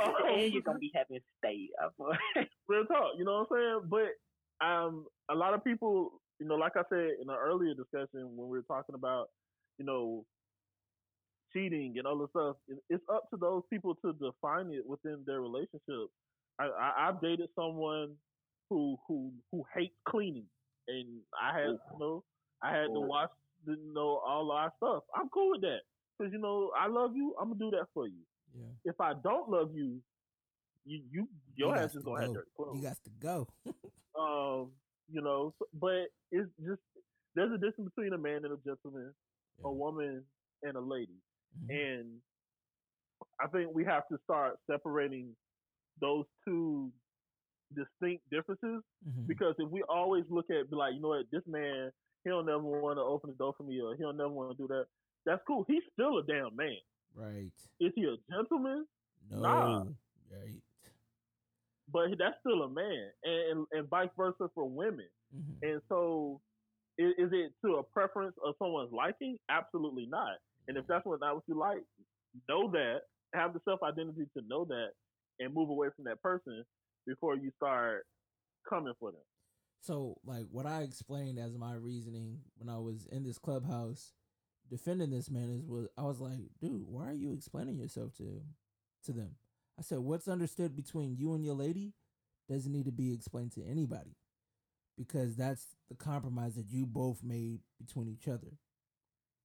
um, 0.04 0.14
and 0.28 0.52
you're 0.52 0.62
gonna 0.62 0.78
be 0.78 0.92
having 0.94 1.20
steak. 1.38 1.70
real 2.68 2.84
talk, 2.84 3.12
you 3.18 3.24
know 3.24 3.46
what 3.50 3.58
I'm 3.58 3.80
saying? 3.90 4.08
But 4.60 4.66
um, 4.66 5.06
a 5.30 5.34
lot 5.34 5.54
of 5.54 5.64
people, 5.64 6.20
you 6.38 6.46
know, 6.46 6.54
like 6.54 6.76
I 6.76 6.82
said 6.88 7.16
in 7.20 7.28
an 7.28 7.36
earlier 7.36 7.74
discussion 7.74 8.36
when 8.36 8.48
we 8.48 8.58
were 8.58 8.64
talking 8.68 8.94
about, 8.94 9.28
you 9.78 9.84
know, 9.84 10.24
cheating 11.52 11.94
and 11.98 12.06
all 12.06 12.18
this 12.18 12.30
stuff, 12.30 12.56
it's 12.88 13.02
up 13.12 13.28
to 13.30 13.36
those 13.36 13.62
people 13.70 13.96
to 14.04 14.12
define 14.12 14.70
it 14.72 14.86
within 14.86 15.24
their 15.26 15.40
relationship. 15.40 16.08
I, 16.60 16.66
I 16.66 17.08
I've 17.08 17.20
dated 17.20 17.48
someone 17.56 18.14
who 18.68 18.96
who 19.08 19.32
who 19.50 19.64
hates 19.74 19.96
cleaning, 20.08 20.46
and 20.90 21.20
I 21.40 21.58
had 21.58 21.68
you 21.70 21.98
know 21.98 22.24
I 22.62 22.70
had 22.72 22.86
to 22.86 23.00
watch 23.00 23.30
wash 23.66 23.76
you 23.78 23.92
know 23.94 24.20
all 24.26 24.50
our 24.52 24.72
stuff. 24.78 25.02
I'm 25.14 25.28
cool 25.30 25.50
with 25.52 25.62
that 25.62 25.80
because 26.18 26.32
you 26.32 26.38
know 26.38 26.70
I 26.78 26.86
love 26.88 27.12
you. 27.16 27.34
I'm 27.40 27.48
gonna 27.48 27.58
do 27.58 27.70
that 27.76 27.86
for 27.94 28.06
you. 28.06 28.22
Yeah. 28.56 28.66
If 28.84 29.00
I 29.00 29.12
don't 29.22 29.48
love 29.50 29.70
you, 29.74 30.00
you 30.84 31.02
you 31.10 31.28
your 31.56 31.74
You 31.76 31.82
ass 31.82 31.94
is 31.94 32.02
gonna 32.02 32.20
have 32.20 32.28
go. 32.30 32.34
dirty 32.34 32.50
clothes. 32.56 32.76
You 32.76 32.82
got 32.82 32.96
to 33.04 33.10
go. 33.20 33.48
Um, 34.18 34.72
you 35.08 35.22
know, 35.22 35.54
so- 35.58 35.68
but 35.72 36.08
it's 36.32 36.50
just 36.58 36.80
there's 37.36 37.52
a 37.52 37.58
difference 37.58 37.90
between 37.94 38.12
a 38.12 38.18
man 38.18 38.44
and 38.44 38.52
a 38.52 38.56
gentleman, 38.66 39.14
Yeah. 39.58 39.68
a 39.68 39.72
woman 39.72 40.24
and 40.64 40.76
a 40.76 40.80
lady, 40.80 41.22
Mhm. 41.56 41.70
and 41.70 42.20
I 43.40 43.46
think 43.46 43.72
we 43.72 43.84
have 43.84 44.06
to 44.08 44.18
start 44.24 44.58
separating 44.68 45.34
those 46.00 46.26
two 46.44 46.92
distinct 47.74 48.28
differences 48.30 48.82
Mhm. 49.06 49.26
because 49.26 49.54
if 49.58 49.68
we 49.70 49.82
always 49.88 50.24
look 50.28 50.50
at 50.50 50.70
be 50.70 50.76
like, 50.76 50.94
you 50.94 51.00
know 51.00 51.08
what, 51.08 51.30
this 51.30 51.46
man 51.46 51.90
he'll 52.24 52.42
never 52.44 52.58
want 52.62 52.98
to 52.98 53.02
open 53.02 53.30
the 53.30 53.36
door 53.36 53.54
for 53.56 53.62
me 53.62 53.80
or 53.80 53.96
he'll 53.96 54.12
never 54.12 54.28
want 54.28 54.50
to 54.50 54.56
do 54.62 54.68
that. 54.68 54.86
That's 55.24 55.42
cool. 55.46 55.64
He's 55.68 55.82
still 55.92 56.18
a 56.18 56.22
damn 56.24 56.54
man. 56.56 56.76
Right. 57.14 57.50
Is 57.80 57.92
he 57.94 58.04
a 58.04 58.16
gentleman? 58.30 58.86
No. 59.30 59.40
Nah. 59.40 59.84
Right. 60.30 60.60
But 61.92 62.10
that's 62.18 62.38
still 62.40 62.62
a 62.62 62.68
man, 62.68 63.10
and 63.24 63.50
and, 63.50 63.66
and 63.72 63.88
vice 63.88 64.10
versa 64.16 64.48
for 64.54 64.68
women. 64.68 65.08
Mhm. 65.34 65.62
And 65.72 65.82
so, 65.88 66.40
is, 66.98 67.14
is 67.18 67.32
it 67.32 67.52
to 67.64 67.76
a 67.76 67.82
preference 67.82 68.36
of 68.44 68.54
someone's 68.58 68.92
liking? 68.92 69.38
Absolutely 69.48 70.06
not. 70.06 70.38
And 70.68 70.76
if 70.76 70.86
that's 70.86 71.04
what 71.04 71.20
not 71.20 71.34
what 71.34 71.44
you 71.48 71.54
like, 71.54 71.82
know 72.48 72.70
that, 72.70 73.02
have 73.34 73.54
the 73.54 73.60
self 73.64 73.82
identity 73.82 74.26
to 74.36 74.42
know 74.46 74.64
that, 74.66 74.92
and 75.40 75.52
move 75.52 75.68
away 75.70 75.88
from 75.96 76.04
that 76.04 76.22
person 76.22 76.64
before 77.06 77.36
you 77.36 77.50
start 77.56 78.06
coming 78.68 78.94
for 78.98 79.12
them. 79.12 79.20
So, 79.80 80.18
like, 80.24 80.46
what 80.50 80.66
I 80.66 80.82
explained 80.82 81.38
as 81.38 81.56
my 81.56 81.74
reasoning 81.74 82.40
when 82.56 82.68
I 82.68 82.78
was 82.78 83.06
in 83.10 83.24
this 83.24 83.38
clubhouse 83.38 84.12
defending 84.70 85.10
this 85.10 85.30
man 85.30 85.50
is 85.50 85.66
was 85.66 85.88
I 85.96 86.02
was 86.02 86.20
like, 86.20 86.50
dude, 86.60 86.84
why 86.86 87.08
are 87.08 87.14
you 87.14 87.32
explaining 87.32 87.78
yourself 87.78 88.14
to 88.18 88.42
to 89.06 89.12
them? 89.12 89.36
I 89.78 89.82
said, 89.82 89.98
what's 90.00 90.28
understood 90.28 90.76
between 90.76 91.16
you 91.16 91.34
and 91.34 91.44
your 91.44 91.54
lady 91.54 91.94
doesn't 92.48 92.72
need 92.72 92.84
to 92.84 92.92
be 92.92 93.12
explained 93.14 93.52
to 93.52 93.64
anybody 93.64 94.16
because 94.98 95.36
that's 95.36 95.64
the 95.88 95.96
compromise 95.96 96.54
that 96.56 96.70
you 96.70 96.84
both 96.84 97.22
made 97.22 97.60
between 97.78 98.08
each 98.08 98.28
other. 98.28 98.58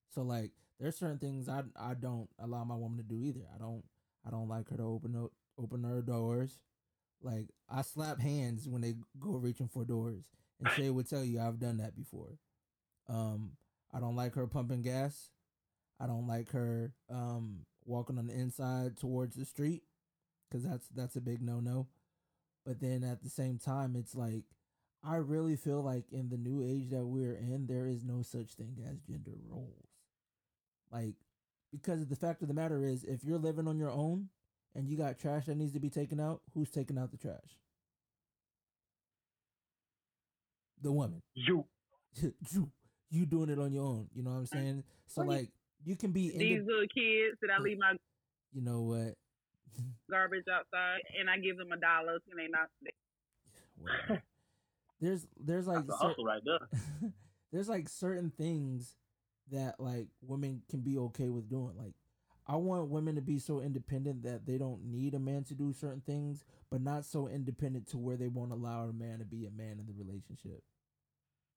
So, 0.09 0.21
like, 0.23 0.51
there's 0.79 0.97
certain 0.97 1.19
things 1.19 1.47
I 1.47 1.63
I 1.75 1.93
don't 1.93 2.29
allow 2.39 2.63
my 2.65 2.75
woman 2.75 2.97
to 2.97 3.03
do 3.03 3.23
either. 3.23 3.45
I 3.53 3.57
don't 3.57 3.83
I 4.27 4.31
don't 4.31 4.49
like 4.49 4.69
her 4.69 4.77
to 4.77 4.83
open 4.83 5.15
up, 5.15 5.31
open 5.57 5.83
her 5.83 6.01
doors. 6.01 6.59
Like 7.21 7.49
I 7.69 7.81
slap 7.81 8.19
hands 8.19 8.67
when 8.67 8.81
they 8.81 8.95
go 9.19 9.31
reaching 9.31 9.67
for 9.67 9.85
doors, 9.85 10.25
and 10.59 10.69
Shay 10.73 10.89
would 10.89 11.09
tell 11.09 11.23
you 11.23 11.39
I've 11.39 11.59
done 11.59 11.77
that 11.77 11.95
before. 11.95 12.37
Um, 13.09 13.51
I 13.93 13.99
don't 13.99 14.15
like 14.15 14.35
her 14.35 14.47
pumping 14.47 14.81
gas. 14.81 15.29
I 15.99 16.07
don't 16.07 16.27
like 16.27 16.51
her 16.51 16.93
um 17.09 17.65
walking 17.85 18.17
on 18.17 18.27
the 18.27 18.33
inside 18.33 18.97
towards 18.97 19.35
the 19.35 19.45
street, 19.45 19.83
because 20.49 20.63
that's 20.65 20.87
that's 20.89 21.15
a 21.15 21.21
big 21.21 21.41
no 21.41 21.59
no. 21.59 21.87
But 22.65 22.79
then 22.81 23.03
at 23.03 23.23
the 23.23 23.29
same 23.29 23.57
time, 23.59 23.95
it's 23.95 24.15
like 24.15 24.43
I 25.03 25.17
really 25.17 25.55
feel 25.55 25.81
like 25.81 26.11
in 26.11 26.29
the 26.29 26.37
new 26.37 26.63
age 26.63 26.89
that 26.89 27.05
we're 27.05 27.35
in, 27.35 27.67
there 27.67 27.87
is 27.87 28.03
no 28.03 28.23
such 28.23 28.53
thing 28.53 28.77
as 28.89 28.99
gender 29.01 29.37
roles. 29.47 29.87
Like, 30.91 31.15
because 31.71 32.07
the 32.07 32.15
fact 32.15 32.41
of 32.41 32.47
the 32.47 32.53
matter 32.55 32.83
is, 32.83 33.03
if 33.03 33.23
you're 33.23 33.37
living 33.37 33.67
on 33.67 33.77
your 33.77 33.91
own 33.91 34.29
and 34.75 34.87
you 34.89 34.97
got 34.97 35.17
trash 35.17 35.45
that 35.45 35.55
needs 35.57 35.73
to 35.73 35.79
be 35.79 35.89
taken 35.89 36.19
out, 36.19 36.41
who's 36.53 36.69
taking 36.69 36.97
out 36.97 37.11
the 37.11 37.17
trash? 37.17 37.57
The 40.81 40.91
woman. 40.91 41.21
You. 41.33 41.65
you 42.51 42.71
you 43.09 43.25
doing 43.25 43.49
it 43.49 43.59
on 43.59 43.71
your 43.71 43.85
own. 43.85 44.07
You 44.13 44.23
know 44.23 44.31
what 44.31 44.37
I'm 44.37 44.45
saying? 44.45 44.83
So 45.07 45.23
Well, 45.23 45.37
like 45.37 45.49
you 45.83 45.95
can 45.95 46.11
be 46.11 46.29
These 46.29 46.59
inde- 46.59 46.67
little 46.67 46.87
kids 46.93 47.37
that 47.41 47.49
I 47.57 47.61
leave 47.61 47.77
my 47.79 47.93
you 48.53 48.61
know 48.61 48.81
what? 48.81 49.15
garbage 50.09 50.45
outside 50.51 50.99
and 51.19 51.29
I 51.29 51.37
give 51.37 51.57
them 51.57 51.71
a 51.71 51.77
dollar 51.77 52.19
and 52.29 52.39
they 52.39 52.47
not 52.47 52.69
Whatever. 53.77 54.23
There's 55.01 55.27
there's 55.37 55.67
like 55.67 55.85
That's 55.85 56.01
a 56.01 56.13
cer- 56.17 56.23
right 56.25 56.41
there. 56.45 57.11
there's 57.51 57.67
like 57.67 57.89
certain 57.89 58.31
things 58.31 58.95
that 59.51 59.75
like 59.79 60.07
women 60.21 60.61
can 60.69 60.79
be 60.79 60.97
okay 60.97 61.27
with 61.29 61.49
doing. 61.49 61.75
Like 61.77 61.93
I 62.47 62.55
want 62.57 62.89
women 62.89 63.15
to 63.15 63.21
be 63.21 63.39
so 63.39 63.59
independent 63.59 64.23
that 64.23 64.45
they 64.45 64.57
don't 64.57 64.85
need 64.85 65.15
a 65.15 65.19
man 65.19 65.43
to 65.45 65.55
do 65.55 65.73
certain 65.73 66.01
things, 66.01 66.45
but 66.69 66.81
not 66.81 67.05
so 67.05 67.27
independent 67.27 67.87
to 67.87 67.97
where 67.97 68.17
they 68.17 68.27
won't 68.27 68.51
allow 68.51 68.83
a 68.83 68.93
man 68.93 69.19
to 69.19 69.25
be 69.25 69.45
a 69.45 69.51
man 69.51 69.79
in 69.79 69.85
the 69.87 69.93
relationship. 69.93 70.63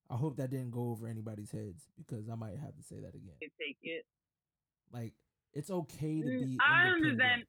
I 0.09 0.15
hope 0.15 0.37
that 0.37 0.49
didn't 0.49 0.71
go 0.71 0.89
over 0.89 1.07
anybody's 1.07 1.51
heads 1.51 1.83
because 1.97 2.29
I 2.29 2.35
might 2.35 2.57
have 2.57 2.75
to 2.75 2.81
say 2.83 2.95
that 2.99 3.13
again. 3.13 3.35
take 3.59 3.77
it. 3.83 4.05
Like 4.91 5.13
it's 5.53 5.69
okay 5.69 6.21
to 6.21 6.29
Mm, 6.29 6.39
be 6.39 6.57
I 6.59 6.85
understand. 6.95 7.45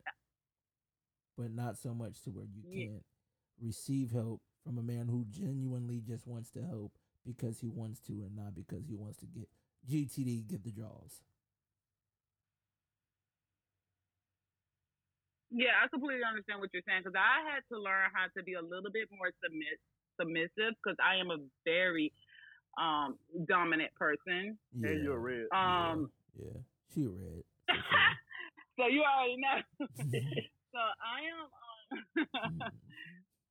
but 1.37 1.51
not 1.53 1.79
so 1.79 1.95
much 1.95 2.21
to 2.23 2.31
where 2.31 2.45
you 2.45 2.63
Yeah. 2.71 2.87
can't 2.89 3.05
receive 3.61 4.11
help 4.11 4.43
from 4.63 4.77
a 4.79 4.83
man 4.83 5.09
who 5.09 5.25
genuinely 5.31 6.01
just 6.01 6.27
wants 6.27 6.51
to 6.51 6.63
help 6.63 6.93
because 7.25 7.59
he 7.61 7.69
wants 7.69 8.01
to 8.01 8.13
and 8.13 8.37
not 8.37 8.55
because 8.55 8.87
he 8.87 8.95
wants 8.95 9.17
to 9.19 9.27
get 9.27 9.49
GTD 9.89 10.47
get 10.47 10.63
the 10.63 10.71
draws. 10.71 11.23
Yeah, 15.51 15.75
I 15.83 15.89
completely 15.89 16.23
understand 16.23 16.61
what 16.61 16.71
you're 16.73 16.87
saying 16.87 17.03
because 17.03 17.19
I 17.19 17.43
had 17.51 17.63
to 17.75 17.77
learn 17.83 18.11
how 18.15 18.31
to 18.39 18.41
be 18.47 18.55
a 18.55 18.63
little 18.63 18.91
bit 18.93 19.11
more 19.11 19.31
submit, 19.43 19.79
submissive 20.19 20.79
because 20.79 20.97
I 21.03 21.19
am 21.19 21.31
a 21.31 21.39
very 21.67 22.13
um 22.79 23.19
dominant 23.49 23.91
person. 23.99 24.57
Yeah. 24.79 24.89
And 24.95 25.05
you're 25.05 25.19
red. 25.19 25.47
Um, 25.51 26.11
yeah. 26.39 26.59
She 26.95 27.03
red. 27.07 27.43
sure. 27.75 28.15
so 28.79 28.87
you 28.87 29.03
already 29.03 29.39
know. 29.43 29.59
so 30.75 30.81
I 30.81 31.19
am. 31.27 31.41
Um, 31.47 31.51
Mm. 31.91 32.71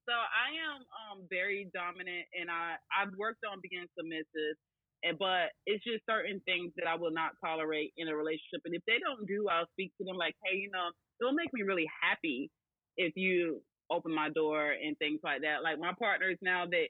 so 0.08 0.16
I 0.16 0.56
am 0.72 0.80
um 0.96 1.28
very 1.30 1.68
dominant, 1.76 2.24
and 2.32 2.48
I 2.50 2.80
I've 2.96 3.12
worked 3.20 3.44
on 3.44 3.60
being 3.60 3.84
submissive. 4.00 4.56
And, 5.04 5.20
but 5.20 5.52
it's 5.68 5.84
just 5.84 6.04
certain 6.08 6.40
things 6.48 6.72
that 6.80 6.88
I 6.88 6.96
will 6.96 7.12
not 7.12 7.36
tolerate 7.44 7.92
in 8.00 8.08
a 8.08 8.16
relationship. 8.16 8.64
And 8.64 8.76
if 8.76 8.84
they 8.88 9.00
don't 9.00 9.28
do, 9.28 9.48
I'll 9.52 9.68
speak 9.76 9.92
to 10.00 10.04
them 10.04 10.16
like, 10.16 10.36
hey, 10.44 10.56
you 10.60 10.72
know, 10.72 10.92
it'll 11.22 11.34
make 11.34 11.54
me 11.54 11.64
really 11.64 11.88
happy 12.02 12.52
if 12.98 13.14
you 13.16 13.62
open 13.92 14.14
my 14.14 14.30
door 14.30 14.72
and 14.72 14.98
things 14.98 15.20
like 15.24 15.42
that. 15.42 15.64
Like 15.64 15.80
my 15.80 15.94
partners 15.98 16.38
now 16.42 16.66
that 16.68 16.88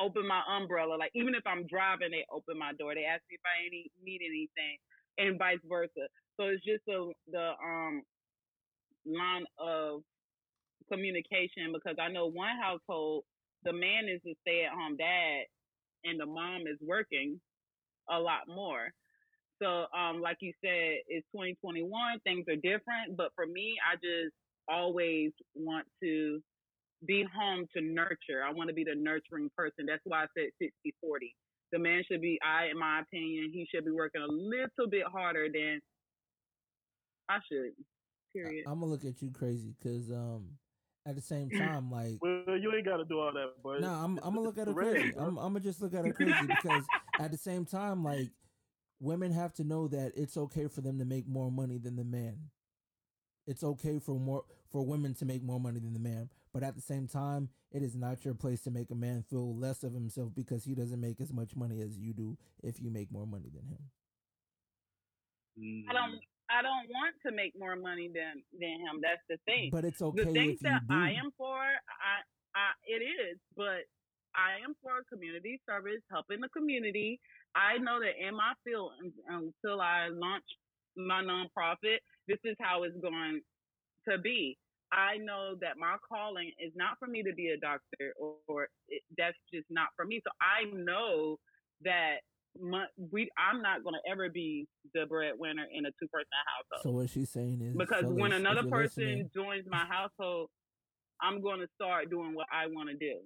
open 0.00 0.26
my 0.26 0.42
umbrella, 0.56 0.96
like 0.96 1.12
even 1.14 1.34
if 1.34 1.42
I'm 1.46 1.66
driving, 1.66 2.10
they 2.10 2.24
open 2.32 2.58
my 2.58 2.72
door. 2.78 2.94
They 2.94 3.04
ask 3.04 3.22
me 3.30 3.36
if 3.36 3.44
I 3.44 3.66
any 3.66 3.90
need 4.02 4.20
anything, 4.22 4.78
and 5.18 5.38
vice 5.38 5.62
versa. 5.68 6.08
So 6.38 6.44
it's 6.48 6.64
just 6.64 6.84
the 6.86 7.12
the 7.30 7.52
um 7.62 8.02
line 9.06 9.44
of 9.58 10.02
communication 10.92 11.72
because 11.72 11.96
I 12.00 12.08
know 12.10 12.26
one 12.28 12.56
household, 12.62 13.24
the 13.64 13.72
man 13.72 14.08
is 14.08 14.20
a 14.26 14.34
stay 14.42 14.64
at 14.64 14.72
home 14.76 14.96
dad, 14.96 15.44
and 16.04 16.20
the 16.20 16.26
mom 16.26 16.62
is 16.62 16.78
working 16.82 17.40
a 18.10 18.18
lot 18.18 18.48
more. 18.48 18.88
So, 19.60 19.86
um, 19.96 20.20
like 20.20 20.38
you 20.40 20.52
said, 20.62 21.02
it's 21.08 21.26
2021. 21.34 22.20
Things 22.24 22.44
are 22.48 22.56
different, 22.56 23.16
but 23.16 23.32
for 23.34 23.46
me, 23.46 23.76
I 23.82 23.96
just 23.96 24.34
always 24.68 25.32
want 25.54 25.86
to 26.02 26.40
be 27.06 27.24
home 27.34 27.66
to 27.76 27.82
nurture. 27.82 28.42
I 28.46 28.52
want 28.52 28.68
to 28.68 28.74
be 28.74 28.84
the 28.84 28.94
nurturing 28.94 29.50
person. 29.56 29.86
That's 29.86 30.02
why 30.04 30.24
I 30.24 30.26
said 30.36 30.50
60 30.60 30.94
40. 31.00 31.34
The 31.72 31.78
man 31.78 32.02
should 32.10 32.20
be, 32.20 32.38
I, 32.42 32.70
in 32.70 32.78
my 32.78 33.00
opinion, 33.00 33.50
he 33.52 33.66
should 33.72 33.84
be 33.84 33.90
working 33.90 34.22
a 34.22 34.32
little 34.32 34.88
bit 34.90 35.04
harder 35.10 35.48
than 35.52 35.80
I 37.28 37.38
should. 37.50 37.72
Period. 38.34 38.64
I'm 38.66 38.80
gonna 38.80 38.92
look 38.92 39.04
at 39.04 39.20
you 39.22 39.30
crazy 39.30 39.74
because 39.78 40.10
um, 40.10 40.50
at 41.06 41.14
the 41.14 41.22
same 41.22 41.50
time, 41.50 41.90
like, 41.90 42.18
Well, 42.20 42.56
you 42.58 42.72
ain't 42.74 42.84
got 42.84 42.98
to 42.98 43.04
do 43.04 43.18
all 43.18 43.32
that, 43.32 43.54
but 43.62 43.80
no, 43.80 43.88
I'm 43.88 44.18
I'm 44.22 44.34
gonna 44.34 44.40
look 44.40 44.58
at 44.58 44.68
her 44.68 44.74
crazy. 44.74 45.12
I'm 45.18 45.38
I'm 45.38 45.52
gonna 45.52 45.60
just 45.60 45.80
look 45.80 45.94
at 45.94 46.04
her 46.04 46.12
crazy 46.12 46.34
because 46.46 46.84
at 47.18 47.30
the 47.30 47.38
same 47.38 47.64
time, 47.64 48.04
like, 48.04 48.28
women 49.00 49.32
have 49.32 49.52
to 49.54 49.64
know 49.64 49.88
that 49.88 50.12
it's 50.16 50.36
okay 50.36 50.66
for 50.68 50.80
them 50.80 50.98
to 50.98 51.04
make 51.04 51.28
more 51.28 51.50
money 51.50 51.78
than 51.78 51.96
the 51.96 52.04
man. 52.04 52.50
It's 53.46 53.64
okay 53.64 53.98
for 53.98 54.18
more 54.18 54.44
for 54.70 54.84
women 54.84 55.14
to 55.14 55.24
make 55.24 55.42
more 55.42 55.58
money 55.58 55.80
than 55.80 55.94
the 55.94 55.98
man, 55.98 56.28
but 56.52 56.62
at 56.62 56.74
the 56.74 56.82
same 56.82 57.08
time, 57.08 57.48
it 57.72 57.82
is 57.82 57.96
not 57.96 58.24
your 58.24 58.34
place 58.34 58.60
to 58.62 58.70
make 58.70 58.90
a 58.90 58.94
man 58.94 59.22
feel 59.22 59.56
less 59.56 59.82
of 59.82 59.94
himself 59.94 60.34
because 60.34 60.64
he 60.64 60.74
doesn't 60.74 61.00
make 61.00 61.20
as 61.20 61.32
much 61.32 61.56
money 61.56 61.80
as 61.80 61.98
you 61.98 62.12
do 62.12 62.36
if 62.62 62.80
you 62.80 62.90
make 62.90 63.10
more 63.10 63.26
money 63.26 63.48
than 63.48 63.64
him. 63.64 63.78
Mm-hmm. 65.58 65.90
I 65.90 65.92
don't. 65.94 66.20
I 66.50 66.62
don't 66.62 66.88
want 66.88 67.14
to 67.26 67.32
make 67.32 67.52
more 67.58 67.76
money 67.76 68.08
than 68.08 68.42
than 68.58 68.80
him. 68.80 69.00
That's 69.02 69.20
the 69.28 69.36
thing. 69.44 69.68
But 69.70 69.84
it's 69.84 70.00
okay 70.00 70.24
the 70.24 70.28
if 70.28 70.34
things 70.34 70.58
you 70.62 70.70
that 70.70 70.88
do. 70.88 70.94
I 70.94 71.10
am 71.12 71.30
for, 71.36 71.60
I, 71.60 72.24
I, 72.56 72.72
it 72.88 73.04
is, 73.04 73.36
but 73.54 73.84
I 74.32 74.64
am 74.64 74.72
for 74.80 75.04
community 75.12 75.60
service, 75.68 76.00
helping 76.10 76.40
the 76.40 76.48
community. 76.48 77.20
I 77.58 77.78
know 77.78 77.98
that 77.98 78.14
in 78.24 78.34
my 78.36 78.52
field, 78.64 78.92
until 79.28 79.80
I 79.80 80.08
launch 80.12 80.44
my 80.96 81.22
nonprofit, 81.22 81.98
this 82.28 82.38
is 82.44 82.54
how 82.60 82.84
it's 82.84 82.96
going 83.02 83.40
to 84.08 84.18
be. 84.18 84.56
I 84.92 85.18
know 85.18 85.54
that 85.60 85.76
my 85.76 85.96
calling 86.08 86.50
is 86.64 86.72
not 86.76 86.98
for 86.98 87.08
me 87.08 87.22
to 87.24 87.32
be 87.34 87.48
a 87.48 87.58
doctor, 87.58 88.14
or, 88.18 88.34
or 88.46 88.68
it, 88.88 89.02
that's 89.18 89.36
just 89.52 89.66
not 89.70 89.88
for 89.96 90.04
me. 90.04 90.20
So 90.24 90.30
I 90.40 90.70
know 90.72 91.36
that 91.82 92.16
my, 92.60 92.84
we, 93.12 93.28
I'm 93.36 93.60
not 93.60 93.82
going 93.82 93.94
to 93.94 94.10
ever 94.10 94.30
be 94.30 94.66
the 94.94 95.04
breadwinner 95.06 95.66
in 95.72 95.84
a 95.86 95.90
two 96.00 96.08
person 96.08 96.26
household 96.56 96.82
So 96.82 96.90
what 96.96 97.10
she's 97.10 97.30
saying 97.30 97.60
is 97.60 97.76
because 97.76 98.02
fellas, 98.02 98.18
when 98.18 98.32
another 98.32 98.62
person 98.62 99.04
listening- 99.04 99.30
joins 99.34 99.64
my 99.68 99.84
household, 99.84 100.48
I'm 101.20 101.42
going 101.42 101.60
to 101.60 101.68
start 101.74 102.08
doing 102.08 102.34
what 102.34 102.46
I 102.52 102.66
want 102.68 102.88
to 102.88 102.96
do. 102.96 103.18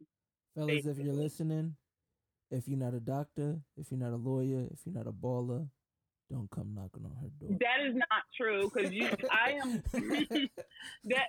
fellas, 0.57 0.87
if 0.87 0.99
you're 0.99 1.15
listening, 1.15 1.77
if 2.53 2.69
you're 2.69 2.79
not 2.79 2.95
a 2.95 3.01
doctor, 3.01 3.57
if 3.77 3.91
you're 3.91 3.99
not 3.99 4.13
a 4.13 4.17
lawyer, 4.17 4.69
if 4.71 4.81
you're 4.85 4.95
not 4.95 5.07
a 5.07 5.13
baller, 5.13 5.67
don't 6.31 6.51
come 6.51 6.75
knocking 6.75 7.05
on 7.05 7.17
her 7.21 7.33
door. 7.41 7.57
That 7.61 7.85
is 7.85 7.97
not 7.97 8.25
true 8.37 8.71
because 8.73 8.93
you, 8.93 9.09
I 9.31 9.53
am 9.53 9.83
that. 11.05 11.29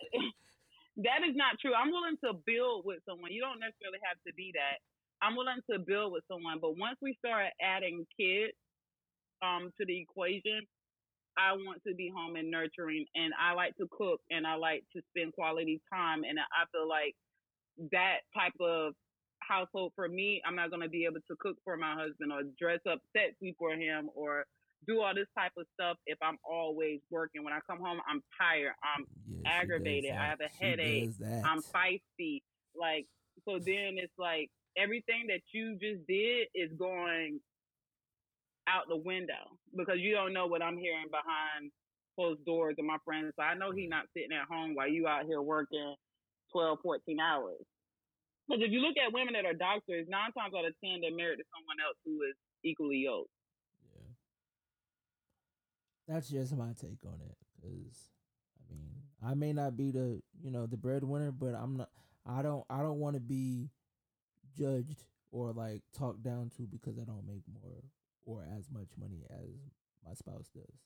That 0.98 1.26
is 1.28 1.34
not 1.36 1.58
true. 1.60 1.74
I'm 1.74 1.90
willing 1.90 2.18
to 2.24 2.38
build 2.46 2.86
with 2.86 3.00
someone. 3.10 3.32
You 3.32 3.42
don't 3.42 3.60
necessarily 3.60 3.98
have 4.06 4.22
to 4.28 4.34
be 4.36 4.54
that. 4.54 4.78
I'm 5.26 5.36
willing 5.36 5.64
to 5.72 5.80
build 5.80 6.14
with 6.14 6.24
someone, 6.30 6.60
but 6.62 6.78
once 6.78 6.98
we 7.02 7.18
start 7.18 7.48
adding 7.62 8.06
kids 8.20 8.54
um 9.42 9.72
to 9.80 9.86
the 9.88 10.00
equation, 10.00 10.62
I 11.38 11.54
want 11.54 11.82
to 11.88 11.96
be 11.96 12.12
home 12.14 12.36
and 12.36 12.52
nurturing, 12.52 13.06
and 13.16 13.34
I 13.40 13.54
like 13.54 13.76
to 13.78 13.88
cook, 13.90 14.20
and 14.30 14.46
I 14.46 14.56
like 14.56 14.84
to 14.96 15.02
spend 15.10 15.34
quality 15.34 15.82
time, 15.92 16.24
and 16.28 16.38
I 16.38 16.68
feel 16.72 16.88
like 16.88 17.16
that 17.92 18.22
type 18.36 18.54
of 18.62 18.94
household 19.48 19.94
for 19.96 20.08
me, 20.08 20.42
I'm 20.46 20.56
not 20.56 20.70
going 20.72 20.82
to 20.84 20.90
be 20.90 21.06
able 21.06 21.22
to 21.28 21.36
cook 21.40 21.58
for 21.64 21.78
my 21.78 21.94
husband 21.96 22.32
or 22.32 22.44
dress 22.60 22.80
up 22.90 23.00
sexy 23.16 23.56
for 23.60 23.74
him 23.74 24.10
or 24.16 24.46
do 24.88 25.02
all 25.02 25.16
this 25.16 25.28
type 25.38 25.54
of 25.58 25.66
stuff 25.74 25.98
if 26.08 26.18
I'm 26.22 26.38
always 26.50 27.00
working. 27.12 27.44
When 27.44 27.54
I 27.54 27.60
come 27.70 27.80
home, 27.80 28.00
I'm 28.10 28.22
tired. 28.40 28.74
I'm 28.84 29.06
Yeah, 29.28 29.52
aggravated. 29.62 30.12
I 30.12 30.28
have 30.28 30.42
a 30.42 30.50
She 30.60 30.66
headache. 30.66 31.12
I'm 31.46 31.64
feisty. 31.76 32.42
Like 32.80 33.08
so 33.46 33.60
then 33.60 33.98
it's 33.98 34.14
like 34.18 34.50
everything 34.78 35.28
that 35.30 35.42
you 35.54 35.78
just 35.82 36.06
did 36.08 36.48
is 36.56 36.72
going 36.78 37.40
out 38.68 38.86
the 38.90 38.98
window 38.98 39.58
because 39.76 39.98
you 40.00 40.14
don't 40.14 40.34
know 40.34 40.48
what 40.48 40.62
I'm 40.62 40.78
hearing 40.78 41.08
behind 41.12 41.72
closed 42.16 42.46
doors 42.46 42.76
of 42.80 42.86
my 42.86 42.98
friends. 43.06 43.34
So 43.38 43.44
I 43.44 43.56
know 43.56 43.72
he 43.72 43.88
not 43.88 44.06
sitting 44.16 44.32
at 44.34 44.48
home 44.48 44.76
while 44.76 44.90
you 44.90 45.08
out 45.08 45.26
here 45.26 45.42
working 45.42 45.96
12, 46.54 46.80
14 46.84 47.20
hours. 47.20 47.62
Because 48.48 48.64
if 48.64 48.72
you 48.72 48.82
look 48.82 48.96
at 48.98 49.14
women 49.14 49.34
that 49.34 49.46
are 49.46 49.54
doctors, 49.54 50.08
nine 50.10 50.32
times 50.34 50.54
out 50.58 50.66
of 50.66 50.74
ten 50.84 51.00
they're 51.02 51.16
married 51.16 51.38
to 51.38 51.48
someone 51.54 51.80
else 51.80 51.98
who 52.04 52.22
is 52.28 52.36
equally 52.64 52.98
yoked. 52.98 53.30
Yeah. 53.96 54.12
That's 56.08 56.30
just 56.30 56.56
my 56.56 56.74
take 56.80 57.00
on 57.06 57.20
it. 57.24 57.38
Cause 57.62 58.12
I 58.60 58.76
mean, 58.76 58.96
I 59.26 59.34
may 59.34 59.54
not 59.54 59.78
be 59.78 59.92
the 59.92 60.22
you 60.42 60.52
know 60.52 60.66
the 60.66 60.78
breadwinner, 60.78 61.32
but 61.32 61.56
I'm 61.56 61.78
not. 61.78 61.90
I 62.26 62.42
don't. 62.42 62.66
I 62.70 62.82
don't 62.82 63.00
want 63.00 63.16
to 63.16 63.22
be 63.22 63.70
judged 64.58 65.06
or 65.32 65.52
like 65.52 65.82
talked 65.98 66.24
down 66.24 66.52
to 66.58 66.64
because 66.64 67.00
I 67.00 67.04
don't 67.04 67.26
make 67.26 67.44
more 67.48 67.84
or 68.26 68.46
as 68.58 68.70
much 68.72 68.88
money 69.00 69.26
as 69.32 69.50
my 70.06 70.14
spouse 70.14 70.50
does. 70.54 70.78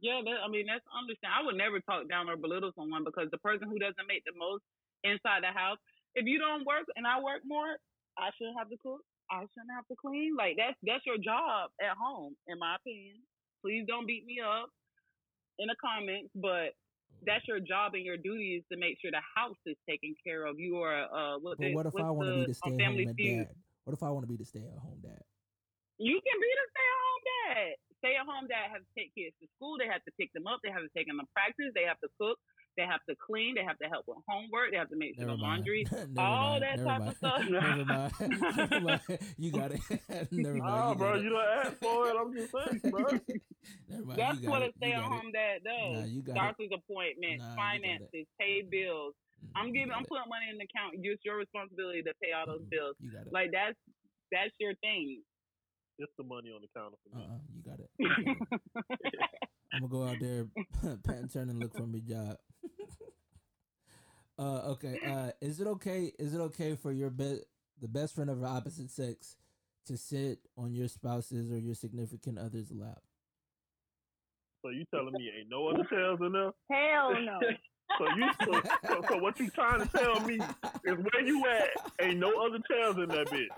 Yeah, 0.00 0.22
that, 0.22 0.38
I 0.44 0.48
mean 0.48 0.66
that's 0.66 0.84
understand. 0.94 1.34
I 1.34 1.44
would 1.44 1.56
never 1.56 1.80
talk 1.80 2.08
down 2.08 2.28
or 2.28 2.36
belittle 2.36 2.72
someone 2.76 3.02
because 3.02 3.28
the 3.30 3.42
person 3.42 3.68
who 3.68 3.78
doesn't 3.78 4.06
make 4.06 4.24
the 4.24 4.36
most 4.38 4.62
inside 5.04 5.42
the 5.42 5.52
house, 5.52 5.78
if 6.14 6.26
you 6.26 6.38
don't 6.38 6.66
work 6.66 6.86
and 6.96 7.06
I 7.06 7.20
work 7.20 7.42
more, 7.46 7.76
I 8.18 8.30
shouldn't 8.36 8.58
have 8.58 8.68
to 8.70 8.78
cook. 8.82 9.00
I 9.30 9.46
shouldn't 9.54 9.74
have 9.74 9.86
to 9.86 9.96
clean. 9.96 10.34
Like 10.34 10.58
that's 10.58 10.76
that's 10.82 11.06
your 11.06 11.18
job 11.18 11.70
at 11.78 11.94
home, 11.94 12.34
in 12.48 12.58
my 12.58 12.76
opinion. 12.76 13.22
Please 13.62 13.84
don't 13.86 14.06
beat 14.06 14.26
me 14.26 14.42
up 14.42 14.68
in 15.58 15.68
the 15.68 15.78
comments, 15.78 16.32
but 16.34 16.74
that's 17.26 17.44
your 17.46 17.60
job 17.60 17.94
and 17.94 18.04
your 18.04 18.16
duty 18.16 18.58
is 18.58 18.64
to 18.72 18.76
make 18.80 18.96
sure 19.00 19.12
the 19.12 19.22
house 19.36 19.60
is 19.66 19.76
taken 19.88 20.16
care 20.24 20.46
of. 20.46 20.58
You 20.58 20.80
are 20.82 21.06
uh 21.06 21.38
what 21.38 21.58
But 21.58 21.72
what 21.72 21.86
if 21.86 21.96
I 21.96 22.10
want 22.10 22.28
to 22.28 22.36
be 22.42 22.46
the 22.50 22.54
stay 22.54 22.74
at 22.74 22.80
home 22.80 23.14
dad? 23.14 23.48
What 23.84 23.94
if 23.94 24.02
I 24.02 24.10
want 24.10 24.24
to 24.24 24.30
be 24.30 24.36
the 24.36 24.48
stay 24.48 24.64
at 24.64 24.80
home 24.80 25.00
dad? 25.02 25.22
You 26.00 26.16
can 26.16 26.36
be 26.40 26.50
the 26.50 26.66
stay 26.72 26.88
at 26.88 27.00
home 27.04 27.22
dad. 27.28 27.70
Stay 28.00 28.14
at 28.16 28.24
home 28.24 28.46
dad 28.48 28.72
have 28.72 28.80
to 28.80 28.92
take 28.96 29.12
kids 29.12 29.36
to 29.38 29.46
school. 29.54 29.76
They 29.76 29.86
have 29.86 30.00
to 30.08 30.12
pick 30.16 30.32
them 30.32 30.48
up. 30.48 30.64
They 30.64 30.72
have 30.72 30.82
to 30.82 30.92
take 30.96 31.06
them 31.06 31.20
to 31.20 31.28
practice. 31.36 31.70
They 31.76 31.84
have 31.84 32.00
to 32.00 32.08
cook. 32.16 32.40
They 32.80 32.86
have 32.88 33.04
to 33.10 33.14
clean. 33.20 33.56
They 33.56 33.64
have 33.64 33.76
to 33.84 33.88
help 33.92 34.08
with 34.08 34.16
homework. 34.26 34.72
They 34.72 34.78
have 34.80 34.88
to 34.88 34.96
make 34.96 35.12
sure 35.20 35.26
the 35.28 35.36
laundry. 35.36 35.84
All 36.16 36.56
mind. 36.56 36.64
that 36.64 36.76
Never 36.80 36.88
type 36.88 36.96
of 36.96 37.04
mind. 37.04 37.16
stuff. 37.20 37.40
Never 37.52 37.84
mind. 37.84 38.12
Never 38.56 38.80
mind. 38.80 39.00
You 39.36 39.50
got 39.52 39.70
it. 39.76 39.80
Never 40.32 40.56
mind. 40.56 40.64
Nah, 40.64 40.88
you 40.88 40.96
bro, 40.96 41.12
it. 41.12 41.22
you 41.24 41.28
don't 41.28 41.50
ask 41.60 41.76
for 41.76 42.08
it. 42.08 42.16
I'm 42.16 42.32
just 42.32 42.48
saying, 42.56 42.80
bro. 42.88 43.04
Never 43.04 44.04
mind. 44.08 44.16
That's 44.16 44.40
you 44.40 44.48
got 44.48 44.50
what 44.56 44.62
it. 44.64 44.72
a 44.72 44.76
stay 44.80 44.92
at 44.96 45.04
home 45.04 45.28
dad 45.28 45.60
does. 45.60 45.92
Nah, 46.00 46.08
you 46.08 46.22
got. 46.24 46.34
Doctor's 46.40 46.72
appointments, 46.72 47.44
Nah, 47.44 47.52
you 47.52 47.52
got 47.52 47.60
it. 47.60 48.08
finances, 48.16 48.24
pay 48.40 48.64
bills. 48.64 49.12
Mm, 49.44 49.52
I'm 49.60 49.68
giving. 49.76 49.92
I'm 49.92 50.04
it. 50.04 50.08
putting 50.08 50.32
money 50.32 50.48
in 50.48 50.56
the 50.56 50.64
account. 50.64 50.96
It's 51.04 51.20
your 51.20 51.36
responsibility 51.36 52.00
to 52.08 52.16
pay 52.24 52.32
all 52.32 52.48
those 52.48 52.64
Mm, 52.64 52.72
bills. 52.72 52.96
You 53.04 53.12
got 53.12 53.28
it. 53.28 53.32
Like 53.36 53.52
that's 53.52 53.76
that's 54.32 54.56
your 54.56 54.72
thing. 54.80 55.20
It's 56.00 56.12
the 56.16 56.24
money 56.24 56.48
on 56.48 56.64
the 56.64 56.72
counter 56.72 56.96
for 57.04 57.12
me. 57.12 57.28
Uh-uh, 57.28 57.44
you 57.52 57.60
got 57.60 57.76
it. 57.76 57.90
You 58.00 58.08
got 59.20 59.28
it. 59.36 59.49
I'm 59.72 59.80
gonna 59.80 59.90
go 59.90 60.04
out 60.04 60.20
there, 60.20 60.46
pat 61.04 61.16
and 61.16 61.32
turn 61.32 61.50
and 61.50 61.60
look 61.60 61.74
for 61.74 61.86
me 61.86 62.00
job. 62.00 62.36
uh, 64.38 64.72
okay. 64.72 64.98
Uh, 65.06 65.30
is 65.40 65.60
it 65.60 65.66
okay? 65.66 66.12
Is 66.18 66.34
it 66.34 66.40
okay 66.40 66.74
for 66.76 66.92
your 66.92 67.10
be- 67.10 67.40
the 67.80 67.88
best 67.88 68.14
friend 68.14 68.30
of 68.30 68.40
the 68.40 68.46
opposite 68.46 68.90
sex 68.90 69.36
to 69.86 69.96
sit 69.96 70.40
on 70.56 70.74
your 70.74 70.88
spouse's 70.88 71.50
or 71.50 71.58
your 71.58 71.74
significant 71.74 72.38
other's 72.38 72.70
lap? 72.72 73.00
So 74.62 74.70
you 74.70 74.84
telling 74.94 75.14
me 75.14 75.30
ain't 75.38 75.48
no 75.48 75.68
other 75.68 75.84
tails 75.84 76.20
in 76.20 76.32
there? 76.32 76.50
Hell 76.70 77.14
no. 77.22 77.40
So 77.98 78.06
you 78.16 78.30
so, 78.44 78.62
so, 78.86 79.02
so 79.08 79.16
what 79.18 79.38
you 79.40 79.50
trying 79.50 79.80
to 79.80 79.88
tell 79.88 80.20
me 80.20 80.34
is 80.36 80.96
where 80.96 81.26
you 81.26 81.44
at? 81.46 82.06
Ain't 82.06 82.18
no 82.18 82.32
other 82.44 82.58
chairs 82.70 82.96
in 82.96 83.08
that 83.08 83.28
bitch. 83.28 83.48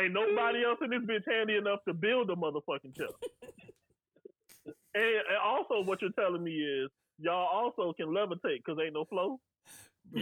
Ain't 0.00 0.12
nobody 0.12 0.64
else 0.64 0.78
in 0.82 0.90
this 0.90 1.00
bitch 1.00 1.24
handy 1.28 1.56
enough 1.56 1.80
to 1.86 1.94
build 1.94 2.30
a 2.30 2.36
motherfucking 2.36 2.96
chair. 2.96 3.08
And, 4.94 5.04
and 5.04 5.38
also, 5.44 5.82
what 5.82 6.00
you're 6.02 6.10
telling 6.18 6.42
me 6.42 6.52
is 6.52 6.90
y'all 7.18 7.48
also 7.52 7.92
can 7.92 8.06
levitate 8.08 8.62
because 8.64 8.78
ain't 8.82 8.94
no 8.94 9.04
flow. 9.04 9.40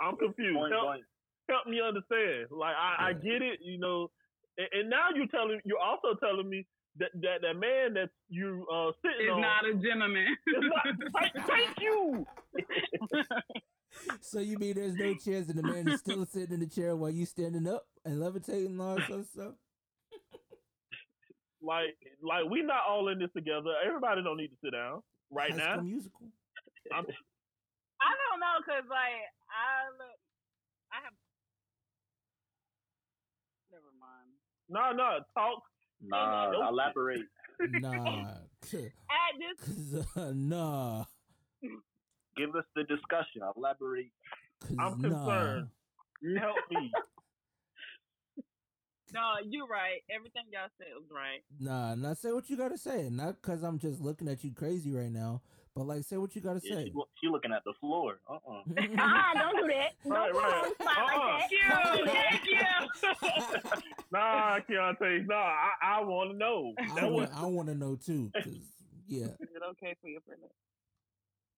I'm 0.00 0.16
confused. 0.16 0.56
Point 0.56 0.72
Help, 0.72 0.84
blank. 0.86 1.04
help 1.48 1.66
me 1.66 1.80
understand. 1.80 2.46
Like 2.50 2.74
I, 2.76 3.08
I 3.08 3.12
get 3.12 3.42
it, 3.42 3.60
you 3.62 3.78
know. 3.78 4.10
And, 4.56 4.68
and 4.72 4.90
now 4.90 5.08
you're 5.14 5.26
telling 5.26 5.60
you're 5.64 5.78
also 5.78 6.14
telling 6.18 6.48
me 6.48 6.66
that 6.98 7.10
that, 7.14 7.42
that 7.42 7.54
man 7.54 7.94
that 7.94 8.10
you 8.28 8.66
uh 8.72 8.92
sitting 9.02 9.26
It's 9.26 9.32
on 9.34 9.40
not 9.40 9.66
a 9.66 9.74
gentleman. 9.74 10.26
not 10.46 10.86
thank, 11.20 11.46
thank 11.46 11.80
you. 11.80 12.26
So 14.20 14.38
you 14.38 14.56
mean 14.56 14.74
there's 14.74 14.94
no 14.94 15.14
chance 15.14 15.48
that 15.48 15.56
the 15.56 15.64
man 15.64 15.88
is 15.88 15.98
still 15.98 16.24
sitting 16.24 16.54
in 16.54 16.60
the 16.60 16.66
chair 16.68 16.94
while 16.94 17.10
you 17.10 17.26
standing 17.26 17.66
up 17.66 17.86
and 18.04 18.20
levitating 18.20 18.66
and 18.66 18.80
all 18.80 18.94
that 18.94 19.10
other 19.10 19.24
stuff? 19.24 19.54
Like 21.62 21.96
like 22.22 22.48
we 22.50 22.62
not 22.62 22.82
all 22.88 23.08
in 23.08 23.18
this 23.18 23.30
together. 23.36 23.74
Everybody 23.86 24.22
don't 24.22 24.36
need 24.36 24.48
to 24.48 24.56
sit 24.64 24.72
down 24.72 25.02
right 25.30 25.50
High 25.50 25.56
now. 25.56 25.72
School 25.74 25.84
musical. 25.84 26.26
I'm, 26.92 27.04
I 28.00 28.12
don't 28.16 28.40
know, 28.40 28.56
cause 28.64 28.88
like 28.88 29.20
I 29.52 29.92
look, 29.92 30.18
I 30.92 30.96
have. 31.04 31.12
Never 33.70 33.92
mind. 34.00 34.30
no, 34.68 34.92
no, 34.92 35.20
talk. 35.34 35.62
Nah, 36.02 36.50
Nope. 36.50 36.62
elaborate. 36.70 37.26
Nah, 37.60 38.24
At 38.72 39.34
this, 39.38 40.06
uh, 40.16 40.32
nah, 40.34 41.04
Give 42.36 42.54
us 42.56 42.64
the 42.74 42.84
discussion. 42.84 43.42
Elaborate. 43.56 44.12
I'm 44.78 45.00
nah. 45.00 45.08
concerned. 45.08 45.68
Help 46.38 46.56
me. 46.70 46.90
No, 49.12 49.34
you're 49.44 49.66
right. 49.66 50.00
Everything 50.14 50.44
y'all 50.52 50.68
said 50.78 50.88
was 50.94 51.08
right. 51.10 51.40
Nah, 51.58 51.94
not 51.94 52.18
say 52.18 52.32
what 52.32 52.48
you 52.50 52.56
gotta 52.56 52.78
say. 52.78 53.08
Not 53.10 53.40
cause 53.42 53.62
I'm 53.62 53.78
just 53.78 54.00
looking 54.00 54.28
at 54.28 54.42
you 54.44 54.52
crazy 54.52 54.92
right 54.92 55.10
now, 55.10 55.42
but 55.74 55.84
like 55.86 56.04
say 56.04 56.16
what 56.16 56.34
you 56.34 56.40
gotta 56.40 56.60
Yeah, 56.62 56.76
say. 56.76 56.84
she, 56.86 56.92
she 57.20 57.28
looking 57.28 57.52
at 57.52 57.62
the 57.64 57.74
floor. 57.80 58.20
Uh-uh. 58.28 58.62
Ah, 58.98 59.32
don't 59.34 59.56
do 59.56 59.66
that. 59.72 59.92
Right, 60.04 60.32
Don't 60.32 60.42
right. 60.42 60.42
put 60.42 60.44
on 60.44 60.68
the 60.78 60.84
spot 60.84 60.98
Uh-uh. 60.98 61.28
like 61.38 61.50
Thank 61.50 61.50
that. 61.50 61.50
you. 61.50 61.64
Don't 61.70 61.98
do 61.98 62.04
that. 62.12 62.26
Thank 62.30 63.72
you. 63.74 63.80
Nah, 64.12 64.58
Keontae, 64.68 65.24
nah, 65.28 65.36
I, 65.36 65.70
I 65.82 66.00
want 66.02 66.32
to 66.32 66.36
know. 66.36 66.74
I 66.98 67.04
was 67.06 67.28
want, 67.30 67.30
I 67.32 67.46
want 67.46 67.68
to 67.68 67.76
know 67.76 67.94
too. 67.94 68.28
Cause 68.34 68.44
yeah, 69.06 69.26
Is 69.38 69.54
it 69.54 69.62
okay 69.70 69.94
for 70.02 70.08
your 70.08 70.20
friend? 70.22 70.40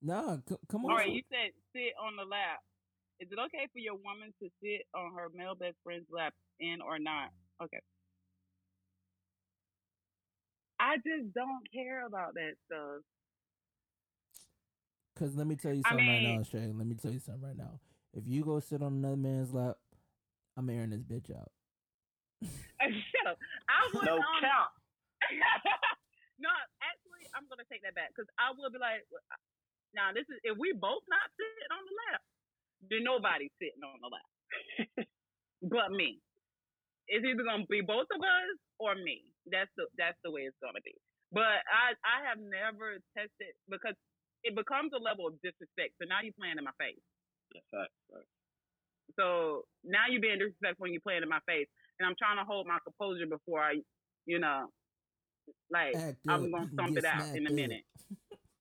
nah, 0.03 0.37
c- 0.47 0.57
come 0.69 0.85
on. 0.85 0.91
All 0.91 0.97
right, 0.99 1.11
you 1.11 1.23
said 1.31 1.53
sit 1.73 1.95
on 1.99 2.17
the 2.17 2.25
lap. 2.29 2.61
Is 3.21 3.29
it 3.33 3.39
okay 3.39 3.69
for 3.73 3.79
your 3.79 3.95
woman 3.95 4.35
to 4.43 4.51
sit 4.63 4.85
on 4.95 5.15
her 5.17 5.29
male 5.35 5.55
best 5.55 5.77
friend's 5.83 6.05
lap, 6.11 6.35
in 6.61 6.83
or 6.83 6.99
not? 6.99 7.31
Okay. 7.63 7.81
I 10.81 10.97
just 10.97 11.31
don't 11.33 11.63
care 11.73 12.07
about 12.07 12.35
that 12.35 12.59
stuff. 12.67 13.07
Cause 15.15 15.37
let 15.37 15.47
me 15.47 15.55
tell 15.55 15.73
you 15.73 15.83
I 15.87 15.91
something 15.91 16.09
right 16.09 16.23
now, 16.23 16.43
Shay. 16.43 16.73
Let 16.75 16.87
me 16.87 16.97
tell 16.97 17.13
you 17.13 17.21
something 17.21 17.43
right 17.45 17.57
now. 17.57 17.79
If 18.15 18.27
you 18.27 18.43
go 18.43 18.59
sit 18.59 18.83
on 18.83 18.99
another 18.99 19.17
man's 19.17 19.55
lap, 19.55 19.77
I'm 20.57 20.69
airing 20.69 20.91
this 20.91 21.05
bitch 21.05 21.31
out. 21.31 21.53
Shut 22.43 23.27
up. 23.31 23.39
I 23.71 23.87
would. 23.95 24.05
No 24.05 24.19
um, 24.19 24.43
count. 24.43 24.73
no, 26.43 26.51
actually, 26.83 27.25
I'm 27.39 27.47
gonna 27.47 27.69
take 27.71 27.87
that 27.87 27.95
back 27.95 28.11
because 28.11 28.27
I 28.35 28.51
will 28.51 28.73
be 28.73 28.83
like, 28.83 29.07
well, 29.13 29.23
now 29.95 30.11
this 30.11 30.27
is 30.27 30.43
if 30.43 30.59
we 30.59 30.75
both 30.75 31.07
not 31.07 31.31
sitting 31.39 31.71
on 31.71 31.83
the 31.87 31.95
lap, 32.03 32.23
then 32.91 33.03
nobody's 33.07 33.55
sitting 33.63 33.85
on 33.87 34.03
the 34.03 34.11
lap, 34.11 34.29
but 35.63 35.95
me. 35.95 36.19
It's 37.09 37.25
either 37.25 37.43
gonna 37.43 37.67
be 37.69 37.83
both 37.83 38.09
of 38.11 38.21
us 38.21 38.57
or 38.79 38.95
me. 38.95 39.25
That's 39.51 39.71
the 39.77 39.87
that's 39.99 40.19
the 40.25 40.31
way 40.31 40.43
it's 40.43 40.57
gonna 40.63 40.83
be. 40.85 40.95
But 41.33 41.65
I 41.67 41.97
I 42.05 42.29
have 42.29 42.39
never 42.39 42.99
tested 43.17 43.55
because 43.69 43.95
it 44.45 44.55
becomes 44.55 44.93
a 44.95 45.01
level 45.03 45.27
of 45.27 45.35
disrespect. 45.43 45.99
So 45.99 46.07
now 46.07 46.23
you're 46.23 46.37
playing 46.39 46.59
in 46.59 46.65
my 46.65 46.75
face. 46.79 46.99
Yeah, 47.55 47.63
facts, 47.71 47.99
facts. 48.11 48.31
So 49.19 49.67
now 49.85 50.09
you're 50.09 50.23
being 50.23 50.39
disrespectful 50.39 50.85
when 50.89 50.93
you're 50.93 51.05
playing 51.05 51.23
in 51.23 51.29
my 51.29 51.43
face, 51.47 51.69
and 51.99 52.07
I'm 52.07 52.17
trying 52.19 52.39
to 52.39 52.47
hold 52.47 52.67
my 52.67 52.79
composure 52.83 53.27
before 53.27 53.61
I, 53.61 53.83
you 54.27 54.39
know, 54.39 54.71
like 55.71 55.95
I'm 56.29 56.51
gonna 56.51 56.71
you 56.71 56.75
stomp 56.75 56.97
it 56.99 57.05
out 57.05 57.37
in 57.37 57.47
a 57.47 57.53
minute. 57.53 57.85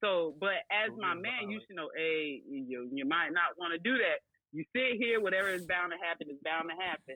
So, 0.03 0.33
but 0.41 0.65
as 0.73 0.89
my 0.97 1.13
man, 1.13 1.49
you 1.49 1.61
should 1.61 1.77
know, 1.77 1.89
hey, 1.95 2.41
you 2.49 2.89
you 2.91 3.05
might 3.05 3.29
not 3.29 3.53
want 3.57 3.73
to 3.73 3.79
do 3.79 3.97
that. 4.01 4.19
You 4.51 4.65
sit 4.75 4.97
here, 4.97 5.21
whatever 5.21 5.47
is 5.49 5.65
bound 5.65 5.93
to 5.93 5.99
happen 6.01 6.27
is 6.29 6.41
bound 6.43 6.69
to 6.69 6.75
happen. 6.75 7.15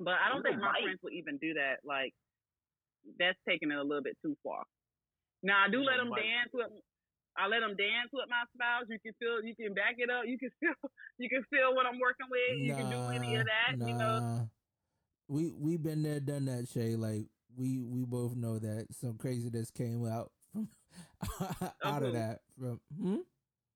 But 0.00 0.18
I 0.20 0.28
don't 0.30 0.42
You're 0.42 0.56
think 0.56 0.60
my 0.60 0.74
right. 0.74 0.82
friends 0.82 1.00
would 1.02 1.12
even 1.14 1.38
do 1.38 1.54
that. 1.54 1.80
Like, 1.84 2.12
that's 3.18 3.38
taking 3.48 3.70
it 3.70 3.78
a 3.78 3.82
little 3.82 4.02
bit 4.02 4.16
too 4.22 4.36
far. 4.42 4.64
Now 5.42 5.64
I 5.66 5.70
do 5.70 5.82
let 5.82 5.96
You're 5.96 6.04
them 6.04 6.12
right. 6.12 6.22
dance 6.24 6.50
with. 6.52 6.70
I 7.36 7.46
let 7.48 7.60
them 7.60 7.74
dance 7.76 8.10
with 8.12 8.30
my 8.30 8.44
spouse. 8.54 8.86
You 8.88 8.98
can 9.02 9.12
feel, 9.18 9.42
you 9.42 9.54
can 9.56 9.74
back 9.74 9.96
it 9.98 10.08
up. 10.08 10.22
You 10.26 10.38
can 10.38 10.50
feel, 10.60 10.74
you 11.18 11.28
can 11.28 11.42
feel 11.50 11.74
what 11.74 11.86
I'm 11.86 11.98
working 11.98 12.26
with. 12.30 12.62
You 12.62 12.74
can 12.74 12.88
do 12.90 12.98
any 13.10 13.34
of 13.34 13.44
that. 13.46 13.78
Nah, 13.78 13.86
You 13.88 13.94
know, 13.98 14.48
we 15.28 15.50
we 15.50 15.76
been 15.76 16.02
there, 16.02 16.20
done 16.20 16.46
that, 16.46 16.68
Shay. 16.68 16.96
Like 16.96 17.26
we 17.56 17.80
we 17.80 18.04
both 18.04 18.34
know 18.36 18.58
that 18.58 18.86
some 18.92 19.16
craziness 19.16 19.70
came 19.70 20.06
out 20.06 20.30
from 20.52 20.68
out 21.84 22.02
who? 22.02 22.08
of 22.08 22.12
that 22.14 22.40
from 22.58 22.80
hmm? 23.00 23.16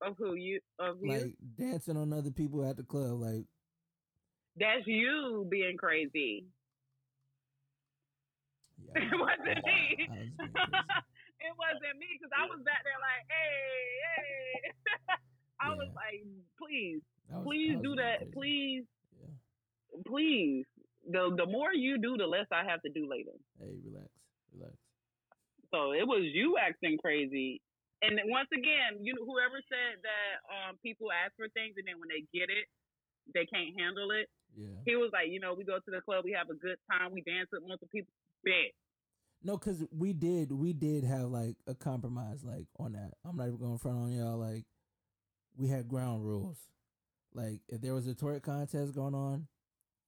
of 0.03 0.16
who 0.19 0.35
you, 0.35 0.61
of 0.78 0.97
you. 1.03 1.09
like 1.11 1.35
dancing 1.59 1.97
on 1.97 2.12
other 2.12 2.31
people 2.31 2.65
at 2.69 2.77
the 2.77 2.82
club. 2.85 3.20
Like 3.20 3.45
That's 4.59 4.86
you 4.86 5.47
being 5.51 5.76
crazy. 5.76 6.44
yeah, 8.78 9.02
It 9.02 9.18
wasn't 9.18 9.62
me. 9.66 10.09
I 10.09 10.12
was 10.12 10.28
crazy. 10.39 10.43
it 11.40 11.55
wasn't 11.59 11.97
me 11.98 12.09
because 12.18 12.32
I 12.36 12.44
was 12.47 12.60
back 12.64 12.82
there 12.85 12.98
like, 12.98 13.24
hey, 13.28 13.60
hey. 14.05 15.16
I 15.60 15.70
was 15.74 15.90
like, 15.94 16.22
please, 16.59 17.02
was- 17.30 17.44
please 17.44 17.76
do 17.82 17.94
that. 17.97 18.18
crazy. 18.32 18.32
Please, 18.35 18.85
Yeah. 19.18 19.35
please. 20.06 20.64
The 21.10 21.32
the 21.40 21.47
more 21.47 21.72
you 21.72 21.97
do, 21.97 22.16
the 22.18 22.26
less 22.26 22.47
I 22.52 22.64
have 22.68 22.82
to 22.82 22.90
do 22.93 23.09
later. 23.09 23.32
Hey, 23.59 23.72
relax, 23.86 24.10
relax. 24.52 24.74
So 25.72 25.93
it 25.93 26.05
was 26.06 26.24
you 26.32 26.56
acting 26.60 26.98
crazy. 27.01 27.60
And 28.02 28.20
once 28.30 28.48
again, 28.55 29.01
you 29.02 29.14
know, 29.16 29.24
whoever 29.26 29.59
said 29.72 29.98
that 30.05 30.32
um, 30.52 30.76
people 30.85 31.09
ask 31.10 31.32
for 31.35 31.48
things 31.51 31.74
and 31.80 31.86
then 31.89 31.98
when 31.98 32.06
they 32.12 32.22
get 32.30 32.47
it, 32.52 32.68
they 33.35 33.43
can't 33.48 33.74
handle 33.74 34.12
it. 34.14 34.28
Yeah. 34.57 34.81
He 34.87 34.97
was 34.97 35.11
like, 35.12 35.29
you 35.31 35.41
know, 35.41 35.55
we 35.55 35.65
go 35.65 35.77
to 35.79 35.91
the 35.91 36.01
club, 36.01 36.25
we 36.25 36.33
have 36.33 36.49
a 36.51 36.55
good 36.55 36.77
time, 36.91 37.12
we 37.12 37.20
dance 37.23 37.49
with 37.53 37.62
multiple 37.62 37.89
people. 37.93 38.12
Bet. 38.45 38.73
No, 39.43 39.57
cause 39.57 39.85
we 39.93 40.12
did 40.12 40.51
we 40.51 40.73
did 40.73 41.05
have 41.05 41.27
like 41.29 41.57
a 41.66 41.75
compromise 41.75 42.43
like 42.45 42.66
on 42.79 42.93
that. 42.93 43.12
I'm 43.25 43.37
not 43.37 43.47
even 43.49 43.59
going 43.59 43.79
front 43.79 43.99
on 43.99 44.12
y'all. 44.12 44.37
Like 44.39 44.65
we 45.57 45.69
had 45.69 45.87
ground 45.89 46.25
rules. 46.25 46.59
Like 47.35 47.61
if 47.69 47.81
there 47.81 47.95
was 47.95 48.09
a 48.09 48.15
twerk 48.15 48.43
contest 48.43 48.95
going 48.95 49.15
on, 49.15 49.47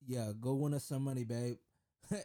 yeah, 0.05 0.33
go 0.41 0.55
win 0.55 0.75
us 0.75 0.85
some 0.85 1.05
money, 1.05 1.25
babe. 1.25 1.59
and 2.11 2.25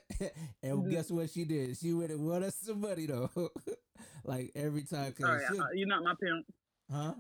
Mhm. 0.84 0.90
guess 0.90 1.12
what 1.12 1.30
she 1.30 1.46
did? 1.46 1.78
She 1.78 1.94
went 1.94 2.10
and 2.12 2.26
won 2.26 2.44
us 2.44 2.56
some 2.56 2.82
money 2.82 3.06
though. 3.06 3.30
like 4.24 4.52
every 4.56 4.84
time, 4.84 5.14
Sorry, 5.20 5.44
she- 5.52 5.60
uh, 5.60 5.64
you're 5.74 5.88
not 5.88 6.04
my 6.04 6.14
parent, 6.20 6.46
huh? 6.90 7.14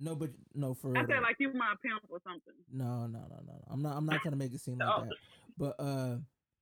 No, 0.00 0.14
but 0.14 0.30
no 0.54 0.74
for 0.74 0.90
real. 0.92 1.02
I 1.02 1.06
said 1.06 1.22
like 1.22 1.36
you 1.38 1.52
my 1.52 1.74
pimp 1.82 2.02
or 2.08 2.20
something. 2.24 2.54
No, 2.72 3.06
no, 3.06 3.18
no, 3.18 3.40
no. 3.46 3.52
no. 3.52 3.64
I'm 3.70 3.82
not. 3.82 3.96
I'm 3.96 4.06
not 4.06 4.20
trying 4.22 4.32
to 4.32 4.38
make 4.38 4.52
it 4.54 4.60
seem 4.60 4.78
like 4.78 4.88
Oh. 4.96 5.04
that. 5.04 5.14
But 5.56 5.74
uh, 5.82 6.16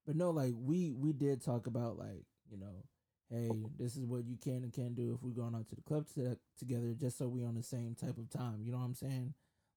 but 0.07 0.17
no, 0.17 0.31
like 0.31 0.55
we 0.57 0.93
we 0.93 1.13
did 1.13 1.43
talk 1.45 1.67
about 1.67 1.99
like 1.99 2.25
you 2.51 2.57
know, 2.59 2.85
hey, 3.31 3.51
this 3.79 3.97
is 3.97 4.07
what 4.07 4.25
you 4.27 4.37
can 4.43 4.63
and 4.63 4.73
can't 4.73 4.95
do 4.95 5.13
if 5.15 5.23
we're 5.23 5.31
going 5.31 5.55
out 5.55 5.69
to 5.69 5.75
the 5.75 5.83
club 5.83 6.07
to, 6.15 6.39
together, 6.59 6.95
just 6.99 7.19
so 7.19 7.29
we 7.29 7.45
on 7.45 7.55
the 7.55 7.63
same 7.63 7.95
type 7.95 8.17
of 8.17 8.31
time. 8.31 8.63
You 8.63 8.73
know 8.73 8.79
what 8.79 8.85
I'm 8.85 8.95
saying? 8.95 9.35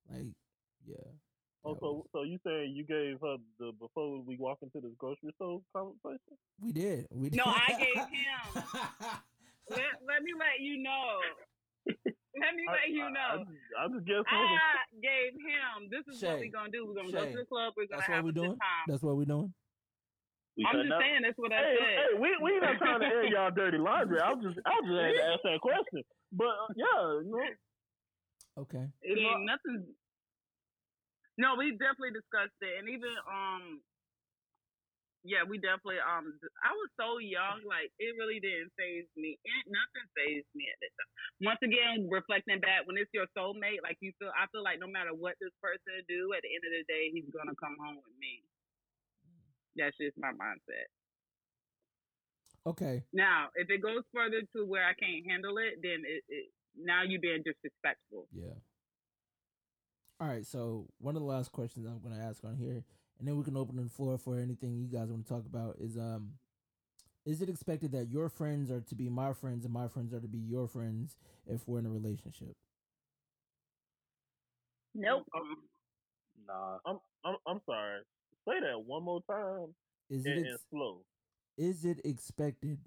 Like, 0.09 0.33
yeah. 0.85 0.95
Oh, 1.65 1.75
so 1.81 1.91
was- 1.91 2.05
so 2.13 2.23
you 2.23 2.39
saying 2.45 2.73
you 2.73 2.85
gave 2.85 3.19
her 3.21 3.35
the 3.59 3.73
before 3.77 4.21
we 4.21 4.37
walk 4.37 4.59
into 4.61 4.79
this 4.79 4.95
grocery 4.97 5.33
store 5.35 5.61
conversation? 5.75 6.37
we 6.61 6.71
did. 6.71 7.07
We 7.11 7.29
did. 7.29 7.37
No, 7.37 7.43
I 7.45 7.67
gave 7.77 8.03
him. 8.05 8.63
Let, 9.71 9.79
let 10.07 10.23
me 10.23 10.31
let 10.39 10.59
you 10.61 10.81
know. 10.81 11.19
Let 12.43 12.55
me 12.55 12.63
let 12.67 12.89
you 12.89 13.05
I, 13.05 13.11
know. 13.11 13.31
just, 13.43 13.51
I 13.75 13.83
just 13.91 14.05
guess. 14.05 14.23
I 14.27 14.87
gave 15.03 15.33
him. 15.35 15.89
This 15.91 16.03
is 16.07 16.21
what 16.21 16.39
Shay, 16.39 16.39
we're 16.47 16.55
gonna 16.55 16.71
do. 16.71 16.87
We're 16.87 16.95
gonna 16.95 17.11
go 17.11 17.23
Shay, 17.25 17.31
to 17.31 17.37
the 17.43 17.49
club. 17.49 17.73
We're 17.75 17.87
gonna 17.91 17.99
That's 17.99 18.09
what 18.09 18.15
have 18.15 18.25
we 18.25 18.31
a 18.31 18.33
doing. 18.33 18.51
good 18.55 18.63
time. 18.63 18.85
That's 18.87 19.03
what 19.03 19.15
we 19.17 19.25
doing. 19.25 19.53
We 20.57 20.65
I'm 20.67 20.75
just 20.75 20.91
up. 20.91 21.01
saying 21.01 21.21
that's 21.23 21.37
what 21.39 21.51
I 21.53 21.59
hey, 21.63 21.75
said. 21.79 21.95
hey, 21.99 22.11
we 22.19 22.29
we 22.43 22.59
not 22.59 22.77
trying 22.79 22.99
to 22.99 23.07
air 23.07 23.25
y'all 23.27 23.51
dirty 23.51 23.77
laundry. 23.77 24.19
I 24.19 24.33
was 24.33 24.43
just 24.43 24.59
I 24.65 24.75
was 24.79 24.85
just 24.87 24.99
had 24.99 25.15
to 25.15 25.23
ask 25.31 25.41
that 25.43 25.61
question. 25.61 26.03
But 26.31 26.51
uh, 26.51 26.71
yeah, 26.75 27.01
you 27.23 27.31
know, 27.31 28.63
Okay. 28.67 28.85
It 29.01 29.15
ain't 29.17 29.45
nothing. 29.45 29.87
No, 31.37 31.55
we 31.55 31.71
definitely 31.71 32.11
discussed 32.11 32.59
it, 32.59 32.75
and 32.79 32.89
even 32.89 33.15
um, 33.23 33.79
yeah, 35.23 35.43
we 35.43 35.59
definitely. 35.59 35.99
Um, 35.99 36.35
I 36.63 36.71
was 36.71 36.89
so 36.95 37.19
young, 37.19 37.63
like 37.67 37.91
it 37.99 38.15
really 38.15 38.39
didn't 38.39 38.71
phase 38.79 39.07
me. 39.19 39.35
It, 39.35 39.63
nothing 39.67 40.07
phased 40.15 40.49
me 40.55 40.71
at 40.71 40.79
that 40.79 40.93
time. 40.95 41.11
Once 41.43 41.61
again, 41.63 42.07
reflecting 42.07 42.63
back, 42.63 42.87
when 42.87 42.95
it's 42.95 43.11
your 43.11 43.27
soulmate, 43.35 43.83
like 43.83 43.99
you 43.99 44.15
feel, 44.17 44.31
I 44.31 44.47
feel 44.51 44.63
like 44.63 44.79
no 44.79 44.87
matter 44.87 45.11
what 45.11 45.35
this 45.43 45.53
person 45.59 46.03
do, 46.07 46.31
at 46.31 46.41
the 46.43 46.51
end 46.51 46.63
of 46.63 46.71
the 46.71 46.85
day, 46.87 47.11
he's 47.11 47.27
gonna 47.31 47.57
come 47.59 47.75
home 47.79 47.99
with 47.99 48.17
me. 48.19 48.43
That's 49.75 49.95
just 49.99 50.15
my 50.15 50.31
mindset. 50.35 50.87
Okay. 52.65 53.03
Now, 53.13 53.47
if 53.55 53.69
it 53.69 53.81
goes 53.81 54.03
further 54.13 54.41
to 54.55 54.65
where 54.65 54.83
I 54.83 54.93
can't 54.93 55.25
handle 55.27 55.57
it, 55.57 55.79
then 55.81 56.03
it, 56.05 56.23
it 56.27 56.51
now 56.77 57.03
you're 57.03 57.21
being 57.21 57.43
disrespectful. 57.43 58.27
Yeah. 58.31 58.59
All 60.19 60.27
right. 60.27 60.45
So 60.45 60.87
one 60.99 61.15
of 61.15 61.21
the 61.21 61.27
last 61.27 61.51
questions 61.51 61.87
I'm 61.87 61.99
going 61.99 62.15
to 62.15 62.21
ask 62.21 62.43
on 62.43 62.57
here, 62.57 62.83
and 63.19 63.27
then 63.27 63.37
we 63.37 63.43
can 63.43 63.57
open 63.57 63.75
the 63.77 63.89
floor 63.89 64.17
for 64.17 64.39
anything 64.39 64.77
you 64.79 64.87
guys 64.87 65.09
want 65.09 65.25
to 65.27 65.33
talk 65.33 65.45
about. 65.45 65.77
Is 65.79 65.97
um, 65.97 66.31
is 67.25 67.41
it 67.41 67.49
expected 67.49 67.91
that 67.93 68.09
your 68.09 68.29
friends 68.29 68.71
are 68.71 68.81
to 68.81 68.95
be 68.95 69.09
my 69.09 69.33
friends 69.33 69.65
and 69.65 69.73
my 69.73 69.87
friends 69.87 70.13
are 70.13 70.19
to 70.21 70.27
be 70.27 70.39
your 70.39 70.67
friends 70.67 71.17
if 71.47 71.67
we're 71.67 71.79
in 71.79 71.85
a 71.85 71.89
relationship? 71.91 72.55
Nope. 74.95 75.25
Um, 75.35 75.57
Nah. 76.47 76.79
I'm 76.85 76.99
I'm 77.25 77.35
I'm 77.47 77.61
sorry. 77.65 78.01
Say 78.47 78.59
that 78.61 78.83
one 78.85 79.03
more 79.03 79.21
time 79.29 79.73
Is 80.09 80.25
and, 80.25 80.45
it 80.45 80.47
ex- 80.53 80.63
slow. 80.69 81.05
is 81.57 81.85
it 81.85 81.99
expected 82.03 82.79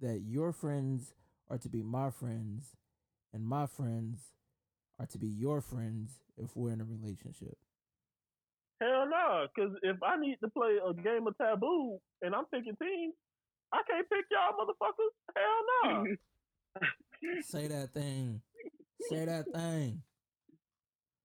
that 0.00 0.20
your 0.22 0.52
friends 0.52 1.14
are 1.48 1.58
to 1.58 1.68
be 1.68 1.82
my 1.82 2.10
friends 2.10 2.76
and 3.32 3.44
my 3.44 3.66
friends 3.66 4.32
are 4.98 5.06
to 5.06 5.18
be 5.18 5.28
your 5.28 5.60
friends 5.60 6.22
if 6.36 6.56
we're 6.56 6.72
in 6.72 6.80
a 6.80 6.84
relationship? 6.84 7.58
Hell 8.80 9.06
no, 9.10 9.46
because 9.54 9.76
if 9.82 9.96
I 10.02 10.16
need 10.16 10.38
to 10.42 10.48
play 10.48 10.78
a 10.80 10.94
game 10.94 11.26
of 11.26 11.36
taboo 11.36 11.98
and 12.22 12.34
I'm 12.34 12.46
picking 12.46 12.76
teams, 12.80 13.14
I 13.72 13.82
can't 13.88 14.08
pick 14.08 14.24
y'all 14.30 14.56
motherfuckers. 14.56 15.14
Hell 15.36 15.62
no. 15.84 16.16
Say 17.42 17.68
that 17.68 17.92
thing. 17.92 18.40
Say 19.08 19.26
that 19.26 19.44
thing. 19.52 20.02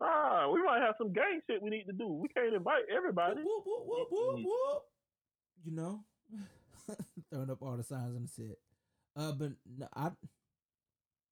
ah, 0.02 0.50
we 0.52 0.62
might 0.64 0.82
have 0.82 0.96
some 0.98 1.14
gang 1.14 1.40
shit 1.50 1.62
we 1.62 1.70
need 1.70 1.86
to 1.86 1.94
do. 1.94 2.08
We 2.08 2.28
can't 2.30 2.54
invite 2.54 2.84
everybody. 2.96 3.42
Whoop, 3.42 3.64
whoop, 3.66 3.86
whoop, 3.86 4.08
whoop, 4.12 4.40
whoop. 4.44 4.82
You 5.64 5.76
know, 5.76 6.04
throwing 7.32 7.50
up 7.50 7.62
all 7.62 7.78
the 7.78 7.84
signs 7.84 8.16
on 8.16 8.24
the 8.24 8.28
set. 8.28 8.58
Uh, 9.18 9.32
but 9.32 9.52
no, 9.78 9.88
I, 9.96 10.12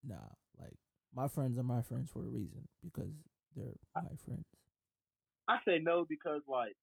nah, 0.07 0.15
like 0.59 0.73
my 1.13 1.27
friends 1.27 1.57
are 1.57 1.63
my 1.63 1.81
friends 1.81 2.09
for 2.11 2.19
a 2.19 2.29
reason 2.29 2.67
because 2.81 3.11
they're 3.55 3.75
my 3.93 4.03
friends. 4.25 4.45
I 5.47 5.57
say 5.67 5.79
no 5.79 6.05
because 6.07 6.41
like 6.47 6.73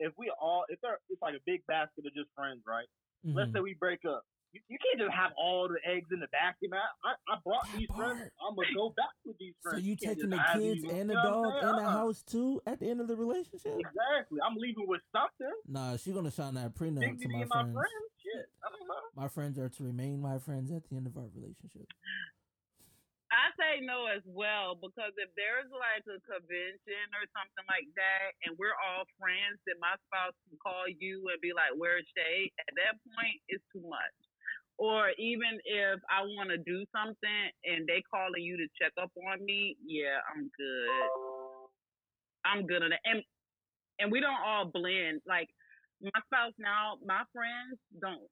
if 0.00 0.12
we 0.18 0.30
all 0.40 0.64
if 0.68 0.80
they're 0.80 0.98
it's 1.10 1.22
like 1.22 1.34
a 1.34 1.42
big 1.46 1.64
basket 1.66 2.06
of 2.06 2.14
just 2.14 2.28
friends, 2.34 2.62
right? 2.66 2.86
Let's 3.24 3.50
Mhm. 3.50 3.54
say 3.54 3.60
we 3.60 3.74
break 3.74 4.04
up. 4.04 4.22
You, 4.52 4.60
you 4.68 4.78
can't 4.78 5.00
just 5.02 5.16
have 5.16 5.32
all 5.36 5.66
the 5.66 5.78
eggs 5.88 6.06
in 6.12 6.20
the 6.20 6.28
basket, 6.28 6.70
man. 6.70 6.80
I, 7.02 7.14
I 7.32 7.38
brought 7.42 7.66
these 7.74 7.88
friends. 7.96 8.30
I'm 8.38 8.54
gonna 8.54 8.68
go 8.74 8.90
back 8.96 9.10
with 9.24 9.36
these 9.38 9.54
friends. 9.62 9.78
So 9.78 9.82
friends. 9.82 9.86
you 9.86 9.96
taking 9.96 10.30
the 10.30 10.38
kids 10.54 10.82
these- 10.82 10.92
and 10.92 11.10
the 11.10 11.14
you 11.14 11.22
dog 11.22 11.52
saying? 11.60 11.76
the 11.76 11.82
Uh-uh. 11.82 11.90
house 11.90 12.22
too 12.22 12.62
at 12.66 12.78
the 12.78 12.88
end 12.90 13.00
of 13.00 13.08
the 13.08 13.16
relationship? 13.16 13.74
Exactly. 13.80 14.38
I'm 14.44 14.54
leaving 14.56 14.86
with 14.86 15.00
something. 15.10 15.50
Nah, 15.66 15.96
she 15.96 16.12
gonna 16.12 16.30
sign 16.30 16.54
that 16.54 16.74
prenup 16.74 17.00
to 17.20 17.28
my 17.28 17.42
in 17.42 17.48
my 17.48 17.62
friends. 17.62 17.72
friends. 17.74 18.10
Shit. 18.22 18.46
I 18.64 18.68
don't 18.70 18.86
know. 18.86 18.94
My 19.16 19.26
friends 19.28 19.58
are 19.58 19.68
to 19.68 19.82
remain 19.84 20.20
my 20.20 20.38
friends 20.38 20.70
at 20.70 20.88
the 20.88 20.96
end 20.96 21.06
of 21.08 21.16
our 21.16 21.26
relationship. 21.34 21.88
I 23.34 23.50
say 23.58 23.72
no 23.82 24.06
as 24.06 24.22
well 24.26 24.78
because 24.78 25.12
if 25.18 25.30
there's 25.34 25.70
like 25.74 26.06
a 26.06 26.18
convention 26.24 27.06
or 27.18 27.24
something 27.34 27.66
like 27.68 27.90
that, 27.98 28.34
and 28.46 28.54
we're 28.58 28.76
all 28.78 29.04
friends, 29.18 29.58
then 29.66 29.78
my 29.82 29.94
spouse 30.08 30.36
can 30.48 30.56
call 30.62 30.86
you 30.88 31.26
and 31.30 31.40
be 31.42 31.52
like, 31.52 31.74
"Where's 31.76 32.06
Shay?" 32.16 32.52
At 32.68 32.74
that 32.78 32.94
point, 33.14 33.38
it's 33.50 33.64
too 33.74 33.82
much. 33.84 34.16
Or 34.78 35.10
even 35.18 35.60
if 35.64 36.00
I 36.10 36.22
want 36.22 36.50
to 36.50 36.58
do 36.58 36.84
something 36.94 37.44
and 37.64 37.86
they 37.86 38.02
calling 38.10 38.42
you 38.42 38.56
to 38.58 38.68
check 38.80 38.92
up 39.00 39.12
on 39.30 39.44
me, 39.44 39.76
yeah, 39.84 40.18
I'm 40.30 40.50
good. 40.56 41.08
I'm 42.44 42.66
good 42.66 42.82
on 42.82 42.92
it. 42.92 43.00
And 43.04 43.22
and 44.00 44.12
we 44.12 44.20
don't 44.20 44.40
all 44.44 44.66
blend. 44.66 45.22
Like 45.26 45.48
my 46.02 46.20
spouse 46.26 46.54
now, 46.58 46.98
my 47.04 47.22
friends 47.32 47.78
don't 48.00 48.22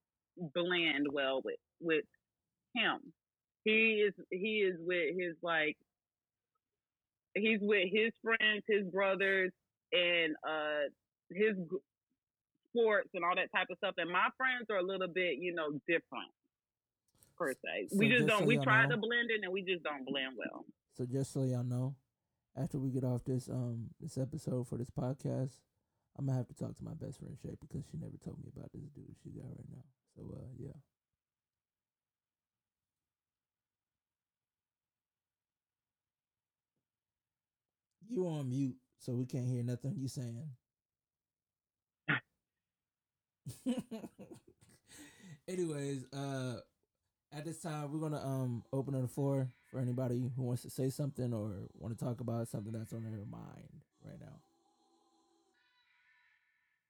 blend 0.54 1.06
well 1.12 1.42
with 1.44 1.60
with 1.80 2.04
him. 2.74 3.00
He 3.64 4.04
is 4.06 4.14
he 4.30 4.58
is 4.66 4.76
with 4.80 5.14
his 5.16 5.36
like 5.42 5.76
he's 7.34 7.60
with 7.60 7.88
his 7.92 8.12
friends, 8.22 8.62
his 8.66 8.84
brothers, 8.88 9.52
and 9.92 10.34
uh 10.46 10.88
his 11.30 11.56
g- 11.56 11.76
sports 12.70 13.08
and 13.14 13.24
all 13.24 13.34
that 13.36 13.50
type 13.52 13.68
of 13.70 13.76
stuff. 13.78 13.94
And 13.98 14.10
my 14.10 14.28
friends 14.36 14.66
are 14.70 14.78
a 14.78 14.82
little 14.82 15.08
bit, 15.08 15.38
you 15.38 15.54
know, 15.54 15.70
different 15.86 16.30
per 17.38 17.52
se. 17.52 17.88
So 17.90 17.96
we 17.98 18.08
just 18.08 18.18
just 18.20 18.28
don't. 18.28 18.40
so 18.40 18.46
we 18.46 18.58
try 18.58 18.84
know- 18.86 18.96
to 18.96 18.96
blend 18.98 19.30
in, 19.30 19.44
and 19.44 19.52
we 19.52 19.62
just 19.62 19.82
don't 19.82 20.04
blend 20.04 20.36
well. 20.36 20.64
So 20.96 21.06
just 21.06 21.32
so 21.32 21.42
y'all 21.44 21.64
know, 21.64 21.94
after 22.56 22.78
we 22.78 22.90
get 22.90 23.04
off 23.04 23.24
this 23.24 23.48
um 23.48 23.90
this 24.00 24.18
episode 24.18 24.66
for 24.68 24.76
this 24.76 24.90
podcast, 24.90 25.56
I'm 26.18 26.26
gonna 26.26 26.36
have 26.36 26.48
to 26.48 26.54
talk 26.54 26.76
to 26.76 26.84
my 26.84 26.94
best 26.94 27.18
friend 27.18 27.36
Shay 27.40 27.56
because 27.60 27.84
she 27.90 27.96
never 27.96 28.16
told 28.22 28.38
me 28.42 28.50
about 28.54 28.70
this 28.72 28.88
dude 28.94 29.14
she 29.22 29.30
got 29.30 29.46
right 29.48 29.68
now. 29.70 29.84
So 30.16 30.34
uh 30.36 30.48
yeah. 30.58 30.76
You 38.12 38.26
on 38.28 38.50
mute, 38.50 38.76
so 38.98 39.14
we 39.14 39.24
can't 39.24 39.46
hear 39.48 39.62
nothing 39.62 39.94
you 39.96 40.06
saying. 40.06 40.50
Anyways, 45.48 46.04
uh 46.12 46.60
at 47.32 47.44
this 47.46 47.60
time 47.60 47.90
we're 47.90 48.00
gonna 48.00 48.22
um 48.24 48.62
open 48.72 49.00
the 49.00 49.08
floor 49.08 49.48
for 49.70 49.80
anybody 49.80 50.30
who 50.36 50.42
wants 50.42 50.62
to 50.62 50.70
say 50.70 50.90
something 50.90 51.32
or 51.32 51.68
want 51.78 51.96
to 51.98 52.04
talk 52.04 52.20
about 52.20 52.48
something 52.48 52.72
that's 52.72 52.92
on 52.92 53.02
their 53.04 53.24
mind 53.24 53.80
right 54.04 54.20
now. 54.20 54.40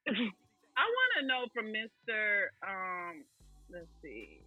I 0.76 0.82
want 0.82 1.12
to 1.20 1.26
know 1.26 1.46
from 1.54 1.66
Mister. 1.66 2.50
Um, 2.66 3.24
let's 3.72 3.86
see, 4.02 4.40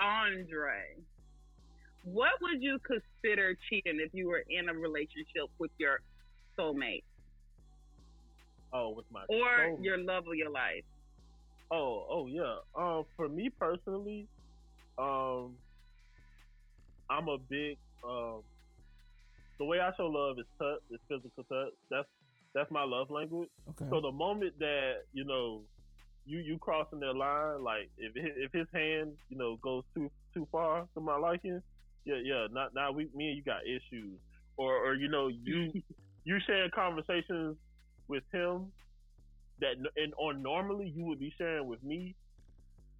Andre. 0.00 0.96
What 2.02 2.32
would 2.40 2.62
you 2.62 2.78
consider 2.86 3.56
cheating 3.68 4.00
if 4.00 4.10
you 4.12 4.28
were 4.28 4.42
in 4.48 4.68
a 4.68 4.74
relationship 4.74 5.50
with 5.58 5.70
your 5.78 6.00
soulmate 6.58 7.04
Oh, 8.72 8.90
with 8.90 9.06
my 9.10 9.24
or 9.28 9.66
soul. 9.66 9.78
your 9.82 9.98
love 9.98 10.26
of 10.28 10.34
your 10.34 10.50
life? 10.50 10.84
Oh, 11.72 12.06
oh 12.08 12.26
yeah. 12.26 12.56
Um, 12.78 13.04
for 13.16 13.28
me 13.28 13.50
personally, 13.58 14.26
um, 14.98 15.56
I'm 17.10 17.28
a 17.28 17.38
big 17.38 17.76
um. 18.04 18.42
The 19.58 19.66
way 19.66 19.78
I 19.78 19.90
show 19.96 20.06
love 20.06 20.38
is 20.38 20.46
touch, 20.58 20.78
is 20.90 21.00
physical 21.08 21.44
touch. 21.44 21.72
That's 21.90 22.08
that's 22.54 22.70
my 22.70 22.84
love 22.84 23.10
language. 23.10 23.48
Okay. 23.70 23.86
So 23.90 24.00
the 24.00 24.12
moment 24.12 24.54
that 24.60 25.02
you 25.12 25.24
know 25.24 25.62
you 26.26 26.38
you 26.38 26.58
crossing 26.58 27.00
their 27.00 27.14
line, 27.14 27.62
like 27.62 27.90
if 27.98 28.12
if 28.14 28.52
his 28.52 28.66
hand 28.72 29.12
you 29.28 29.36
know 29.36 29.58
goes 29.62 29.82
too 29.94 30.10
too 30.32 30.46
far 30.52 30.86
to 30.94 31.00
my 31.00 31.16
liking, 31.18 31.60
yeah 32.04 32.16
yeah. 32.22 32.46
Not 32.50 32.74
now 32.74 32.92
we 32.92 33.08
me 33.14 33.28
and 33.28 33.36
you 33.36 33.42
got 33.42 33.62
issues, 33.66 34.18
or 34.56 34.74
or 34.76 34.94
you 34.94 35.08
know 35.08 35.28
you 35.28 35.72
you 36.24 36.38
sharing 36.46 36.70
conversations 36.70 37.56
with 38.08 38.24
him 38.32 38.72
that 39.60 39.74
and 39.96 40.14
or 40.18 40.34
normally 40.34 40.88
you 40.94 41.04
would 41.04 41.20
be 41.20 41.32
sharing 41.38 41.66
with 41.66 41.82
me. 41.82 42.16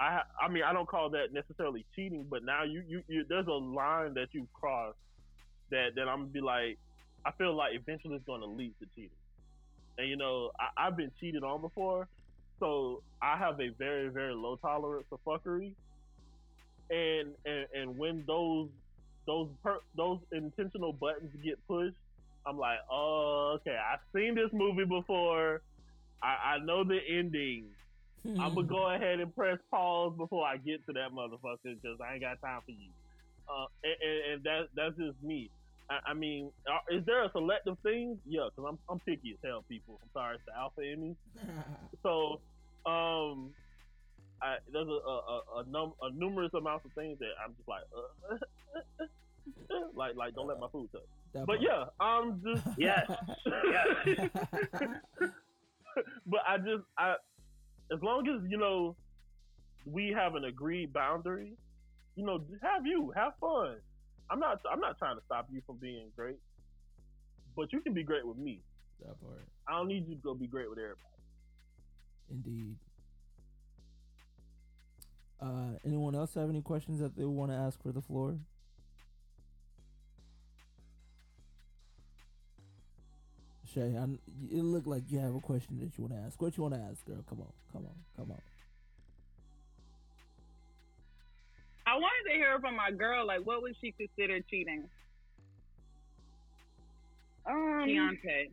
I 0.01 0.23
I 0.41 0.49
mean 0.49 0.63
I 0.65 0.73
don't 0.73 0.89
call 0.89 1.11
that 1.11 1.33
necessarily 1.33 1.87
cheating, 1.95 2.27
but 2.31 2.45
now 2.45 2.65
you 2.65 2.83
you, 2.87 3.03
you 3.09 3.25
there's 3.29 3.47
a 3.47 3.53
line 3.53 4.15
that 4.15 4.29
you 4.33 4.49
cross 4.55 4.95
that 5.71 5.91
that 5.97 6.09
I'm 6.09 6.21
gonna 6.21 6.31
be 6.31 6.41
like 6.41 6.79
I 7.25 7.33
feel 7.33 7.55
like 7.57 7.73
eventually 7.75 8.17
it's 8.17 8.25
gonna 8.27 8.47
lead 8.47 8.75
to 8.81 8.87
cheating. 8.95 9.11
And 9.99 10.09
you 10.09 10.17
know, 10.17 10.51
I, 10.59 10.87
I've 10.87 10.97
been 10.97 11.13
cheated 11.21 11.43
on 11.45 11.61
before, 11.61 12.09
so 12.59 13.03
I 13.23 13.37
have 13.39 13.61
a 13.61 13.71
very, 13.79 14.09
very 14.09 14.35
low 14.35 14.57
tolerance 14.57 15.07
for 15.11 15.19
fuckery. 15.27 15.75
And 16.91 17.35
and, 17.45 17.67
and 17.75 17.99
when 17.99 18.25
those 18.27 18.69
those 19.31 19.49
per, 19.63 19.79
those 19.97 20.19
intentional 20.33 20.93
buttons 20.93 21.31
get 21.45 21.55
pushed, 21.69 21.95
I'm 22.45 22.59
like, 22.59 22.79
oh, 22.91 23.59
okay, 23.61 23.77
I've 23.79 24.01
seen 24.13 24.35
this 24.35 24.51
movie 24.53 24.85
before. 24.85 25.63
I, 26.21 26.55
I 26.55 26.59
know 26.65 26.83
the 26.83 26.99
ending. 27.09 27.67
I'm 28.27 28.55
gonna 28.55 28.67
go 28.67 28.91
ahead 28.91 29.21
and 29.21 29.35
press 29.35 29.59
pause 29.71 30.13
before 30.19 30.45
I 30.45 30.57
get 30.57 30.85
to 30.87 30.93
that 30.93 31.13
motherfucker 31.15 31.81
because 31.81 31.99
I 32.05 32.15
ain't 32.15 32.23
got 32.23 32.41
time 32.43 32.61
for 32.67 32.73
you. 32.73 32.91
Uh, 33.49 33.67
and, 33.85 33.97
and, 34.03 34.33
and 34.33 34.45
that 34.45 34.63
that's 34.77 34.97
just 34.97 35.23
me. 35.23 35.49
I, 35.89 36.11
I 36.11 36.15
mean, 36.15 36.51
uh, 36.67 36.95
is 36.95 37.07
there 37.07 37.25
a 37.25 37.31
selective 37.31 37.79
thing? 37.83 38.19
Yeah, 38.27 38.49
because 38.51 38.69
I'm 38.69 38.79
I'm 38.91 38.99
picky 39.01 39.31
as 39.31 39.39
hell, 39.43 39.65
people. 39.69 40.01
I'm 40.03 40.11
sorry, 40.13 40.35
it's 40.35 40.45
the 40.47 40.59
alpha 40.59 40.83
in 40.83 41.01
me. 41.03 41.17
So, 42.03 42.41
um, 42.85 43.51
I, 44.43 44.57
there's 44.73 44.89
a 44.89 44.91
a, 44.91 44.95
a, 44.97 45.41
a, 45.61 45.65
num- 45.69 45.95
a 46.03 46.11
numerous 46.13 46.53
amounts 46.55 46.85
of 46.87 46.93
things 46.93 47.19
that 47.19 47.31
I'm 47.45 47.55
just 47.57 47.69
like, 47.69 47.83
uh, 47.97 49.07
like 49.95 50.17
like 50.17 50.35
don't 50.35 50.47
let 50.47 50.59
my 50.61 50.69
food 50.73 50.89
touch. 50.93 51.03
That 51.35 51.47
But 51.47 51.61
part. 51.61 51.63
yeah, 51.63 51.85
I'm 52.01 52.41
just 52.43 52.67
Yes. 52.79 53.11
but 56.27 56.41
I 56.47 56.57
just 56.59 56.85
I 56.99 57.15
as 57.93 58.01
long 58.03 58.27
as 58.29 58.49
you 58.51 58.57
know 58.59 58.97
we 59.87 60.09
have 60.17 60.35
an 60.35 60.45
agreed 60.45 60.93
boundary, 60.93 61.53
you 62.17 62.25
know, 62.25 62.43
have 62.63 62.87
you 62.87 63.13
have 63.17 63.33
fun. 63.41 63.77
I'm 64.31 64.39
not 64.39 64.61
I'm 64.71 64.81
not 64.81 64.99
trying 64.99 65.17
to 65.17 65.23
stop 65.27 65.49
you 65.53 65.61
from 65.67 65.77
being 65.77 66.09
great, 66.17 66.39
but 67.57 67.73
you 67.73 67.81
can 67.81 67.93
be 67.95 68.03
great 68.05 68.27
with 68.27 68.37
me. 68.37 68.61
That 69.01 69.21
part. 69.21 69.43
I 69.69 69.73
don't 69.79 69.89
need 69.89 70.07
you 70.09 70.15
to 70.15 70.21
go 70.21 70.35
be 70.35 70.47
great 70.47 70.69
with 70.69 70.79
everybody. 70.79 71.01
Indeed. 72.31 72.77
Uh, 75.41 75.79
anyone 75.87 76.15
else 76.15 76.35
have 76.35 76.51
any 76.51 76.61
questions 76.61 77.01
that 77.01 77.17
they 77.17 77.25
want 77.25 77.51
to 77.51 77.57
ask 77.57 77.83
for 77.83 77.93
the 77.93 78.03
floor? 78.03 78.37
Shay, 83.73 83.97
I, 83.97 84.05
it 84.55 84.63
looked 84.63 84.87
like 84.87 85.05
you 85.09 85.19
have 85.21 85.35
a 85.35 85.41
question 85.41 85.79
that 85.81 85.97
you 85.97 86.05
want 86.05 86.15
to 86.21 86.27
ask. 86.27 86.41
What 86.43 86.57
you 86.57 86.65
want 86.65 86.75
to 86.75 86.81
ask, 86.81 87.05
girl? 87.07 87.25
Come 87.29 87.41
on, 87.41 87.53
come 87.73 87.85
on, 87.85 87.95
come 88.17 88.31
on. 88.33 88.41
I 91.87 91.95
wanted 91.95 92.31
to 92.31 92.37
hear 92.37 92.59
from 92.61 92.77
my 92.77 92.91
girl. 92.91 93.27
Like, 93.27 93.47
what 93.47 93.63
would 93.63 93.77
she 93.81 93.93
consider 93.93 94.41
cheating? 94.51 94.85
Um, 97.47 97.87
Keontae. 97.87 98.51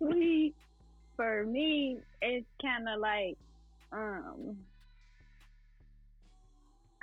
honestly, 0.00 0.54
for 1.16 1.44
me, 1.44 1.98
it's 2.20 2.46
kind 2.60 2.88
of 2.88 3.00
like, 3.00 3.36
um, 3.92 4.56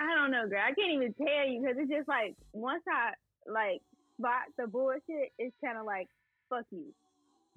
I 0.00 0.14
don't 0.14 0.30
know, 0.30 0.48
girl. 0.48 0.62
I 0.64 0.72
can't 0.72 0.92
even 0.92 1.12
tell 1.12 1.46
you 1.46 1.60
because 1.60 1.76
it's 1.78 1.90
just 1.90 2.08
like 2.08 2.34
once 2.52 2.82
I 2.88 3.12
like 3.46 3.82
spot 4.18 4.48
the 4.56 4.66
bullshit, 4.66 5.32
it's 5.38 5.54
kind 5.62 5.76
of 5.76 5.84
like 5.84 6.08
fuck 6.48 6.64
you, 6.70 6.86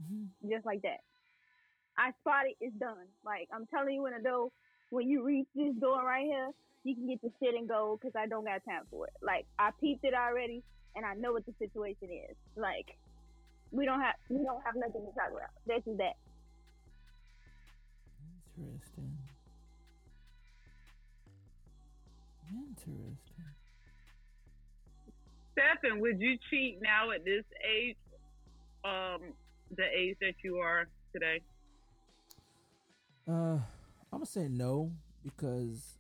mm-hmm. 0.04 0.52
just 0.52 0.66
like 0.66 0.82
that. 0.82 1.00
I 1.98 2.12
spot 2.20 2.46
it, 2.48 2.58
it's 2.60 2.76
done. 2.76 3.08
Like 3.26 3.48
I'm 3.54 3.66
telling 3.68 3.96
you 3.96 4.06
in 4.08 4.14
the 4.14 4.22
door, 4.22 4.50
when 4.90 5.08
you 5.08 5.24
reach 5.24 5.48
this 5.56 5.74
door 5.80 6.06
right 6.06 6.26
here, 6.26 6.50
you 6.84 6.96
can 6.96 7.08
get 7.08 7.22
the 7.22 7.32
shit 7.40 7.56
and 7.56 7.68
go 7.68 7.98
because 7.98 8.14
I 8.18 8.28
don't 8.28 8.44
got 8.44 8.60
time 8.66 8.84
for 8.92 9.08
it. 9.08 9.14
Like 9.22 9.46
I 9.58 9.70
peeped 9.80 10.04
it 10.04 10.14
already, 10.14 10.64
and 10.98 11.06
I 11.06 11.14
know 11.14 11.32
what 11.32 11.46
the 11.46 11.54
situation 11.60 12.10
is. 12.12 12.36
Like 12.58 12.98
we 13.72 13.86
don't 13.86 14.02
have 14.02 14.16
we 14.30 14.44
don't 14.44 14.62
have 14.66 14.76
nothing 14.76 15.08
to 15.08 15.12
talk 15.16 15.32
about. 15.32 15.56
This 15.66 15.82
is 15.88 15.98
that. 15.98 16.20
Interesting. 18.58 19.23
Interesting. 22.54 23.18
Stephen, 25.54 26.00
would 26.02 26.20
you 26.20 26.38
cheat 26.50 26.80
now 26.82 27.12
at 27.12 27.24
this 27.26 27.44
age? 27.68 27.96
Um, 28.86 29.34
the 29.76 29.84
age 29.96 30.18
that 30.22 30.34
you 30.44 30.58
are 30.58 30.86
today. 31.14 31.42
Uh, 33.28 33.32
I'm 33.32 33.62
gonna 34.12 34.26
say 34.26 34.48
no 34.50 34.92
because 35.24 35.98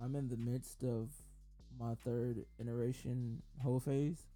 I'm 0.00 0.14
in 0.16 0.28
the 0.28 0.36
midst 0.36 0.82
of 0.82 1.08
my 1.80 1.94
third 2.04 2.44
iteration 2.60 3.42
whole 3.62 3.80
phase. 3.80 4.26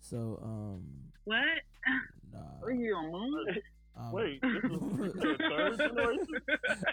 So 0.00 0.40
um, 0.42 0.82
What? 1.24 1.38
nah. 2.32 2.40
Are 2.64 2.72
you 2.72 2.96
a 2.96 3.02
moon? 3.02 3.46
um, 3.96 4.12
Wait, 4.12 4.40
this 4.42 4.64
is 4.64 4.70
the 5.14 5.36
third 5.48 5.78
generation? 5.78 6.26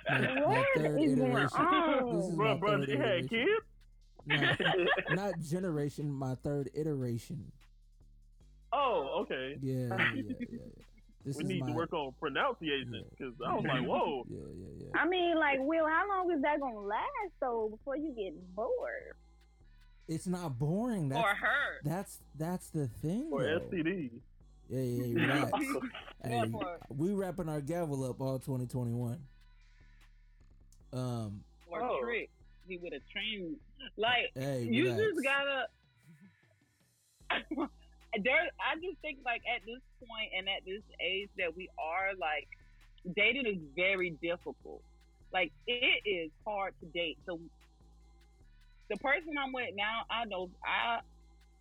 my, 0.09 0.19
my 0.19 0.41
What 0.45 0.65
third 0.75 1.01
is 1.01 1.15
going 1.15 1.35
on? 1.35 2.15
This 2.15 2.25
is 2.27 2.35
Bro, 2.35 2.53
my 2.53 2.59
bro, 2.59 2.77
third 2.77 2.87
they 2.89 2.97
had 2.97 3.29
kids? 3.29 3.49
No, 4.27 4.53
not 5.15 5.39
generation, 5.39 6.11
my 6.11 6.35
third 6.35 6.69
iteration. 6.73 7.51
Oh, 8.73 9.21
okay. 9.21 9.57
Yeah, 9.61 9.87
yeah, 9.89 10.11
yeah. 10.15 10.21
yeah. 10.51 10.57
This 11.25 11.37
We 11.37 11.43
need 11.45 11.61
my, 11.61 11.67
to 11.67 11.73
work 11.73 11.93
on 11.93 12.13
pronunciation 12.19 12.93
Yeah. 12.93 13.01
because 13.09 13.33
I 13.45 13.53
was 13.55 13.65
like, 13.65 13.81
whoa. 13.85 14.23
Yeah, 14.29 14.37
yeah, 14.55 14.85
yeah. 14.93 15.01
I 15.01 15.07
mean, 15.07 15.37
like, 15.37 15.59
Will, 15.59 15.85
how 15.87 16.07
long 16.09 16.31
is 16.31 16.41
that 16.41 16.59
gonna 16.59 16.79
last 16.79 17.03
though 17.41 17.69
before 17.71 17.97
you 17.97 18.13
get 18.15 18.33
bored? 18.55 19.15
It's 20.07 20.27
not 20.27 20.57
boring. 20.57 21.09
That's 21.09 21.21
or 21.21 21.35
her? 21.35 21.81
that's 21.83 22.21
that's 22.37 22.69
the 22.69 22.87
thing. 22.87 23.29
Or 23.31 23.43
though. 23.43 23.59
STD. 23.59 24.11
Yeah, 24.69 24.79
yeah, 24.81 25.03
yeah. 25.05 25.25
Relax. 25.35 25.51
That 26.23 26.31
hey, 26.31 26.49
part. 26.49 26.81
we 26.89 27.13
wrapping 27.13 27.49
our 27.49 27.61
gavel 27.61 28.03
up 28.09 28.21
all 28.21 28.39
2021. 28.39 29.19
Um, 30.93 31.43
Or 31.69 31.81
Oh. 31.83 31.99
trick? 32.01 32.29
He 32.67 32.77
would 32.77 32.93
have 32.93 33.01
trained. 33.11 33.57
Like 33.97 34.31
hey, 34.35 34.63
you 34.69 34.85
just 34.89 35.23
gotta. 35.23 35.67
there, 38.23 38.49
I 38.59 38.75
just 38.75 38.97
think 39.01 39.19
like 39.25 39.41
at 39.53 39.61
this 39.65 39.81
point 40.07 40.31
and 40.37 40.47
at 40.47 40.63
this 40.65 40.81
age 41.01 41.29
that 41.37 41.55
we 41.55 41.69
are, 41.77 42.11
like 42.19 42.47
dating 43.15 43.45
is 43.45 43.57
very 43.75 44.11
difficult. 44.21 44.81
Like 45.33 45.51
it 45.67 46.01
is 46.07 46.31
hard 46.45 46.73
to 46.81 46.85
date. 46.87 47.17
So 47.25 47.39
the 48.89 48.97
person 48.97 49.35
I'm 49.37 49.51
with 49.51 49.75
now, 49.75 50.01
I 50.09 50.25
know 50.25 50.49
I 50.65 50.99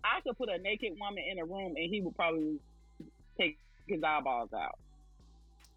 I 0.05 0.20
could 0.20 0.37
put 0.39 0.49
a 0.49 0.59
naked 0.59 0.93
woman 1.01 1.24
in 1.31 1.39
a 1.39 1.45
room 1.45 1.74
and 1.77 1.91
he 1.91 2.01
would 2.01 2.15
probably 2.15 2.59
take 3.39 3.59
his 3.89 4.03
eyeballs 4.03 4.53
out. 4.53 4.78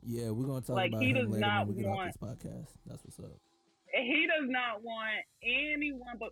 Yeah, 0.06 0.30
we're 0.30 0.45
gonna 0.45 0.61
talk 0.61 0.76
Like, 0.76 0.91
about 0.91 1.01
he 1.01 1.10
him 1.10 1.15
does 1.15 1.27
later 1.30 1.39
not 1.45 1.68
when 1.68 1.76
we 1.76 1.81
get 1.84 1.89
want- 1.89 2.07
off 2.10 2.19
this 2.19 2.30
podcast. 2.30 2.68
That's 2.85 3.03
what's 3.03 3.19
up. 3.19 3.38
He 3.93 4.27
does 4.27 4.47
not 4.49 4.83
want 4.83 5.23
anyone 5.43 6.17
but 6.19 6.29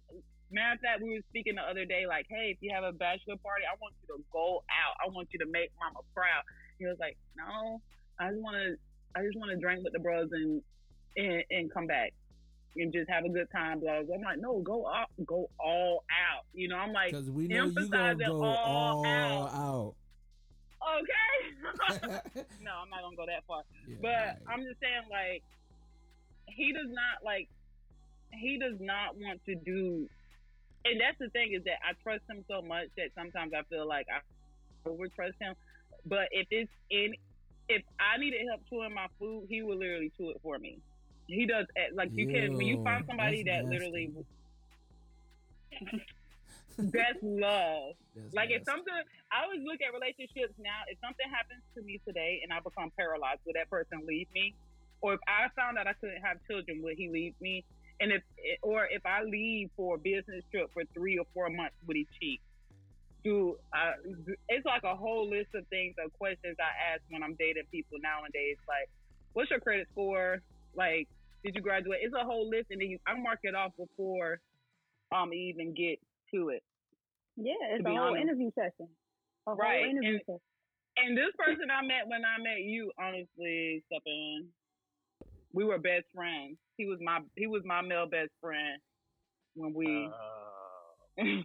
matter 0.52 0.76
of 0.76 0.80
fact 0.80 1.02
we 1.04 1.10
were 1.16 1.26
speaking 1.30 1.56
the 1.56 1.62
other 1.62 1.84
day 1.86 2.06
like 2.08 2.26
hey 2.30 2.52
if 2.56 2.58
you 2.62 2.72
have 2.74 2.84
a 2.84 2.92
bachelor 2.94 3.36
party 3.44 3.64
i 3.68 3.76
want 3.82 3.94
you 4.02 4.16
to 4.16 4.24
go 4.32 4.64
out 4.72 4.96
i 5.04 5.10
want 5.10 5.28
you 5.34 5.40
to 5.40 5.46
make 5.52 5.70
mama 5.80 6.00
proud 6.16 6.42
he 6.80 6.86
was 6.86 6.96
like 7.02 7.18
no 7.36 7.82
i 8.20 8.30
just 8.30 8.42
want 8.42 8.56
to 8.56 8.76
i 9.20 9.24
just 9.26 9.36
want 9.38 9.52
to 9.52 9.58
drink 9.58 9.84
with 9.84 9.92
the 9.92 10.00
bros 10.00 10.30
and, 10.32 10.62
and 11.18 11.44
and 11.52 11.74
come 11.74 11.86
back 11.86 12.14
and 12.78 12.94
just 12.94 13.10
have 13.10 13.26
a 13.26 13.30
good 13.30 13.48
time 13.52 13.82
blah, 13.82 14.02
blah. 14.04 14.16
i'm 14.16 14.22
like 14.22 14.40
no 14.40 14.60
go 14.62 14.88
out 14.88 15.08
go 15.26 15.50
all 15.60 16.06
out 16.08 16.46
you 16.54 16.70
know 16.70 16.78
i'm 16.78 16.94
like 16.94 17.12
Because 17.12 17.30
we 17.30 17.48
know 17.50 17.66
you 17.66 17.90
gonna 17.90 18.16
go 18.16 18.42
all 18.42 19.06
all 19.06 19.48
out. 19.48 19.96
okay 21.04 22.00
no 22.64 22.72
i'm 22.84 22.90
not 22.90 23.02
gonna 23.04 23.18
go 23.18 23.26
that 23.26 23.44
far 23.48 23.64
Yeah, 23.88 23.98
but 24.02 24.08
right. 24.08 24.36
I'm 24.48 24.64
just 24.64 24.80
saying, 24.80 25.04
like, 25.12 25.44
he 26.58 26.74
does 26.74 26.90
not 26.90 27.22
like, 27.24 27.48
he 28.34 28.58
does 28.60 28.82
not 28.82 29.16
want 29.16 29.40
to 29.46 29.56
do, 29.56 30.10
and 30.86 31.00
that's 31.00 31.18
the 31.20 31.30
thing 31.30 31.54
is 31.54 31.64
that 31.66 31.80
I 31.86 31.94
trust 32.04 32.26
him 32.30 32.44
so 32.50 32.62
much 32.66 32.90
that 32.98 33.14
sometimes 33.14 33.54
I 33.54 33.64
feel 33.70 33.88
like 33.88 34.08
I 34.10 34.20
over 34.88 35.08
trust 35.12 35.36
him. 35.40 35.54
But 36.06 36.32
if 36.32 36.48
it's 36.50 36.72
in, 36.90 37.14
if 37.68 37.84
I 38.00 38.18
needed 38.18 38.42
help 38.48 38.64
chewing 38.70 38.96
my 38.96 39.08
food, 39.20 39.48
he 39.50 39.62
will 39.62 39.78
literally 39.78 40.12
chew 40.18 40.32
it 40.32 40.40
for 40.42 40.58
me. 40.58 40.80
He 41.28 41.46
does 41.46 41.68
eh, 41.76 41.92
like 41.94 42.12
you 42.16 42.28
can 42.28 42.56
when 42.56 42.66
you 42.68 42.80
find 42.84 43.04
somebody 43.08 43.44
that 43.52 43.68
literally 43.68 44.12
that's 46.80 47.20
love. 47.22 48.00
That's 48.16 48.32
Like 48.34 48.50
if 48.50 48.64
nasty. 48.64 48.72
something, 48.72 49.00
I 49.32 49.44
always 49.44 49.62
look 49.68 49.84
at 49.84 49.92
relationships 49.92 50.56
now. 50.60 50.88
If 50.88 51.00
something 51.04 51.28
happens 51.28 51.64
to 51.76 51.84
me 51.84 52.00
today 52.08 52.40
and 52.44 52.54
I 52.56 52.64
become 52.64 52.92
paralyzed, 52.96 53.44
will 53.44 53.60
that 53.60 53.68
person 53.70 54.08
leave 54.08 54.28
me? 54.32 54.56
Or 55.02 55.14
if 55.14 55.20
I 55.28 55.48
found 55.56 55.78
out 55.78 55.88
I 55.88 55.94
couldn't 55.94 56.22
have 56.22 56.38
children, 56.50 56.82
would 56.84 56.98
he 56.98 57.10
leave 57.10 57.36
me? 57.40 57.64
And 58.00 58.12
if, 58.12 58.22
or 58.62 58.86
if 58.90 59.06
I 59.06 59.24
leave 59.24 59.70
for 59.76 59.96
a 59.96 59.98
business 59.98 60.44
trip 60.52 60.70
for 60.74 60.84
three 60.94 61.18
or 61.18 61.26
four 61.34 61.50
months, 61.50 61.76
would 61.88 61.98
he 61.98 62.08
cheat? 62.20 62.42
Do 63.24 63.58
I, 63.74 63.94
it's 64.50 64.66
like 64.66 64.84
a 64.84 64.96
whole 64.96 65.30
list 65.30 65.50
of 65.56 65.68
things 65.68 65.96
of 66.04 66.14
questions 66.14 66.56
I 66.60 66.94
ask 66.94 67.02
when 67.10 67.24
I'm 67.24 67.36
dating 67.40 67.64
people 67.72 67.98
nowadays. 68.02 68.58
Like, 68.68 68.90
what's 69.34 69.50
your 69.50 69.60
credit 69.60 69.88
score? 69.92 70.40
Like, 70.76 71.08
did 71.44 71.56
you 71.56 71.62
graduate? 71.62 72.00
It's 72.04 72.14
a 72.14 72.24
whole 72.24 72.50
list, 72.50 72.68
and 72.72 72.80
then 72.82 72.90
you, 72.90 73.00
I 73.08 73.18
mark 73.20 73.40
it 73.44 73.56
off 73.56 73.72
before 73.78 74.40
um 75.16 75.34
even 75.34 75.74
get 75.74 76.00
to 76.34 76.50
it. 76.50 76.62
Yeah, 77.38 77.54
it's 77.72 77.86
a 77.86 77.90
whole 77.90 78.00
honest. 78.14 78.22
interview 78.22 78.52
session. 78.54 78.90
A 79.48 79.54
Right, 79.54 79.86
interview 79.90 80.20
and- 80.20 80.22
session. 80.26 80.40
And 80.98 81.16
this 81.18 81.30
person 81.38 81.70
I 81.70 81.86
met 81.86 82.08
when 82.10 82.26
I 82.26 82.42
met 82.42 82.62
you, 82.66 82.92
honestly, 82.98 83.84
Stephen, 83.86 84.50
we 85.58 85.64
were 85.66 85.80
best 85.80 86.06
friends. 86.14 86.58
He 86.78 86.86
was 86.86 87.00
my 87.02 87.20
he 87.36 87.48
was 87.48 87.64
my 87.66 87.82
male 87.82 88.06
best 88.08 88.30
friend 88.40 88.80
when 89.56 89.74
we. 89.74 90.08
Uh, 90.08 91.24
Yeah, 91.24 91.42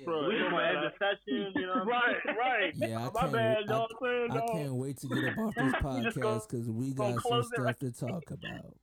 Bro, 0.04 0.28
We 0.28 0.36
it 0.36 0.50
gonna 0.50 0.62
end 0.62 0.78
the 0.86 0.92
session, 0.98 1.52
you 1.54 1.66
know. 1.66 1.84
right, 1.84 2.16
right. 2.38 2.72
Yeah, 2.76 2.98
I 2.98 3.10
My 3.10 3.20
can't 3.20 3.32
bad, 3.32 3.56
wait- 3.58 3.66
dog. 3.68 3.88
saying, 4.02 4.28
I 4.30 4.34
dog. 4.38 4.48
can't 4.52 4.74
wait 4.74 4.96
to 4.98 5.06
get 5.14 5.24
up 5.32 5.38
off 5.38 5.54
this 5.54 5.72
podcast 5.74 6.20
gonna- 6.20 6.40
because 6.48 6.70
we 6.70 6.94
gonna 6.94 7.14
got 7.14 7.22
some 7.28 7.42
stuff 7.44 7.58
right- 7.64 7.80
to 7.80 7.92
talk 7.92 8.24
about. 8.30 8.74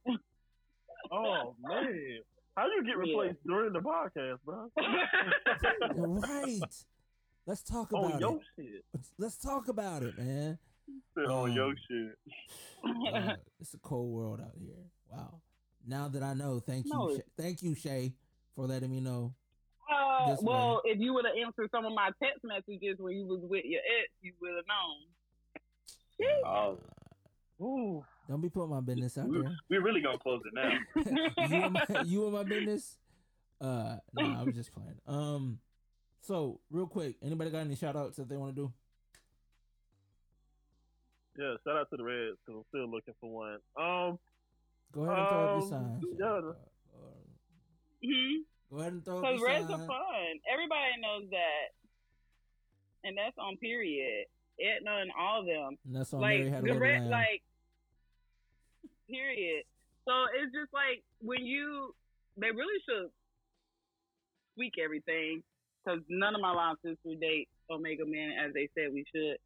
Oh 1.11 1.56
man, 1.68 2.19
how 2.56 2.65
do 2.65 2.72
you 2.76 2.84
get 2.85 2.95
Yeah. 3.06 3.11
replaced 3.14 3.43
during 3.45 3.73
the 3.73 3.80
podcast, 3.80 4.38
bro? 4.45 4.69
right. 5.98 6.60
Let's 7.45 7.64
talk 7.64 7.91
On 7.93 8.06
about 8.06 8.19
your 8.22 8.35
it. 8.57 8.64
shit. 8.95 9.02
Let's 9.18 9.38
talk 9.38 9.68
about 9.68 10.03
it, 10.03 10.18
man. 10.18 10.60
On 11.30 11.52
your 11.54 11.66
Um, 11.70 11.76
shit. 11.88 12.18
Uh, 13.14 13.36
it's 13.60 13.74
a 13.74 13.78
cold 13.80 14.12
world 14.14 14.40
out 14.42 14.54
here. 14.60 14.76
Wow. 15.12 15.42
Now 15.88 16.08
that 16.10 16.24
I 16.24 16.34
know, 16.34 16.60
thank 16.60 16.86
you, 16.86 16.92
No. 16.94 17.16
Shay- 17.16 17.24
thank 17.38 17.62
you, 17.64 17.76
Shay, 17.76 18.14
for 18.56 18.66
letting 18.68 18.92
me 18.92 19.00
know. 19.02 19.34
Uh, 19.92 20.32
This 20.32 20.42
well, 20.42 20.82
if 20.86 21.00
you 21.00 21.14
would 21.14 21.26
have 21.26 21.36
answered 21.36 21.70
some 21.72 21.86
of 21.86 21.94
my 21.94 22.12
text 22.24 22.44
messages 22.44 22.96
when 23.00 23.16
you 23.18 23.26
was 23.26 23.42
with 23.44 23.66
your 23.66 23.82
ex, 24.00 24.10
you 24.22 24.34
would 24.42 24.52
have 24.56 24.66
known. 24.68 26.46
Oh, 26.46 26.78
Ooh, 27.64 28.06
Don't 28.30 28.42
be 28.42 28.50
putting 28.50 28.70
my 28.70 28.80
business 28.82 29.18
out 29.18 29.28
We, 29.28 29.42
there. 29.42 29.56
we're 29.70 29.82
really 29.84 30.02
gonna 30.02 30.18
close 30.18 30.42
it 30.46 30.54
now. 30.54 30.72
you 31.50 31.64
in 31.66 31.74
my 31.74 31.86
you 32.06 32.28
in 32.28 32.34
my 32.34 32.44
business? 32.44 32.98
Uh, 33.60 33.98
no, 34.14 34.24
I 34.40 34.44
was 34.44 34.56
just 34.56 34.72
playing. 34.74 35.00
Um, 35.08 35.60
so 36.22 36.60
real 36.72 36.88
quick, 36.88 37.18
anybody 37.24 37.50
got 37.52 37.60
any 37.60 37.76
shout 37.76 37.96
outs 37.96 38.18
that 38.18 38.30
they 38.30 38.38
want 38.38 38.56
to 38.56 38.62
do? 38.62 38.74
Yeah, 41.38 41.56
shout 41.64 41.78
out 41.78 41.90
to 41.91 41.98
the 41.98 42.03
Reds 42.03 42.38
because 42.45 42.60
I'm 42.60 42.66
still 42.70 42.90
looking 42.91 43.14
for 43.22 43.30
one. 43.32 43.60
Um, 43.80 44.20
Go 44.91 45.03
ahead 45.03 45.20
and 45.20 45.28
throw 45.30 45.40
up 45.40 45.49
your 45.49 45.64
Um, 45.64 45.70
signs. 45.70 46.03
yeah. 46.20 46.52
Hmm 48.03 48.41
Go 48.70 48.78
ahead 48.80 48.94
and 48.94 49.06
throw 49.06 49.16
up 49.18 49.22
Because 49.24 49.40
your 49.40 49.48
Reds 49.48 49.66
are 49.72 49.78
sign. 49.78 49.88
fun. 49.88 50.40
Everybody 50.52 50.91
knows 50.99 51.30
that. 51.32 51.68
And 53.03 53.18
that's 53.18 53.38
on 53.38 53.58
period. 53.58 54.26
Edna 54.60 54.98
and 55.02 55.12
all 55.18 55.40
of 55.41 55.45
them. 55.45 55.78
And 55.86 55.95
that's 55.95 56.14
on 56.14 56.22
like 56.22 56.40
Mary 56.40 56.49
Had 56.52 56.62
the 56.64 56.68
Little 56.68 56.82
Red 56.82 57.03
like 57.08 57.41
period. 59.10 59.64
So 60.06 60.12
it's 60.36 60.52
just 60.53 60.74
like 60.74 61.03
when 61.22 61.45
you 61.45 61.95
they 62.38 62.52
really 62.52 62.80
should 62.88 63.10
tweak 64.56 64.74
everything 64.84 65.44
because 65.84 66.02
none 66.10 66.36
of 66.36 66.41
my 66.41 66.52
line 66.52 66.76
sisters 66.84 67.18
date 67.20 67.48
Omega 67.70 68.06
Man 68.06 68.32
as 68.38 68.53
they 68.53 68.70
said 68.76 68.91
we 68.94 69.06
should. 69.14 69.38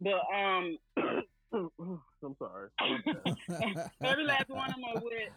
But 0.00 0.20
um, 0.32 0.78
I'm 1.52 2.36
sorry. 2.38 2.68
every 4.02 4.24
last 4.24 4.48
one 4.48 4.68
of 4.70 4.74
them 4.76 4.84
are 4.84 5.00
with 5.02 5.32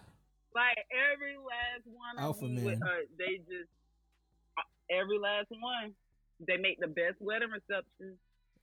like 0.54 0.78
every 0.92 1.36
last 1.38 1.86
one 1.86 2.18
of 2.18 2.24
Alpha 2.24 2.42
them 2.42 2.64
with 2.64 2.80
her. 2.82 3.00
They 3.18 3.38
just 3.38 3.70
uh, 4.58 4.62
every 4.90 5.18
last 5.18 5.48
one. 5.50 5.94
They 6.48 6.58
make 6.58 6.80
the 6.80 6.88
best 6.88 7.16
wedding 7.20 7.50
receptions. 7.50 8.18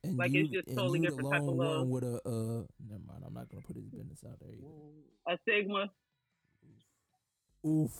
and 0.05 0.17
like, 0.19 0.33
you, 0.33 0.43
it's 0.43 0.51
just 0.51 0.69
totally 0.77 0.99
you 0.99 1.05
the 1.07 1.11
different 1.11 1.31
type 1.33 1.41
lone 1.43 1.49
of 1.49 1.55
love. 1.57 1.87
with 1.89 2.05
a 2.05 2.15
uh. 2.27 2.63
Never 2.89 3.03
mind. 3.07 3.23
I'm 3.27 3.35
not 3.35 3.49
gonna 3.49 3.63
put 3.67 3.77
his 3.77 3.87
business 3.87 4.23
out 4.27 4.39
there. 4.41 4.51
Either. 4.53 5.35
A 5.35 5.39
Sigma. 5.49 5.91
Oof. 7.67 7.93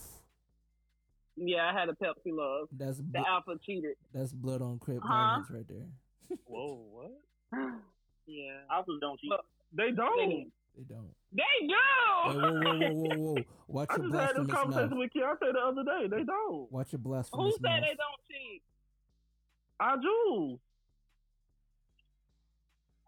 Yeah, 1.37 1.71
I 1.73 1.79
had 1.79 1.89
a 1.89 1.93
Pepsi 1.93 2.33
love. 2.33 2.69
That's 2.73 2.99
The 2.99 3.23
Alpha 3.27 3.55
cheated. 3.65 3.95
that's 4.13 4.33
blood 4.33 4.61
on 4.63 4.79
crib 4.79 5.01
Huh? 5.05 5.41
right 5.51 5.67
there. 5.69 5.87
Whoa, 6.45 6.85
what? 6.91 7.13
Yeah. 7.53 8.53
Alphas 8.71 9.01
don't 9.01 9.19
cheat. 9.21 9.31
Look, 9.31 9.45
They 9.73 9.87
They 9.87 9.93
don't. 9.93 10.29
do. 10.31 10.51
They 10.77 10.85
don't. 10.95 11.15
They 11.33 11.43
Hey, 11.43 11.67
do. 11.67 11.75
whoa, 11.75 12.33
whoa, 12.35 12.79
whoa, 12.79 12.91
whoa, 12.93 13.17
whoa! 13.35 13.37
Watch 13.69 13.89
I 13.91 13.97
your 13.97 14.05
just 14.11 14.15
had 14.15 14.29
this 14.29 14.47
blasphemous 14.47 14.53
conversation 14.55 14.91
mouth. 14.91 14.99
with 14.99 15.13
Keontae 15.13 15.53
the 15.53 15.59
other 15.61 15.85
day. 15.85 16.07
They 16.17 16.25
don't. 16.25 16.73
Watch 16.73 16.93
your 16.93 16.99
Who 17.01 17.09
blasphemous 17.09 17.55
said 17.57 17.63
mouth. 17.63 17.81
they 17.83 17.97
don't 17.97 18.21
cheat? 18.31 18.63
I 19.81 19.97
do. 19.97 20.59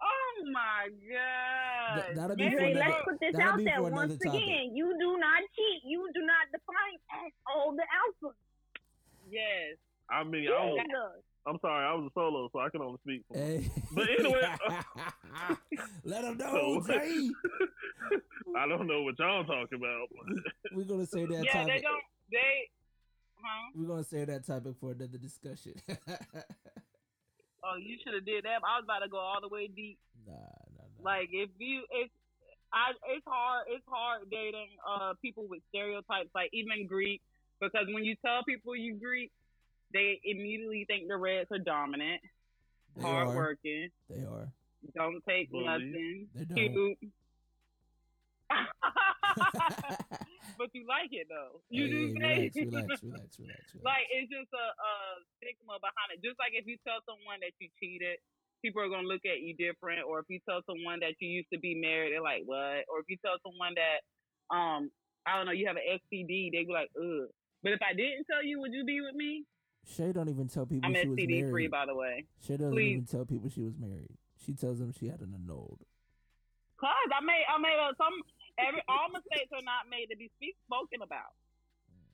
Oh 0.03 0.45
my 0.53 0.89
god. 1.13 2.03
Th- 2.05 2.17
that'll 2.17 2.37
be 2.37 2.45
Maybe 2.45 2.57
for 2.57 2.63
Ray, 2.63 2.71
another- 2.73 2.91
let's 2.91 3.05
put 3.05 3.21
this 3.21 3.35
out 3.37 3.59
there 3.63 3.83
once 3.83 3.95
another 3.95 4.17
topic. 4.25 4.43
again. 4.43 4.77
You 4.77 4.97
do 4.99 5.19
not 5.19 5.41
cheat. 5.55 5.83
You 5.85 6.11
do 6.15 6.21
not 6.23 6.47
define 6.53 7.27
as 7.27 7.33
all 7.47 7.73
the 7.77 7.85
alpha. 7.93 8.35
Yes. 9.31 9.77
I 10.09 10.25
mean, 10.25 10.43
He 10.43 10.49
I 10.49 10.65
was, 10.65 10.87
does. 10.91 11.23
I'm 11.47 11.59
sorry. 11.63 11.85
I 11.87 11.95
was 11.95 12.07
a 12.11 12.13
solo, 12.15 12.49
so 12.53 12.59
I 12.61 12.69
can 12.69 12.83
only 12.83 12.99
speak 13.03 13.23
for. 13.29 13.37
Hey. 13.39 13.71
But 13.93 14.09
anyway, 14.19 14.43
let 16.05 16.23
them 16.23 16.37
know, 16.39 16.83
So- 16.87 16.93
Jay. 16.93 17.31
I 18.59 18.67
don't 18.69 18.87
know 18.87 19.03
what 19.03 19.19
y'all 19.19 19.45
talking 19.45 19.79
about. 19.79 20.09
We're 20.75 20.85
gonna 20.85 21.07
say 21.07 21.25
that 21.27 21.45
Yeah, 21.45 21.53
topic. 21.53 21.75
they 21.77 21.81
don't. 21.81 22.03
They. 22.33 22.69
Huh? 23.37 23.71
We're 23.75 23.87
gonna 23.89 24.05
say 24.05 24.25
that 24.25 24.45
topic 24.47 24.75
for 24.81 24.91
another 24.93 25.19
discussion. 25.19 25.75
Oh, 27.63 27.77
you 27.79 27.97
should 28.03 28.15
have 28.15 28.25
did 28.25 28.45
that. 28.45 28.61
I 28.65 28.81
was 28.81 28.85
about 28.85 29.01
to 29.01 29.09
go 29.09 29.19
all 29.19 29.41
the 29.41 29.49
way 29.49 29.69
deep. 29.69 29.99
nah, 30.27 30.33
nah, 30.33 30.41
nah. 30.97 31.05
Like 31.05 31.29
if 31.31 31.51
you, 31.59 31.83
it's, 31.93 32.13
I, 32.73 32.93
it's 33.15 33.25
hard. 33.27 33.67
It's 33.69 33.85
hard 33.87 34.23
dating 34.31 34.69
uh 34.89 35.13
people 35.23 35.47
with 35.49 35.61
stereotypes, 35.69 36.31
like 36.35 36.51
even 36.53 36.87
Greek, 36.87 37.21
because 37.61 37.87
when 37.93 38.05
you 38.05 38.17
tell 38.25 38.43
people 38.45 38.75
you 38.75 38.97
Greek, 38.97 39.31
they 39.93 40.21
immediately 40.25 40.85
think 40.87 41.09
the 41.09 41.17
Reds 41.17 41.51
are 41.53 41.59
dominant, 41.59 42.21
they 42.97 43.03
are. 43.03 43.25
hardworking, 43.25 43.89
They 44.09 44.23
are. 44.25 44.49
don't 44.95 45.23
take 45.29 45.51
Bullies. 45.51 45.67
nothing, 45.67 46.29
They 46.35 46.45
don't. 46.45 46.97
cute. 46.99 46.99
but 50.59 50.69
you 50.75 50.83
like 50.89 51.11
it 51.13 51.27
though. 51.31 51.61
You 51.71 51.87
Hey, 51.87 51.91
do 51.91 51.99
hey, 52.21 52.51
say 52.51 52.65
relax, 52.67 53.03
relax, 53.03 53.03
relax, 53.03 53.29
relax, 53.39 53.63
relax. 53.75 53.85
like 53.87 54.07
it's 54.11 54.27
just 54.31 54.51
a, 54.51 54.67
a 54.75 54.93
stigma 55.39 55.79
behind 55.79 56.09
it. 56.15 56.21
Just 56.25 56.39
like 56.43 56.53
if 56.59 56.67
you 56.67 56.77
tell 56.83 56.99
someone 57.07 57.39
that 57.47 57.55
you 57.63 57.71
cheated, 57.79 58.19
people 58.63 58.83
are 58.83 58.91
gonna 58.91 59.07
look 59.07 59.23
at 59.25 59.41
you 59.41 59.55
different. 59.55 60.03
Or 60.03 60.19
if 60.21 60.27
you 60.29 60.41
tell 60.49 60.61
someone 60.67 60.99
that 61.07 61.15
you 61.23 61.31
used 61.31 61.51
to 61.55 61.59
be 61.63 61.79
married, 61.79 62.13
they're 62.13 62.23
like, 62.25 62.43
"What?" 62.45 62.85
Or 62.91 62.99
if 63.01 63.07
you 63.09 63.17
tell 63.23 63.39
someone 63.47 63.75
that, 63.79 64.03
um, 64.51 64.91
I 65.25 65.37
don't 65.39 65.47
know, 65.47 65.55
you 65.55 65.67
have 65.71 65.79
an 65.79 65.87
STD, 65.87 66.51
they 66.51 66.65
be 66.67 66.73
like, 66.75 66.91
"Ugh." 66.99 67.31
But 67.63 67.73
if 67.77 67.81
I 67.87 67.95
didn't 67.95 68.27
tell 68.27 68.43
you, 68.43 68.59
would 68.61 68.73
you 68.75 68.85
be 68.85 69.01
with 69.01 69.15
me? 69.15 69.45
Shay 69.87 70.13
don't 70.13 70.29
even 70.29 70.49
tell 70.49 70.67
people 70.67 70.89
I'm 70.89 70.95
she 70.95 71.09
was 71.09 71.19
STD 71.19 71.29
married. 71.41 71.51
free, 71.51 71.69
by 71.69 71.87
the 71.87 71.95
way. 71.95 72.25
Shay 72.47 72.57
doesn't 72.57 72.73
Please. 72.73 72.93
even 72.93 73.07
tell 73.07 73.25
people 73.25 73.49
she 73.51 73.63
was 73.63 73.75
married. 73.79 74.11
She 74.45 74.53
tells 74.55 74.79
them 74.79 74.93
she 74.99 75.07
had 75.09 75.21
an 75.21 75.35
annulled. 75.35 75.81
Cause 76.79 76.89
I 77.13 77.21
made, 77.25 77.45
I 77.49 77.59
made 77.61 77.77
a, 77.77 77.93
some. 77.97 78.13
Every 78.59 78.83
all 78.89 79.09
mistakes 79.13 79.51
are 79.53 79.63
not 79.65 79.89
made 79.91 80.07
to 80.11 80.17
be 80.17 80.31
speak, 80.37 80.55
spoken 80.67 81.03
about. 81.03 81.33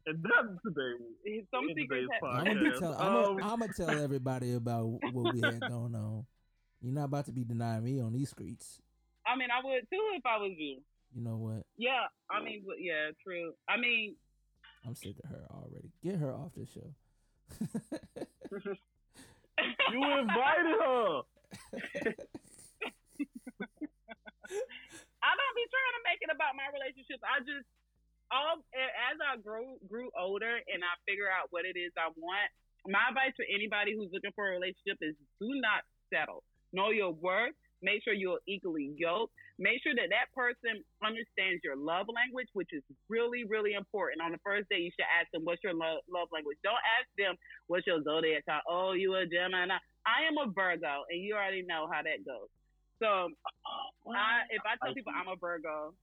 and 0.07 0.23
that's 0.23 0.63
today. 0.65 1.43
Some 1.53 1.67
secrets. 1.75 1.89
today's 1.91 2.09
Have, 2.23 2.23
I'm 2.23 2.45
gonna, 2.47 2.61
be 2.61 2.71
Podcast. 2.71 2.79
tell, 2.81 2.95
I'm, 2.95 3.51
Um, 3.51 3.59
gonna 3.61 3.73
tell 3.73 3.91
everybody 4.05 4.55
about 4.55 4.85
what 5.13 5.35
we 5.35 5.41
had 5.41 5.61
going 5.61 5.95
on. 5.95 6.27
You're 6.81 6.95
not 6.95 7.05
about 7.05 7.27
to 7.27 7.33
be 7.33 7.45
denying 7.45 7.85
me 7.85 8.01
on 8.01 8.13
these 8.13 8.31
streets. 8.31 8.81
I 9.27 9.37
mean, 9.37 9.49
I 9.51 9.65
would 9.65 9.83
too 9.91 10.03
if 10.15 10.25
I 10.27 10.39
was 10.39 10.53
you. 10.57 10.79
You 11.15 11.23
know 11.23 11.37
what? 11.37 11.65
Yeah, 11.77 12.07
I 12.31 12.43
mean, 12.43 12.65
yeah, 12.79 13.11
true. 13.23 13.53
I 13.69 13.77
mean, 13.77 14.15
I'm 14.87 14.95
sick 14.95 15.17
of 15.25 15.31
her 15.31 15.47
already. 15.51 15.91
Get 16.03 16.17
her 16.17 16.33
off 16.33 16.53
the 16.57 16.67
show. 16.67 16.95
You 19.93 20.03
invited 20.21 20.77
her. 20.79 21.23
I 25.27 25.33
don't 25.35 25.57
be 25.59 25.67
trying 25.67 25.97
to 25.99 26.03
make 26.07 26.21
it 26.23 26.31
about 26.31 26.55
my 26.55 26.69
relationships. 26.71 27.23
I 27.25 27.43
just 27.43 27.67
all 28.31 28.63
as 28.79 29.19
I 29.23 29.39
grew 29.43 29.79
grew 29.87 30.11
older 30.19 30.51
and 30.51 30.83
I 30.83 30.95
figure 31.07 31.31
out 31.31 31.51
what 31.51 31.65
it 31.65 31.79
is 31.79 31.91
I 31.99 32.11
want. 32.15 32.51
My 32.87 33.11
advice 33.11 33.35
for 33.35 33.47
anybody 33.51 33.95
who's 33.99 34.11
looking 34.15 34.31
for 34.35 34.47
a 34.47 34.55
relationship 34.55 34.99
is 35.03 35.19
do 35.43 35.51
not 35.59 35.83
settle. 36.13 36.47
Know 36.73 36.91
your 36.91 37.11
worth. 37.11 37.59
Make 37.83 38.03
sure 38.05 38.15
you're 38.15 38.41
equally 38.47 38.95
yoked. 38.97 39.33
Make 39.59 39.83
sure 39.83 39.95
that 39.95 40.09
that 40.09 40.33
person 40.35 40.85
understands 41.05 41.61
your 41.65 41.77
love 41.77 42.07
language, 42.09 42.49
which 42.53 42.73
is 42.73 42.83
really, 43.09 43.45
really 43.45 43.75
important. 43.75 44.21
On 44.21 44.33
the 44.33 44.41
first 44.45 44.69
day, 44.69 44.81
you 44.81 44.91
should 44.93 45.09
ask 45.09 45.31
them, 45.33 45.45
"What's 45.45 45.63
your 45.63 45.75
love 45.75 46.01
love 46.09 46.29
language?" 46.33 46.59
Don't 46.63 46.81
ask 46.99 47.09
them, 47.17 47.37
"What's 47.67 47.87
your 47.87 48.03
zodiac 48.03 48.45
sign?" 48.45 48.61
Oh, 48.69 48.93
you 48.93 49.15
a 49.15 49.27
Gemini. 49.27 49.79
I 50.05 50.25
am 50.25 50.37
a 50.39 50.51
Virgo, 50.53 51.05
and 51.11 51.21
you 51.21 51.35
already 51.35 51.63
know 51.63 51.89
how 51.91 52.03
that 52.03 52.25
goes. 52.25 52.49
So, 52.99 53.29
I, 54.09 54.49
if 54.51 54.63
I 54.65 54.77
tell 54.83 54.95
people 54.95 55.13
I'm 55.15 55.29
a 55.29 55.37
Virgo, 55.37 55.95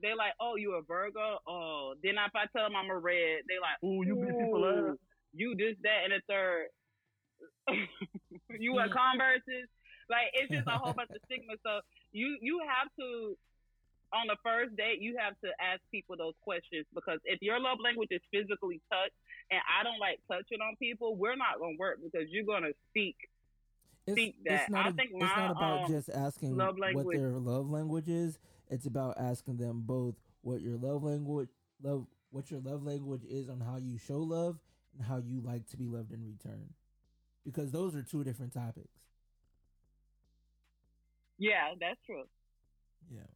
they're 0.00 0.16
like, 0.16 0.34
"Oh, 0.40 0.56
you 0.56 0.74
a 0.74 0.82
Virgo?" 0.82 1.40
Oh, 1.46 1.94
then 2.02 2.14
if 2.16 2.34
I 2.34 2.46
tell 2.52 2.64
them 2.64 2.76
I'm 2.76 2.90
a 2.90 2.98
Red, 2.98 3.44
they 3.48 3.58
like, 3.60 3.82
Ooh, 3.84 4.04
you 4.04 4.16
people 4.16 4.60
You 5.32 5.54
this, 5.56 5.76
that, 5.82 6.04
and 6.04 6.12
the 6.12 6.20
third. 6.28 6.68
you 8.60 8.74
wear 8.74 8.88
Converses. 8.88 9.68
Like 10.08 10.30
it's 10.34 10.50
just 10.50 10.66
a 10.66 10.78
whole 10.78 10.92
bunch 10.98 11.10
of 11.10 11.20
stigma. 11.26 11.54
So 11.62 11.80
you 12.12 12.36
you 12.40 12.60
have 12.66 12.88
to 12.98 13.36
on 14.12 14.28
the 14.28 14.36
first 14.44 14.76
date 14.76 15.00
you 15.00 15.16
have 15.18 15.34
to 15.42 15.50
ask 15.58 15.80
people 15.90 16.16
those 16.16 16.34
questions 16.42 16.86
because 16.94 17.18
if 17.24 17.42
your 17.42 17.58
love 17.58 17.78
language 17.82 18.08
is 18.12 18.20
physically 18.30 18.80
touch 18.88 19.10
and 19.50 19.60
I 19.66 19.82
don't 19.82 19.98
like 19.98 20.20
touching 20.28 20.60
on 20.60 20.76
people, 20.76 21.16
we're 21.16 21.36
not 21.36 21.58
gonna 21.58 21.76
work 21.78 21.98
because 22.02 22.28
you're 22.30 22.44
gonna 22.44 22.72
speak. 22.90 23.16
It's, 24.06 24.14
Think 24.14 24.34
that. 24.44 24.62
it's 24.62 24.70
not, 24.70 24.86
I 24.86 24.88
a- 24.90 24.92
think 24.92 25.10
it's 25.14 25.20
my, 25.20 25.36
not 25.36 25.50
about 25.52 25.84
um, 25.84 25.90
just 25.90 26.10
asking 26.10 26.56
love 26.56 26.76
what 26.78 27.10
their 27.10 27.30
love 27.30 27.70
language 27.70 28.08
is. 28.08 28.38
It's 28.70 28.86
about 28.86 29.18
asking 29.18 29.56
them 29.56 29.82
both 29.84 30.14
what 30.42 30.60
your 30.60 30.76
love 30.76 31.02
language 31.02 31.48
love 31.82 32.06
what 32.30 32.50
your 32.50 32.60
love 32.60 32.84
language 32.84 33.22
is 33.28 33.48
on 33.48 33.60
how 33.60 33.76
you 33.76 33.96
show 33.96 34.18
love 34.18 34.58
and 34.96 35.06
how 35.06 35.22
you 35.24 35.40
like 35.40 35.68
to 35.70 35.76
be 35.76 35.86
loved 35.86 36.12
in 36.12 36.24
return. 36.24 36.70
Because 37.44 37.70
those 37.70 37.94
are 37.94 38.02
two 38.02 38.24
different 38.24 38.52
topics. 38.52 38.88
Yeah, 41.38 41.74
that's 41.80 42.00
true. 42.06 42.24
Yeah. 43.10 43.28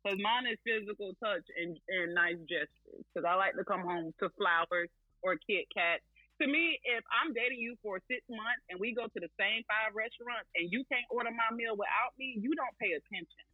Because 0.00 0.18
mine 0.20 0.48
is 0.48 0.56
physical 0.64 1.12
touch 1.20 1.44
and, 1.56 1.76
and 1.88 2.14
nice 2.14 2.40
gestures. 2.48 3.04
Because 3.12 3.28
I 3.28 3.36
like 3.36 3.56
to 3.56 3.64
come 3.64 3.84
home 3.84 4.12
to 4.20 4.32
flowers 4.36 4.88
or 5.20 5.36
Kit 5.36 5.68
Kat. 5.72 6.00
To 6.40 6.48
me, 6.48 6.80
if 6.88 7.04
I'm 7.12 7.36
dating 7.36 7.60
you 7.60 7.76
for 7.84 8.00
six 8.08 8.24
months 8.32 8.64
and 8.72 8.80
we 8.80 8.96
go 8.96 9.04
to 9.04 9.20
the 9.20 9.28
same 9.36 9.60
five 9.68 9.92
restaurants 9.92 10.48
and 10.56 10.72
you 10.72 10.88
can't 10.88 11.04
order 11.12 11.28
my 11.28 11.52
meal 11.52 11.76
without 11.76 12.16
me, 12.16 12.32
you 12.40 12.56
don't 12.56 12.72
pay 12.80 12.96
attention. 12.96 13.44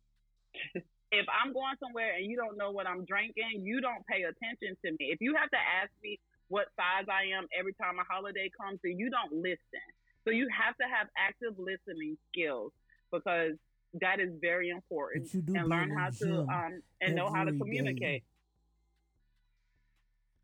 if 1.11 1.27
I'm 1.27 1.51
going 1.51 1.75
somewhere 1.83 2.15
and 2.15 2.31
you 2.31 2.39
don't 2.39 2.55
know 2.55 2.71
what 2.71 2.87
I'm 2.87 3.03
drinking, 3.03 3.67
you 3.67 3.83
don't 3.83 4.07
pay 4.07 4.23
attention 4.23 4.79
to 4.87 4.95
me. 4.95 5.11
If 5.11 5.19
you 5.19 5.35
have 5.35 5.51
to 5.51 5.59
ask 5.59 5.91
me 5.99 6.23
what 6.47 6.71
size 6.79 7.11
I 7.11 7.35
am 7.35 7.51
every 7.51 7.75
time 7.75 7.99
a 7.99 8.07
holiday 8.07 8.51
comes, 8.55 8.79
then 8.87 8.95
you 8.99 9.11
don't 9.11 9.35
listen. 9.35 9.87
So 10.23 10.31
you 10.31 10.47
have 10.51 10.79
to 10.79 10.87
have 10.87 11.11
active 11.19 11.59
listening 11.59 12.15
skills 12.31 12.71
because 13.11 13.59
that 14.01 14.21
is 14.21 14.31
very 14.41 14.71
important. 14.71 15.25
But 15.25 15.35
you 15.35 15.43
do 15.43 15.55
and 15.57 15.69
learn 15.69 15.91
how 15.97 16.11
to 16.11 16.39
um 16.41 16.83
and 17.01 17.15
know 17.15 17.33
how 17.33 17.45
to 17.45 17.53
communicate. 17.53 18.25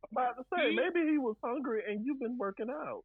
I'm 0.05 0.10
about 0.12 0.36
to 0.36 0.44
say 0.55 0.74
maybe 0.74 1.01
he 1.10 1.19
was 1.19 1.36
hungry 1.43 1.82
and 1.89 2.05
you've 2.05 2.20
been 2.20 2.36
working 2.39 2.69
out. 2.70 3.05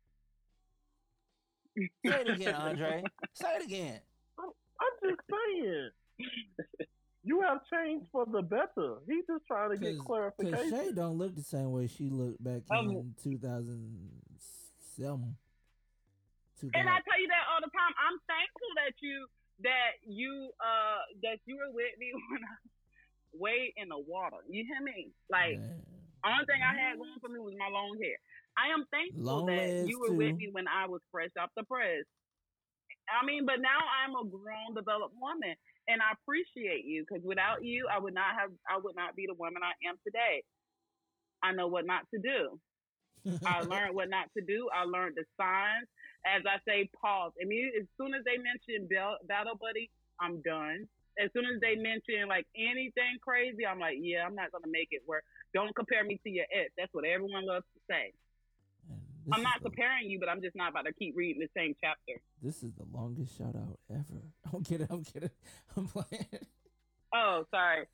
Say 1.77 2.22
it 2.22 2.30
again, 2.30 2.55
Andre. 2.55 3.03
Say 3.34 3.55
it 3.55 3.64
again. 3.65 3.99
I'm 4.39 5.09
just 5.09 5.22
saying. 5.30 5.89
You 7.23 7.41
have 7.41 7.59
changed 7.72 8.07
for 8.11 8.26
the 8.26 8.41
better. 8.41 8.97
He's 9.05 9.26
just 9.27 9.45
trying 9.47 9.69
to 9.72 9.77
get 9.77 9.97
Cause, 9.97 10.05
clarification. 10.07 10.57
Cause 10.57 10.69
Shay 10.69 10.91
don't 10.93 11.18
look 11.18 11.35
the 11.35 11.43
same 11.43 11.72
way 11.72 11.88
she 11.88 12.09
looked 12.09 12.41
back 12.41 12.61
Um, 12.72 12.89
in 12.89 13.14
2007. 13.22 15.35
And 16.73 16.89
I 16.89 16.99
tell 17.03 17.19
you 17.19 17.27
that 17.27 17.45
all 17.51 17.59
the 17.61 17.69
time. 17.69 17.93
I'm 17.99 18.18
thankful 18.26 18.69
that 18.80 18.93
you 19.01 19.27
that 19.63 19.97
you 20.05 20.51
uh 20.61 21.01
that 21.23 21.41
you 21.45 21.57
were 21.57 21.73
with 21.73 21.93
me 21.97 22.13
when 22.29 22.41
I 22.43 22.55
way 23.34 23.73
in 23.77 23.89
the 23.89 23.99
water. 23.99 24.41
You 24.49 24.65
hear 24.65 24.81
me? 24.81 25.09
Like 25.29 25.59
Man. 25.59 25.81
only 26.25 26.45
thing 26.45 26.61
I 26.61 26.73
had 26.73 26.97
going 26.97 27.21
for 27.21 27.29
me 27.29 27.39
was 27.39 27.53
my 27.57 27.69
long 27.69 27.97
hair. 28.01 28.17
I 28.57 28.73
am 28.73 28.89
thankful 28.89 29.45
Long 29.45 29.45
that 29.53 29.85
you 29.85 30.01
were 30.01 30.13
with 30.13 30.35
me 30.35 30.49
when 30.51 30.65
I 30.65 30.89
was 30.89 31.01
fresh 31.11 31.29
off 31.38 31.53
the 31.55 31.63
press. 31.63 32.05
I 33.07 33.23
mean, 33.23 33.45
but 33.45 33.61
now 33.61 33.79
I'm 34.03 34.17
a 34.17 34.25
grown, 34.27 34.75
developed 34.75 35.15
woman, 35.15 35.55
and 35.88 36.01
I 36.01 36.17
appreciate 36.17 36.84
you 36.84 37.05
because 37.07 37.23
without 37.23 37.63
you, 37.63 37.88
I 37.88 37.99
would 37.99 38.13
not 38.13 38.35
have, 38.35 38.51
I 38.67 38.81
would 38.81 38.97
not 38.97 39.15
be 39.15 39.25
the 39.27 39.38
woman 39.38 39.61
I 39.63 39.77
am 39.88 39.95
today. 40.03 40.43
I 41.41 41.53
know 41.53 41.67
what 41.67 41.85
not 41.85 42.03
to 42.13 42.19
do. 42.19 42.59
I 43.45 43.61
learned 43.71 43.95
what 43.95 44.09
not 44.09 44.27
to 44.35 44.43
do. 44.43 44.67
I 44.73 44.84
learned 44.84 45.15
the 45.15 45.23
signs. 45.39 45.88
As 46.27 46.43
I 46.45 46.59
say, 46.67 46.89
pause. 46.99 47.31
I 47.41 47.45
mean, 47.45 47.71
as 47.79 47.87
soon 47.97 48.13
as 48.13 48.23
they 48.25 48.37
mention 48.37 48.87
Bell- 48.87 49.17
Battle 49.27 49.55
Buddy, 49.55 49.89
I'm 50.19 50.41
done. 50.41 50.87
As 51.17 51.31
soon 51.33 51.45
as 51.45 51.59
they 51.61 51.75
mention 51.75 52.27
like 52.27 52.45
anything 52.55 53.17
crazy, 53.21 53.65
I'm 53.65 53.79
like, 53.79 53.97
yeah, 54.01 54.25
I'm 54.25 54.35
not 54.35 54.51
gonna 54.51 54.69
make 54.69 54.89
it 54.91 55.01
work. 55.07 55.23
Don't 55.53 55.73
compare 55.75 56.03
me 56.03 56.19
to 56.23 56.29
your 56.29 56.45
ex. 56.51 56.69
That's 56.77 56.93
what 56.93 57.05
everyone 57.05 57.45
loves 57.45 57.65
to 57.73 57.79
say. 57.89 58.13
Man, 58.89 58.99
I'm 59.33 59.41
not 59.41 59.59
the- 59.63 59.69
comparing 59.69 60.09
you, 60.11 60.19
but 60.19 60.29
I'm 60.29 60.41
just 60.41 60.55
not 60.55 60.69
about 60.71 60.85
to 60.85 60.93
keep 60.93 61.15
reading 61.15 61.41
the 61.41 61.49
same 61.57 61.75
chapter. 61.81 62.21
This 62.41 62.61
is 62.61 62.73
the 62.77 62.85
longest 62.93 63.37
shout 63.37 63.55
out 63.55 63.79
ever. 63.89 64.21
I'm 64.53 64.63
kidding. 64.63 64.87
I'm 64.89 65.03
kidding. 65.03 65.31
I'm 65.75 65.87
playing. 65.87 66.27
Oh, 67.15 67.45
sorry. 67.49 67.87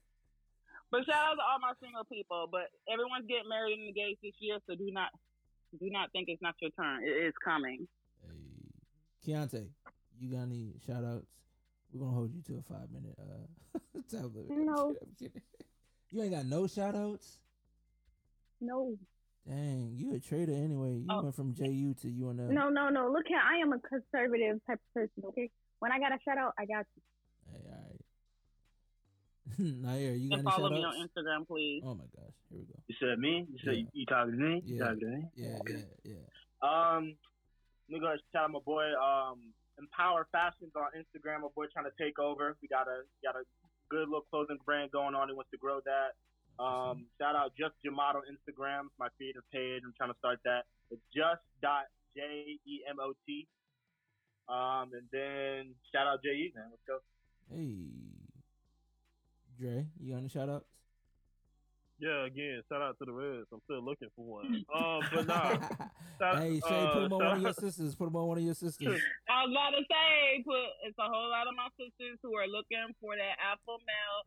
But 0.91 1.05
shout 1.05 1.15
out 1.15 1.35
to 1.35 1.41
all 1.41 1.60
my 1.61 1.73
single 1.81 2.03
people. 2.05 2.47
But 2.51 2.69
everyone's 2.91 3.26
getting 3.27 3.47
married 3.49 3.80
and 3.80 3.88
engaged 3.88 4.19
this 4.22 4.35
year, 4.39 4.57
so 4.68 4.76
do 4.76 4.89
not 4.91 5.10
do 5.80 5.89
not 5.89 6.11
think 6.11 6.30
it's 6.30 6.41
not 6.41 6.55
your 6.61 6.69
turn. 6.72 7.03
It 7.03 7.26
is 7.30 7.34
coming. 7.43 7.88
Hey, 9.26 9.32
Keontae, 9.32 9.68
you 10.20 10.30
got 10.32 10.44
any 10.44 10.74
shout 10.86 11.04
outs? 11.04 11.28
We're 11.91 12.00
gonna 12.02 12.12
hold 12.16 12.34
you 12.34 12.41
to 12.44 12.58
a 12.58 12.62
five 12.62 12.90
minute 12.91 13.16
uh 13.20 13.80
time 14.12 14.32
limit. 14.34 14.52
No. 14.66 14.88
kidding, 14.94 14.98
I'm 15.02 15.16
kidding. 15.20 15.41
You 16.12 16.22
ain't 16.24 16.32
got 16.32 16.45
no 16.45 16.68
shout 16.68 16.95
outs? 16.95 17.38
No, 18.62 18.95
Dang, 19.48 19.91
you 19.98 20.14
a 20.16 20.20
traitor 20.20 20.54
anyway. 20.54 20.94
You 21.00 21.08
Oh. 21.10 21.24
went 21.24 21.36
from 21.36 21.54
JU 21.54 21.94
to 21.95 22.08
UNL. 22.08 22.50
no, 22.50 22.70
no, 22.70 22.90
no. 22.90 23.12
Look 23.12 23.26
here, 23.28 23.40
I 23.40 23.58
am 23.58 23.74
a 23.74 23.80
conservative 23.80 24.60
type 24.68 24.80
of 24.80 24.94
person. 24.94 25.24
Okay, 25.26 25.50
when 25.80 25.91
I 25.91 26.00
got 26.00 26.12
a 26.14 26.18
shout 26.24 26.38
out, 26.38 26.54
I 26.58 26.66
got 26.66 26.86
you. 26.95 27.02
Hey, 27.52 27.66
all 27.70 27.82
right. 27.90 28.00
Nair, 29.60 30.14
you 30.16 30.30
got 30.30 30.40
And 30.40 30.48
any 30.48 30.52
follow 30.56 30.70
shout 30.70 30.78
me 30.78 30.84
on? 30.86 31.08
Instagram, 31.10 31.45
please. 31.48 31.82
Oh 31.86 31.94
my 31.94 32.06
gosh, 32.16 32.34
here 32.50 32.60
we 32.60 32.66
go. 32.66 32.80
You 32.88 32.95
said 33.00 33.20
me? 33.20 33.45
You 33.52 33.58
said 33.66 33.74
Yeah. 33.74 33.80
you, 33.82 33.88
you 33.94 34.06
talking 34.06 34.32
to 34.32 34.38
me? 34.38 34.62
You 34.66 34.76
Yeah. 34.78 34.84
talking 34.86 35.00
to 35.00 35.06
me? 35.08 35.24
Yeah, 35.36 35.58
Okay. 35.60 35.86
yeah, 36.06 36.14
yeah. 36.16 36.98
Um, 36.98 37.16
let 37.89 37.93
me 37.93 37.99
go 37.99 38.07
ahead 38.07 38.19
and 38.19 38.27
shout 38.31 38.45
out 38.45 38.51
my 38.51 38.64
boy, 38.65 38.85
um, 38.95 39.53
Empower 39.80 40.27
Fashions 40.31 40.72
on 40.76 40.93
Instagram. 40.93 41.41
My 41.41 41.53
boy 41.55 41.65
trying 41.73 41.85
to 41.85 41.97
take 41.97 42.19
over. 42.19 42.55
We 42.61 42.68
got 42.68 42.88
a 42.88 43.03
got 43.23 43.35
a 43.35 43.43
good 43.89 44.07
little 44.07 44.26
clothing 44.30 44.60
brand 44.65 44.91
going 44.91 45.15
on. 45.15 45.30
He 45.30 45.35
wants 45.35 45.51
to 45.51 45.57
grow 45.57 45.81
that. 45.85 46.14
Um, 46.61 47.07
shout 47.19 47.35
out 47.35 47.53
Just 47.57 47.73
Jamot 47.81 48.15
on 48.15 48.23
Instagram. 48.30 48.93
My 48.99 49.10
creative 49.18 49.43
page. 49.51 49.81
I'm 49.84 49.93
trying 49.97 50.11
to 50.11 50.19
start 50.19 50.39
that. 50.45 50.65
It's 50.91 51.01
just 51.14 51.41
dot 51.61 51.89
J 52.15 52.60
E 52.65 52.85
M 52.88 52.97
O 53.01 53.14
T. 53.26 53.47
Um, 54.47 54.91
and 54.93 55.07
then 55.11 55.73
shout 55.91 56.05
out 56.05 56.22
J 56.23 56.30
E 56.30 56.53
man. 56.55 56.69
Let's 56.69 56.84
go. 56.88 56.99
Hey, 57.49 57.89
Dre, 59.60 59.88
you 59.99 60.14
got 60.14 60.19
any 60.19 60.30
shout 60.30 60.49
outs? 60.49 60.73
Yeah, 62.03 62.27
again, 62.27 62.59
shout 62.67 62.81
out 62.81 62.99
to 62.99 63.05
the 63.07 63.15
Reds. 63.15 63.47
I'm 63.53 63.63
still 63.63 63.80
looking 63.80 64.11
for 64.11 64.27
one. 64.27 64.65
Um, 64.75 64.99
but 65.07 65.23
nah, 65.31 65.55
shout- 66.19 66.43
hey, 66.43 66.59
Shay, 66.59 66.84
put 66.91 66.99
uh, 66.99 67.05
him 67.07 67.13
on 67.13 67.23
one 67.23 67.38
of 67.38 67.41
your 67.41 67.53
sisters. 67.53 67.95
Put 67.95 68.07
him 68.11 68.15
on 68.17 68.27
one 68.27 68.38
of 68.39 68.43
your 68.43 68.59
sisters. 68.59 68.99
I 69.31 69.47
was 69.47 69.55
about 69.55 69.71
to 69.71 69.84
say, 69.88 70.43
put 70.43 70.67
it's 70.84 70.99
a 70.99 71.07
whole 71.07 71.31
lot 71.31 71.47
of 71.47 71.55
my 71.55 71.71
sisters 71.80 72.19
who 72.19 72.35
are 72.35 72.43
looking 72.43 72.91
for 72.99 73.15
that 73.15 73.39
apple 73.39 73.80
male, 73.88 74.19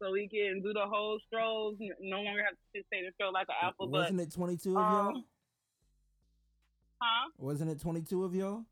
so 0.00 0.16
we 0.16 0.32
can 0.32 0.64
do 0.64 0.72
the 0.72 0.88
whole 0.88 1.20
strolls. 1.28 1.76
No 2.00 2.24
longer 2.24 2.40
have 2.40 2.56
to 2.56 2.80
say 2.88 3.04
the 3.04 3.12
stroll 3.20 3.36
like 3.36 3.52
an 3.52 3.68
apple. 3.68 3.92
but 3.92 4.08
Wasn't 4.08 4.20
it 4.20 4.32
22 4.32 4.70
of 4.70 4.74
y'all? 4.80 5.08
um, 5.12 5.24
huh? 7.04 7.28
Wasn't 7.36 7.68
it 7.68 7.80
22 7.84 8.24
of 8.24 8.34
y'all? 8.34 8.64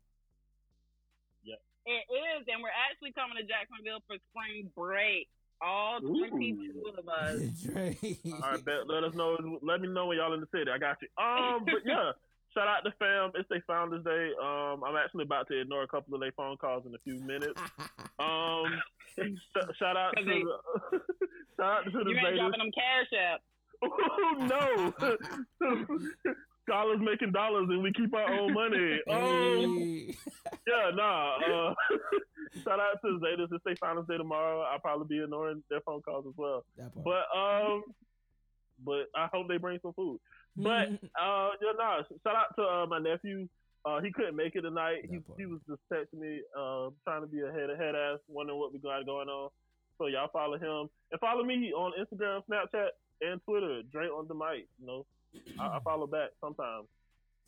Yeah. 1.45 1.61
It 1.85 2.09
is, 2.09 2.49
and 2.49 2.65
we're 2.65 2.73
actually 2.73 3.13
coming 3.13 3.37
to 3.37 3.45
Jacksonville 3.45 4.01
for 4.09 4.17
spring 4.33 4.73
break. 4.73 5.29
All 5.61 5.99
22 5.99 6.83
of 6.97 7.07
us. 7.09 7.39
Dre. 7.63 7.97
All 8.33 8.39
right, 8.51 8.63
bet. 8.65 8.87
Let 8.87 9.03
us 9.03 9.13
know. 9.13 9.37
Let 9.61 9.81
me 9.81 9.87
know 9.89 10.05
when 10.07 10.17
y'all 10.17 10.33
in 10.33 10.39
the 10.41 10.47
city. 10.53 10.71
I 10.71 10.77
got 10.77 10.97
you. 11.01 11.07
Um, 11.21 11.65
but 11.65 11.81
yeah, 11.85 12.11
shout 12.53 12.67
out 12.67 12.83
to 12.85 12.91
fam. 12.97 13.31
It's 13.35 13.47
their 13.49 13.63
Founders 13.67 14.03
Day. 14.05 14.31
Um, 14.41 14.83
I'm 14.83 14.95
actually 14.95 15.23
about 15.25 15.47
to 15.49 15.59
ignore 15.61 15.83
a 15.83 15.87
couple 15.87 16.15
of 16.15 16.21
their 16.21 16.31
phone 16.31 16.55
calls 16.57 16.85
in 16.85 16.95
a 16.95 16.99
few 17.03 17.19
minutes. 17.21 17.59
Um, 18.19 18.65
sh- 19.17 19.77
shout 19.79 19.95
out 19.95 20.13
to 20.17 20.23
they- 20.25 20.43
the, 20.43 20.99
shout 21.57 21.71
out 21.71 21.85
to 21.85 21.91
the 22.03 22.09
You 22.09 22.17
ain't 22.17 22.35
dropping 22.35 22.59
them 22.59 22.71
cash 22.75 23.07
app. 23.17 23.41
Oh 23.81 24.93
no. 25.61 25.73
Scholars 26.69 26.99
making 27.01 27.31
dollars 27.31 27.67
and 27.69 27.81
we 27.81 27.91
keep 27.93 28.13
our 28.13 28.31
own 28.31 28.53
money. 28.53 29.01
Um, 29.09 30.07
yeah, 30.67 30.91
nah. 30.93 31.37
Uh, 31.37 31.73
shout 32.63 32.79
out 32.79 33.01
to 33.03 33.19
Zetas. 33.19 33.47
It's 33.51 33.63
their 33.63 33.75
Founders 33.77 34.05
Day 34.07 34.17
tomorrow. 34.17 34.61
I'll 34.61 34.79
probably 34.79 35.07
be 35.07 35.23
ignoring 35.23 35.63
their 35.69 35.81
phone 35.81 36.01
calls 36.01 36.25
as 36.27 36.33
well. 36.37 36.63
But 37.03 37.25
um, 37.35 37.83
but 38.83 39.09
I 39.15 39.27
hope 39.31 39.47
they 39.47 39.57
bring 39.57 39.79
some 39.81 39.93
food. 39.93 40.19
But 40.55 40.89
uh, 41.19 41.49
yeah, 41.61 41.73
nah. 41.77 42.03
Shout 42.23 42.35
out 42.35 42.55
to 42.57 42.61
uh, 42.61 42.85
my 42.87 42.99
nephew. 42.99 43.47
Uh, 43.85 44.01
he 44.01 44.11
couldn't 44.11 44.35
make 44.35 44.55
it 44.55 44.61
tonight. 44.61 45.09
He, 45.09 45.19
he 45.37 45.45
was 45.45 45.59
just 45.67 45.81
texting 45.91 46.19
me, 46.19 46.41
uh, 46.57 46.89
trying 47.05 47.21
to 47.21 47.27
be 47.27 47.41
a 47.41 47.51
head 47.51 47.69
head 47.77 47.95
ass, 47.95 48.19
wondering 48.27 48.59
what 48.59 48.73
we 48.73 48.79
got 48.79 49.05
going 49.05 49.29
on. 49.29 49.49
So 49.97 50.07
y'all 50.07 50.29
follow 50.31 50.57
him 50.57 50.89
and 51.11 51.19
follow 51.19 51.43
me 51.43 51.71
on 51.73 51.93
Instagram, 51.99 52.41
Snapchat, 52.49 52.89
and 53.21 53.41
Twitter. 53.43 53.81
Dre 53.91 54.07
on 54.07 54.27
the 54.27 54.33
mic. 54.35 54.67
You 54.79 54.87
know, 54.87 55.05
I, 55.59 55.77
I 55.77 55.79
follow 55.83 56.07
back 56.07 56.29
sometimes. 56.41 56.87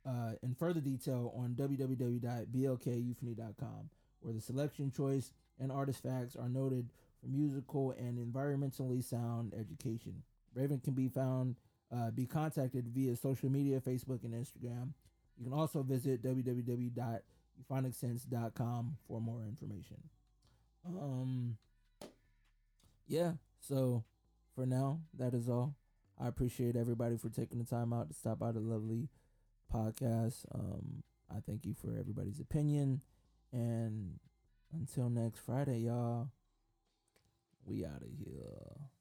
uh, 0.06 0.32
in 0.42 0.54
further 0.54 0.80
detail 0.80 1.34
on 1.36 1.54
www.blkeuphony.com, 1.54 3.90
where 4.20 4.32
the 4.32 4.40
selection 4.40 4.90
choice 4.90 5.32
and 5.60 5.70
artist 5.70 6.02
facts 6.02 6.34
are 6.36 6.48
noted 6.48 6.88
for 7.20 7.28
musical 7.28 7.90
and 7.92 8.18
environmentally 8.18 9.04
sound 9.04 9.54
education. 9.54 10.24
Raven 10.54 10.80
can 10.80 10.94
be 10.94 11.08
found, 11.08 11.56
uh, 11.94 12.10
be 12.10 12.26
contacted 12.26 12.88
via 12.88 13.14
social 13.16 13.50
media, 13.50 13.80
Facebook 13.80 14.24
and 14.24 14.34
Instagram. 14.34 14.94
You 15.36 15.44
can 15.44 15.52
also 15.52 15.82
visit 15.82 16.22
www.euphonicssense.com 16.22 18.96
for 19.06 19.20
more 19.20 19.42
information. 19.42 19.98
Um, 20.88 21.58
yeah, 23.06 23.32
so 23.60 24.04
for 24.54 24.66
now, 24.66 25.00
that 25.18 25.34
is 25.34 25.48
all. 25.48 25.74
I 26.20 26.26
appreciate 26.26 26.76
everybody 26.76 27.16
for 27.16 27.28
taking 27.28 27.58
the 27.58 27.64
time 27.64 27.92
out 27.92 28.08
to 28.08 28.14
stop 28.14 28.38
by 28.38 28.52
the 28.52 28.60
lovely 28.60 29.08
podcast. 29.72 30.44
Um, 30.54 31.02
I 31.30 31.40
thank 31.46 31.64
you 31.64 31.74
for 31.74 31.96
everybody's 31.98 32.40
opinion. 32.40 33.02
And 33.52 34.18
until 34.72 35.10
next 35.10 35.38
Friday, 35.38 35.80
y'all, 35.80 36.28
we 37.64 37.84
out 37.84 38.02
of 38.02 38.08
here. 38.18 38.97